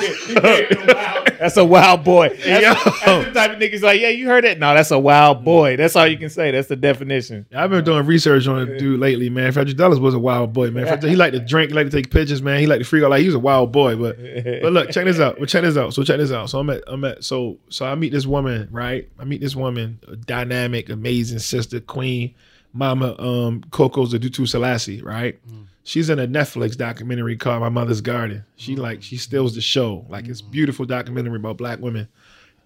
that's 1.39 1.57
a 1.57 1.65
wild 1.65 2.03
boy. 2.05 2.29
That's, 2.31 2.63
Yo. 2.63 2.75
that's 2.75 3.27
the 3.27 3.33
type 3.35 3.51
of 3.53 3.59
niggas 3.59 3.83
like, 3.83 4.01
yeah, 4.01 4.09
you 4.09 4.27
heard 4.27 4.45
it. 4.45 4.59
No, 4.59 4.75
that's 4.75 4.91
a 4.91 4.99
wild 4.99 5.45
boy. 5.45 5.77
That's 5.77 5.95
all 5.97 6.07
you 6.07 6.19
can 6.19 6.31
say. 6.31 6.51
That's 6.57 6.69
the 6.69 6.77
definition. 6.77 7.45
I've 7.55 7.69
been 7.69 7.85
doing 7.85 8.07
research 8.07 8.47
on 8.47 8.59
a 8.59 8.79
dude 8.79 8.99
lately, 8.99 9.29
man. 9.29 9.53
Frederick 9.53 9.77
Douglass 9.77 9.99
was 9.99 10.15
a 10.15 10.19
wild 10.19 10.55
boy, 10.55 10.71
man. 10.71 10.87
Frederick, 10.87 11.11
he 11.11 11.17
liked 11.17 11.35
to 11.35 11.41
drink, 11.41 11.71
he 11.71 11.77
liked 11.77 11.91
to 11.91 11.97
take 11.97 12.11
pictures, 12.11 12.41
man. 12.41 12.61
He 12.61 12.67
liked 12.67 12.83
to 12.83 12.89
freak 12.89 13.05
out, 13.05 13.11
like 13.11 13.21
he 13.21 13.27
was 13.27 13.35
a 13.35 13.39
wild 13.39 13.73
boy. 13.73 13.95
But 13.95 14.17
but 14.63 14.73
look, 14.73 14.91
check 14.91 15.05
this 15.05 15.21
out. 15.21 15.37
But 15.39 15.51
check 15.51 15.63
this 15.63 15.77
out. 15.77 15.93
So 15.93 16.03
check 16.03 16.17
this 16.17 16.33
out. 16.33 16.49
So 16.49 16.59
I'm 16.59 16.71
at 16.71 16.83
I'm 16.87 17.05
at 17.05 17.23
so 17.23 17.59
so 17.69 17.85
I 17.85 17.95
meet 17.95 18.11
this 18.11 18.25
woman, 18.25 18.69
right? 18.73 19.07
I 19.19 19.25
meet 19.25 19.43
this 19.43 19.55
woman, 19.55 20.01
a 20.09 20.17
dynamic, 20.17 20.89
amazing 20.89 21.41
sister, 21.41 21.79
queen, 21.79 22.35
Mama 22.73 23.15
um, 23.19 23.63
Coco 23.71 24.07
Zadutu 24.07 24.49
Selassie, 24.49 25.03
right? 25.03 25.39
She's 25.85 26.09
in 26.09 26.19
a 26.19 26.27
Netflix 26.27 26.77
documentary 26.77 27.37
called 27.37 27.61
My 27.61 27.69
Mother's 27.69 28.01
Garden. 28.01 28.45
She 28.57 28.77
like 28.77 29.03
she 29.03 29.19
steals 29.19 29.55
the 29.55 29.61
show. 29.61 30.07
Like 30.09 30.27
it's 30.27 30.41
beautiful 30.41 30.87
documentary 30.87 31.37
about 31.37 31.59
black 31.59 31.81
women. 31.81 32.09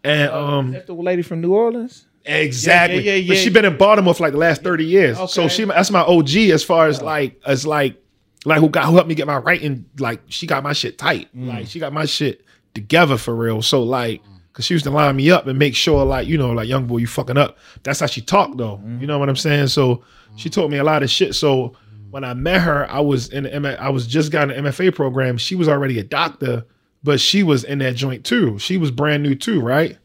And 0.04 0.30
um 0.30 0.70
That's 0.70 0.86
the 0.86 0.94
lady 0.94 1.22
from 1.22 1.40
New 1.40 1.52
Orleans. 1.52 2.06
Exactly. 2.24 2.98
Yeah, 3.02 3.12
yeah, 3.12 3.16
yeah, 3.16 3.28
But 3.28 3.36
yeah. 3.36 3.42
she 3.42 3.50
been 3.50 3.64
in 3.64 3.76
Baltimore 3.76 4.14
for 4.14 4.22
like 4.22 4.32
the 4.32 4.38
last 4.38 4.62
30 4.62 4.84
years. 4.84 5.16
Okay. 5.18 5.26
So 5.26 5.48
she 5.48 5.64
that's 5.64 5.90
my 5.90 6.02
OG 6.02 6.36
as 6.36 6.62
far 6.62 6.86
as 6.86 7.00
like 7.02 7.40
as 7.46 7.66
like 7.66 7.96
like 8.44 8.60
who 8.60 8.68
got 8.68 8.86
who 8.86 8.94
helped 8.94 9.08
me 9.08 9.14
get 9.14 9.26
my 9.26 9.38
writing 9.38 9.84
like 9.98 10.20
she 10.28 10.46
got 10.46 10.62
my 10.62 10.72
shit 10.72 10.98
tight. 10.98 11.28
Mm. 11.36 11.48
Like 11.48 11.66
she 11.66 11.78
got 11.78 11.92
my 11.92 12.04
shit 12.04 12.44
together 12.74 13.16
for 13.16 13.34
real. 13.34 13.62
So 13.62 13.82
like 13.82 14.22
cause 14.52 14.64
she 14.64 14.74
used 14.74 14.84
to 14.84 14.90
line 14.90 15.16
me 15.16 15.30
up 15.30 15.46
and 15.46 15.58
make 15.58 15.74
sure 15.74 16.04
like, 16.04 16.26
you 16.26 16.36
know, 16.36 16.50
like 16.52 16.68
young 16.68 16.86
boy, 16.86 16.98
you 16.98 17.06
fucking 17.06 17.38
up. 17.38 17.58
That's 17.82 18.00
how 18.00 18.06
she 18.06 18.20
talked 18.20 18.56
though. 18.58 18.78
Mm. 18.84 19.00
You 19.00 19.06
know 19.06 19.18
what 19.18 19.28
I'm 19.28 19.36
saying? 19.36 19.68
So 19.68 20.02
she 20.36 20.50
taught 20.50 20.70
me 20.70 20.78
a 20.78 20.84
lot 20.84 21.02
of 21.02 21.10
shit. 21.10 21.34
So 21.34 21.74
when 22.10 22.24
I 22.24 22.34
met 22.34 22.60
her, 22.62 22.90
I 22.90 23.00
was 23.00 23.28
in 23.28 23.44
the 23.44 23.54
M- 23.54 23.64
I 23.66 23.88
was 23.88 24.06
just 24.06 24.32
got 24.32 24.50
an 24.50 24.64
MFA 24.64 24.94
program. 24.94 25.38
She 25.38 25.54
was 25.54 25.68
already 25.68 25.98
a 25.98 26.04
doctor, 26.04 26.64
but 27.02 27.20
she 27.20 27.42
was 27.42 27.64
in 27.64 27.78
that 27.78 27.94
joint 27.94 28.24
too. 28.24 28.58
She 28.58 28.76
was 28.76 28.90
brand 28.90 29.22
new 29.22 29.34
too, 29.34 29.60
right? 29.60 29.96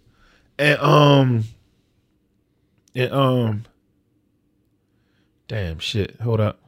And 0.60 0.80
um 0.80 1.44
and 2.96 3.12
um 3.12 3.66
damn 5.48 5.80
shit. 5.80 6.20
Hold 6.22 6.40
up. 6.40 6.60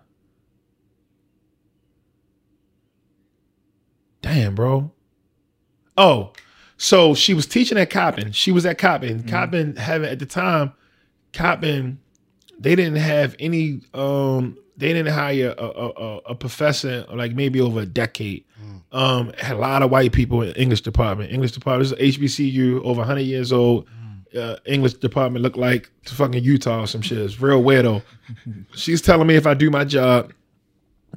Damn, 4.22 4.56
bro. 4.56 4.92
Oh, 5.98 6.34
so 6.78 7.16
she 7.16 7.34
was 7.34 7.46
teaching 7.48 7.78
at 7.78 7.90
Coppin. 7.90 8.32
She 8.32 8.52
was 8.52 8.66
at 8.66 8.78
Coppin. 8.78 9.24
Coppin 9.24 9.76
having 9.76 10.10
at 10.10 10.20
the 10.20 10.26
time, 10.26 10.74
Coppin, 11.34 12.00
they 12.60 12.76
didn't 12.76 12.98
have 12.98 13.36
any 13.40 13.82
um 13.94 14.58
they 14.78 14.94
didn't 14.94 15.12
hire 15.12 15.56
a, 15.58 15.66
a, 15.66 16.18
a, 16.28 16.36
professor 16.36 17.04
like 17.12 17.34
maybe 17.34 17.60
over 17.60 17.80
a 17.82 17.86
decade. 17.86 18.46
Um, 18.92 19.34
had 19.40 19.56
a 19.56 19.60
lot 19.60 19.82
of 19.82 19.90
white 19.90 20.14
people 20.14 20.44
in 20.44 20.54
English 20.54 20.82
department. 20.82 21.32
English 21.32 21.52
department 21.52 21.90
this 21.90 22.00
is 22.00 22.18
HBCU, 22.18 22.82
over 22.84 23.00
100 23.00 23.22
years 23.22 23.52
old. 23.52 23.88
Uh, 24.36 24.58
English 24.66 24.94
department 24.96 25.44
looked 25.44 25.58
like 25.58 25.90
to 26.06 26.16
fucking 26.16 26.44
Utah 26.44 26.82
or 26.82 26.88
some 26.88 27.02
shit. 27.02 27.18
It's 27.18 27.40
real 27.40 27.62
weirdo. 27.62 28.02
She's 28.74 29.02
telling 29.02 29.28
me 29.28 29.36
if 29.36 29.48
I 29.48 29.54
do 29.54 29.70
my 29.70 29.86
job, 29.86 30.34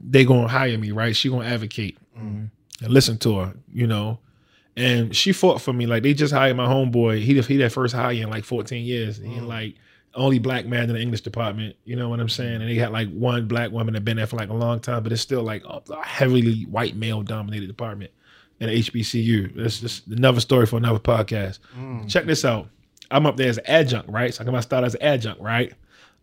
they 0.03 0.25
gonna 0.25 0.49
hire 0.49 0.79
me, 0.79 0.91
right? 0.91 1.15
She 1.15 1.29
gonna 1.29 1.47
advocate 1.47 1.99
mm-hmm. 2.17 2.45
and 2.85 2.93
listen 2.93 3.19
to 3.19 3.39
her, 3.39 3.55
you 3.73 3.87
know. 3.87 4.19
And 4.77 5.15
she 5.15 5.33
fought 5.33 5.61
for 5.61 5.73
me. 5.73 5.87
Like 5.87 6.03
they 6.03 6.15
just 6.15 6.33
hired 6.33 6.57
my 6.57 6.67
homeboy. 6.67 7.23
He 7.23 7.41
he 7.41 7.57
that 7.59 7.73
first 7.73 7.95
hire 7.95 8.13
in 8.13 8.31
like 8.31 8.45
14 8.45 8.85
years. 8.85 9.19
He 9.19 9.25
mm-hmm. 9.25 9.47
like 9.47 9.75
only 10.15 10.39
black 10.39 10.67
man 10.67 10.85
in 10.85 10.95
the 10.95 11.01
English 11.01 11.21
department. 11.21 11.77
You 11.85 11.97
know 11.97 12.09
what 12.09 12.21
I'm 12.21 12.29
saying? 12.29 12.61
And 12.61 12.69
they 12.71 12.75
had 12.77 12.93
like 12.93 13.11
one 13.13 13.47
black 13.47 13.71
woman 13.71 13.95
that 13.95 14.05
been 14.05 14.17
there 14.17 14.27
for 14.27 14.37
like 14.37 14.49
a 14.49 14.55
long 14.55 14.81
time, 14.81 15.03
but 15.03 15.13
it's 15.13 15.23
still 15.23 15.43
like 15.43 15.65
a 15.65 15.83
a 15.91 16.05
heavily 16.05 16.63
white 16.63 16.97
male 16.97 17.23
dominated 17.23 17.67
department 17.67 18.13
in 18.61 18.69
HBCU. 18.69 19.57
That's 19.57 19.81
just 19.81 20.07
another 20.07 20.41
story 20.41 20.67
for 20.67 20.77
another 20.77 20.99
podcast. 20.99 21.59
Mm. 21.77 22.09
Check 22.09 22.27
this 22.27 22.45
out. 22.45 22.69
I'm 23.11 23.27
up 23.27 23.37
there 23.37 23.49
as 23.49 23.59
adjunct, 23.65 24.09
right? 24.11 24.33
So 24.33 24.41
I'm 24.41 24.47
gonna 24.47 24.63
start 24.63 24.85
as 24.85 24.97
adjunct, 25.01 25.41
right? 25.41 25.73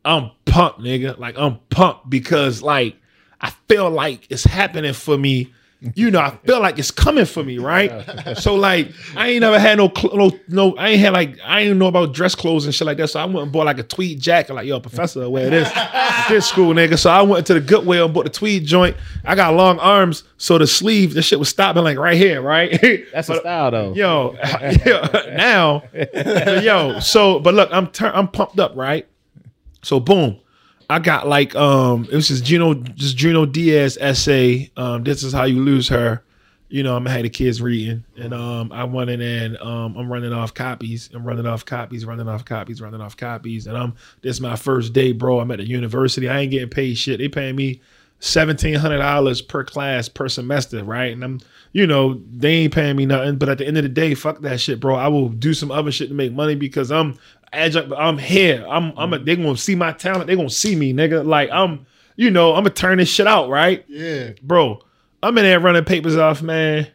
I'm 0.06 0.32
pumped, 0.46 0.80
nigga. 0.80 1.18
Like 1.18 1.38
I'm 1.38 1.60
pumped 1.70 2.10
because 2.10 2.62
like 2.62 2.96
I 3.42 3.52
feel 3.68 3.90
like 3.90 4.28
it's 4.30 4.44
happening 4.44 4.94
for 4.94 5.18
me. 5.18 5.54
You 5.94 6.10
know, 6.10 6.20
I 6.20 6.32
feel 6.44 6.60
like 6.60 6.80
it's 6.80 6.90
coming 6.90 7.26
for 7.26 7.44
me, 7.44 7.60
right? 7.60 8.36
So 8.36 8.56
like, 8.56 8.92
I 9.16 9.30
ain't 9.30 9.42
never 9.42 9.60
had 9.60 9.78
no, 9.78 9.92
cl- 9.96 10.18
no, 10.18 10.32
no. 10.48 10.76
I 10.76 10.90
ain't 10.90 11.00
had 11.00 11.14
like, 11.14 11.38
I 11.46 11.62
ain't 11.62 11.78
know 11.78 11.86
about 11.86 12.16
dress 12.16 12.34
clothes 12.34 12.66
and 12.66 12.74
shit 12.74 12.88
like 12.88 12.98
that. 12.98 13.10
So 13.10 13.20
I 13.20 13.26
went 13.26 13.40
and 13.42 13.52
bought 13.52 13.68
like 13.68 13.78
a 13.78 13.84
tweed 13.84 14.20
jacket. 14.20 14.56
Like, 14.56 14.66
yo, 14.66 14.80
professor, 14.80 15.30
wear 15.30 15.52
this, 15.52 15.72
this 16.30 16.48
school, 16.48 16.74
nigga. 16.74 16.98
So 16.98 17.12
I 17.12 17.22
went 17.22 17.46
to 17.48 17.54
the 17.54 17.62
Goodwill 17.62 18.06
and 18.06 18.14
bought 18.14 18.24
the 18.24 18.32
tweed 18.32 18.66
joint. 18.66 18.98
I 19.24 19.36
got 19.36 19.54
long 19.54 19.78
arms, 19.78 20.24
so 20.38 20.58
the 20.58 20.66
sleeve, 20.66 21.14
the 21.14 21.22
shit 21.22 21.38
was 21.38 21.50
stopping 21.50 21.84
like 21.84 22.00
right 22.00 22.18
here, 22.18 22.42
right? 22.42 22.72
That's 23.14 23.30
a 23.30 23.36
style 23.40 23.70
though. 23.70 23.94
Yo, 23.94 24.36
yeah, 24.44 25.36
now, 25.36 25.84
yo, 26.60 27.00
so 27.00 27.40
but 27.40 27.54
look, 27.54 27.70
I'm 27.72 27.86
tur- 27.88 28.12
I'm 28.16 28.28
pumped 28.28 28.60
up, 28.60 28.76
right? 28.76 29.08
So 29.84 30.00
boom, 30.00 30.40
I 30.90 31.00
got 31.00 31.28
like 31.28 31.56
um, 31.56 32.08
it 32.10 32.16
was 32.16 32.30
just 32.30 32.46
Gino, 32.46 32.74
just 32.74 33.18
Junot 33.18 33.52
Diaz 33.52 33.98
essay. 34.00 34.72
Um, 34.78 35.04
this 35.04 35.24
is 35.24 35.34
how 35.34 35.44
you 35.44 35.62
lose 35.62 35.90
her. 35.90 36.24
You 36.70 36.84
know, 36.84 36.98
I'm 36.98 37.06
have 37.06 37.24
the 37.24 37.30
kids 37.30 37.62
reading, 37.62 38.04
and 38.18 38.34
um, 38.34 38.72
I 38.74 38.84
went 38.84 39.10
in 39.10 39.22
and 39.22 39.58
um, 39.58 39.96
I'm 39.96 40.12
running 40.12 40.34
off 40.34 40.54
copies. 40.54 41.10
I'm 41.14 41.26
running 41.26 41.46
off 41.48 41.66
copies, 41.66 42.06
running 42.06 42.28
off 42.28 42.44
copies, 42.44 42.82
running 42.82 43.00
off 43.02 43.16
copies, 43.16 43.68
and 43.68 43.78
I'm 43.78 43.96
this 44.22 44.36
is 44.36 44.42
my 44.42 44.56
first 44.56 44.94
day, 44.94 45.14
bro. 45.14 45.40
I'm 45.40 45.52
at 45.52 45.60
the 45.60 45.68
university. 45.68 46.28
I 46.28 46.40
ain't 46.40 46.52
getting 46.52 46.70
paid 46.70 46.98
shit. 46.98 47.20
They 47.20 47.30
paying 47.30 47.56
me 47.56 47.82
seventeen 48.20 48.76
hundred 48.76 48.98
dollars 48.98 49.42
per 49.42 49.64
class 49.64 50.10
per 50.10 50.28
semester, 50.28 50.84
right? 50.84 51.14
And 51.14 51.24
I'm, 51.24 51.40
you 51.72 51.88
know, 51.88 52.22
they 52.36 52.52
ain't 52.54 52.74
paying 52.74 52.96
me 52.96 53.06
nothing. 53.06 53.38
But 53.38 53.50
at 53.50 53.60
the 53.60 53.68
end 53.68 53.78
of 53.78 53.84
the 53.84 53.90
day, 53.90 54.14
fuck 54.14 54.42
that 54.42 54.60
shit, 54.60 54.80
bro. 54.80 54.96
I 54.96 55.08
will 55.08 55.30
do 55.30 55.54
some 55.54 55.72
other 55.72 55.92
shit 55.92 56.10
to 56.10 56.16
make 56.16 56.34
money 56.34 56.56
because 56.56 56.92
I'm 56.92 57.18
adjunct. 57.54 57.94
I'm 57.98 58.18
here. 58.18 58.66
I'm. 58.68 58.94
I'm. 58.98 59.14
A, 59.14 59.18
mm-hmm. 59.18 59.26
they 59.26 59.36
gonna 59.36 59.58
see 59.58 59.76
my 59.76 59.92
talent. 59.92 60.28
They 60.28 60.36
gonna 60.36 60.50
see 60.50 60.76
me, 60.76 60.94
nigga. 60.94 61.26
Like 61.26 61.50
I'm. 61.52 61.86
You 62.16 62.32
know, 62.32 62.56
I'm 62.56 62.64
gonna 62.64 62.72
turn 62.72 62.98
this 62.98 63.10
shit 63.10 63.28
out, 63.28 63.50
right? 63.50 63.86
Yeah. 63.88 64.32
bro. 64.42 64.82
I'm 65.22 65.38
in 65.38 65.44
there 65.46 65.60
running 65.60 65.84
papers 65.84 66.16
off, 66.16 66.42
man. 66.42 66.88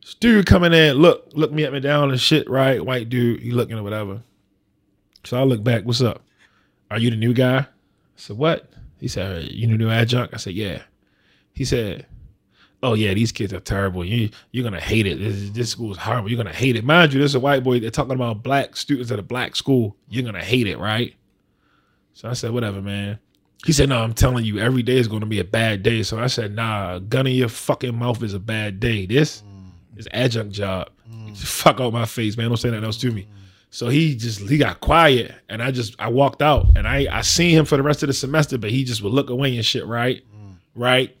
This 0.00 0.14
dude 0.14 0.46
coming 0.46 0.72
in, 0.72 0.96
look, 0.96 1.28
look 1.34 1.52
me 1.52 1.64
up 1.64 1.72
and 1.72 1.82
down 1.82 2.10
and 2.10 2.20
shit, 2.20 2.48
right? 2.50 2.84
White 2.84 3.08
dude, 3.08 3.40
he 3.40 3.52
looking 3.52 3.78
or 3.78 3.82
whatever. 3.82 4.22
So 5.24 5.38
I 5.38 5.44
look 5.44 5.62
back, 5.62 5.84
what's 5.84 6.00
up? 6.00 6.22
Are 6.90 6.98
you 6.98 7.10
the 7.10 7.16
new 7.16 7.32
guy? 7.32 7.58
I 7.58 7.66
said, 8.16 8.36
what? 8.36 8.70
He 8.98 9.08
said, 9.08 9.50
you 9.50 9.68
the 9.68 9.76
new 9.76 9.90
adjunct? 9.90 10.34
I 10.34 10.38
said, 10.38 10.54
yeah. 10.54 10.82
He 11.52 11.64
said, 11.64 12.06
oh 12.82 12.94
yeah, 12.94 13.14
these 13.14 13.32
kids 13.32 13.52
are 13.52 13.60
terrible. 13.60 14.04
You, 14.04 14.30
you're 14.52 14.64
gonna 14.64 14.80
hate 14.80 15.06
it. 15.06 15.18
This, 15.18 15.50
this 15.50 15.70
school 15.70 15.92
is 15.92 15.98
horrible. 15.98 16.30
You're 16.30 16.42
gonna 16.42 16.54
hate 16.54 16.76
it. 16.76 16.84
Mind 16.84 17.12
you, 17.12 17.20
this 17.20 17.30
is 17.30 17.34
a 17.34 17.40
white 17.40 17.62
boy. 17.62 17.80
They're 17.80 17.90
talking 17.90 18.12
about 18.12 18.42
black 18.42 18.76
students 18.76 19.10
at 19.10 19.18
a 19.18 19.22
black 19.22 19.56
school. 19.56 19.96
You're 20.08 20.24
gonna 20.24 20.44
hate 20.44 20.66
it, 20.66 20.78
right? 20.78 21.14
So 22.14 22.28
I 22.28 22.34
said, 22.34 22.50
whatever, 22.50 22.82
man. 22.82 23.18
He 23.64 23.72
said, 23.72 23.90
no, 23.90 24.02
I'm 24.02 24.14
telling 24.14 24.44
you, 24.44 24.58
every 24.58 24.82
day 24.82 24.96
is 24.96 25.08
going 25.08 25.20
to 25.20 25.26
be 25.26 25.38
a 25.38 25.44
bad 25.44 25.82
day. 25.82 26.02
So 26.02 26.18
I 26.18 26.28
said, 26.28 26.54
nah, 26.54 26.98
gun 26.98 27.26
in 27.26 27.34
your 27.34 27.48
fucking 27.48 27.94
mouth 27.94 28.22
is 28.22 28.32
a 28.32 28.38
bad 28.38 28.80
day. 28.80 29.04
This 29.04 29.42
mm. 29.42 29.98
is 29.98 30.08
adjunct 30.12 30.52
job. 30.52 30.90
Mm. 31.10 31.36
Fuck 31.36 31.80
out 31.80 31.92
my 31.92 32.06
face, 32.06 32.36
man. 32.36 32.48
Don't 32.48 32.56
say 32.56 32.70
nothing 32.70 32.84
else 32.84 32.96
to 32.98 33.10
me. 33.10 33.26
So 33.70 33.88
he 33.88 34.16
just 34.16 34.40
he 34.40 34.58
got 34.58 34.80
quiet, 34.80 35.32
and 35.48 35.62
I 35.62 35.70
just 35.70 35.94
I 36.00 36.08
walked 36.08 36.42
out, 36.42 36.66
and 36.76 36.88
I 36.88 37.06
I 37.10 37.20
seen 37.20 37.56
him 37.56 37.64
for 37.64 37.76
the 37.76 37.84
rest 37.84 38.02
of 38.02 38.08
the 38.08 38.12
semester, 38.12 38.58
but 38.58 38.70
he 38.70 38.82
just 38.82 39.00
would 39.00 39.12
look 39.12 39.30
away 39.30 39.54
and 39.54 39.64
shit, 39.64 39.86
right, 39.86 40.24
mm. 40.34 40.56
right. 40.74 41.16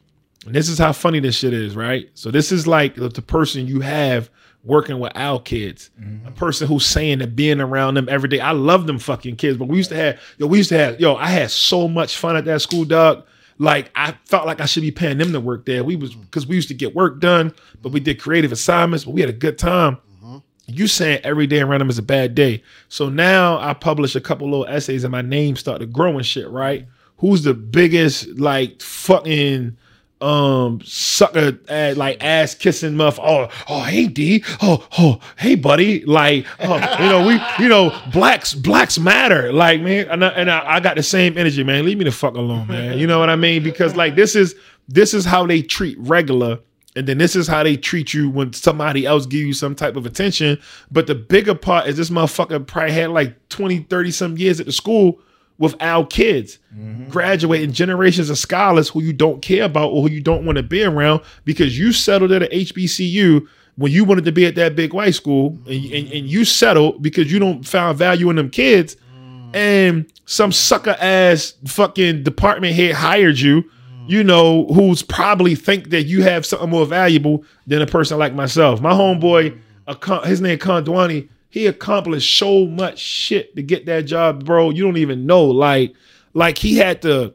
And 0.46 0.54
this 0.54 0.68
is 0.68 0.78
how 0.78 0.92
funny 0.92 1.20
this 1.20 1.36
shit 1.36 1.52
is, 1.52 1.76
right? 1.76 2.08
So 2.14 2.30
this 2.30 2.50
is 2.50 2.66
like 2.66 2.94
the, 2.94 3.10
person 3.22 3.66
you 3.66 3.80
have 3.80 4.30
working 4.64 4.98
with 4.98 5.12
our 5.14 5.40
kids, 5.40 5.90
mm-hmm. 6.00 6.26
a 6.26 6.30
person 6.30 6.66
who's 6.66 6.86
saying 6.86 7.18
that 7.18 7.36
being 7.36 7.60
around 7.60 7.94
them 7.94 8.08
every 8.08 8.28
day. 8.28 8.40
I 8.40 8.52
love 8.52 8.86
them 8.86 8.98
fucking 8.98 9.36
kids, 9.36 9.58
but 9.58 9.68
we 9.68 9.76
used 9.76 9.90
to 9.90 9.96
have 9.96 10.20
yo, 10.38 10.46
we 10.46 10.58
used 10.58 10.70
to 10.70 10.78
have 10.78 11.00
yo. 11.00 11.16
I 11.16 11.26
had 11.26 11.50
so 11.50 11.88
much 11.88 12.16
fun 12.16 12.36
at 12.36 12.44
that 12.46 12.62
school, 12.62 12.84
dog. 12.84 13.26
Like 13.58 13.90
I 13.94 14.16
felt 14.24 14.46
like 14.46 14.60
I 14.60 14.66
should 14.66 14.82
be 14.82 14.90
paying 14.90 15.18
them 15.18 15.32
to 15.32 15.40
work 15.40 15.66
there. 15.66 15.84
We 15.84 15.96
was 15.96 16.12
mm-hmm. 16.12 16.22
because 16.22 16.46
we 16.46 16.56
used 16.56 16.68
to 16.68 16.74
get 16.74 16.94
work 16.94 17.20
done, 17.20 17.54
but 17.82 17.92
we 17.92 18.00
did 18.00 18.18
creative 18.18 18.52
assignments, 18.52 19.04
but 19.04 19.12
we 19.12 19.20
had 19.20 19.30
a 19.30 19.34
good 19.34 19.58
time. 19.58 19.98
Mm-hmm. 20.22 20.38
You 20.66 20.86
saying 20.86 21.20
every 21.22 21.46
day 21.46 21.60
around 21.60 21.80
them 21.80 21.90
is 21.90 21.98
a 21.98 22.02
bad 22.02 22.34
day. 22.34 22.62
So 22.88 23.10
now 23.10 23.58
I 23.58 23.74
publish 23.74 24.14
a 24.16 24.20
couple 24.20 24.48
little 24.48 24.66
essays 24.66 25.04
and 25.04 25.12
my 25.12 25.22
name 25.22 25.56
started 25.56 25.92
growing 25.92 26.24
shit, 26.24 26.48
right? 26.48 26.86
Who's 27.18 27.42
the 27.42 27.52
biggest 27.52 28.38
like 28.38 28.80
fucking 28.80 29.76
um 30.20 30.80
sucker 30.84 31.58
uh, 31.68 31.94
like 31.96 32.22
ass 32.22 32.54
kissing 32.54 32.96
muff. 32.96 33.18
Oh 33.20 33.48
oh 33.68 33.82
hey 33.82 34.06
d. 34.06 34.44
Oh 34.62 34.86
oh 34.98 35.20
hey 35.36 35.54
buddy. 35.54 36.04
Like 36.04 36.46
oh, 36.60 36.76
you 37.02 37.08
know 37.08 37.26
we 37.26 37.40
you 37.62 37.68
know 37.68 37.98
blacks 38.12 38.54
blacks 38.54 38.98
matter. 38.98 39.52
Like 39.52 39.80
man 39.80 40.08
and, 40.08 40.24
I, 40.24 40.28
and 40.28 40.50
I, 40.50 40.76
I 40.76 40.80
got 40.80 40.96
the 40.96 41.02
same 41.02 41.38
energy 41.38 41.64
man. 41.64 41.84
Leave 41.84 41.98
me 41.98 42.04
the 42.04 42.12
fuck 42.12 42.34
alone 42.34 42.68
man. 42.68 42.98
You 42.98 43.06
know 43.06 43.18
what 43.18 43.30
i 43.30 43.36
mean? 43.36 43.62
Because 43.62 43.96
like 43.96 44.14
this 44.14 44.36
is 44.36 44.54
this 44.88 45.14
is 45.14 45.24
how 45.24 45.46
they 45.46 45.62
treat 45.62 45.96
regular 45.98 46.58
and 46.96 47.06
then 47.06 47.18
this 47.18 47.36
is 47.36 47.46
how 47.46 47.62
they 47.62 47.76
treat 47.76 48.12
you 48.12 48.28
when 48.28 48.52
somebody 48.52 49.06
else 49.06 49.24
give 49.26 49.46
you 49.46 49.52
some 49.52 49.74
type 49.74 49.96
of 49.96 50.06
attention. 50.06 50.58
But 50.90 51.06
the 51.06 51.14
bigger 51.14 51.54
part 51.54 51.86
is 51.86 51.96
this 51.96 52.10
motherfucker 52.10 52.66
probably 52.66 52.92
had 52.92 53.10
like 53.10 53.48
20 53.48 53.80
30 53.84 54.10
some 54.10 54.36
years 54.36 54.60
at 54.60 54.66
the 54.66 54.72
school 54.72 55.20
with 55.60 55.76
our 55.80 56.06
kids 56.06 56.58
mm-hmm. 56.74 57.06
graduating 57.10 57.70
generations 57.70 58.30
of 58.30 58.38
scholars 58.38 58.88
who 58.88 59.02
you 59.02 59.12
don't 59.12 59.42
care 59.42 59.64
about 59.64 59.90
or 59.90 60.02
who 60.02 60.10
you 60.10 60.20
don't 60.20 60.44
want 60.44 60.56
to 60.56 60.62
be 60.62 60.82
around 60.82 61.20
because 61.44 61.78
you 61.78 61.92
settled 61.92 62.32
at 62.32 62.42
a 62.42 62.46
HBCU 62.46 63.46
when 63.76 63.92
you 63.92 64.04
wanted 64.04 64.24
to 64.24 64.32
be 64.32 64.46
at 64.46 64.54
that 64.54 64.74
big 64.74 64.94
white 64.94 65.14
school 65.14 65.48
and, 65.48 65.66
mm-hmm. 65.66 65.94
and, 65.94 66.12
and 66.12 66.26
you 66.26 66.46
settled 66.46 67.00
because 67.02 67.30
you 67.30 67.38
don't 67.38 67.68
found 67.68 67.98
value 67.98 68.30
in 68.30 68.36
them 68.36 68.48
kids 68.48 68.96
mm. 69.14 69.54
and 69.54 70.10
some 70.24 70.50
sucker 70.50 70.96
ass 70.98 71.54
fucking 71.66 72.22
department 72.22 72.74
head 72.74 72.94
hired 72.94 73.38
you 73.38 73.62
mm. 73.62 74.08
you 74.08 74.24
know 74.24 74.64
who's 74.68 75.02
probably 75.02 75.54
think 75.54 75.90
that 75.90 76.04
you 76.04 76.22
have 76.22 76.46
something 76.46 76.70
more 76.70 76.86
valuable 76.86 77.44
than 77.66 77.82
a 77.82 77.86
person 77.86 78.18
like 78.18 78.32
myself. 78.32 78.80
My 78.80 78.92
homeboy 78.92 79.60
mm. 79.86 80.24
his 80.24 80.40
name 80.40 80.58
Kondwani 80.58 81.28
he 81.50 81.66
accomplished 81.66 82.36
so 82.36 82.66
much 82.66 82.98
shit 82.98 83.54
to 83.56 83.62
get 83.62 83.86
that 83.86 84.02
job, 84.06 84.44
bro. 84.44 84.70
You 84.70 84.84
don't 84.84 84.96
even 84.96 85.26
know. 85.26 85.44
Like, 85.44 85.94
like 86.32 86.58
he 86.58 86.76
had 86.76 87.02
to 87.02 87.34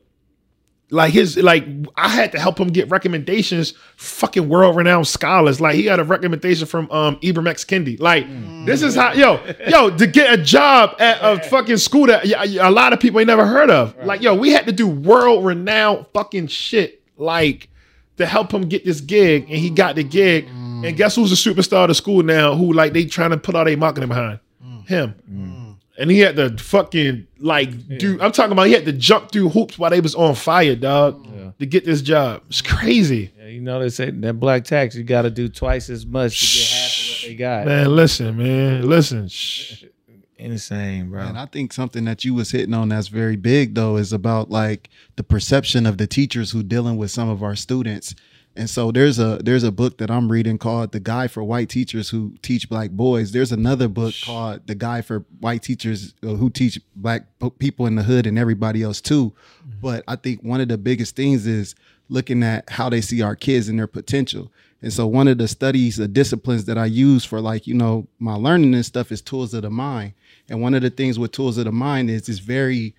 like 0.92 1.14
his 1.14 1.36
like 1.38 1.66
I 1.96 2.08
had 2.08 2.32
to 2.34 2.40
help 2.40 2.60
him 2.60 2.70
get 2.70 2.90
recommendations, 2.90 3.74
fucking 3.98 4.48
world 4.48 4.76
renowned 4.76 5.08
scholars. 5.08 5.60
Like 5.60 5.76
he 5.76 5.84
got 5.84 6.00
a 6.00 6.04
recommendation 6.04 6.68
from 6.68 6.90
um 6.92 7.18
Ibram 7.18 7.48
X 7.48 7.66
Kendi. 7.66 8.00
Like 8.00 8.26
this 8.66 8.82
is 8.82 8.96
how 8.96 9.14
yo 9.14 9.44
yo 9.68 9.96
to 9.96 10.08
get 10.08 10.40
a 10.40 10.42
job 10.42 10.96
at 11.00 11.18
a 11.22 11.44
fucking 11.50 11.78
school 11.78 12.08
that 12.08 12.26
a 12.26 12.72
lot 12.72 12.94
of 12.94 13.00
people 13.00 13.20
ain't 13.20 13.28
never 13.28 13.46
heard 13.46 13.70
of. 13.70 13.96
Like 14.06 14.22
yo, 14.22 14.36
we 14.36 14.52
had 14.52 14.66
to 14.68 14.72
do 14.72 14.88
world 14.88 15.44
renowned 15.44 16.06
fucking 16.14 16.48
shit 16.48 17.02
like 17.18 17.70
to 18.18 18.26
help 18.26 18.54
him 18.54 18.70
get 18.70 18.86
this 18.86 19.02
gig, 19.02 19.44
and 19.50 19.58
he 19.58 19.70
got 19.70 19.96
the 19.96 20.04
gig. 20.04 20.48
And 20.88 20.98
guess 20.98 21.16
who's 21.16 21.30
the 21.30 21.36
superstar 21.52 21.84
of 21.84 21.90
the 21.90 21.96
school 21.96 22.24
now? 22.24 22.56
Who 22.56 22.74
like 22.74 22.94
they 22.94 23.06
trying 23.06 23.32
to 23.32 23.38
put 23.38 23.56
all 23.56 23.66
their 23.66 23.78
marketing 23.78 24.10
behind 24.10 24.40
mm. 24.64 24.88
him. 24.88 25.16
Mm. 25.30 25.76
And 25.98 26.12
he 26.12 26.20
had 26.20 26.36
to 26.36 26.58
fucking 26.58 27.28
like 27.40 27.98
do. 27.98 28.20
I'm 28.22 28.32
talking 28.32 28.52
about 28.52 28.68
he 28.68 28.74
had 28.74 28.86
to 28.86 28.94
jump 28.94 29.32
through 29.32 29.50
hoops 29.50 29.80
while 29.80 29.92
they 29.92 30.02
was 30.02 30.14
on 30.16 30.36
fire, 30.36 30.76
dog, 30.76 31.26
to 31.60 31.66
get 31.66 31.86
this 31.86 32.02
job. 32.02 32.44
It's 32.50 32.62
crazy, 32.62 33.32
Yeah, 33.38 33.48
you 33.48 33.62
know 33.62 33.80
they 33.80 33.90
say 33.90 34.12
that 34.12 34.34
black 34.34 34.66
tax 34.66 34.96
you 34.96 35.04
got 35.04 35.22
to 35.22 35.30
do 35.30 35.48
twice 35.48 35.90
as 35.90 36.06
much 36.06 36.40
to 36.40 36.58
get 36.58 36.68
half 36.70 36.92
of 36.92 37.08
what 37.08 37.28
they 37.28 37.36
got. 37.36 37.66
man. 37.66 37.96
Listen, 37.96 38.38
man, 38.38 38.90
listen. 38.90 39.28
Shh. 39.28 39.86
Insane, 40.38 41.10
bro. 41.10 41.22
And 41.22 41.38
I 41.38 41.46
think 41.46 41.72
something 41.72 42.04
that 42.06 42.26
you 42.26 42.34
was 42.34 42.52
hitting 42.52 42.74
on 42.74 42.90
that's 42.90 43.08
very 43.08 43.38
big 43.38 43.74
though 43.76 43.96
is 43.96 44.12
about 44.12 44.52
like 44.52 44.90
the 45.16 45.24
perception 45.24 45.86
of 45.86 45.98
the 45.98 46.08
teachers 46.08 46.52
who 46.52 46.62
dealing 46.62 46.98
with 46.98 47.10
some 47.10 47.30
of 47.30 47.42
our 47.42 47.56
students. 47.56 48.16
And 48.58 48.70
so 48.70 48.92
there's 48.92 49.20
a 49.20 49.40
there's 49.44 49.64
a 49.64 49.72
book 49.72 49.98
that 49.98 50.10
I'm 50.10 50.32
reading 50.32 50.58
called 50.58 50.94
The 50.94 51.02
Guide 51.02 51.30
for 51.30 51.44
White 51.44 51.68
Teachers 51.68 52.10
Who 52.10 52.36
Teach 52.42 52.70
Black 52.70 52.92
Boys. 52.92 53.34
There's 53.34 53.52
another 53.52 53.90
book 53.90 54.14
called 54.24 54.66
The 54.66 54.76
Guide 54.76 55.06
for 55.06 55.26
White 55.40 55.64
Teachers 55.64 56.14
uh, 56.24 56.28
Who 56.28 56.50
Teach 56.50 56.80
Black 56.96 57.26
People 57.60 57.86
in 57.86 57.96
the 57.96 58.04
Hood 58.04 58.26
and 58.26 58.40
everybody 58.40 58.82
else 58.82 59.02
too. 59.02 59.34
But 59.82 60.06
I 60.08 60.16
think 60.16 60.42
one 60.42 60.62
of 60.62 60.70
the 60.70 60.78
biggest 60.78 61.18
things 61.18 61.46
is 61.46 61.76
looking 62.08 62.44
at 62.44 62.70
how 62.70 62.90
they 62.90 63.02
see 63.02 63.22
our 63.22 63.36
kids 63.36 63.68
and 63.68 63.78
their 63.78 63.88
potential. 63.88 64.52
And 64.82 64.94
so 64.94 65.08
one 65.08 65.28
of 65.28 65.38
the 65.38 65.48
studies, 65.48 65.98
the 65.98 66.08
disciplines 66.08 66.66
that 66.66 66.78
I 66.78 66.86
use 66.86 67.26
for 67.26 67.42
like, 67.42 67.68
you 67.68 67.74
know, 67.74 68.08
my 68.20 68.36
learning 68.36 68.74
and 68.74 68.86
stuff 68.86 69.12
is 69.12 69.22
tools 69.22 69.54
of 69.54 69.64
the 69.64 69.70
mind. 69.70 70.14
And 70.48 70.62
one 70.62 70.76
of 70.76 70.82
the 70.82 70.92
things 70.92 71.18
with 71.18 71.32
tools 71.32 71.58
of 71.58 71.66
the 71.66 71.72
mind 71.72 72.10
is 72.10 72.30
it's 72.30 72.40
very 72.40 72.96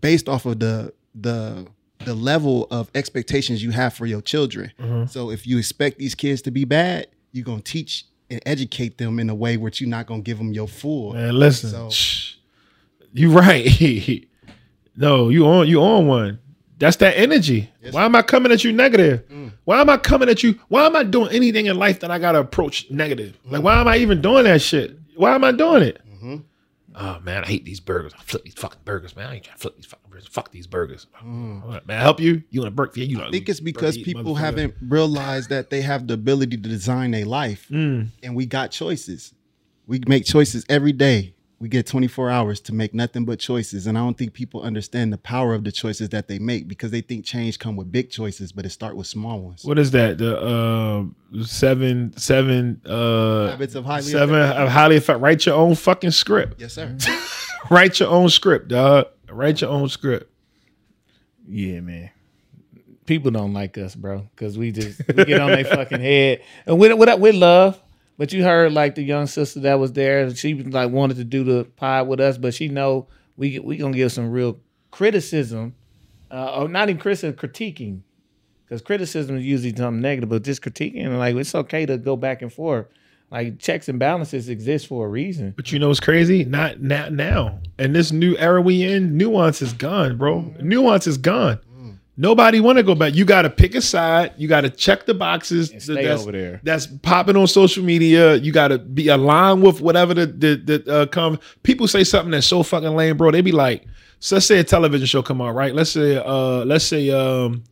based 0.00 0.28
off 0.28 0.46
of 0.46 0.58
the 0.58 0.92
the 1.14 1.66
the 2.04 2.14
level 2.14 2.66
of 2.70 2.90
expectations 2.94 3.62
you 3.62 3.70
have 3.70 3.94
for 3.94 4.06
your 4.06 4.20
children. 4.20 4.72
Mm-hmm. 4.78 5.06
So 5.06 5.30
if 5.30 5.46
you 5.46 5.58
expect 5.58 5.98
these 5.98 6.14
kids 6.14 6.42
to 6.42 6.50
be 6.50 6.64
bad, 6.64 7.08
you're 7.32 7.44
gonna 7.44 7.60
teach 7.60 8.04
and 8.30 8.40
educate 8.46 8.98
them 8.98 9.18
in 9.18 9.30
a 9.30 9.34
way 9.34 9.56
where 9.56 9.72
you're 9.74 9.88
not 9.88 10.06
gonna 10.06 10.22
give 10.22 10.38
them 10.38 10.52
your 10.52 10.68
full. 10.68 11.14
Man, 11.14 11.34
listen. 11.34 11.70
So-. 11.90 12.36
You 13.12 13.32
right. 13.32 14.26
no, 14.96 15.28
you 15.28 15.46
on 15.46 15.66
you 15.66 15.82
on 15.82 16.06
one. 16.06 16.38
That's 16.78 16.96
that 16.96 17.18
energy. 17.18 17.70
Why 17.90 18.04
am 18.04 18.14
I 18.14 18.22
coming 18.22 18.52
at 18.52 18.62
you 18.62 18.72
negative? 18.72 19.28
Mm. 19.28 19.52
Why 19.64 19.80
am 19.80 19.90
I 19.90 19.96
coming 19.96 20.28
at 20.28 20.44
you? 20.44 20.60
Why 20.68 20.86
am 20.86 20.94
I 20.94 21.02
doing 21.02 21.32
anything 21.32 21.66
in 21.66 21.76
life 21.76 22.00
that 22.00 22.10
I 22.10 22.18
gotta 22.18 22.38
approach 22.38 22.88
negative? 22.90 23.36
Like, 23.44 23.60
mm. 23.60 23.64
why 23.64 23.80
am 23.80 23.88
I 23.88 23.96
even 23.98 24.22
doing 24.22 24.44
that 24.44 24.62
shit? 24.62 24.96
Why 25.16 25.34
am 25.34 25.42
I 25.42 25.50
doing 25.50 25.82
it? 25.82 26.00
Mm-hmm. 26.08 26.36
Oh 26.94 27.20
man, 27.20 27.44
I 27.44 27.46
hate 27.46 27.64
these 27.64 27.80
burgers. 27.80 28.12
I 28.16 28.22
flip 28.22 28.44
these 28.44 28.54
fucking 28.54 28.80
burgers, 28.84 29.16
man. 29.16 29.28
I 29.28 29.34
ain't 29.36 29.44
trying 29.44 29.56
to 29.56 29.60
flip 29.60 29.76
these 29.76 29.86
fucking 29.86 30.07
burgers. 30.18 30.28
Fuck 30.32 30.50
these 30.52 30.66
burgers. 30.66 31.06
Man, 31.24 31.80
I 31.88 31.94
help 31.94 32.20
you? 32.20 32.42
You 32.50 32.60
want 32.60 32.72
to 32.72 32.74
burger? 32.74 32.92
Yeah, 32.96 33.04
you. 33.04 33.22
I 33.22 33.30
think 33.30 33.48
it's 33.48 33.60
because 33.60 33.96
people 33.98 34.34
haven't 34.34 34.74
realized 34.82 35.50
that 35.50 35.70
they 35.70 35.82
have 35.82 36.06
the 36.06 36.14
ability 36.14 36.56
to 36.56 36.68
design 36.68 37.10
their 37.12 37.24
life, 37.26 37.68
and 37.70 38.10
we 38.34 38.46
got 38.46 38.70
choices. 38.70 39.34
We 39.86 40.00
make 40.06 40.24
choices 40.26 40.64
every 40.68 40.92
day. 40.92 41.34
We 41.60 41.68
get 41.68 41.88
24 41.88 42.30
hours 42.30 42.60
to 42.60 42.72
make 42.72 42.94
nothing 42.94 43.24
but 43.24 43.40
choices, 43.40 43.88
and 43.88 43.98
I 43.98 44.00
don't 44.02 44.16
think 44.16 44.32
people 44.32 44.62
understand 44.62 45.12
the 45.12 45.18
power 45.18 45.54
of 45.54 45.64
the 45.64 45.72
choices 45.72 46.10
that 46.10 46.28
they 46.28 46.38
make 46.38 46.68
because 46.68 46.92
they 46.92 47.00
think 47.00 47.24
change 47.24 47.58
come 47.58 47.74
with 47.74 47.90
big 47.90 48.10
choices, 48.10 48.52
but 48.52 48.64
it 48.64 48.68
start 48.70 48.94
with 48.94 49.08
small 49.08 49.40
ones. 49.40 49.64
What 49.64 49.76
is 49.76 49.90
that? 49.90 50.18
The 50.18 50.40
um 50.46 51.16
seven 51.44 52.16
seven 52.16 52.80
uh 52.86 53.48
Habits 53.50 53.74
of 53.74 53.84
highly 53.84 54.02
seven 54.02 54.36
effective- 54.36 54.62
of 54.62 54.68
highly 54.68 54.96
effective. 54.98 55.22
Write 55.22 55.46
your 55.46 55.56
own 55.56 55.74
fucking 55.74 56.12
script. 56.12 56.60
Yes, 56.60 56.74
sir. 56.74 56.96
Write 57.70 57.98
your 57.98 58.08
own 58.10 58.28
script, 58.28 58.68
dog. 58.68 59.06
Write 59.30 59.60
your 59.60 59.70
own 59.70 59.88
script. 59.88 60.30
Yeah, 61.46 61.80
man. 61.80 62.10
People 63.06 63.30
don't 63.30 63.54
like 63.54 63.78
us, 63.78 63.94
bro, 63.94 64.28
because 64.34 64.58
we 64.58 64.70
just 64.70 65.00
we 65.08 65.24
get 65.24 65.40
on 65.40 65.50
their 65.50 65.64
fucking 65.76 66.00
head, 66.00 66.42
and 66.66 66.78
with 66.78 66.92
with 66.98 67.18
with 67.20 67.34
love. 67.34 67.82
But 68.18 68.32
you 68.32 68.42
heard 68.42 68.72
like 68.72 68.96
the 68.96 69.02
young 69.02 69.26
sister 69.26 69.60
that 69.60 69.78
was 69.78 69.92
there, 69.92 70.24
and 70.24 70.36
she 70.36 70.54
like 70.54 70.90
wanted 70.90 71.18
to 71.18 71.24
do 71.24 71.44
the 71.44 71.64
pod 71.76 72.08
with 72.08 72.20
us, 72.20 72.36
but 72.36 72.52
she 72.52 72.68
know 72.68 73.06
we 73.36 73.58
we 73.60 73.76
gonna 73.76 73.96
give 73.96 74.12
some 74.12 74.30
real 74.30 74.58
criticism, 74.90 75.74
uh, 76.30 76.62
or 76.62 76.68
not 76.68 76.90
even 76.90 77.00
criticism, 77.00 77.34
critiquing, 77.36 78.00
because 78.64 78.82
criticism 78.82 79.38
is 79.38 79.44
usually 79.44 79.74
something 79.74 80.02
negative, 80.02 80.28
but 80.28 80.42
just 80.42 80.60
critiquing, 80.60 81.16
like 81.16 81.36
it's 81.36 81.54
okay 81.54 81.86
to 81.86 81.96
go 81.96 82.16
back 82.16 82.42
and 82.42 82.52
forth. 82.52 82.86
Like 83.30 83.58
checks 83.58 83.88
and 83.88 83.98
balances 83.98 84.48
exist 84.48 84.86
for 84.86 85.06
a 85.06 85.08
reason. 85.08 85.52
But 85.56 85.70
you 85.70 85.78
know 85.78 85.88
what's 85.88 86.00
crazy? 86.00 86.44
Not 86.44 86.80
not 86.80 87.12
now. 87.12 87.60
And 87.78 87.94
this 87.94 88.10
new 88.10 88.36
era 88.38 88.62
we 88.62 88.82
in, 88.82 89.16
nuance 89.18 89.60
is 89.60 89.72
gone, 89.74 90.16
bro. 90.16 90.54
Nuance 90.60 91.06
is 91.06 91.18
gone. 91.18 91.60
Nobody 92.20 92.58
want 92.58 92.78
to 92.78 92.82
go 92.82 92.96
back. 92.96 93.14
You 93.14 93.24
got 93.24 93.42
to 93.42 93.50
pick 93.50 93.76
a 93.76 93.80
side. 93.80 94.32
You 94.36 94.48
got 94.48 94.62
to 94.62 94.70
check 94.70 95.06
the 95.06 95.14
boxes 95.14 95.70
And 95.70 95.80
stay 95.80 96.04
that's, 96.04 96.22
over 96.22 96.32
there. 96.32 96.60
That's 96.64 96.88
popping 96.88 97.36
on 97.36 97.46
social 97.46 97.84
media. 97.84 98.34
You 98.34 98.50
got 98.50 98.68
to 98.68 98.78
be 98.80 99.06
aligned 99.06 99.62
with 99.62 99.80
whatever 99.80 100.14
the 100.14 100.26
the, 100.26 100.56
the 100.56 100.92
uh, 100.92 101.06
come. 101.06 101.38
People 101.62 101.86
say 101.86 102.02
something 102.02 102.32
that's 102.32 102.48
so 102.48 102.64
fucking 102.64 102.96
lame, 102.96 103.16
bro. 103.16 103.30
They 103.30 103.40
be 103.40 103.52
like, 103.52 103.84
so 104.18 104.34
let's 104.34 104.46
say 104.46 104.58
a 104.58 104.64
television 104.64 105.06
show 105.06 105.22
come 105.22 105.40
out, 105.40 105.54
right? 105.54 105.72
Let's 105.72 105.90
say, 105.90 106.16
uh, 106.16 106.64
let's 106.64 106.84
say, 106.84 107.08
um, 107.10 107.62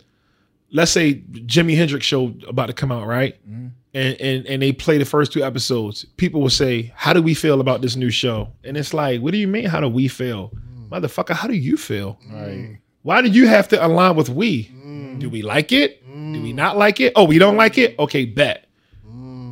let's 0.70 0.92
say 0.92 1.14
Jimi 1.14 1.76
Hendrix 1.76 2.06
show 2.06 2.32
about 2.46 2.66
to 2.66 2.72
come 2.72 2.92
out, 2.92 3.08
right? 3.08 3.34
Mm-hmm. 3.50 3.66
And, 3.96 4.20
and 4.20 4.46
and 4.46 4.62
they 4.62 4.72
play 4.72 4.98
the 4.98 5.06
first 5.06 5.32
two 5.32 5.42
episodes. 5.42 6.04
People 6.18 6.42
will 6.42 6.50
say, 6.50 6.92
"How 6.94 7.14
do 7.14 7.22
we 7.22 7.32
feel 7.32 7.62
about 7.62 7.80
this 7.80 7.96
new 7.96 8.10
show?" 8.10 8.48
And 8.62 8.76
it's 8.76 8.92
like, 8.92 9.22
"What 9.22 9.32
do 9.32 9.38
you 9.38 9.48
mean? 9.48 9.64
How 9.64 9.80
do 9.80 9.88
we 9.88 10.06
feel, 10.06 10.50
mm. 10.50 10.90
motherfucker? 10.90 11.34
How 11.34 11.48
do 11.48 11.54
you 11.54 11.78
feel? 11.78 12.18
Right. 12.30 12.78
Why 13.02 13.22
do 13.22 13.28
you 13.28 13.46
have 13.46 13.68
to 13.68 13.86
align 13.86 14.14
with 14.14 14.28
we? 14.28 14.66
Mm. 14.66 15.18
Do 15.20 15.30
we 15.30 15.40
like 15.40 15.72
it? 15.72 16.04
Do 16.04 16.42
we 16.42 16.52
mm. 16.52 16.54
not 16.54 16.76
like 16.76 17.00
it? 17.00 17.14
Oh, 17.16 17.24
we 17.24 17.38
don't 17.38 17.56
like 17.56 17.78
it. 17.78 17.98
Okay, 17.98 18.26
bet. 18.26 18.66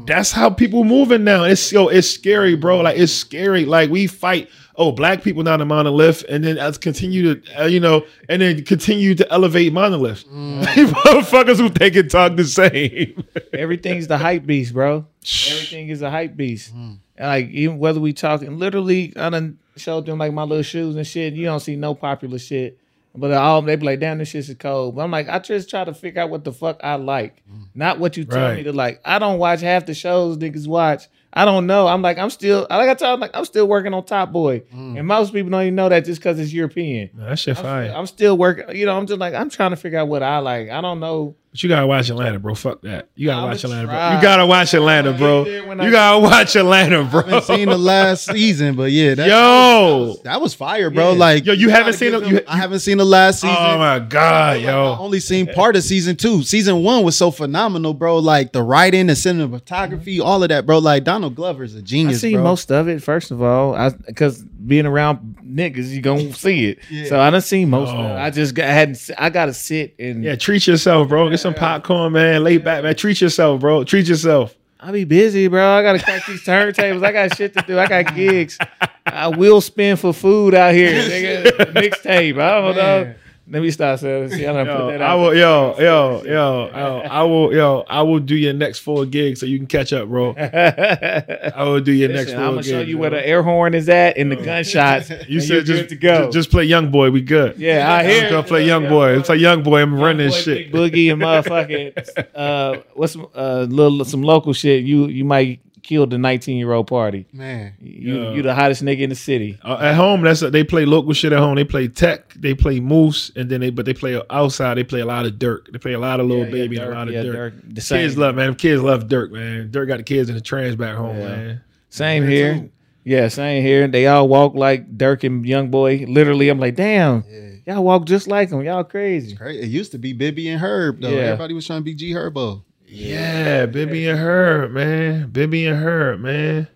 That's 0.07 0.31
how 0.31 0.51
people 0.51 0.85
moving 0.85 1.25
now. 1.25 1.45
It's 1.45 1.73
yo, 1.73 1.89
it's 1.89 2.11
scary, 2.11 2.57
bro. 2.57 2.81
Like 2.81 2.99
it's 2.99 3.13
scary. 3.13 3.65
Like 3.65 3.91
we 3.91 4.07
fight. 4.07 4.51
Oh, 4.77 4.91
black 4.91 5.23
people 5.23 5.43
not 5.45 5.61
a 5.61 5.65
monolith, 5.65 6.25
and 6.29 6.43
then 6.43 6.59
us 6.59 6.79
continue 6.79 7.35
to, 7.37 7.63
uh, 7.63 7.67
you 7.67 7.79
know, 7.79 8.05
and 8.29 8.43
then 8.43 8.65
continue 8.65 9.15
to 9.15 9.33
elevate 9.33 9.73
monoliths. 9.73 10.25
Mm. 10.25 10.63
Motherfuckers 10.65 11.59
who 11.59 11.69
think 11.69 11.95
and 11.95 12.11
talk 12.11 12.35
the 12.37 12.45
same. 12.45 13.25
Everything's 13.53 14.09
the 14.09 14.19
hype 14.19 14.47
beast, 14.47 14.73
bro. 14.73 15.07
Everything 15.51 15.89
is 15.91 16.03
a 16.03 16.11
hype 16.11 16.37
beast. 16.37 16.75
Mm. 16.75 16.99
And 17.17 17.29
like 17.29 17.49
even 17.51 17.79
whether 17.79 18.01
we 18.01 18.13
talking, 18.13 18.59
literally, 18.59 19.13
I 19.17 19.31
done 19.31 19.59
showed 19.77 20.07
them 20.07 20.19
like 20.19 20.33
my 20.33 20.43
little 20.43 20.63
shoes 20.63 20.97
and 20.97 21.07
shit. 21.07 21.35
You 21.35 21.45
don't 21.47 21.61
see 21.61 21.77
no 21.77 21.95
popular 21.95 22.39
shit, 22.39 22.79
but 23.15 23.33
all 23.33 23.63
they 23.63 23.77
be 23.77 23.87
like, 23.87 24.01
"Damn, 24.01 24.19
this 24.19 24.31
shit 24.31 24.49
is 24.49 24.57
cold." 24.59 24.97
But 24.97 25.03
I'm 25.03 25.11
like, 25.13 25.29
I 25.29 25.39
just 25.39 25.71
try 25.71 25.85
to 25.85 25.95
figure 25.95 26.23
out 26.23 26.31
what 26.31 26.43
the 26.43 26.53
fuck 26.53 26.81
I 26.83 26.97
like, 26.97 27.43
mm. 27.49 27.67
not 27.77 28.01
what 28.01 28.17
you 28.17 28.25
tell 28.25 28.41
Right. 28.49 28.57
me 28.57 28.63
to 28.65 28.73
like. 28.73 29.01
I 29.05 29.21
don't 29.21 29.39
watch 29.39 29.61
half 29.61 29.87
the 29.87 29.95
shows 29.95 30.37
niggas 30.39 30.67
watch. 30.67 31.07
I 31.37 31.45
don't 31.45 31.67
know. 31.67 31.89
I'm 31.89 32.01
like, 32.01 32.17
I'm 32.17 32.31
still, 32.31 32.67
like 32.71 32.89
I 32.89 32.95
told, 32.95 33.15
I'm 33.15 33.21
like, 33.21 33.33
I'm 33.35 33.45
still 33.45 33.67
working 33.67 33.93
on 33.93 34.05
Top 34.05 34.31
Boy, 34.31 34.61
mm. 34.73 34.97
and 34.97 35.07
most 35.07 35.33
people 35.33 35.51
don't 35.51 35.63
even 35.63 35.75
know 35.75 35.89
that 35.89 36.05
just 36.05 36.21
because 36.21 36.39
it's 36.39 36.53
European. 36.53 37.11
that 37.15 37.39
shit 37.39 37.59
fine. 37.59 37.91
I'm 37.91 38.07
still 38.07 38.39
working. 38.39 38.75
You 38.75 38.87
know, 38.87 38.97
I'm 38.97 39.07
just 39.07 39.19
like, 39.19 39.35
I'm 39.35 39.51
trying 39.51 39.71
to 39.71 39.77
figure 39.77 39.99
out 39.99 40.09
what 40.09 40.23
I 40.23 40.39
like. 40.39 40.71
I 40.71 40.81
don't 40.81 41.01
know. 41.01 41.35
But 41.55 41.63
you 41.63 41.69
gotta 41.69 41.87
watch 41.87 42.11
Atlanta, 42.11 42.41
bro. 42.41 42.57
Fuck 42.57 42.83
that. 42.83 43.11
You 43.15 43.27
gotta 43.29 43.43
I'ma 43.43 43.47
watch 43.53 43.63
Atlanta, 43.63 43.87
bro. 43.87 43.95
try. 43.95 44.17
You 44.17 44.23
gotta 44.23 44.47
watch 44.47 44.75
Atlanta, 44.75 45.13
bro. 45.13 45.45
there 45.45 45.65
when 45.65 45.81
I- 45.81 45.85
You 45.85 45.93
gotta 45.93 46.19
watch 46.19 46.57
Atlanta, 46.57 47.05
bro. 47.05 47.21
I 47.21 47.25
haven't 47.27 47.43
seen 47.45 47.69
the 47.69 47.79
last 47.79 48.25
season, 48.33 48.75
but 48.75 48.91
yeah, 48.91 49.15
that, 49.15 49.29
Yo. 49.29 50.17
that 50.25 50.41
was 50.41 50.53
fire, 50.53 50.91
bro. 50.91 51.13
Yeah. 51.13 51.17
Like, 51.19 51.47
Yo, 51.47 51.53
you 51.53 51.69
haven't 51.69 51.93
seen 51.93 52.11
give 52.11 52.23
it- 52.25 52.29
you- 52.29 52.41
I 52.49 52.57
haven't 52.57 52.81
seen 52.81 52.99
the 52.99 53.05
last 53.05 53.45
oh 53.45 53.47
season. 53.49 53.65
Oh 53.67 53.79
my 53.79 54.01
god, 54.01 54.63
yo. 54.63 54.69
I 54.69 54.73
yo. 54.73 54.97
only 54.99 55.21
seen 55.21 55.47
part 55.47 55.77
of 55.77 55.85
season 55.85 56.17
two. 56.17 56.43
Season 56.43 56.83
one 56.83 57.05
was 57.05 57.17
so 57.17 57.31
phenomenal, 57.31 57.95
bro. 57.95 58.19
Like 58.19 58.51
the 58.53 58.63
writing, 58.65 59.07
the 59.07 59.13
cinematography, 59.13 60.21
all 60.21 60.43
of 60.43 60.49
that, 60.49 60.67
bro. 60.67 60.79
Like 60.79 61.05
Donald 61.05 61.37
Glover's 61.37 61.77
a 61.77 61.79
I 61.79 61.83
genius, 61.83 62.19
I 62.19 62.21
see 62.21 62.35
bro. 62.35 62.43
most 62.43 62.73
of 62.73 62.89
it. 62.89 63.01
First 63.01 63.31
of 63.31 63.41
all, 63.41 63.77
I 63.77 63.91
because 63.91 64.45
being 64.67 64.87
around 64.87 65.37
niggas, 65.45 65.89
you 65.89 66.01
gonna 66.01 66.33
see 66.35 66.67
it. 66.67 67.09
So 67.09 67.21
I 67.21 67.31
done 67.31 67.41
seen 67.41 67.71
most 67.71 67.91
of 67.91 67.99
oh. 67.99 68.03
it. 68.03 68.17
I 68.17 68.31
just 68.31 68.55
got, 68.55 68.67
hadn't. 68.67 69.11
I 69.19 69.31
gotta 69.31 69.55
sit 69.55 69.95
and 69.99 70.25
Yeah, 70.25 70.37
treat 70.37 70.67
yourself, 70.67 71.09
bro. 71.09 71.31
Get 71.31 71.41
some 71.41 71.55
popcorn, 71.55 72.13
man. 72.13 72.45
Lay 72.45 72.59
back, 72.59 72.83
man. 72.83 72.95
Treat 72.95 73.21
yourself, 73.21 73.61
bro. 73.61 73.85
Treat 73.85 74.09
yourself. 74.09 74.55
I 74.81 74.93
be 74.93 75.05
busy, 75.05 75.49
bro. 75.49 75.79
I 75.79 75.83
gotta 75.83 75.99
crack 75.99 76.27
these 76.27 76.43
turntables. 76.45 77.05
I 77.05 77.13
got 77.13 77.37
shit 77.37 77.55
to 77.55 77.65
do. 77.67 77.79
I 77.79 77.87
got 77.87 78.15
gigs. 78.15 78.59
I 79.07 79.29
will 79.29 79.61
spend 79.63 79.99
for 79.99 80.13
food 80.13 80.55
out 80.55 80.75
here. 80.75 80.93
Nigga, 81.47 81.73
mixtape. 81.73 82.39
I 82.39 82.61
don't 82.61 82.77
know. 82.77 83.15
Let 83.47 83.61
me 83.61 83.71
stop 83.71 83.99
saying. 83.99 84.31
See, 84.31 84.47
I 84.47 84.53
done 84.55 84.65
Yo, 84.67 84.77
put 84.79 84.93
that 84.93 85.03
I 85.03 85.15
will, 85.17 85.35
yo, 85.35 85.75
yo, 85.79 86.23
yo, 86.25 86.71
yo, 86.73 87.01
I 87.11 87.23
will, 87.25 87.53
yo, 87.55 87.85
I 87.89 88.01
will 88.01 88.19
do 88.19 88.35
your 88.35 88.55
next 88.55 88.79
four 88.79 89.05
gigs 89.05 89.41
so 89.41 89.45
you 89.47 89.59
can 89.59 89.67
catch 89.67 89.93
up, 89.93 90.09
bro. 90.09 90.35
I 90.39 91.63
will 91.65 91.81
do 91.81 91.93
your 91.93 92.09
next 92.09 92.31
four 92.33 92.41
I'm 92.41 92.47
gonna 92.53 92.57
gigs. 92.63 92.69
show 92.69 92.81
you 92.81 92.95
bro. 92.97 93.01
where 93.03 93.11
the 93.11 93.27
air 93.29 93.43
horn 93.43 93.75
is 93.75 93.89
at 93.91 94.17
and 94.17 94.33
the 94.33 94.37
gunshots. 94.37 95.11
You 95.29 95.41
said 95.41 95.67
just 95.67 95.91
to 95.91 95.97
go. 95.97 96.25
Just, 96.25 96.33
just 96.33 96.51
play 96.51 96.65
Young 96.65 96.91
Boy. 96.91 97.11
We 97.11 97.21
good. 97.21 97.59
yeah, 97.59 97.93
I 97.93 98.01
I'm 98.01 98.07
hear. 98.07 98.31
gonna 98.31 98.43
play 98.45 98.67
Young 98.67 98.89
Boy. 98.89 99.21
Play 99.21 99.37
Young 99.37 99.63
Boy. 99.63 99.83
I'm 99.83 99.95
running 100.01 100.31
Boy, 100.31 100.35
shit. 100.37 100.73
Boogie 100.73 101.13
and 101.13 101.21
motherfucking 101.21 102.27
uh, 102.35 102.81
what's 102.95 103.13
some, 103.13 103.27
uh, 103.35 103.67
little 103.69 104.05
some 104.07 104.23
local 104.23 104.55
shit. 104.55 104.85
You 104.85 105.07
you 105.09 105.25
might 105.27 105.61
kill 105.85 106.07
the 106.07 106.19
19 106.19 106.57
year 106.57 106.73
old 106.73 106.89
party. 106.89 107.27
Man, 107.33 107.75
You 107.81 108.23
Yeah. 108.23 108.33
you 108.35 108.43
the 108.43 108.55
hottest 108.55 108.83
nigga 108.83 109.01
in 109.01 109.11
the 109.11 109.15
city. 109.15 109.59
Uh, 109.63 109.77
at 109.81 109.95
home, 109.95 110.23
that's 110.23 110.41
they 110.41 110.65
play 110.65 110.85
local 110.85 111.13
shit 111.13 111.33
at 111.33 111.39
home. 111.39 111.55
They 111.55 111.65
play 111.65 111.87
tech, 111.87 112.33
they 112.35 112.55
play 112.55 112.81
moose, 112.81 113.31
and 113.37 113.49
then 113.49 113.61
they 113.61 113.71
but 113.71 113.85
they 113.87 113.95
play 113.95 114.21
outside. 114.31 114.75
They 114.79 114.85
play 114.85 115.01
a 115.01 115.07
lot 115.07 115.27
of 115.27 115.35
Durk. 115.35 115.71
They 115.71 115.79
play 115.79 115.93
a 115.93 115.99
lot 116.01 116.19
of 116.19 116.27
little 116.27 116.47
Yeah, 116.47 116.51
baby 116.51 116.77
yeah, 116.77 116.83
and 116.83 116.93
a 116.93 116.95
lot 116.97 117.09
of 117.09 117.15
yeah, 117.15 117.23
Durk. 117.23 117.75
The 117.75 117.81
same, 117.81 118.01
Kids 118.01 118.19
love 118.19 118.35
man. 118.35 118.55
Kids 118.57 118.83
love 118.83 119.05
Durk, 119.09 119.31
man. 119.31 119.69
Durk 119.71 119.87
got 119.87 119.99
the 119.99 120.03
kids 120.03 120.29
in 120.29 120.35
the 120.35 120.41
trans 120.41 120.75
back 120.75 120.97
home, 120.97 121.17
Yeah. 121.19 121.29
man. 121.29 121.61
same 121.91 122.27
here. 122.27 122.69
Yeah, 123.05 123.29
same 123.29 123.63
here. 123.63 123.87
They 123.87 124.07
all 124.07 124.27
walk 124.29 124.55
like 124.55 124.97
Durk 124.97 125.25
and 125.25 125.45
Young 125.45 125.69
Boy. 125.71 126.07
Literally, 126.09 126.49
I'm 126.49 126.59
like, 126.59 126.75
damn, 126.75 127.23
yeah. 127.31 127.75
y'all 127.75 127.85
walk 127.85 128.07
just 128.07 128.27
like 128.27 128.49
them. 128.49 128.63
Y'all 128.63 128.83
crazy. 128.83 129.35
Great. 129.37 129.61
It 129.61 129.67
used 129.67 129.93
to 129.93 129.99
be 129.99 130.15
Bibby 130.15 130.49
and 130.49 130.59
Herb 130.61 131.03
though. 131.03 131.11
Yeah. 131.11 131.17
Everybody 131.25 131.53
was 131.53 131.67
trying 131.67 131.81
to 131.81 131.85
be 131.85 131.95
G 131.95 132.13
Herbo. 132.15 132.63
Yeah, 132.95 133.67
Bibby 133.67 134.09
and 134.09 134.19
Herb, 134.19 134.71
man. 134.71 135.31
Bibby 135.31 135.67
and 135.67 135.83
Herb, 135.83 136.21
man. 136.21 136.69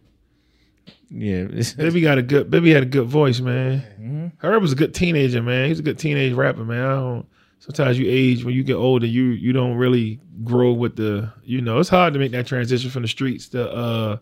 Yeah, 1.10 1.44
Bibby 1.76 2.00
got 2.00 2.18
a 2.18 2.22
good. 2.22 2.50
Bibby 2.50 2.72
had 2.72 2.82
a 2.82 2.86
good 2.86 3.06
voice, 3.06 3.40
man. 3.40 3.84
Mhm. 4.00 4.32
Herb 4.38 4.60
was 4.60 4.72
a 4.72 4.76
good 4.76 4.94
teenager, 4.94 5.42
man. 5.42 5.68
He's 5.68 5.78
a 5.78 5.82
good 5.82 5.98
teenage 5.98 6.32
rapper, 6.32 6.64
man. 6.64 6.84
I 6.84 6.94
don't. 6.94 7.26
Sometimes 7.60 7.98
you 7.98 8.06
age 8.08 8.44
when 8.44 8.54
you 8.54 8.62
get 8.64 8.74
older, 8.74 9.06
you 9.06 9.24
you 9.26 9.52
don't 9.52 9.76
really 9.76 10.20
grow 10.44 10.72
with 10.72 10.96
the. 10.96 11.32
You 11.44 11.60
know, 11.60 11.78
it's 11.78 11.88
hard 11.88 12.12
to 12.14 12.18
make 12.18 12.32
that 12.32 12.46
transition 12.46 12.90
from 12.90 13.02
the 13.02 13.08
streets 13.08 13.48
to 13.50 13.70
uh 13.70 14.16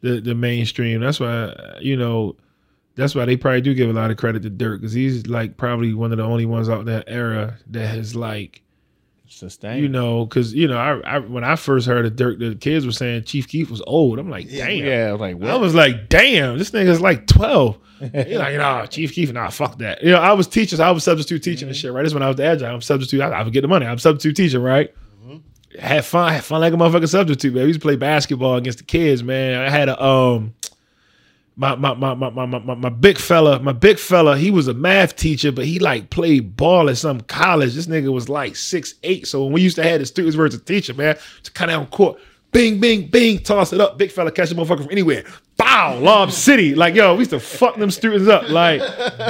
the 0.00 0.20
the 0.20 0.34
mainstream. 0.34 1.00
That's 1.00 1.20
why 1.20 1.54
you 1.80 1.96
know. 1.96 2.36
That's 2.94 3.14
why 3.14 3.24
they 3.24 3.38
probably 3.38 3.62
do 3.62 3.72
give 3.72 3.88
a 3.88 3.94
lot 3.94 4.10
of 4.10 4.18
credit 4.18 4.42
to 4.42 4.50
Durk 4.50 4.80
because 4.80 4.92
he's 4.92 5.26
like 5.26 5.56
probably 5.56 5.94
one 5.94 6.12
of 6.12 6.18
the 6.18 6.24
only 6.24 6.44
ones 6.44 6.68
out 6.68 6.80
in 6.80 6.86
that 6.86 7.04
era 7.06 7.56
that 7.70 7.86
has 7.88 8.14
like 8.14 8.61
Sustain. 9.34 9.82
you 9.82 9.88
know 9.88 10.26
because 10.26 10.52
you 10.52 10.68
know 10.68 10.76
I, 10.76 11.16
I 11.16 11.18
when 11.18 11.42
I 11.42 11.56
first 11.56 11.86
heard 11.86 12.06
of 12.06 12.12
Durk 12.12 12.38
the 12.38 12.54
kids 12.54 12.84
were 12.84 12.92
saying 12.92 13.24
Chief 13.24 13.48
Keef 13.48 13.70
was 13.70 13.82
old. 13.86 14.18
I'm 14.18 14.30
like 14.30 14.48
damn. 14.48 14.84
yeah, 14.84 15.08
I 15.08 15.12
was 15.12 15.20
like, 15.20 15.42
I 15.42 15.56
was 15.56 15.74
like, 15.74 16.08
damn, 16.08 16.58
this 16.58 16.70
nigga's 16.70 17.00
like 17.00 17.26
12. 17.26 17.78
He's 18.12 18.38
like, 18.38 18.56
nah, 18.56 18.84
Chief 18.86 19.12
Keef, 19.12 19.32
nah, 19.32 19.48
fuck 19.48 19.78
that. 19.78 20.02
You 20.02 20.10
know, 20.10 20.18
I 20.18 20.32
was 20.32 20.46
teaching, 20.48 20.76
so 20.76 20.84
I 20.84 20.90
was 20.90 21.04
substitute 21.04 21.42
teaching 21.42 21.68
and 21.68 21.76
shit, 21.76 21.92
right? 21.92 22.02
This 22.02 22.10
is 22.10 22.14
when 22.14 22.22
I 22.22 22.28
was 22.28 22.36
the 22.36 22.44
agile. 22.44 22.74
I'm 22.74 22.80
substitute, 22.80 23.20
I, 23.20 23.30
I 23.30 23.42
would 23.42 23.52
get 23.52 23.60
the 23.62 23.68
money. 23.68 23.86
I'm 23.86 23.98
substitute 23.98 24.34
teaching, 24.36 24.60
right? 24.60 24.92
Had 25.78 26.04
fun, 26.04 26.32
had 26.32 26.44
fun 26.44 26.60
like 26.60 26.74
a 26.74 26.76
motherfucking 26.76 27.08
substitute, 27.08 27.54
man. 27.54 27.62
We 27.62 27.68
used 27.68 27.80
to 27.80 27.84
play 27.84 27.96
basketball 27.96 28.56
against 28.56 28.78
the 28.78 28.84
kids, 28.84 29.22
man. 29.22 29.60
I 29.60 29.70
had 29.70 29.88
a 29.88 30.02
um 30.04 30.52
my 31.56 31.74
my 31.74 31.94
my 31.94 32.14
my 32.14 32.30
my 32.30 32.46
my, 32.46 32.74
my 32.74 32.88
big 32.88 33.18
fella, 33.18 33.60
my 33.60 33.72
big 33.72 33.98
fella, 33.98 34.36
he 34.36 34.50
was 34.50 34.68
a 34.68 34.74
math 34.74 35.16
teacher, 35.16 35.52
but 35.52 35.66
he 35.66 35.78
like 35.78 36.10
played 36.10 36.56
ball 36.56 36.88
at 36.88 36.96
some 36.96 37.20
college. 37.22 37.74
This 37.74 37.86
nigga 37.86 38.12
was 38.12 38.28
like 38.28 38.56
six 38.56 38.94
eight. 39.02 39.26
So 39.26 39.44
when 39.44 39.52
we 39.52 39.60
used 39.60 39.76
to 39.76 39.82
have 39.82 40.00
the 40.00 40.06
students 40.06 40.34
versus 40.34 40.60
the 40.60 40.64
teacher, 40.64 40.94
man, 40.94 41.16
to 41.42 41.64
of 41.64 41.70
on 41.70 41.86
court, 41.88 42.18
bing, 42.52 42.80
bing, 42.80 43.08
bing, 43.08 43.38
toss 43.38 43.72
it 43.72 43.80
up, 43.80 43.98
big 43.98 44.10
fella 44.10 44.30
catch 44.30 44.50
a 44.50 44.54
motherfucker 44.54 44.82
from 44.82 44.90
anywhere. 44.90 45.24
Bow, 45.58 45.98
Lob 45.98 46.32
City. 46.32 46.74
Like, 46.74 46.94
yo, 46.94 47.14
we 47.14 47.20
used 47.20 47.30
to 47.30 47.40
fuck 47.40 47.76
them 47.76 47.90
students 47.90 48.28
up. 48.28 48.48
Like, 48.48 48.80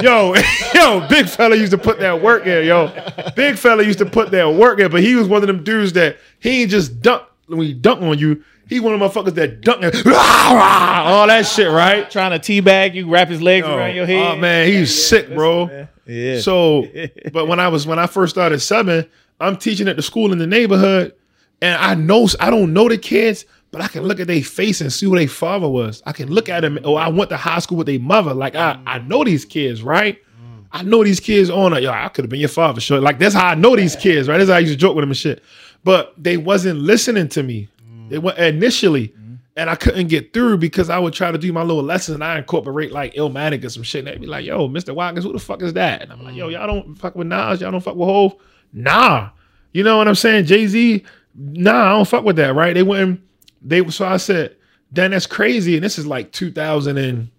yo, 0.01 0.33
yo, 0.73 1.05
big 1.09 1.27
fella 1.27 1.55
used 1.55 1.71
to 1.71 1.77
put 1.77 1.99
that 1.99 2.21
work 2.21 2.47
in, 2.47 2.65
yo. 2.65 2.91
Big 3.35 3.57
fella 3.57 3.83
used 3.83 3.99
to 3.99 4.05
put 4.05 4.31
that 4.31 4.53
work 4.53 4.79
in, 4.79 4.89
but 4.89 5.01
he 5.01 5.15
was 5.15 5.27
one 5.27 5.43
of 5.43 5.47
them 5.47 5.63
dudes 5.63 5.93
that 5.93 6.17
he 6.39 6.61
ain't 6.61 6.71
just 6.71 7.01
dunk 7.01 7.23
when 7.47 7.61
he 7.61 7.73
dunk 7.73 8.01
on 8.01 8.17
you. 8.17 8.43
He 8.69 8.79
one 8.79 8.93
of 8.93 8.99
them 8.99 9.09
motherfuckers 9.09 9.35
that 9.35 9.59
dunk 9.61 9.83
and 9.83 9.93
all 10.07 11.27
that 11.27 11.45
shit, 11.45 11.69
right? 11.69 12.09
trying 12.09 12.39
to 12.39 12.39
teabag 12.39 12.93
you, 12.95 13.09
wrap 13.09 13.27
his 13.27 13.41
legs 13.41 13.67
Oh, 13.67 13.75
around 13.77 13.95
your 13.95 14.05
head. 14.05 14.37
Oh 14.37 14.39
man, 14.39 14.67
he's 14.67 15.07
sick, 15.07 15.27
bro. 15.33 15.87
Yeah. 16.05 16.39
So, 16.39 16.87
but 17.33 17.47
when 17.47 17.59
I 17.59 17.67
was 17.67 17.85
when 17.85 17.99
I 17.99 18.07
first 18.07 18.33
started 18.33 18.59
subbing, 18.59 19.07
I'm 19.39 19.57
teaching 19.57 19.87
at 19.89 19.95
the 19.97 20.01
school 20.01 20.31
in 20.31 20.37
the 20.37 20.47
neighborhood, 20.47 21.13
and 21.61 21.75
I 21.75 21.95
know 21.95 22.27
I 22.39 22.49
don't 22.49 22.71
know 22.73 22.87
the 22.87 22.97
kids, 22.97 23.45
but 23.71 23.81
I 23.81 23.87
can 23.89 24.03
look 24.03 24.19
at 24.21 24.27
their 24.27 24.41
face 24.41 24.79
and 24.79 24.91
see 24.91 25.05
who 25.07 25.17
their 25.17 25.27
father 25.27 25.67
was. 25.67 26.01
I 26.05 26.13
can 26.13 26.29
look 26.31 26.47
at 26.47 26.61
them. 26.61 26.79
Oh, 26.85 26.95
I 26.95 27.09
went 27.09 27.29
to 27.31 27.37
high 27.37 27.59
school 27.59 27.77
with 27.77 27.87
their 27.87 27.99
mother. 27.99 28.33
Like 28.33 28.55
I, 28.55 28.79
I 28.85 28.99
know 28.99 29.23
these 29.25 29.43
kids, 29.43 29.83
right? 29.83 30.17
Mm. 30.41 30.65
I 30.71 30.83
know 30.83 31.03
these 31.03 31.19
kids 31.19 31.49
on 31.49 31.73
it. 31.73 31.83
Yo, 31.83 31.91
I 31.91 32.07
could 32.07 32.23
have 32.23 32.29
been 32.29 32.39
your 32.39 32.49
father. 32.49 32.79
Sure. 32.79 33.01
Like 33.01 33.19
that's 33.19 33.35
how 33.35 33.47
I 33.49 33.55
know 33.55 33.75
these 33.75 33.95
kids, 33.97 34.29
right? 34.29 34.37
That's 34.37 34.49
how 34.49 34.55
I 34.55 34.59
used 34.59 34.73
to 34.73 34.77
joke 34.77 34.95
with 34.95 35.03
them 35.03 35.09
and 35.11 35.17
shit. 35.17 35.43
But 35.83 36.13
they 36.17 36.37
wasn't 36.37 36.79
listening 36.79 37.27
to 37.29 37.43
me. 37.43 37.69
They 38.09 38.17
went 38.17 38.37
initially. 38.37 39.13
And 39.55 39.69
I 39.69 39.75
couldn't 39.75 40.07
get 40.07 40.33
through 40.33 40.57
because 40.57 40.89
I 40.89 40.97
would 40.97 41.13
try 41.13 41.31
to 41.31 41.37
do 41.37 41.53
my 41.53 41.61
little 41.61 41.83
lessons 41.83 42.15
and 42.15 42.23
I 42.23 42.39
incorporate 42.39 42.91
like 42.91 43.13
Illmatic 43.13 43.63
or 43.63 43.69
some 43.69 43.83
shit. 43.83 43.99
And 43.99 44.07
they'd 44.07 44.19
be 44.19 44.25
like, 44.25 44.45
yo, 44.45 44.67
Mr. 44.67 44.95
Watkins, 44.95 45.25
who 45.25 45.31
the 45.31 45.37
fuck 45.37 45.61
is 45.61 45.73
that? 45.73 46.01
And 46.01 46.11
I'm 46.11 46.23
like, 46.23 46.35
yo, 46.35 46.47
y'all 46.47 46.65
don't 46.65 46.95
fuck 46.95 47.13
with 47.13 47.27
Nas, 47.27 47.61
y'all 47.61 47.69
don't 47.69 47.79
fuck 47.79 47.95
with 47.95 48.07
Hove. 48.07 48.33
Nah. 48.73 49.29
You 49.71 49.83
know 49.83 49.97
what 49.97 50.07
I'm 50.07 50.15
saying? 50.15 50.45
Jay-Z, 50.45 51.03
nah, 51.35 51.85
I 51.85 51.89
don't 51.89 52.07
fuck 52.07 52.23
with 52.23 52.35
that, 52.37 52.55
right? 52.55 52.73
They 52.73 52.81
went 52.81 53.21
they 53.63 53.87
so 53.89 54.05
I 54.05 54.17
said, 54.17 54.55
then 54.91 55.11
that's 55.11 55.25
crazy. 55.25 55.75
And 55.75 55.83
this 55.83 55.97
is 55.97 56.05
like 56.05 56.31
2000 56.31 56.97
and 56.97 57.29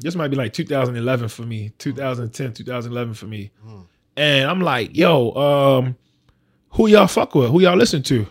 this 0.00 0.14
might 0.14 0.28
be 0.28 0.36
like 0.36 0.52
2011 0.52 1.28
for 1.28 1.42
me, 1.42 1.72
2010, 1.78 2.52
2011 2.52 3.14
for 3.14 3.26
me. 3.26 3.50
And 4.16 4.48
I'm 4.50 4.60
like, 4.60 4.96
yo, 4.96 5.32
um, 5.32 5.96
who 6.70 6.86
y'all 6.86 7.06
fuck 7.06 7.34
with? 7.34 7.50
Who 7.50 7.60
y'all 7.60 7.76
listen 7.76 8.02
to? 8.04 8.26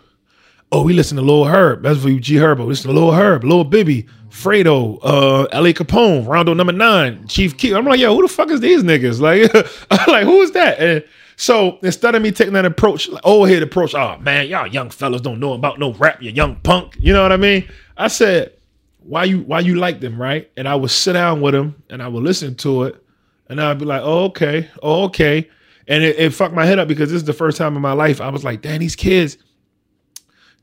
Oh, 0.72 0.84
we 0.84 0.94
listen 0.94 1.16
to 1.16 1.24
Lil 1.24 1.46
Herb. 1.46 1.84
That's 1.84 2.02
for 2.02 2.10
you, 2.10 2.20
G 2.20 2.36
Herbo. 2.36 2.68
Listen 2.68 2.94
to 2.94 3.00
Lil 3.00 3.14
Herb, 3.14 3.46
Lil 3.46 3.64
Bibby, 3.64 4.06
Fredo, 4.30 5.00
uh, 5.02 5.44
L.A. 5.54 5.74
Capone, 5.74 6.28
Rondo 6.28 6.54
number 6.54 6.74
nine, 6.74 7.26
Chief 7.28 7.56
Keef. 7.56 7.74
I'm 7.74 7.86
like, 7.86 8.02
yo, 8.02 8.14
who 8.14 8.22
the 8.22 8.28
fuck 8.28 8.50
is 8.52 8.60
these 8.60 8.84
niggas? 8.84 9.22
Like, 9.22 9.54
like, 10.08 10.26
who 10.26 10.42
is 10.42 10.52
that? 10.52 10.78
And 10.80 11.04
so 11.38 11.78
instead 11.84 12.16
of 12.16 12.22
me 12.22 12.32
taking 12.32 12.54
that 12.54 12.66
approach, 12.66 13.08
like 13.08 13.26
old 13.26 13.48
head 13.48 13.64
approach, 13.64 13.96
oh 13.96 14.18
man, 14.20 14.48
y'all 14.48 14.68
young 14.68 14.90
fellas 14.90 15.22
don't 15.22 15.40
know 15.40 15.54
about 15.54 15.80
no 15.80 15.94
rap, 15.94 16.22
you 16.22 16.32
young 16.32 16.58
punk. 16.58 16.98
You 17.00 17.14
know 17.14 17.22
what 17.22 17.32
I 17.32 17.38
mean? 17.38 17.70
I 17.96 18.10
said, 18.10 18.54
why 19.00 19.24
you 19.24 19.40
why 19.44 19.62
you 19.62 19.76
like 19.76 20.02
them, 20.02 20.22
right? 20.22 20.52
And 20.58 20.68
I 20.68 20.76
would 20.76 20.92
sit 20.92 21.14
down 21.14 21.40
with 21.40 21.54
them 21.54 21.82
and 21.90 22.04
I 22.04 22.08
would 22.10 22.24
listen 22.24 22.56
to 22.56 22.84
it, 22.84 23.04
and 23.48 23.62
I'd 23.62 23.80
be 23.80 23.86
like, 23.86 24.02
oh 24.04 24.26
okay, 24.26 24.70
oh 24.84 25.04
okay, 25.06 25.50
and 25.88 26.04
it, 26.04 26.18
it 26.20 26.34
fucked 26.34 26.54
my 26.54 26.66
head 26.66 26.80
up 26.80 26.88
because 26.88 27.10
this 27.10 27.18
is 27.18 27.26
the 27.26 27.34
first 27.34 27.58
time 27.58 27.76
in 27.76 27.82
my 27.82 27.94
life 27.94 28.22
I 28.22 28.30
was 28.30 28.44
like, 28.44 28.62
damn, 28.62 28.80
these 28.80 28.96
kids, 28.96 29.38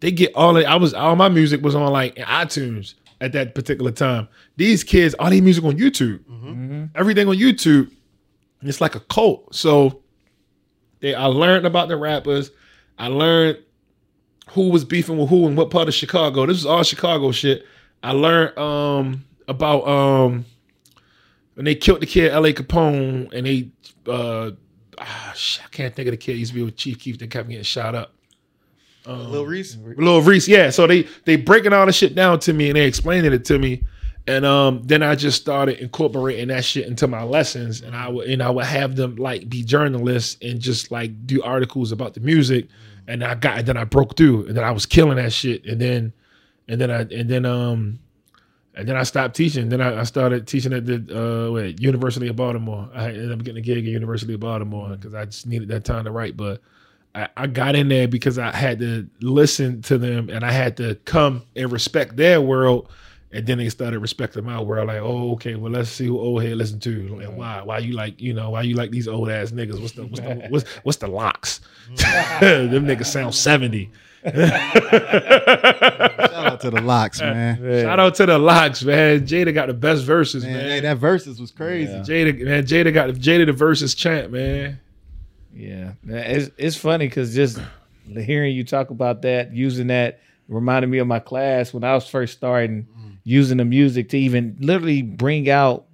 they 0.01 0.10
get 0.12 0.34
all 0.34 0.56
I 0.66 0.76
was 0.76 0.94
all 0.94 1.16
my 1.16 1.28
music 1.28 1.62
was 1.62 1.74
on 1.74 1.90
like 1.92 2.16
iTunes 2.16 2.94
at 3.20 3.32
that 3.32 3.55
particular 3.55 3.90
time. 3.90 4.28
These 4.56 4.84
kids, 4.84 5.14
all 5.14 5.30
their 5.30 5.42
music 5.42 5.64
on 5.64 5.78
YouTube, 5.78 6.20
everything 6.94 7.28
on 7.28 7.36
YouTube. 7.36 7.90
It's 8.62 8.80
like 8.80 8.94
a 8.94 9.01
cult. 9.01 9.55
So 9.55 10.02
they, 11.01 11.14
I 11.14 11.26
learned 11.26 11.66
about 11.66 11.88
the 11.88 11.96
rappers. 11.96 12.51
I 12.98 13.09
learned 13.09 13.59
who 14.51 14.70
was 14.70 14.84
beefing 14.84 15.18
with 15.18 15.28
who 15.28 15.46
and 15.46 15.56
what 15.56 15.70
part 15.70 15.88
of 15.88 15.94
Chicago. 15.94 16.46
This 16.46 16.59
is 16.59 16.66
all 16.66 16.82
Chicago 16.82 17.32
shit. 17.32 17.64
I 18.02 18.12
learned 18.12 18.59
um 18.59 19.24
about 19.48 19.86
um 19.86 20.44
when 21.55 21.64
they 21.64 21.74
killed 21.74 22.01
the 22.01 22.06
kid 22.06 22.32
L.A. 22.32 22.52
Capone 22.52 23.32
and 23.32 23.46
they 23.46 23.70
uh 24.06 24.51
ah, 24.98 25.32
shit, 25.36 25.64
I 25.64 25.68
can't 25.68 25.94
think 25.94 26.08
of 26.08 26.12
the 26.12 26.16
kid. 26.16 26.32
He 26.32 26.40
used 26.40 26.52
to 26.52 26.56
be 26.56 26.64
with 26.64 26.76
Chief 26.76 26.98
Keef 26.98 27.18
that 27.18 27.30
kept 27.30 27.48
getting 27.48 27.64
shot 27.64 27.94
up. 27.94 28.12
Lil 29.06 29.46
Reese. 29.46 29.76
Lil 29.76 30.22
Reese, 30.22 30.48
yeah. 30.48 30.70
So 30.70 30.86
they 30.86 31.06
they 31.24 31.36
breaking 31.36 31.72
all 31.72 31.86
the 31.86 31.92
shit 31.92 32.14
down 32.14 32.40
to 32.40 32.52
me 32.52 32.68
and 32.68 32.76
they 32.76 32.86
explaining 32.86 33.32
it 33.32 33.44
to 33.46 33.58
me. 33.58 33.84
And 34.26 34.46
um, 34.46 34.82
then 34.84 35.02
I 35.02 35.14
just 35.14 35.40
started 35.40 35.80
incorporating 35.80 36.48
that 36.48 36.64
shit 36.64 36.86
into 36.86 37.06
my 37.06 37.22
lessons, 37.22 37.82
and 37.82 37.94
I 37.94 38.08
would 38.08 38.28
and 38.28 38.42
I 38.42 38.48
would 38.48 38.64
have 38.64 38.96
them 38.96 39.16
like 39.16 39.48
be 39.50 39.62
journalists 39.62 40.38
and 40.40 40.60
just 40.60 40.90
like 40.90 41.26
do 41.26 41.42
articles 41.42 41.92
about 41.92 42.14
the 42.14 42.20
music. 42.20 42.68
And 43.06 43.22
I 43.22 43.34
got 43.34 43.58
and 43.58 43.68
then 43.68 43.76
I 43.76 43.84
broke 43.84 44.16
through, 44.16 44.46
and 44.46 44.56
then 44.56 44.64
I 44.64 44.70
was 44.70 44.86
killing 44.86 45.16
that 45.16 45.32
shit. 45.32 45.66
And 45.66 45.78
then 45.78 46.14
and 46.68 46.80
then 46.80 46.90
I 46.90 47.00
and 47.00 47.28
then 47.28 47.44
um 47.44 47.98
and 48.76 48.88
then 48.88 48.96
I 48.96 49.05
stopped 49.05 49.36
teaching. 49.36 49.68
Then 49.68 49.80
I, 49.80 50.01
I 50.01 50.02
started 50.02 50.46
teaching 50.46 50.72
at 50.72 50.84
the 50.84 50.96
uh, 51.48 51.52
wait, 51.52 51.80
University 51.80 52.28
of 52.28 52.36
Baltimore. 52.36 52.88
I 52.94 53.09
ended 53.09 53.32
up 53.32 53.38
getting 53.38 53.59
a 53.59 53.60
gig 53.60 53.78
at 53.78 53.84
University 53.84 54.34
of 54.34 54.40
Baltimore 54.40 54.90
because 54.90 55.14
I 55.14 55.26
just 55.26 55.46
needed 55.46 55.68
that 55.68 55.84
time 55.84 56.05
to 56.05 56.10
write. 56.10 56.36
But 56.36 56.60
I, 57.14 57.28
I 57.36 57.46
got 57.46 57.76
in 57.76 57.88
there 57.88 58.09
because 58.09 58.38
I 58.38 58.51
had 58.51 58.80
to 58.80 59.09
listen 59.20 59.82
to 59.82 59.98
them 59.98 60.28
and 60.28 60.44
I 60.44 60.51
had 60.51 60.76
to 60.78 60.96
come 61.05 61.44
and 61.55 61.70
respect 61.70 62.16
their 62.16 62.40
world. 62.40 62.88
And 63.30 63.46
then 63.46 63.59
they 63.59 63.68
started 63.68 63.98
respecting 63.98 64.44
my 64.44 64.60
world. 64.60 64.88
Like, 64.88 65.01
oh, 65.01 65.32
okay, 65.32 65.56
well, 65.56 65.72
let's 65.72 65.90
see 65.90 66.06
who 66.06 66.20
old 66.20 66.42
head 66.42 66.56
listen 66.56 66.78
to. 66.80 67.16
Like, 67.16 67.36
why? 67.36 67.62
Why 67.62 67.78
you 67.78 67.92
like, 67.92 68.20
you 68.20 68.32
know, 68.32 68.51
why 68.51 68.62
you 68.62 68.76
like 68.76 68.92
these 68.92 69.09
old 69.09 69.28
ass 69.28 69.51
niggas? 69.51 69.80
What's 69.80 69.92
the 69.92 70.06
what's 70.06 70.20
the 70.20 70.34
what's, 70.51 70.68
what's 70.84 70.98
the 70.98 71.09
LOX? 71.09 71.60
them 71.96 72.86
niggas 72.86 73.06
sound 73.06 73.34
70. 73.34 73.90
Shout 74.24 74.42
out 76.46 76.60
to 76.62 76.70
the 76.70 76.80
LOX, 76.82 77.20
man. 77.20 77.56
Shout 77.82 78.01
out 78.01 78.14
to 78.16 78.26
the 78.26 78.38
LOX, 78.38 78.82
man. 78.82 79.26
Jada 79.26 79.52
got 79.55 79.66
the 79.68 79.74
best 79.74 80.05
verses, 80.05 80.44
Man, 80.44 80.52
man. 80.55 80.68
hey, 80.70 80.80
that 80.80 80.96
verses 80.98 81.40
was 81.40 81.51
crazy. 81.51 81.92
Jada, 81.92 82.38
man, 82.44 82.64
Jada 82.64 82.92
got 82.92 83.10
Jada 83.10 83.46
the 83.46 83.52
verses 83.52 83.94
champ, 83.94 84.30
man. 84.30 84.80
Yeah, 85.55 85.92
it's 86.05 86.51
it's 86.59 86.76
funny 86.76 87.06
because 87.06 87.34
just 87.34 87.60
hearing 88.09 88.55
you 88.55 88.64
talk 88.64 88.90
about 88.90 89.22
that, 89.22 89.52
using 89.52 89.86
that, 89.88 90.20
reminded 90.48 90.88
me 90.88 90.98
of 90.98 91.06
my 91.06 91.20
class 91.20 91.72
when 91.72 91.84
I 91.84 91.94
was 91.94 92.06
first 92.09 92.36
starting 92.36 92.86
using 93.26 93.56
the 93.59 93.64
music 93.64 94.10
to 94.10 94.18
even 94.18 94.56
literally 94.60 95.01
bring 95.02 95.48
out 95.48 95.86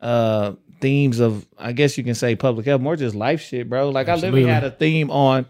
uh 0.00 0.52
themes 0.80 1.18
of, 1.20 1.46
I 1.58 1.72
guess 1.72 1.98
you 1.98 2.04
can 2.04 2.14
say 2.14 2.34
public 2.36 2.64
health, 2.64 2.80
more 2.80 2.96
just 2.96 3.14
life 3.14 3.40
shit, 3.42 3.68
bro. 3.68 3.90
Like 3.90 4.08
I 4.08 4.14
literally 4.14 4.46
had 4.46 4.64
a 4.64 4.70
theme 4.70 5.10
on 5.10 5.44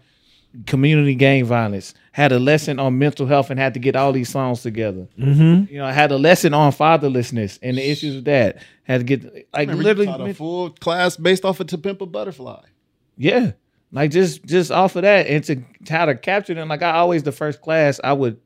community 0.65 1.15
gang 1.15 1.45
violence, 1.45 1.93
had 2.11 2.31
a 2.33 2.39
lesson 2.39 2.77
on 2.79 2.97
mental 2.97 3.25
health, 3.25 3.49
and 3.49 3.59
had 3.59 3.73
to 3.73 3.79
get 3.79 3.95
all 3.95 4.11
these 4.11 4.29
songs 4.29 4.61
together. 4.61 5.07
Mm-hmm. 5.17 5.71
You 5.73 5.79
know, 5.79 5.85
I 5.85 5.91
had 5.93 6.11
a 6.11 6.17
lesson 6.17 6.53
on 6.53 6.71
fatherlessness 6.73 7.57
and 7.61 7.77
the 7.77 7.89
issues 7.89 8.15
with 8.15 8.25
that. 8.25 8.57
Had 8.83 8.99
to 8.99 9.03
get 9.05 9.23
like 9.53 9.69
Remember, 9.69 9.83
literally 9.83 10.05
taught 10.07 10.21
a 10.29 10.33
full 10.33 10.69
class 10.71 11.15
based 11.15 11.45
off 11.45 11.59
of 11.61 11.67
To 11.67 11.77
Pimp 11.77 12.01
a 12.01 12.05
Butterfly. 12.05 12.63
yeah. 13.17 13.51
Like 13.93 14.11
just 14.11 14.45
just 14.45 14.71
off 14.71 14.95
of 14.95 15.01
that 15.01 15.27
and 15.27 15.43
to 15.43 15.61
how 15.93 16.05
to 16.05 16.15
capture 16.15 16.53
them. 16.53 16.69
Like 16.69 16.81
I 16.81 16.91
always 16.91 17.23
the 17.23 17.33
first 17.33 17.59
class 17.61 17.99
I 18.01 18.13
would 18.13 18.39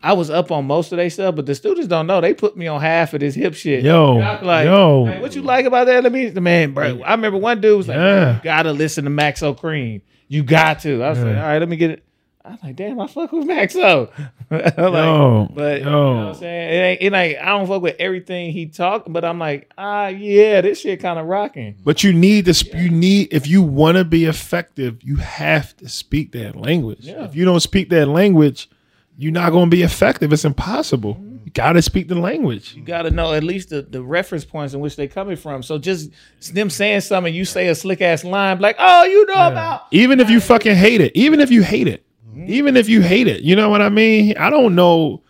I 0.00 0.12
was 0.12 0.30
up 0.30 0.52
on 0.52 0.64
most 0.64 0.92
of 0.92 0.96
their 0.98 1.10
stuff, 1.10 1.34
but 1.34 1.46
the 1.46 1.56
students 1.56 1.88
don't 1.88 2.06
know. 2.06 2.20
They 2.20 2.34
put 2.34 2.56
me 2.56 2.68
on 2.68 2.80
half 2.80 3.14
of 3.14 3.20
this 3.20 3.34
hip 3.34 3.54
shit. 3.54 3.82
Yo, 3.82 4.14
like, 4.42 4.64
yo. 4.66 5.06
"Hey, 5.06 5.20
what 5.20 5.34
you 5.34 5.42
like 5.42 5.66
about 5.66 5.86
that? 5.88 6.04
Let 6.04 6.12
me 6.12 6.28
the 6.28 6.40
man, 6.40 6.72
bro. 6.72 7.02
I 7.02 7.10
remember 7.12 7.36
one 7.38 7.60
dude 7.60 7.78
was 7.78 7.88
like, 7.88 7.96
Yeah. 7.96 8.36
you 8.36 8.40
gotta 8.44 8.72
listen 8.72 9.04
to 9.06 9.10
Maxo 9.10 9.58
Kream. 9.58 10.02
You 10.28 10.44
got 10.44 10.80
to. 10.80 11.02
I 11.02 11.08
was 11.10 11.18
like, 11.18 11.36
all 11.36 11.42
right, 11.42 11.58
let 11.58 11.68
me 11.68 11.76
get 11.76 11.90
it. 11.90 12.04
I 12.48 12.52
was 12.52 12.62
like, 12.62 12.76
damn, 12.76 12.98
I 13.00 13.06
fuck 13.06 13.30
with 13.32 13.46
Maxo. 13.46 14.10
like, 14.50 14.76
Yo, 14.78 15.48
but 15.54 15.80
yo. 15.82 15.84
you 15.84 15.84
know 15.84 16.14
what 16.14 16.26
I'm 16.28 16.34
saying? 16.34 16.70
It 16.70 16.82
ain't, 16.82 17.02
it 17.02 17.12
ain't 17.16 17.38
I 17.40 17.46
don't 17.50 17.66
fuck 17.66 17.82
with 17.82 17.96
everything 17.98 18.52
he 18.52 18.66
talk, 18.66 19.04
but 19.06 19.24
I'm 19.24 19.38
like, 19.38 19.70
ah 19.76 20.08
yeah, 20.08 20.60
this 20.60 20.80
shit 20.80 21.00
kind 21.00 21.18
of 21.18 21.26
rocking. 21.26 21.76
But 21.84 22.02
you 22.02 22.12
need 22.12 22.46
to. 22.46 22.54
sp- 22.56 22.74
You 22.74 22.90
need 22.90 23.28
if 23.32 23.46
you 23.46 23.62
want 23.62 23.96
to 23.98 24.04
be 24.04 24.24
effective, 24.24 25.02
you 25.02 25.16
have 25.16 25.76
to 25.78 25.88
speak 25.88 26.32
that 26.32 26.56
language. 26.56 27.00
Yeah. 27.06 27.24
If 27.24 27.34
you 27.36 27.44
don't 27.44 27.60
speak 27.60 27.90
that 27.90 28.06
language, 28.08 28.68
you're 29.16 29.32
not 29.32 29.50
going 29.50 29.70
to 29.70 29.76
be 29.76 29.82
effective. 29.82 30.32
It's 30.32 30.44
impossible. 30.44 31.20
You 31.44 31.50
got 31.52 31.72
to 31.72 31.82
speak 31.82 32.08
the 32.08 32.14
language. 32.14 32.74
You 32.74 32.82
got 32.82 33.02
to 33.02 33.10
know 33.10 33.32
at 33.32 33.42
least 33.42 33.70
the, 33.70 33.80
the 33.82 34.02
reference 34.02 34.44
points 34.44 34.74
in 34.74 34.80
which 34.80 34.96
they're 34.96 35.08
coming 35.08 35.36
from. 35.36 35.62
So 35.62 35.78
just 35.78 36.10
them 36.52 36.68
saying 36.70 37.00
something, 37.00 37.34
you 37.34 37.44
say 37.46 37.68
a 37.68 37.74
slick 37.74 38.02
ass 38.02 38.22
line, 38.22 38.58
like, 38.60 38.76
oh, 38.78 39.04
you 39.04 39.24
know 39.26 39.48
about. 39.48 39.82
Even 39.90 40.20
if 40.20 40.28
you 40.30 40.40
fucking 40.40 40.76
hate 40.76 41.00
it, 41.00 41.12
even 41.14 41.40
if 41.40 41.50
you 41.50 41.62
hate 41.62 41.88
it, 41.88 42.04
even 42.46 42.76
if 42.76 42.88
you 42.88 43.02
hate 43.02 43.26
it, 43.26 43.42
you 43.42 43.56
know 43.56 43.68
what 43.68 43.82
I 43.82 43.88
mean? 43.88 44.36
I 44.38 44.50
don't 44.50 44.74
know, 44.74 45.22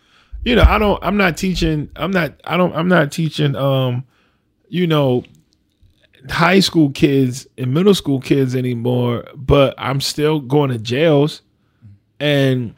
you 0.43 0.55
know, 0.55 0.63
I 0.67 0.77
don't, 0.77 1.03
I'm 1.03 1.17
not 1.17 1.37
teaching, 1.37 1.89
I'm 1.95 2.11
not, 2.11 2.39
I 2.43 2.57
don't, 2.57 2.75
I'm 2.75 2.87
not 2.87 3.11
teaching, 3.11 3.55
um, 3.55 4.05
you 4.67 4.87
know, 4.87 5.23
high 6.29 6.59
school 6.59 6.91
kids 6.91 7.47
and 7.57 7.73
middle 7.73 7.95
school 7.95 8.19
kids 8.19 8.55
anymore, 8.55 9.25
but 9.35 9.73
I'm 9.77 10.01
still 10.01 10.39
going 10.39 10.69
to 10.71 10.77
jails 10.77 11.41
and 12.19 12.75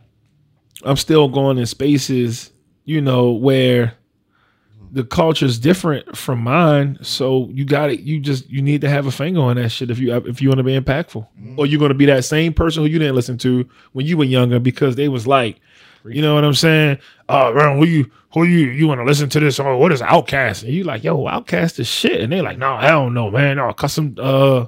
I'm 0.84 0.98
still 0.98 1.28
going 1.28 1.58
in 1.58 1.66
spaces, 1.66 2.52
you 2.86 3.02
know, 3.02 3.32
where 3.32 3.96
the 4.92 5.04
culture 5.06 5.46
is 5.46 5.58
different 5.58 6.18
from 6.18 6.40
mine. 6.44 6.98
So 7.02 7.50
you 7.54 7.64
got 7.66 7.90
it. 7.90 8.02
You 8.02 8.20
just 8.20 8.50
you 8.50 8.62
need 8.62 8.82
to 8.82 8.90
have 8.90 9.06
a 9.06 9.12
finger 9.12 9.40
on 9.42 9.56
that 9.56 9.70
shit 9.70 9.90
if 9.90 10.00
you 10.00 10.16
if 10.16 10.42
you 10.42 10.50
want 10.50 10.60
to 10.60 10.64
be 10.64 10.78
impactful, 10.80 11.26
or 11.58 11.66
you're 11.66 11.80
going 11.80 11.90
to 11.90 11.96
be 11.96 12.06
that 12.08 12.26
same 12.26 12.54
person 12.54 12.84
who 12.84 12.90
you 12.90 13.00
didn't 13.00 13.16
listen 13.16 13.38
to 13.40 13.68
when 13.94 14.06
you 14.06 14.18
were 14.18 14.26
younger 14.26 14.60
because 14.60 14.96
they 14.96 15.08
was 15.08 15.26
like, 15.26 15.60
you 16.06 16.22
know 16.22 16.36
what 16.36 16.44
I'm 16.44 16.54
saying? 16.54 17.00
Oh, 17.30 17.54
man, 17.54 17.78
who 17.78 17.86
you 17.86 18.12
who 18.34 18.44
you 18.44 18.70
you 18.70 18.88
want 18.88 19.00
to 19.00 19.06
listen 19.06 19.30
to 19.30 19.40
this? 19.40 19.60
Oh, 19.60 19.78
what 19.78 19.92
is 19.92 20.02
OutKast? 20.02 20.64
And 20.64 20.74
you 20.74 20.84
like, 20.84 21.04
yo, 21.04 21.18
OutKast 21.18 21.80
is 21.80 21.88
shit, 21.88 22.22
and 22.22 22.32
they 22.32 22.42
like, 22.42 22.58
no, 22.58 22.74
I 22.74 22.90
don't 22.90 23.14
know, 23.14 23.32
man. 23.32 23.58
No, 23.58 23.72
custom 23.74 24.16
uh 24.20 24.66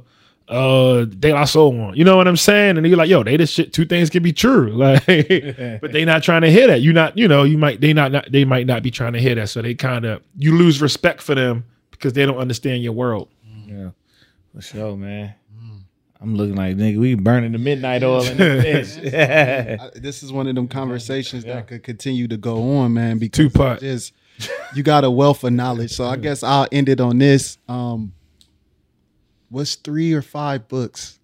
uh 0.50 1.06
De 1.06 1.32
La 1.34 1.46
Soul 1.46 1.74
one. 1.74 1.96
You 1.96 2.04
know 2.04 2.18
what 2.18 2.28
I'm 2.28 2.36
saying? 2.38 2.78
And 2.78 2.86
you're 2.88 2.98
like, 2.98 3.10
yo, 3.10 3.24
they 3.24 3.38
this 3.38 3.50
shit 3.52 3.72
two 3.74 3.86
things 3.86 4.10
can 4.10 4.22
be 4.24 4.34
true. 4.34 4.72
Like 4.78 5.06
but 5.82 5.92
they 5.92 6.04
not 6.06 6.24
trying 6.24 6.42
to 6.42 6.52
hear 6.52 6.68
that. 6.68 6.82
You 6.82 6.94
not, 6.94 7.18
you 7.18 7.28
know, 7.28 7.44
you 7.44 7.58
might 7.58 7.80
they 7.82 7.94
not, 7.94 8.12
not 8.12 8.32
they 8.32 8.44
might 8.46 8.68
not 8.68 8.84
be 8.84 8.92
trying 8.92 9.14
to 9.14 9.20
hear 9.20 9.36
that. 9.36 9.50
So 9.50 9.62
they 9.62 9.74
kind 9.76 10.06
of 10.06 10.22
you 10.38 10.56
lose 10.58 10.82
respect 10.82 11.22
for 11.22 11.36
them 11.36 11.66
because 11.92 12.14
they 12.14 12.26
don't 12.26 12.38
understand 12.38 12.84
your 12.84 12.94
world. 12.94 13.30
Yeah, 13.66 13.90
for 14.54 14.62
sure, 14.62 14.98
man. 14.98 15.36
I'm 16.22 16.36
looking 16.38 16.56
like 16.56 16.78
nigga, 16.78 17.00
we 17.00 17.16
burning 17.16 17.52
the 17.52 17.58
midnight 17.58 18.02
oil 18.02 18.24
in 18.24 18.38
this 18.38 18.98
bitch. 18.98 19.80
I- 19.80 20.00
this 20.00 20.24
is 20.24 20.32
one 20.32 20.48
of 20.48 20.56
them 20.56 20.70
conversations 20.70 21.44
that 21.44 21.68
could 21.68 21.84
continue 21.84 22.30
to 22.30 22.38
go 22.38 22.78
on, 22.78 22.94
man. 22.94 23.18
Because 23.18 23.38
Two-part. 23.52 23.80
just 23.82 24.14
you 24.74 24.84
got 24.84 25.04
a 25.04 25.12
wealth 25.12 25.44
of 25.44 25.52
knowledge. 25.52 25.92
So 25.92 26.06
I 26.06 26.16
guess 26.16 26.42
I'll 26.42 26.68
end 26.72 26.88
it 26.88 27.02
on 27.02 27.18
this. 27.18 27.58
Um, 27.68 28.14
what's 29.54 29.76
three 29.76 30.14
or 30.14 30.24
five 30.24 30.68
books 30.68 31.20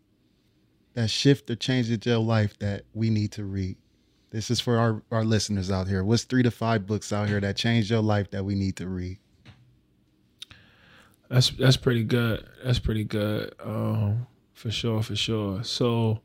that 0.93 1.09
shift 1.09 1.49
or 1.49 1.55
changed 1.55 2.05
your 2.05 2.19
life 2.19 2.57
that 2.59 2.83
we 2.93 3.09
need 3.09 3.31
to 3.31 3.43
read? 3.43 3.75
This 4.29 4.51
is 4.51 4.59
for 4.59 4.77
our, 4.77 5.01
our 5.11 5.23
listeners 5.23 5.71
out 5.71 5.87
here. 5.87 6.03
What's 6.03 6.25
three 6.25 6.43
to 6.43 6.51
five 6.51 6.85
books 6.85 7.11
out 7.11 7.27
here 7.27 7.39
that 7.39 7.55
changed 7.55 7.89
your 7.89 8.01
life 8.01 8.29
that 8.29 8.45
we 8.45 8.53
need 8.53 8.75
to 8.75 8.87
read? 8.87 9.17
That's 11.27 11.49
that's 11.49 11.77
pretty 11.77 12.03
good. 12.03 12.47
That's 12.63 12.77
pretty 12.77 13.03
good. 13.03 13.53
Um, 13.63 14.27
for 14.53 14.69
sure, 14.69 15.01
for 15.01 15.15
sure. 15.15 15.63
So 15.63 16.21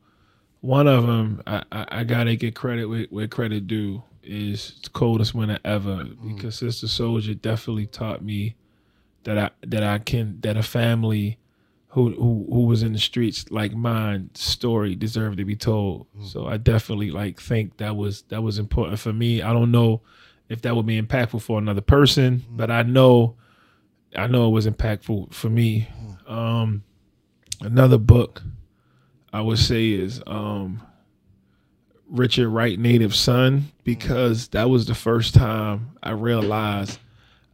one 0.60 0.86
of 0.86 1.06
them, 1.06 1.42
I, 1.46 1.62
I, 1.72 1.86
I 1.88 2.04
gotta 2.04 2.36
get 2.36 2.54
credit 2.54 2.84
where, 2.86 3.06
where 3.08 3.28
credit 3.28 3.66
due 3.66 4.02
is 4.22 4.78
coldest 4.92 5.34
winter 5.34 5.58
ever 5.64 6.04
because 6.04 6.56
Sister 6.56 6.86
Souljah 6.86 7.40
definitely 7.40 7.86
taught 7.86 8.22
me 8.22 8.56
that 9.24 9.38
I 9.38 9.50
that 9.66 9.82
I 9.82 9.98
can 9.98 10.40
that 10.42 10.58
a 10.58 10.62
family 10.62 11.38
who 11.94 12.10
who 12.10 12.46
who 12.50 12.66
was 12.66 12.82
in 12.82 12.92
the 12.92 12.98
streets 12.98 13.50
like 13.50 13.72
mine 13.72 14.28
story 14.34 14.96
deserved 14.96 15.38
to 15.38 15.44
be 15.44 15.54
told. 15.54 16.08
So 16.24 16.46
I 16.46 16.56
definitely 16.56 17.12
like 17.12 17.40
think 17.40 17.76
that 17.76 17.94
was 17.94 18.22
that 18.30 18.42
was 18.42 18.58
important 18.58 18.98
for 18.98 19.12
me. 19.12 19.42
I 19.42 19.52
don't 19.52 19.70
know 19.70 20.02
if 20.48 20.60
that 20.62 20.74
would 20.74 20.86
be 20.86 21.00
impactful 21.00 21.40
for 21.40 21.56
another 21.58 21.80
person, 21.80 22.44
but 22.50 22.68
I 22.68 22.82
know 22.82 23.36
I 24.16 24.26
know 24.26 24.48
it 24.48 24.50
was 24.50 24.66
impactful 24.66 25.32
for 25.32 25.48
me. 25.48 25.86
Um, 26.26 26.82
another 27.60 27.98
book 27.98 28.42
I 29.32 29.40
would 29.40 29.58
say 29.58 29.92
is 29.92 30.20
um, 30.26 30.82
Richard 32.08 32.48
Wright 32.48 32.76
Native 32.76 33.14
Son 33.14 33.70
because 33.84 34.48
that 34.48 34.68
was 34.68 34.86
the 34.86 34.96
first 34.96 35.32
time 35.32 35.96
I 36.02 36.10
realized 36.10 36.98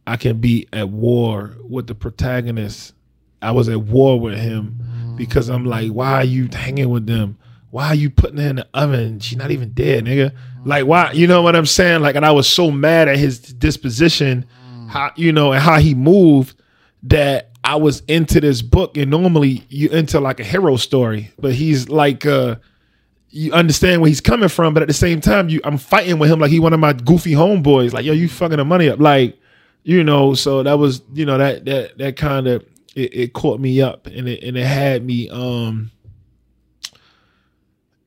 I 0.07 0.17
can 0.17 0.39
be 0.39 0.67
at 0.73 0.89
war 0.89 1.55
with 1.63 1.85
the 1.85 1.93
protagonist. 1.93 2.95
I 3.41 3.51
was 3.51 3.69
at 3.69 3.81
war 3.81 4.19
with 4.19 4.37
him 4.37 5.15
because 5.15 5.49
I'm 5.49 5.65
like, 5.65 5.91
why 5.91 6.13
are 6.13 6.23
you 6.23 6.47
hanging 6.51 6.89
with 6.89 7.07
them? 7.07 7.37
Why 7.69 7.87
are 7.87 7.95
you 7.95 8.09
putting 8.09 8.37
her 8.37 8.49
in 8.49 8.55
the 8.57 8.67
oven? 8.73 9.19
She's 9.19 9.37
not 9.37 9.51
even 9.51 9.71
dead, 9.73 10.05
nigga. 10.05 10.33
Like, 10.65 10.85
why? 10.85 11.11
You 11.13 11.25
know 11.27 11.41
what 11.41 11.55
I'm 11.55 11.65
saying? 11.65 12.01
Like, 12.01 12.15
and 12.15 12.25
I 12.25 12.31
was 12.31 12.47
so 12.47 12.69
mad 12.69 13.07
at 13.07 13.17
his 13.17 13.39
disposition, 13.39 14.45
how 14.89 15.11
you 15.15 15.31
know, 15.31 15.53
and 15.53 15.61
how 15.61 15.79
he 15.79 15.95
moved 15.95 16.61
that 17.03 17.51
I 17.63 17.77
was 17.77 18.01
into 18.07 18.41
this 18.41 18.61
book. 18.61 18.97
And 18.97 19.09
normally 19.09 19.65
you 19.69 19.89
into 19.89 20.19
like 20.19 20.39
a 20.39 20.43
hero 20.43 20.75
story, 20.75 21.31
but 21.39 21.53
he's 21.53 21.87
like, 21.87 22.25
uh, 22.25 22.57
you 23.29 23.53
understand 23.53 24.01
where 24.01 24.09
he's 24.09 24.21
coming 24.21 24.49
from, 24.49 24.73
but 24.73 24.83
at 24.83 24.89
the 24.89 24.93
same 24.93 25.21
time, 25.21 25.47
you 25.47 25.61
I'm 25.63 25.77
fighting 25.77 26.19
with 26.19 26.29
him 26.29 26.39
like 26.39 26.51
he 26.51 26.59
one 26.59 26.73
of 26.73 26.79
my 26.79 26.93
goofy 26.93 27.31
homeboys. 27.31 27.93
Like, 27.93 28.05
yo, 28.05 28.13
you 28.13 28.27
fucking 28.27 28.57
the 28.57 28.65
money 28.65 28.89
up, 28.89 28.99
like, 28.99 29.39
you 29.83 30.03
know. 30.03 30.33
So 30.33 30.63
that 30.63 30.77
was, 30.77 31.01
you 31.13 31.25
know, 31.25 31.37
that 31.37 31.63
that 31.65 31.97
that 31.97 32.17
kind 32.17 32.47
of 32.47 32.65
it, 32.95 33.15
it 33.15 33.33
caught 33.33 33.59
me 33.59 33.81
up, 33.81 34.07
and 34.07 34.27
it 34.27 34.43
and 34.43 34.57
it 34.57 34.65
had 34.65 35.05
me 35.05 35.29
um, 35.29 35.91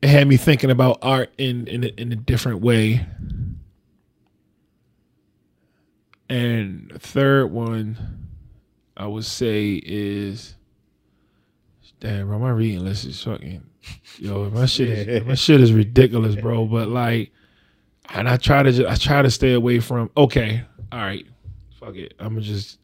it 0.02 0.08
had 0.08 0.28
me 0.28 0.36
thinking 0.36 0.70
about 0.70 0.98
art 1.02 1.32
in 1.38 1.66
in 1.66 1.84
a, 1.84 1.88
in 1.88 2.12
a 2.12 2.16
different 2.16 2.60
way. 2.60 3.06
And 6.28 6.90
third 7.00 7.52
one, 7.52 8.28
I 8.96 9.06
would 9.06 9.24
say 9.24 9.74
is, 9.84 10.54
damn, 12.00 12.28
bro, 12.28 12.38
my 12.38 12.50
reading 12.50 12.82
list 12.82 13.04
is 13.04 13.22
fucking, 13.22 13.62
yo, 14.18 14.50
my 14.50 14.66
shit 14.66 14.88
is 14.88 15.24
my 15.24 15.34
shit 15.34 15.60
is 15.60 15.72
ridiculous, 15.72 16.34
bro. 16.34 16.66
But 16.66 16.88
like, 16.88 17.32
and 18.10 18.28
I 18.28 18.36
try 18.36 18.62
to 18.62 18.72
just, 18.72 18.88
I 18.88 18.96
try 18.96 19.22
to 19.22 19.30
stay 19.30 19.52
away 19.52 19.80
from. 19.80 20.10
Okay, 20.16 20.62
all 20.92 20.98
right, 20.98 21.26
fuck 21.78 21.94
it. 21.94 22.14
I'm 22.18 22.34
gonna 22.34 22.40
just 22.42 22.78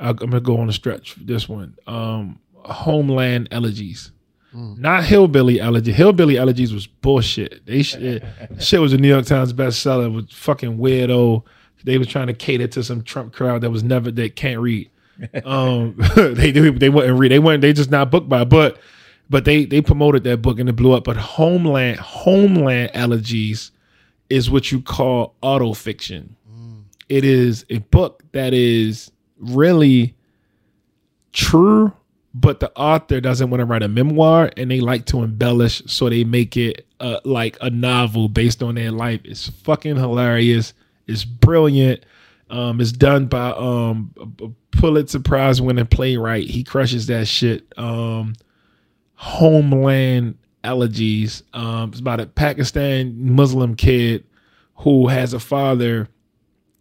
I'm 0.00 0.16
gonna 0.16 0.40
go 0.40 0.58
on 0.58 0.68
a 0.68 0.72
stretch 0.72 1.12
for 1.12 1.20
this 1.20 1.48
one. 1.48 1.76
Um, 1.86 2.40
Homeland 2.64 3.48
Elegies. 3.50 4.12
Not 4.52 5.04
hillbilly 5.04 5.60
elegy. 5.60 5.92
Hillbilly 5.92 6.36
elegies 6.36 6.74
was 6.74 6.86
bullshit. 6.86 7.64
They 7.66 7.82
shit, 7.82 8.24
shit 8.58 8.80
was 8.80 8.92
a 8.92 8.98
New 8.98 9.08
York 9.08 9.26
Times 9.26 9.52
bestseller. 9.52 10.12
Was 10.12 10.26
fucking 10.32 10.78
weirdo. 10.78 11.44
They 11.84 11.98
was 11.98 12.08
trying 12.08 12.26
to 12.26 12.34
cater 12.34 12.66
to 12.66 12.82
some 12.82 13.02
Trump 13.02 13.32
crowd 13.32 13.60
that 13.60 13.70
was 13.70 13.84
never 13.84 14.10
that 14.10 14.36
can't 14.36 14.60
read. 14.60 14.90
Um, 15.44 15.94
they 16.16 16.50
they 16.50 16.70
they 16.70 16.88
wouldn't 16.88 17.18
read. 17.18 17.30
They 17.30 17.38
weren't. 17.38 17.60
They 17.62 17.72
just 17.72 17.90
not 17.90 18.10
book 18.10 18.28
by. 18.28 18.44
But 18.44 18.78
but 19.28 19.44
they 19.44 19.66
they 19.66 19.80
promoted 19.80 20.24
that 20.24 20.42
book 20.42 20.58
and 20.58 20.68
it 20.68 20.74
blew 20.74 20.92
up. 20.92 21.04
But 21.04 21.16
Homeland 21.16 22.00
Homeland 22.00 22.90
Elegies 22.92 23.70
is 24.28 24.50
what 24.50 24.72
you 24.72 24.80
call 24.80 25.36
auto 25.42 25.74
fiction. 25.74 26.36
It 27.08 27.24
is 27.24 27.66
a 27.70 27.78
book 27.78 28.22
that 28.32 28.52
is 28.52 29.10
really 29.40 30.14
true 31.32 31.92
but 32.32 32.60
the 32.60 32.70
author 32.76 33.20
doesn't 33.20 33.50
want 33.50 33.60
to 33.60 33.64
write 33.64 33.82
a 33.82 33.88
memoir 33.88 34.50
and 34.56 34.70
they 34.70 34.80
like 34.80 35.06
to 35.06 35.22
embellish 35.22 35.82
so 35.86 36.08
they 36.08 36.22
make 36.24 36.56
it 36.56 36.86
uh, 37.00 37.18
like 37.24 37.56
a 37.60 37.70
novel 37.70 38.28
based 38.28 38.62
on 38.62 38.76
their 38.76 38.92
life. 38.92 39.20
It's 39.24 39.48
fucking 39.48 39.96
hilarious. 39.96 40.72
It's 41.06 41.24
brilliant. 41.24 42.04
Um, 42.50 42.80
it's 42.80 42.92
done 42.92 43.26
by 43.26 43.50
um, 43.50 44.12
a 44.40 44.48
pulitzer 44.76 45.20
prize 45.20 45.60
winning 45.60 45.86
playwright. 45.86 46.48
He 46.48 46.62
crushes 46.62 47.06
that 47.08 47.26
shit. 47.26 47.66
Um, 47.76 48.34
homeland 49.14 50.38
elegies. 50.62 51.42
Um, 51.52 51.90
it's 51.90 52.00
about 52.00 52.20
a 52.20 52.26
pakistan 52.26 53.14
muslim 53.34 53.74
kid 53.74 54.24
who 54.76 55.08
has 55.08 55.32
a 55.32 55.40
father 55.40 56.08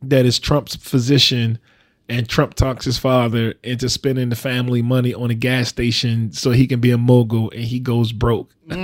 that 0.01 0.25
is 0.25 0.37
trump's 0.37 0.75
physician 0.75 1.57
and 2.09 2.27
Trump 2.27 2.55
talks 2.55 2.85
his 2.85 2.97
father 2.97 3.53
into 3.63 3.87
spending 3.87 4.29
the 4.29 4.35
family 4.35 4.81
money 4.81 5.13
on 5.13 5.29
a 5.29 5.35
gas 5.35 5.69
station 5.69 6.31
so 6.31 6.49
he 6.49 6.65
can 6.65 6.79
be 6.79 6.89
a 6.89 6.97
mogul 6.97 7.51
and 7.51 7.61
he 7.61 7.79
goes 7.79 8.11
broke. 8.11 8.51
Yo, 8.67 8.75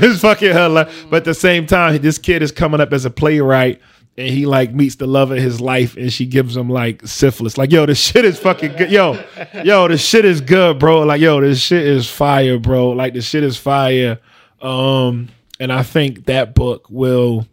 it's 0.00 0.20
fucking 0.20 0.52
hilarious. 0.52 1.06
But 1.10 1.18
at 1.18 1.24
the 1.24 1.34
same 1.34 1.66
time, 1.66 2.00
this 2.00 2.18
kid 2.18 2.42
is 2.42 2.52
coming 2.52 2.80
up 2.80 2.92
as 2.92 3.04
a 3.04 3.10
playwright 3.10 3.80
and 4.16 4.28
he 4.28 4.46
like 4.46 4.72
meets 4.72 4.96
the 4.96 5.06
love 5.06 5.32
of 5.32 5.38
his 5.38 5.60
life 5.60 5.96
and 5.96 6.12
she 6.12 6.26
gives 6.26 6.56
him 6.56 6.68
like 6.68 7.04
syphilis. 7.06 7.58
Like, 7.58 7.72
yo, 7.72 7.86
this 7.86 7.98
shit 7.98 8.24
is 8.24 8.38
fucking 8.38 8.76
good. 8.76 8.90
Yo, 8.92 9.22
yo, 9.64 9.88
this 9.88 10.04
shit 10.04 10.24
is 10.24 10.40
good, 10.40 10.78
bro. 10.78 11.02
Like, 11.02 11.20
yo, 11.20 11.40
this 11.40 11.60
shit 11.60 11.84
is 11.84 12.08
fire, 12.08 12.58
bro. 12.58 12.90
Like, 12.90 13.14
this 13.14 13.24
shit 13.24 13.42
is 13.42 13.56
fire. 13.56 14.20
Um, 14.62 15.28
and 15.58 15.72
I 15.72 15.82
think 15.82 16.26
that 16.26 16.54
book 16.54 16.86
will 16.88 17.46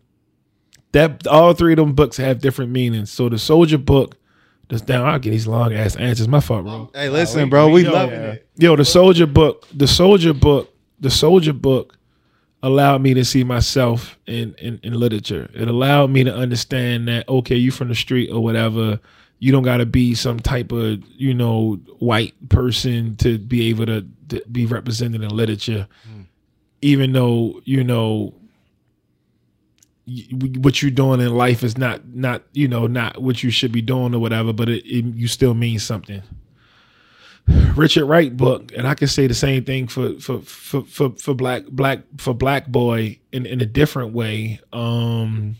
that 0.92 1.26
all 1.28 1.54
three 1.54 1.74
of 1.74 1.78
them 1.78 1.94
books 1.94 2.18
have 2.18 2.40
different 2.40 2.72
meanings. 2.72 3.12
So 3.12 3.30
the 3.30 3.36
Souljah 3.36 3.84
book 3.84 4.16
just 4.69 4.85
down, 4.85 5.07
I'll 5.07 5.19
get 5.19 5.31
these 5.31 5.48
long 5.48 5.73
ass 5.73 5.95
answers. 5.95 6.27
My 6.27 6.39
fault, 6.39 6.65
bro. 6.65 6.89
Hey, 6.94 7.10
listen, 7.10 7.49
bro, 7.49 7.69
we 7.69 7.84
yo, 7.85 7.91
loving 7.91 8.19
yeah. 8.19 8.31
it. 8.31 8.48
Yo, 8.57 8.76
the 8.76 8.84
Souljah 8.84 9.31
book, 9.31 9.68
the 9.73 9.85
Souljah 9.85 10.38
book, 10.38 10.73
the 10.99 11.10
Souljah 11.10 11.60
book 11.60 11.98
allowed 12.64 13.02
me 13.02 13.14
to 13.14 13.23
see 13.23 13.44
myself 13.44 14.18
in, 14.27 14.56
in 14.56 14.80
in 14.84 14.94
literature. 14.94 15.49
It 15.53 15.68
allowed 15.68 16.10
me 16.10 16.23
to 16.23 16.35
understand 16.35 17.07
that 17.07 17.27
okay, 17.30 17.56
you 17.56 17.72
from 17.72 17.88
the 17.88 17.95
street 17.95 18.30
or 18.30 18.44
whatever, 18.44 18.99
you 19.39 19.52
don't 19.52 19.64
got 19.64 19.77
to 19.77 19.85
be 19.85 20.15
some 20.15 20.39
type 20.39 20.72
of 20.72 21.02
you 21.15 21.34
know 21.34 21.76
white 21.99 22.34
person 22.49 23.15
to 23.18 23.38
be 23.38 23.69
able 23.69 23.85
to, 23.85 24.06
to 24.30 24.41
be 24.52 24.65
represented 24.65 25.22
in 25.23 25.30
literature. 25.30 25.88
Even 26.81 27.11
though 27.14 27.61
you 27.64 27.84
know 27.84 28.34
y- 28.35 28.37
what 30.08 30.82
you're 30.82 30.92
doing 30.92 31.20
in 31.20 31.36
life 31.36 31.64
is 31.64 31.78
not 31.78 32.08
not 32.08 32.44
you 32.54 32.68
know 32.68 32.88
not 32.88 33.22
what 33.22 33.44
you 33.44 33.50
should 33.50 33.72
be 33.72 33.82
doing 33.82 34.16
or 34.16 34.20
whatever, 34.20 34.54
but 34.54 34.70
it, 34.70 34.86
it 34.86 35.06
you 35.16 35.28
still 35.28 35.54
mean 35.54 35.80
something. 35.80 36.22
Richard 37.76 38.06
Wright 38.06 38.36
book, 38.36 38.72
and 38.76 38.88
I 38.88 38.94
can 38.94 39.08
say 39.08 39.28
the 39.28 39.34
same 39.34 39.66
thing 39.66 39.88
for 39.88 40.14
for 40.20 40.40
for 40.42 40.84
for, 40.84 41.10
for 41.12 41.34
black 41.34 41.66
black 41.68 42.00
for 42.18 42.34
black 42.34 42.68
boy 42.68 43.20
in 43.32 43.46
in 43.46 43.62
a 43.62 43.66
different 43.66 44.14
way. 44.14 44.60
Um, 44.72 45.58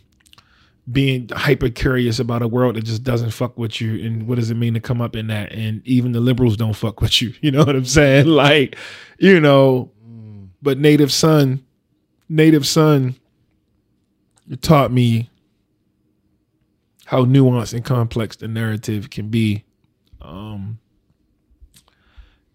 being 0.90 1.28
hyper 1.34 1.70
curious 1.70 2.18
about 2.18 2.42
a 2.42 2.48
world 2.48 2.78
that 2.78 2.86
just 2.86 3.04
doesn't 3.04 3.32
fuck 3.32 3.58
with 3.58 3.82
you, 3.82 4.06
and 4.06 4.28
what 4.28 4.36
does 4.36 4.50
it 4.50 4.56
mean 4.56 4.74
to 4.74 4.80
come 4.80 5.02
up 5.02 5.18
in 5.18 5.28
that? 5.28 5.52
And 5.52 5.86
even 5.86 6.14
the 6.14 6.22
liberals 6.22 6.56
don't 6.56 6.76
fuck 6.76 7.02
with 7.02 7.22
you. 7.22 7.34
You 7.42 7.52
know 7.52 7.66
what 7.66 7.76
I'm 7.76 7.84
saying? 7.84 8.28
Like, 8.28 8.78
you 9.20 9.42
know, 9.42 9.92
but 10.62 10.78
Native 10.78 11.12
Son, 11.12 11.66
Native 12.30 12.66
Son 12.66 13.16
taught 14.56 14.92
me 14.92 15.30
how 17.06 17.26
nuanced 17.26 17.74
and 17.74 17.86
complex 17.86 18.36
the 18.36 18.48
narrative 18.48 19.10
can 19.10 19.30
be. 19.30 19.64
Um, 20.22 20.80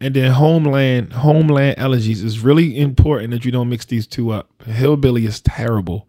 and 0.01 0.15
then 0.15 0.33
Homeland, 0.33 1.13
Homeland 1.13 1.77
Elegies 1.79 2.23
is 2.23 2.41
really 2.41 2.79
important 2.79 3.31
that 3.31 3.45
you 3.45 3.53
don't 3.53 3.69
mix 3.69 3.85
these 3.87 4.07
two 4.07 4.31
up. 4.31 4.51
Hillbilly 4.65 5.27
is 5.27 5.41
terrible. 5.41 6.09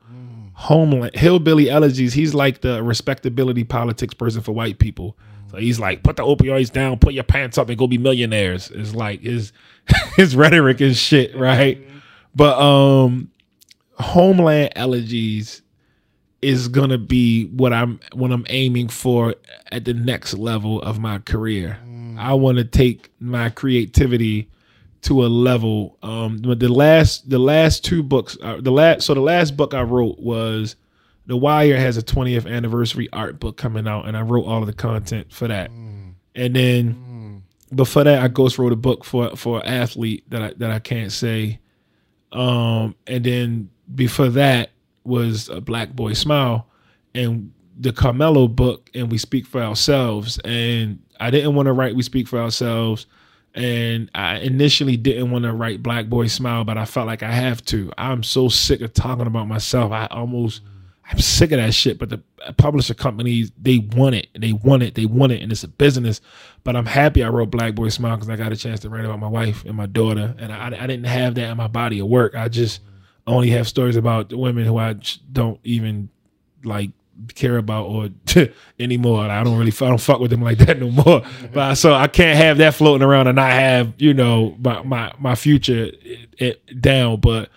Homeland, 0.54 1.16
Hillbilly 1.16 1.70
Elegies, 1.70 2.14
he's 2.14 2.34
like 2.34 2.62
the 2.62 2.82
respectability 2.84 3.64
politics 3.64 4.14
person 4.14 4.42
for 4.42 4.52
white 4.52 4.80
people. 4.80 5.18
So 5.52 5.58
he's 5.58 5.80
like, 5.80 6.04
put 6.04 6.16
the 6.16 6.24
opioids 6.24 6.72
down, 6.72 6.98
put 7.00 7.14
your 7.14 7.24
pants 7.24 7.58
up, 7.58 7.70
and 7.70 7.78
go 7.78 7.86
be 7.86 7.98
millionaires. 7.98 8.72
It's 8.72 8.96
like 8.96 9.22
his 9.22 9.54
his 10.16 10.36
rhetoric 10.36 10.82
is 10.82 10.98
shit, 10.98 11.36
right? 11.36 11.86
But 12.36 12.58
um, 12.60 13.32
Homeland 14.00 14.74
Elegies 14.76 15.62
is 16.44 16.68
gonna 16.68 16.98
be 16.98 17.46
what 17.48 17.74
I'm 17.74 18.00
what 18.14 18.32
I'm 18.32 18.46
aiming 18.50 18.90
for 18.90 19.36
at 19.72 19.86
the 19.86 19.94
next 19.94 20.36
level 20.36 20.82
of 20.82 21.00
my 21.00 21.20
career. 21.20 21.80
I 22.18 22.34
want 22.34 22.58
to 22.58 22.64
take 22.64 23.10
my 23.20 23.50
creativity 23.50 24.50
to 25.04 25.26
a 25.26 25.28
level. 25.28 25.98
Um, 26.02 26.38
but 26.38 26.60
the 26.60 26.70
last 26.70 27.30
the 27.30 27.40
last 27.40 27.86
two 27.86 28.04
books, 28.04 28.38
uh, 28.42 28.58
the 28.62 28.72
last 28.72 29.06
so 29.06 29.14
the 29.14 29.22
last 29.22 29.56
book 29.56 29.74
I 29.74 29.82
wrote 29.82 30.20
was 30.20 30.76
The 31.28 31.38
Wire 31.38 31.78
has 31.78 31.98
a 31.98 32.02
20th 32.02 32.50
anniversary 32.50 33.10
art 33.14 33.40
book 33.40 33.58
coming 33.58 33.88
out, 33.88 34.08
and 34.08 34.18
I 34.18 34.22
wrote 34.22 34.46
all 34.46 34.62
of 34.62 34.68
the 34.68 34.74
content 34.74 35.32
for 35.32 35.48
that. 35.48 35.72
And 36.36 36.56
then 36.56 37.44
before 37.74 38.04
that, 38.04 38.22
I 38.22 38.28
ghost 38.28 38.58
wrote 38.58 38.74
a 38.74 38.78
book 38.78 39.04
for 39.04 39.36
for 39.36 39.60
an 39.60 39.68
athlete 39.68 40.30
that 40.30 40.42
I 40.42 40.54
that 40.58 40.72
I 40.72 40.80
can't 40.80 41.12
say. 41.12 41.60
Um, 42.32 42.96
and 43.06 43.24
then 43.24 43.70
before 43.94 44.30
that 44.30 44.72
was 45.04 45.50
a 45.50 45.62
Black 45.62 45.94
Boy 45.94 46.14
Smile, 46.14 46.68
and 47.14 47.52
the 47.78 47.92
Carmelo 47.92 48.48
book, 48.48 48.90
and 48.94 49.12
we 49.12 49.18
speak 49.18 49.46
for 49.46 49.62
ourselves. 49.62 50.40
And 50.46 51.02
I 51.20 51.32
didn't 51.32 51.56
want 51.56 51.68
to 51.68 51.74
write 51.74 51.96
We 51.96 52.04
Speak 52.04 52.28
for 52.28 52.40
Ourselves, 52.40 53.06
and 53.56 54.10
I 54.16 54.38
initially 54.40 54.98
didn't 54.98 55.32
want 55.32 55.44
to 55.46 55.54
write 55.54 55.84
Black 55.84 56.08
Boy 56.08 56.28
Smile, 56.28 56.64
but 56.64 56.78
I 56.78 56.86
felt 56.86 57.08
like 57.08 57.24
I 57.24 57.32
have 57.32 57.64
to. 57.66 57.92
I'm 57.98 58.24
so 58.24 58.50
sick 58.50 58.82
of 58.82 58.94
talking 58.94 59.28
about 59.28 59.48
myself. 59.48 59.92
I 59.92 60.08
almost. 60.08 60.62
I'm 61.12 61.20
sick 61.20 61.52
of 61.52 61.58
that 61.58 61.74
shit. 61.74 62.00
But 62.00 62.10
the 62.10 62.22
publisher 62.58 62.94
companies, 62.94 63.52
they 63.62 63.80
want 63.80 64.16
it. 64.16 64.28
They 64.40 64.54
want 64.54 64.84
it. 64.84 64.96
They 64.96 65.06
want 65.06 65.34
it. 65.34 65.42
And 65.42 65.52
it's 65.52 65.64
a 65.64 65.68
business. 65.68 66.22
But 66.64 66.78
I'm 66.78 66.86
happy 66.86 67.24
I 67.24 67.28
wrote 67.28 67.52
Black 67.52 67.76
Boy 67.76 67.90
Smile 67.90 68.16
because 68.16 68.30
I 68.30 68.38
got 68.38 68.54
a 68.54 68.56
chance 68.56 68.80
to 68.82 68.90
write 68.90 69.04
about 69.04 69.20
my 69.20 69.28
wife 69.28 69.66
and 69.66 69.76
my 69.76 69.86
daughter. 69.86 70.34
And 70.40 70.54
I, 70.54 70.68
I 70.68 70.88
didn't 70.88 71.04
have 71.04 71.36
that 71.36 71.50
in 71.52 71.58
my 71.58 71.68
body 71.68 72.00
of 72.00 72.08
work. 72.08 72.36
I 72.36 72.48
just 72.48 72.80
only 73.26 73.50
have 73.52 73.68
stories 73.68 73.96
about 73.96 74.30
the 74.30 74.38
women 74.38 74.66
who 74.66 74.78
I 74.78 74.96
don't 75.32 75.60
even 75.64 76.10
like 76.64 76.92
care 77.36 77.58
about 77.58 77.86
or 77.86 78.10
anymore. 78.80 79.22
I 79.22 79.44
don't 79.44 79.58
really 79.58 79.72
I 79.72 79.90
don't 79.90 80.02
fuck 80.02 80.20
with 80.20 80.32
them 80.32 80.42
like 80.42 80.58
that 80.60 80.80
no 80.80 80.90
more. 80.90 81.24
But 81.54 81.76
so 81.76 81.94
I 81.94 82.08
can't 82.08 82.38
have 82.38 82.58
that 82.58 82.76
floating 82.76 83.06
around 83.06 83.28
and 83.28 83.36
not 83.36 83.52
have 83.52 83.94
you 83.98 84.14
know 84.14 84.56
my 84.60 84.82
my 84.84 85.14
my 85.20 85.36
future 85.36 85.92
it, 86.02 86.30
it 86.38 86.82
down. 86.82 87.20
But 87.20 87.50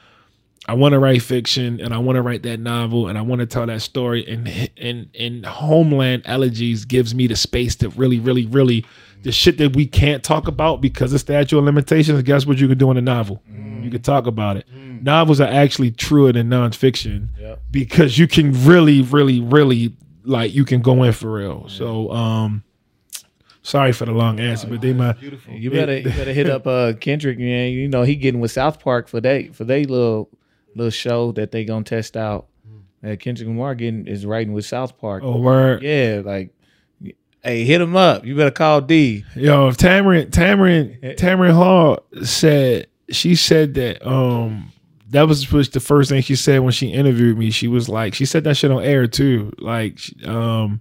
I 0.69 0.75
want 0.75 0.93
to 0.93 0.99
write 0.99 1.23
fiction 1.23 1.81
and 1.81 1.95
I 1.95 1.99
want 1.99 2.17
to 2.17 2.23
write 2.23 2.43
that 2.43 2.59
novel 2.59 3.09
and 3.09 3.17
I 3.17 3.23
want 3.23 3.41
to 3.41 3.47
tell 3.47 3.67
that 3.67 3.83
story 3.83 4.27
and 4.27 4.71
and 4.77 5.09
and 5.19 5.47
Homeland 5.47 6.23
Elegies 6.27 6.85
gives 6.85 7.15
me 7.15 7.27
the 7.27 7.37
space 7.37 7.77
to 7.77 7.89
really 7.91 8.19
really 8.19 8.47
really 8.47 8.85
the 9.23 9.33
shit 9.33 9.59
that 9.59 9.75
we 9.75 9.87
can't 9.87 10.23
talk 10.23 10.47
about 10.47 10.81
because 10.81 11.13
of 11.13 11.21
statute 11.21 11.59
of 11.59 11.65
limitations. 11.65 12.23
Guess 12.23 12.47
what 12.47 12.59
you 12.59 12.69
can 12.69 12.79
do 12.79 12.91
in 12.91 12.97
a 12.97 13.03
novel? 13.03 13.43
You 13.83 13.91
can 13.91 14.03
talk 14.03 14.27
about 14.27 14.57
it. 14.57 14.67
Novels 15.03 15.41
are 15.41 15.49
actually 15.49 15.91
truer 15.91 16.33
than 16.33 16.49
nonfiction 16.49 17.29
because 17.71 18.19
you 18.19 18.27
can 18.27 18.53
really 18.65 19.03
really 19.03 19.41
really 19.41 19.97
like 20.25 20.55
you 20.55 20.65
can 20.65 20.83
go 20.83 21.03
in 21.03 21.13
for 21.13 21.33
real. 21.33 21.69
So 21.69 22.11
um, 22.11 22.65
sorry 23.63 23.93
for 23.93 24.05
the 24.05 24.13
long 24.13 24.41
answer, 24.41 24.67
but 24.69 24.81
they 24.81 24.93
might. 24.93 25.21
You 25.21 25.71
better 25.71 25.99
you 25.99 26.11
better 26.11 26.33
hit 26.33 26.49
up 26.49 26.67
uh 26.67 26.95
Kendrick, 26.95 27.39
man. 27.39 27.73
You 27.73 27.89
know 27.89 28.03
he 28.03 28.17
getting 28.17 28.41
with 28.41 28.51
South 28.51 28.81
Park 28.81 29.09
for 29.09 29.21
they 29.21 29.49
for 29.49 29.65
they 29.65 29.85
little 29.85 30.31
little 30.75 30.91
show 30.91 31.33
that 31.33 31.53
they 31.53 31.65
gonna 31.65 31.85
test 31.85 32.17
out. 32.17 32.47
Uh, 33.05 33.15
Kendrick 33.17 33.47
Lamar 33.47 33.75
getting 33.75 34.07
is 34.07 34.27
writing 34.27 34.53
with 34.53 34.65
South 34.65 34.99
Park. 34.99 35.23
Oh 35.25 35.39
word. 35.41 35.83
Yeah, 35.83 36.23
like 36.25 36.51
hey, 37.43 37.65
hit 37.65 37.81
him 37.81 37.97
up. 37.97 38.25
You 38.25 38.35
better 38.35 38.51
call 38.51 38.81
D. 38.81 39.25
Yo, 39.35 39.69
if 39.69 39.77
Tamron 39.77 40.31
Tamron 40.31 41.17
Tamron 41.17 41.53
Hall 41.53 42.01
said 42.25 42.89
she 43.11 43.35
said 43.37 43.75
that 43.75 44.07
um 44.07 44.73
that 45.11 45.29
was 45.29 45.47
the 45.47 45.81
first 45.81 46.11
thing 46.11 46.23
she 46.23 46.37
said 46.37 46.61
when 46.61 46.73
she 46.73 46.89
interviewed 46.89 47.39
me. 47.39 47.51
She 47.51 47.69
was 47.69 47.89
like, 47.89 48.15
she 48.15 48.25
said 48.25 48.45
that 48.45 48.57
shit 48.57 48.71
on 48.71 48.83
air 48.83 49.07
too. 49.07 49.53
Like, 49.59 50.01
um, 50.27 50.81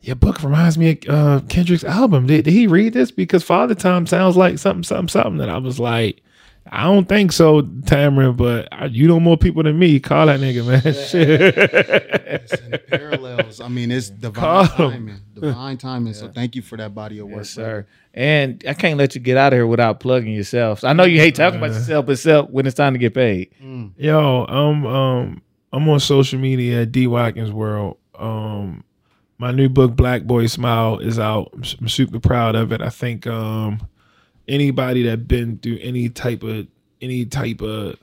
your 0.00 0.16
book 0.16 0.42
reminds 0.42 0.78
me 0.78 0.98
of 1.08 1.08
uh, 1.08 1.46
Kendrick's 1.48 1.84
album. 1.84 2.26
Did, 2.26 2.44
did 2.44 2.52
he 2.52 2.66
read 2.66 2.92
this? 2.92 3.10
Because 3.10 3.42
Father 3.42 3.74
Time 3.74 4.06
sounds 4.06 4.36
like 4.36 4.58
something, 4.58 4.82
something, 4.82 5.08
something. 5.08 5.40
And 5.40 5.50
I 5.50 5.58
was 5.58 5.78
like, 5.78 6.22
I 6.74 6.84
don't 6.84 7.06
think 7.06 7.32
so, 7.32 7.60
Tamron. 7.62 8.36
But 8.36 8.68
I, 8.72 8.86
you 8.86 9.06
know 9.06 9.20
more 9.20 9.36
people 9.36 9.62
than 9.62 9.78
me. 9.78 10.00
Call 10.00 10.26
that 10.26 10.40
nigga, 10.40 10.66
man. 10.66 10.80
Shit. 11.06 11.54
It's 11.54 12.54
in 12.54 12.70
the 12.70 12.78
parallels. 12.78 13.60
I 13.60 13.68
mean, 13.68 13.90
it's 13.90 14.08
divine 14.08 14.42
Call 14.42 14.62
'em. 14.86 14.90
timing. 14.92 15.20
Divine 15.34 15.76
timing. 15.76 16.14
So 16.14 16.28
thank 16.28 16.56
you 16.56 16.62
for 16.62 16.78
that 16.78 16.94
body 16.94 17.18
of 17.18 17.26
work, 17.28 17.36
Yes, 17.38 17.50
sir. 17.50 17.86
And 18.14 18.64
I 18.66 18.72
can't 18.74 18.96
let 18.98 19.14
you 19.14 19.20
get 19.20 19.36
out 19.36 19.52
of 19.52 19.58
here 19.58 19.66
without 19.66 20.00
plugging 20.00 20.32
yourself. 20.34 20.82
I 20.84 20.92
know 20.94 21.04
you 21.04 21.18
hate 21.18 21.34
talking 21.34 21.58
about 21.58 21.72
yourself, 21.72 22.06
but 22.06 22.18
self 22.18 22.48
when 22.50 22.66
it's 22.66 22.74
time 22.76 22.94
to 22.94 22.98
get 22.98 23.12
paid. 23.14 23.50
Yo, 23.98 24.44
I'm 24.48 24.86
um 24.86 25.42
I'm 25.74 25.88
on 25.88 26.00
social 26.00 26.38
media 26.38 26.82
at 26.82 26.92
D 26.92 27.06
Watkins 27.06 27.52
World. 27.52 27.98
Um 28.18 28.84
my 29.38 29.50
new 29.50 29.68
book 29.68 29.96
Black 29.96 30.22
Boy 30.22 30.46
Smile 30.46 30.98
is 31.00 31.18
out. 31.18 31.50
I'm, 31.54 31.62
s- 31.64 31.76
I'm 31.80 31.88
super 31.88 32.20
proud 32.20 32.54
of 32.54 32.70
it. 32.72 32.80
I 32.80 32.88
think 32.90 33.26
um 33.26 33.86
anybody 34.48 35.02
that 35.04 35.28
been 35.28 35.58
through 35.58 35.78
any 35.80 36.08
type 36.08 36.42
of 36.42 36.66
any 37.00 37.24
type 37.24 37.60
of 37.60 37.96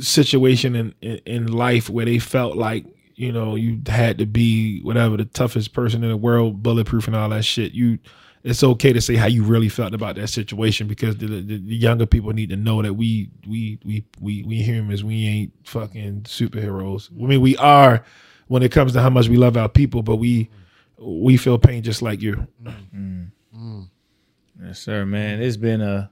situation 0.00 0.76
in, 0.76 0.94
in 1.00 1.20
in 1.26 1.46
life 1.52 1.88
where 1.88 2.04
they 2.04 2.18
felt 2.18 2.56
like 2.56 2.84
you 3.14 3.32
know 3.32 3.54
you 3.54 3.80
had 3.86 4.18
to 4.18 4.26
be 4.26 4.80
whatever 4.82 5.16
the 5.16 5.24
toughest 5.24 5.72
person 5.72 6.02
in 6.02 6.10
the 6.10 6.16
world, 6.16 6.62
bulletproof 6.62 7.06
and 7.06 7.16
all 7.16 7.28
that 7.30 7.44
shit. 7.44 7.72
You, 7.72 7.98
it's 8.44 8.62
okay 8.62 8.92
to 8.92 9.00
say 9.00 9.16
how 9.16 9.26
you 9.26 9.42
really 9.42 9.68
felt 9.68 9.94
about 9.94 10.14
that 10.16 10.28
situation 10.28 10.86
because 10.86 11.16
the, 11.16 11.26
the, 11.26 11.58
the 11.58 11.74
younger 11.74 12.06
people 12.06 12.32
need 12.32 12.50
to 12.50 12.56
know 12.56 12.80
that 12.82 12.94
we 12.94 13.30
we 13.46 13.78
we 13.84 14.04
we 14.20 14.44
we 14.44 14.62
humans. 14.62 15.02
We 15.02 15.26
ain't 15.26 15.52
fucking 15.64 16.22
superheroes. 16.22 17.10
I 17.10 17.26
mean, 17.26 17.40
we 17.40 17.56
are 17.56 18.04
when 18.46 18.62
it 18.62 18.72
comes 18.72 18.92
to 18.92 19.00
how 19.00 19.10
much 19.10 19.28
we 19.28 19.36
love 19.36 19.56
our 19.56 19.68
people, 19.68 20.02
but 20.02 20.16
we 20.16 20.50
we 20.98 21.36
feel 21.36 21.58
pain 21.58 21.82
just 21.82 22.02
like 22.02 22.22
you. 22.22 22.46
Mm. 22.62 22.74
Mm. 22.94 23.30
Mm. 23.56 23.88
Yes, 24.62 24.80
sir, 24.80 25.06
man. 25.06 25.40
It's 25.40 25.56
been 25.56 25.80
a 25.80 26.10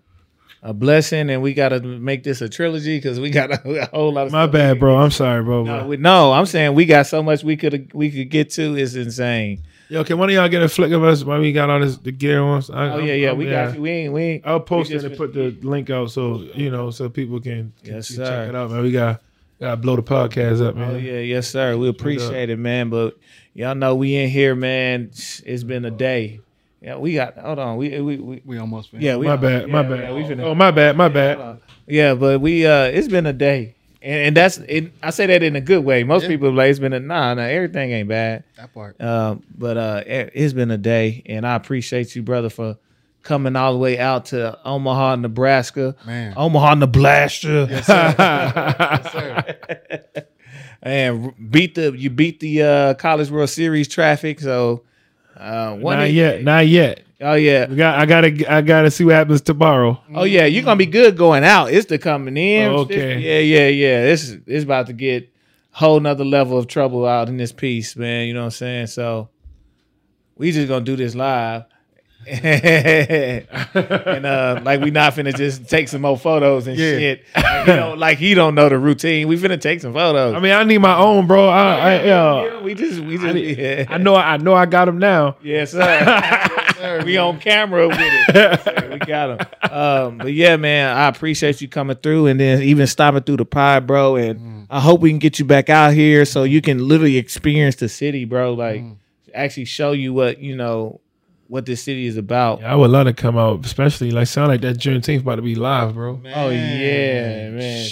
a 0.62 0.74
blessing, 0.74 1.30
and 1.30 1.42
we 1.42 1.54
got 1.54 1.68
to 1.68 1.80
make 1.80 2.24
this 2.24 2.40
a 2.40 2.48
trilogy 2.48 2.98
because 2.98 3.20
we 3.20 3.30
got 3.30 3.50
a, 3.52 3.82
a 3.82 3.86
whole 3.86 4.12
lot 4.12 4.26
of. 4.26 4.32
My 4.32 4.46
bad, 4.46 4.80
bro. 4.80 4.96
I'm 4.96 5.10
sorry, 5.10 5.42
bro. 5.42 5.64
No, 5.64 5.86
we, 5.86 5.96
no, 5.96 6.32
I'm 6.32 6.46
saying 6.46 6.74
we 6.74 6.86
got 6.86 7.06
so 7.06 7.22
much 7.22 7.44
we 7.44 7.56
could 7.56 7.92
we 7.92 8.10
could 8.10 8.30
get 8.30 8.50
to. 8.50 8.76
It's 8.76 8.94
insane. 8.94 9.62
Yo, 9.88 10.02
can 10.02 10.18
one 10.18 10.28
of 10.28 10.34
y'all 10.34 10.48
get 10.48 10.62
a 10.62 10.68
flick 10.68 10.90
of 10.90 11.04
us 11.04 11.22
while 11.22 11.38
we 11.38 11.52
got 11.52 11.70
all 11.70 11.78
this 11.78 11.96
the 11.98 12.10
gear 12.10 12.42
on? 12.42 12.62
I, 12.72 12.90
Oh 12.90 12.98
yeah, 12.98 13.14
yeah, 13.14 13.32
we 13.32 13.48
got 13.48 13.74
you. 13.74 13.82
We 13.82 13.90
ain't 13.90 14.12
we 14.12 14.22
ain't. 14.22 14.46
I'll 14.46 14.60
post 14.60 14.90
it 14.90 15.04
and 15.04 15.16
put 15.16 15.32
the 15.32 15.56
link 15.62 15.90
out 15.90 16.10
so 16.10 16.40
you 16.54 16.70
know 16.70 16.90
so 16.90 17.08
people 17.08 17.40
can, 17.40 17.72
can 17.84 17.94
Yes, 17.94 18.08
check 18.08 18.48
it 18.48 18.54
out, 18.54 18.70
man. 18.70 18.82
We 18.82 18.90
got 18.90 19.22
gotta 19.60 19.76
blow 19.76 19.94
the 19.94 20.02
podcast 20.02 20.66
up, 20.66 20.74
oh, 20.74 20.78
man. 20.78 20.94
Oh 20.96 20.98
yeah, 20.98 21.20
yes 21.20 21.48
sir. 21.48 21.76
We 21.76 21.88
appreciate 21.88 22.50
it, 22.50 22.58
man. 22.58 22.90
But 22.90 23.16
y'all 23.54 23.76
know 23.76 23.94
we 23.94 24.16
in 24.16 24.28
here, 24.28 24.56
man. 24.56 25.10
It's 25.12 25.62
been 25.62 25.84
a 25.84 25.90
day. 25.92 26.40
Yeah, 26.86 26.96
we 26.98 27.14
got. 27.14 27.36
Hold 27.36 27.58
on. 27.58 27.76
We 27.78 28.00
we, 28.00 28.16
we 28.18 28.42
We 28.44 28.58
almost 28.58 28.90
finished. 28.90 29.04
yeah. 29.04 29.16
We, 29.16 29.26
my 29.26 29.34
bad, 29.34 29.68
my 29.68 29.82
yeah, 29.82 29.88
bad. 29.88 30.00
yeah, 30.04 30.12
we 30.14 30.22
finna- 30.22 30.44
oh, 30.44 30.54
my 30.54 30.70
bad, 30.70 30.96
my 30.96 31.08
bad. 31.08 31.58
Yeah, 31.88 32.14
but 32.14 32.40
we 32.40 32.64
uh 32.64 32.84
it's 32.84 33.08
been 33.08 33.26
a 33.26 33.32
day. 33.32 33.74
And, 34.02 34.20
and 34.28 34.36
that's 34.36 34.58
it, 34.58 34.92
I 35.02 35.10
say 35.10 35.26
that 35.26 35.42
in 35.42 35.56
a 35.56 35.60
good 35.60 35.84
way. 35.84 36.04
Most 36.04 36.22
Yeah. 36.22 36.28
people 36.28 36.52
like 36.52 36.70
it's 36.70 36.78
been 36.78 36.92
a 36.92 37.00
nah, 37.00 37.34
nah, 37.34 37.42
everything 37.42 37.90
ain't 37.90 38.08
bad. 38.08 38.44
that 38.56 38.72
part. 38.72 39.00
Um, 39.02 39.42
but 39.58 39.76
uh 39.76 40.02
it- 40.06 40.30
it's 40.34 40.52
been 40.52 40.70
a 40.70 40.78
day 40.78 41.22
and 41.26 41.44
I 41.44 41.56
appreciate 41.56 42.14
you, 42.14 42.22
brother, 42.22 42.50
for 42.50 42.76
coming 43.24 43.56
all 43.56 43.72
the 43.72 43.78
way 43.80 43.98
out 43.98 44.26
to 44.26 44.56
Omaha, 44.64 45.16
Nebraska. 45.16 45.96
Man. 46.06 46.34
Omaha, 46.36 46.74
Nebraska. 46.76 47.66
Yes, 47.68 47.86
sir. 47.86 48.14
yes, 48.18 49.12
sir. 49.12 50.26
and 50.82 51.32
beat 51.50 51.74
the 51.74 51.92
you 51.98 52.10
beat 52.10 52.38
the 52.40 52.62
uh 52.62 52.94
College 52.94 53.30
World 53.30 53.50
Series 53.50 53.88
traffic. 53.88 54.38
So 54.40 54.82
uh 55.36 55.74
one 55.74 55.98
Not 55.98 56.12
yet, 56.12 56.42
not 56.42 56.66
yet. 56.68 57.02
Oh 57.20 57.34
yeah. 57.34 57.66
We 57.66 57.76
got. 57.76 57.98
I 57.98 58.04
gotta. 58.06 58.52
I 58.52 58.60
gotta 58.60 58.90
see 58.90 59.04
what 59.04 59.14
happens 59.14 59.40
tomorrow. 59.40 60.00
Oh 60.14 60.24
yeah, 60.24 60.44
you're 60.44 60.64
gonna 60.64 60.76
be 60.76 60.86
good 60.86 61.16
going 61.16 61.44
out. 61.44 61.72
It's 61.72 61.86
the 61.86 61.98
coming 61.98 62.36
in. 62.36 62.70
Oh, 62.70 62.78
okay. 62.80 63.14
This- 63.14 63.24
yeah, 63.24 63.38
yeah, 63.38 63.68
yeah. 63.68 64.04
This 64.04 64.24
is 64.28 64.38
it's 64.46 64.64
about 64.64 64.86
to 64.88 64.92
get 64.92 65.32
whole 65.70 66.00
nother 66.00 66.24
level 66.24 66.58
of 66.58 66.66
trouble 66.66 67.06
out 67.06 67.28
in 67.28 67.36
this 67.36 67.52
piece, 67.52 67.96
man. 67.96 68.26
You 68.26 68.34
know 68.34 68.40
what 68.40 68.44
I'm 68.46 68.50
saying? 68.52 68.86
So 68.88 69.30
we 70.36 70.52
just 70.52 70.68
gonna 70.68 70.84
do 70.84 70.96
this 70.96 71.14
live. 71.14 71.64
and 73.46 74.26
uh 74.26 74.60
like 74.64 74.80
we 74.80 74.90
not 74.90 75.14
finna 75.14 75.34
just 75.34 75.68
take 75.68 75.88
some 75.88 76.02
more 76.02 76.18
photos 76.18 76.66
and 76.66 76.76
Yeah. 76.76 76.98
shit. 76.98 77.24
Like, 77.36 77.66
you 77.68 77.74
know, 77.76 77.94
like 77.94 78.18
he 78.18 78.34
don't 78.34 78.54
know 78.54 78.68
the 78.68 78.78
routine. 78.78 79.28
We 79.28 79.36
finna 79.36 79.60
take 79.60 79.80
some 79.80 79.92
photos. 79.92 80.34
I 80.34 80.40
mean, 80.40 80.52
I 80.52 80.64
need 80.64 80.78
my 80.78 80.96
own, 80.96 81.26
bro. 81.26 81.48
I, 81.48 81.62
I, 81.62 81.94
yeah, 82.04 82.04
yeah. 82.44 82.60
we 82.62 82.74
just 82.74 83.00
we 83.00 83.14
I, 83.18 83.22
just 83.22 83.34
need- 83.34 83.58
yeah. 83.58 83.84
I 83.88 83.98
know. 83.98 84.16
I 84.16 84.36
know. 84.38 84.54
I 84.54 84.66
got 84.66 84.86
them 84.86 84.98
now. 84.98 85.36
Yes, 85.46 85.70
sir. 85.72 87.02
we 87.04 87.16
on 87.16 87.38
camera 87.38 87.86
with 87.88 87.98
it. 88.00 88.34
Yes, 88.34 88.64
sir. 88.64 88.88
We 88.92 88.98
got 88.98 89.30
him. 89.62 89.70
Um, 89.70 90.18
but 90.18 90.32
yeah, 90.32 90.56
man, 90.56 90.96
I 90.96 91.06
appreciate 91.08 91.60
you 91.60 91.68
coming 91.68 91.96
through 91.96 92.26
and 92.26 92.40
then 92.40 92.62
even 92.62 92.86
stopping 92.86 93.22
through 93.22 93.36
the 93.38 93.44
pod, 93.44 93.86
bro. 93.86 94.16
And 94.16 94.66
I 94.70 94.80
hope 94.80 95.00
we 95.00 95.10
can 95.10 95.18
get 95.20 95.38
you 95.38 95.44
back 95.44 95.70
out 95.70 95.92
here 95.94 96.24
so 96.24 96.42
you 96.42 96.60
can 96.60 96.86
literally 96.86 97.16
experience 97.16 97.76
the 97.76 97.88
city, 97.88 98.24
bro. 98.24 98.54
Like 98.54 98.82
actually 99.34 99.66
show 99.66 99.92
you 99.92 100.12
what 100.14 100.38
you 100.40 100.56
know 100.56 101.00
what 101.48 101.66
this 101.66 101.82
city 101.82 102.06
is 102.06 102.16
about. 102.16 102.62
I 102.62 102.74
would 102.74 102.90
love 102.90 103.06
to 103.06 103.12
come 103.12 103.36
out, 103.36 103.64
especially 103.64 104.10
like 104.10 104.26
sound 104.26 104.48
like 104.48 104.60
that 104.62 104.76
Juneteenth 104.78 105.20
about 105.20 105.36
to 105.36 105.42
be 105.42 105.54
live, 105.54 105.94
bro. 105.94 106.20
Oh 106.34 106.50
yeah, 106.50 107.50
man. 107.50 107.88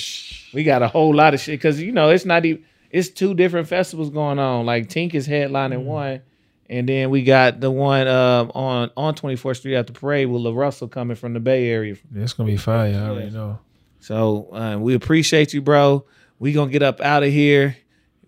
We 0.53 0.65
got 0.65 0.83
a 0.83 0.89
whole 0.89 1.15
lot 1.15 1.35
of 1.35 1.41
shit 1.41 1.59
because 1.59 1.81
you 1.81 1.93
know 1.93 2.11
it's 2.11 2.25
not 2.25 2.45
even 2.45 2.65
it's 2.91 3.09
two 3.09 3.35
different 3.35 3.69
festivals 3.69 4.11
going 4.11 4.39
on. 4.39 4.67
Like 4.67 4.89
Tink 4.89 5.15
is 5.15 5.27
headlining 5.27 5.85
one, 5.85 6.23
and 6.71 6.89
then 6.89 7.11
we 7.11 7.23
got 7.23 7.61
the 7.61 7.71
one 7.71 8.07
um, 8.07 8.53
on 8.55 8.91
on 8.97 9.15
24th 9.15 9.59
Street 9.59 9.75
at 9.77 9.87
the 9.87 9.93
parade 9.93 10.29
with 10.29 10.43
LaRussell 10.43 10.91
coming 10.91 11.17
from 11.17 11.35
the 11.35 11.41
Bay 11.41 11.69
Area. 11.69 11.97
It's 12.15 12.33
gonna 12.33 12.47
be 12.47 12.57
fire. 12.57 12.95
I 12.95 13.09
already 13.09 13.31
know. 13.31 13.59
So 14.01 14.55
uh, 14.55 14.77
we 14.79 14.95
appreciate 14.95 15.53
you, 15.53 15.63
bro. 15.63 16.05
We 16.39 16.53
gonna 16.53 16.71
get 16.71 16.83
up 16.83 17.01
out 17.01 17.23
of 17.23 17.31
here. 17.31 17.77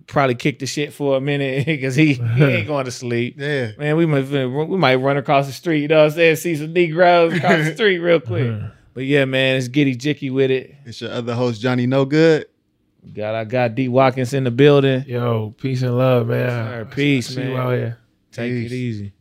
Probably 0.07 0.35
kick 0.37 0.59
the 0.61 0.67
shit 0.67 0.93
for 0.93 1.17
a 1.17 1.21
minute 1.21 1.67
because 1.67 1.95
he, 1.97 2.15
he 2.15 2.45
ain't 2.45 2.67
going 2.69 2.85
to 2.85 2.91
sleep. 2.93 3.35
Yeah. 3.39 3.73
Man, 3.77 3.97
we 3.97 4.07
might 4.07 4.29
we 4.31 4.77
might 4.77 4.97
run 4.97 5.17
across 5.17 5.47
the 5.47 5.53
street. 5.53 5.83
You 5.83 5.89
know 5.89 5.99
what 5.99 6.05
I'm 6.05 6.11
saying? 6.13 6.37
See 6.37 6.57
some 6.57 6.73
Negroes 6.73 7.35
across 7.35 7.65
the 7.67 7.75
street 7.75 7.99
real 7.99 8.21
quick. 8.21 8.51
Uh-huh. 8.51 8.69
But 8.95 9.05
yeah, 9.05 9.25
man, 9.25 9.57
it's 9.57 9.69
giddy 9.69 9.95
jicky 9.97 10.33
with 10.33 10.51
it. 10.51 10.75
It's 10.85 11.01
your 11.01 11.11
other 11.11 11.35
host, 11.35 11.61
Johnny 11.61 11.87
No 11.87 12.05
Good. 12.05 12.47
Got 13.13 13.35
I 13.35 13.45
got 13.45 13.75
D 13.75 13.89
Watkins 13.89 14.33
in 14.35 14.45
the 14.45 14.51
building. 14.51 15.05
Yo, 15.07 15.55
peace 15.59 15.83
and 15.83 15.97
love, 15.97 16.27
man. 16.29 16.49
sir. 16.49 16.89
Peace, 16.93 17.29
See 17.29 17.43
you 17.43 17.49
man. 17.51 17.57
out 17.57 17.71
here. 17.73 17.99
Take 18.33 18.51
Peace. 18.53 18.73
it 18.73 18.75
easy. 18.75 19.13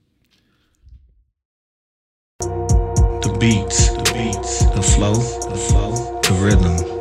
The 2.39 3.37
beats, 3.39 3.89
the 3.89 4.11
beats, 4.13 4.65
the 4.65 4.81
flow, 4.81 5.13
the 5.13 5.55
flow, 5.57 6.21
the 6.21 6.33
rhythm. 6.41 6.94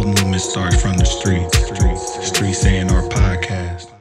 All 0.00 0.06
movements 0.06 0.48
start 0.48 0.72
from 0.80 0.96
the 0.96 1.04
streets. 1.04 1.58
Streets 2.26 2.64
A&R 2.64 3.02
podcast. 3.10 3.99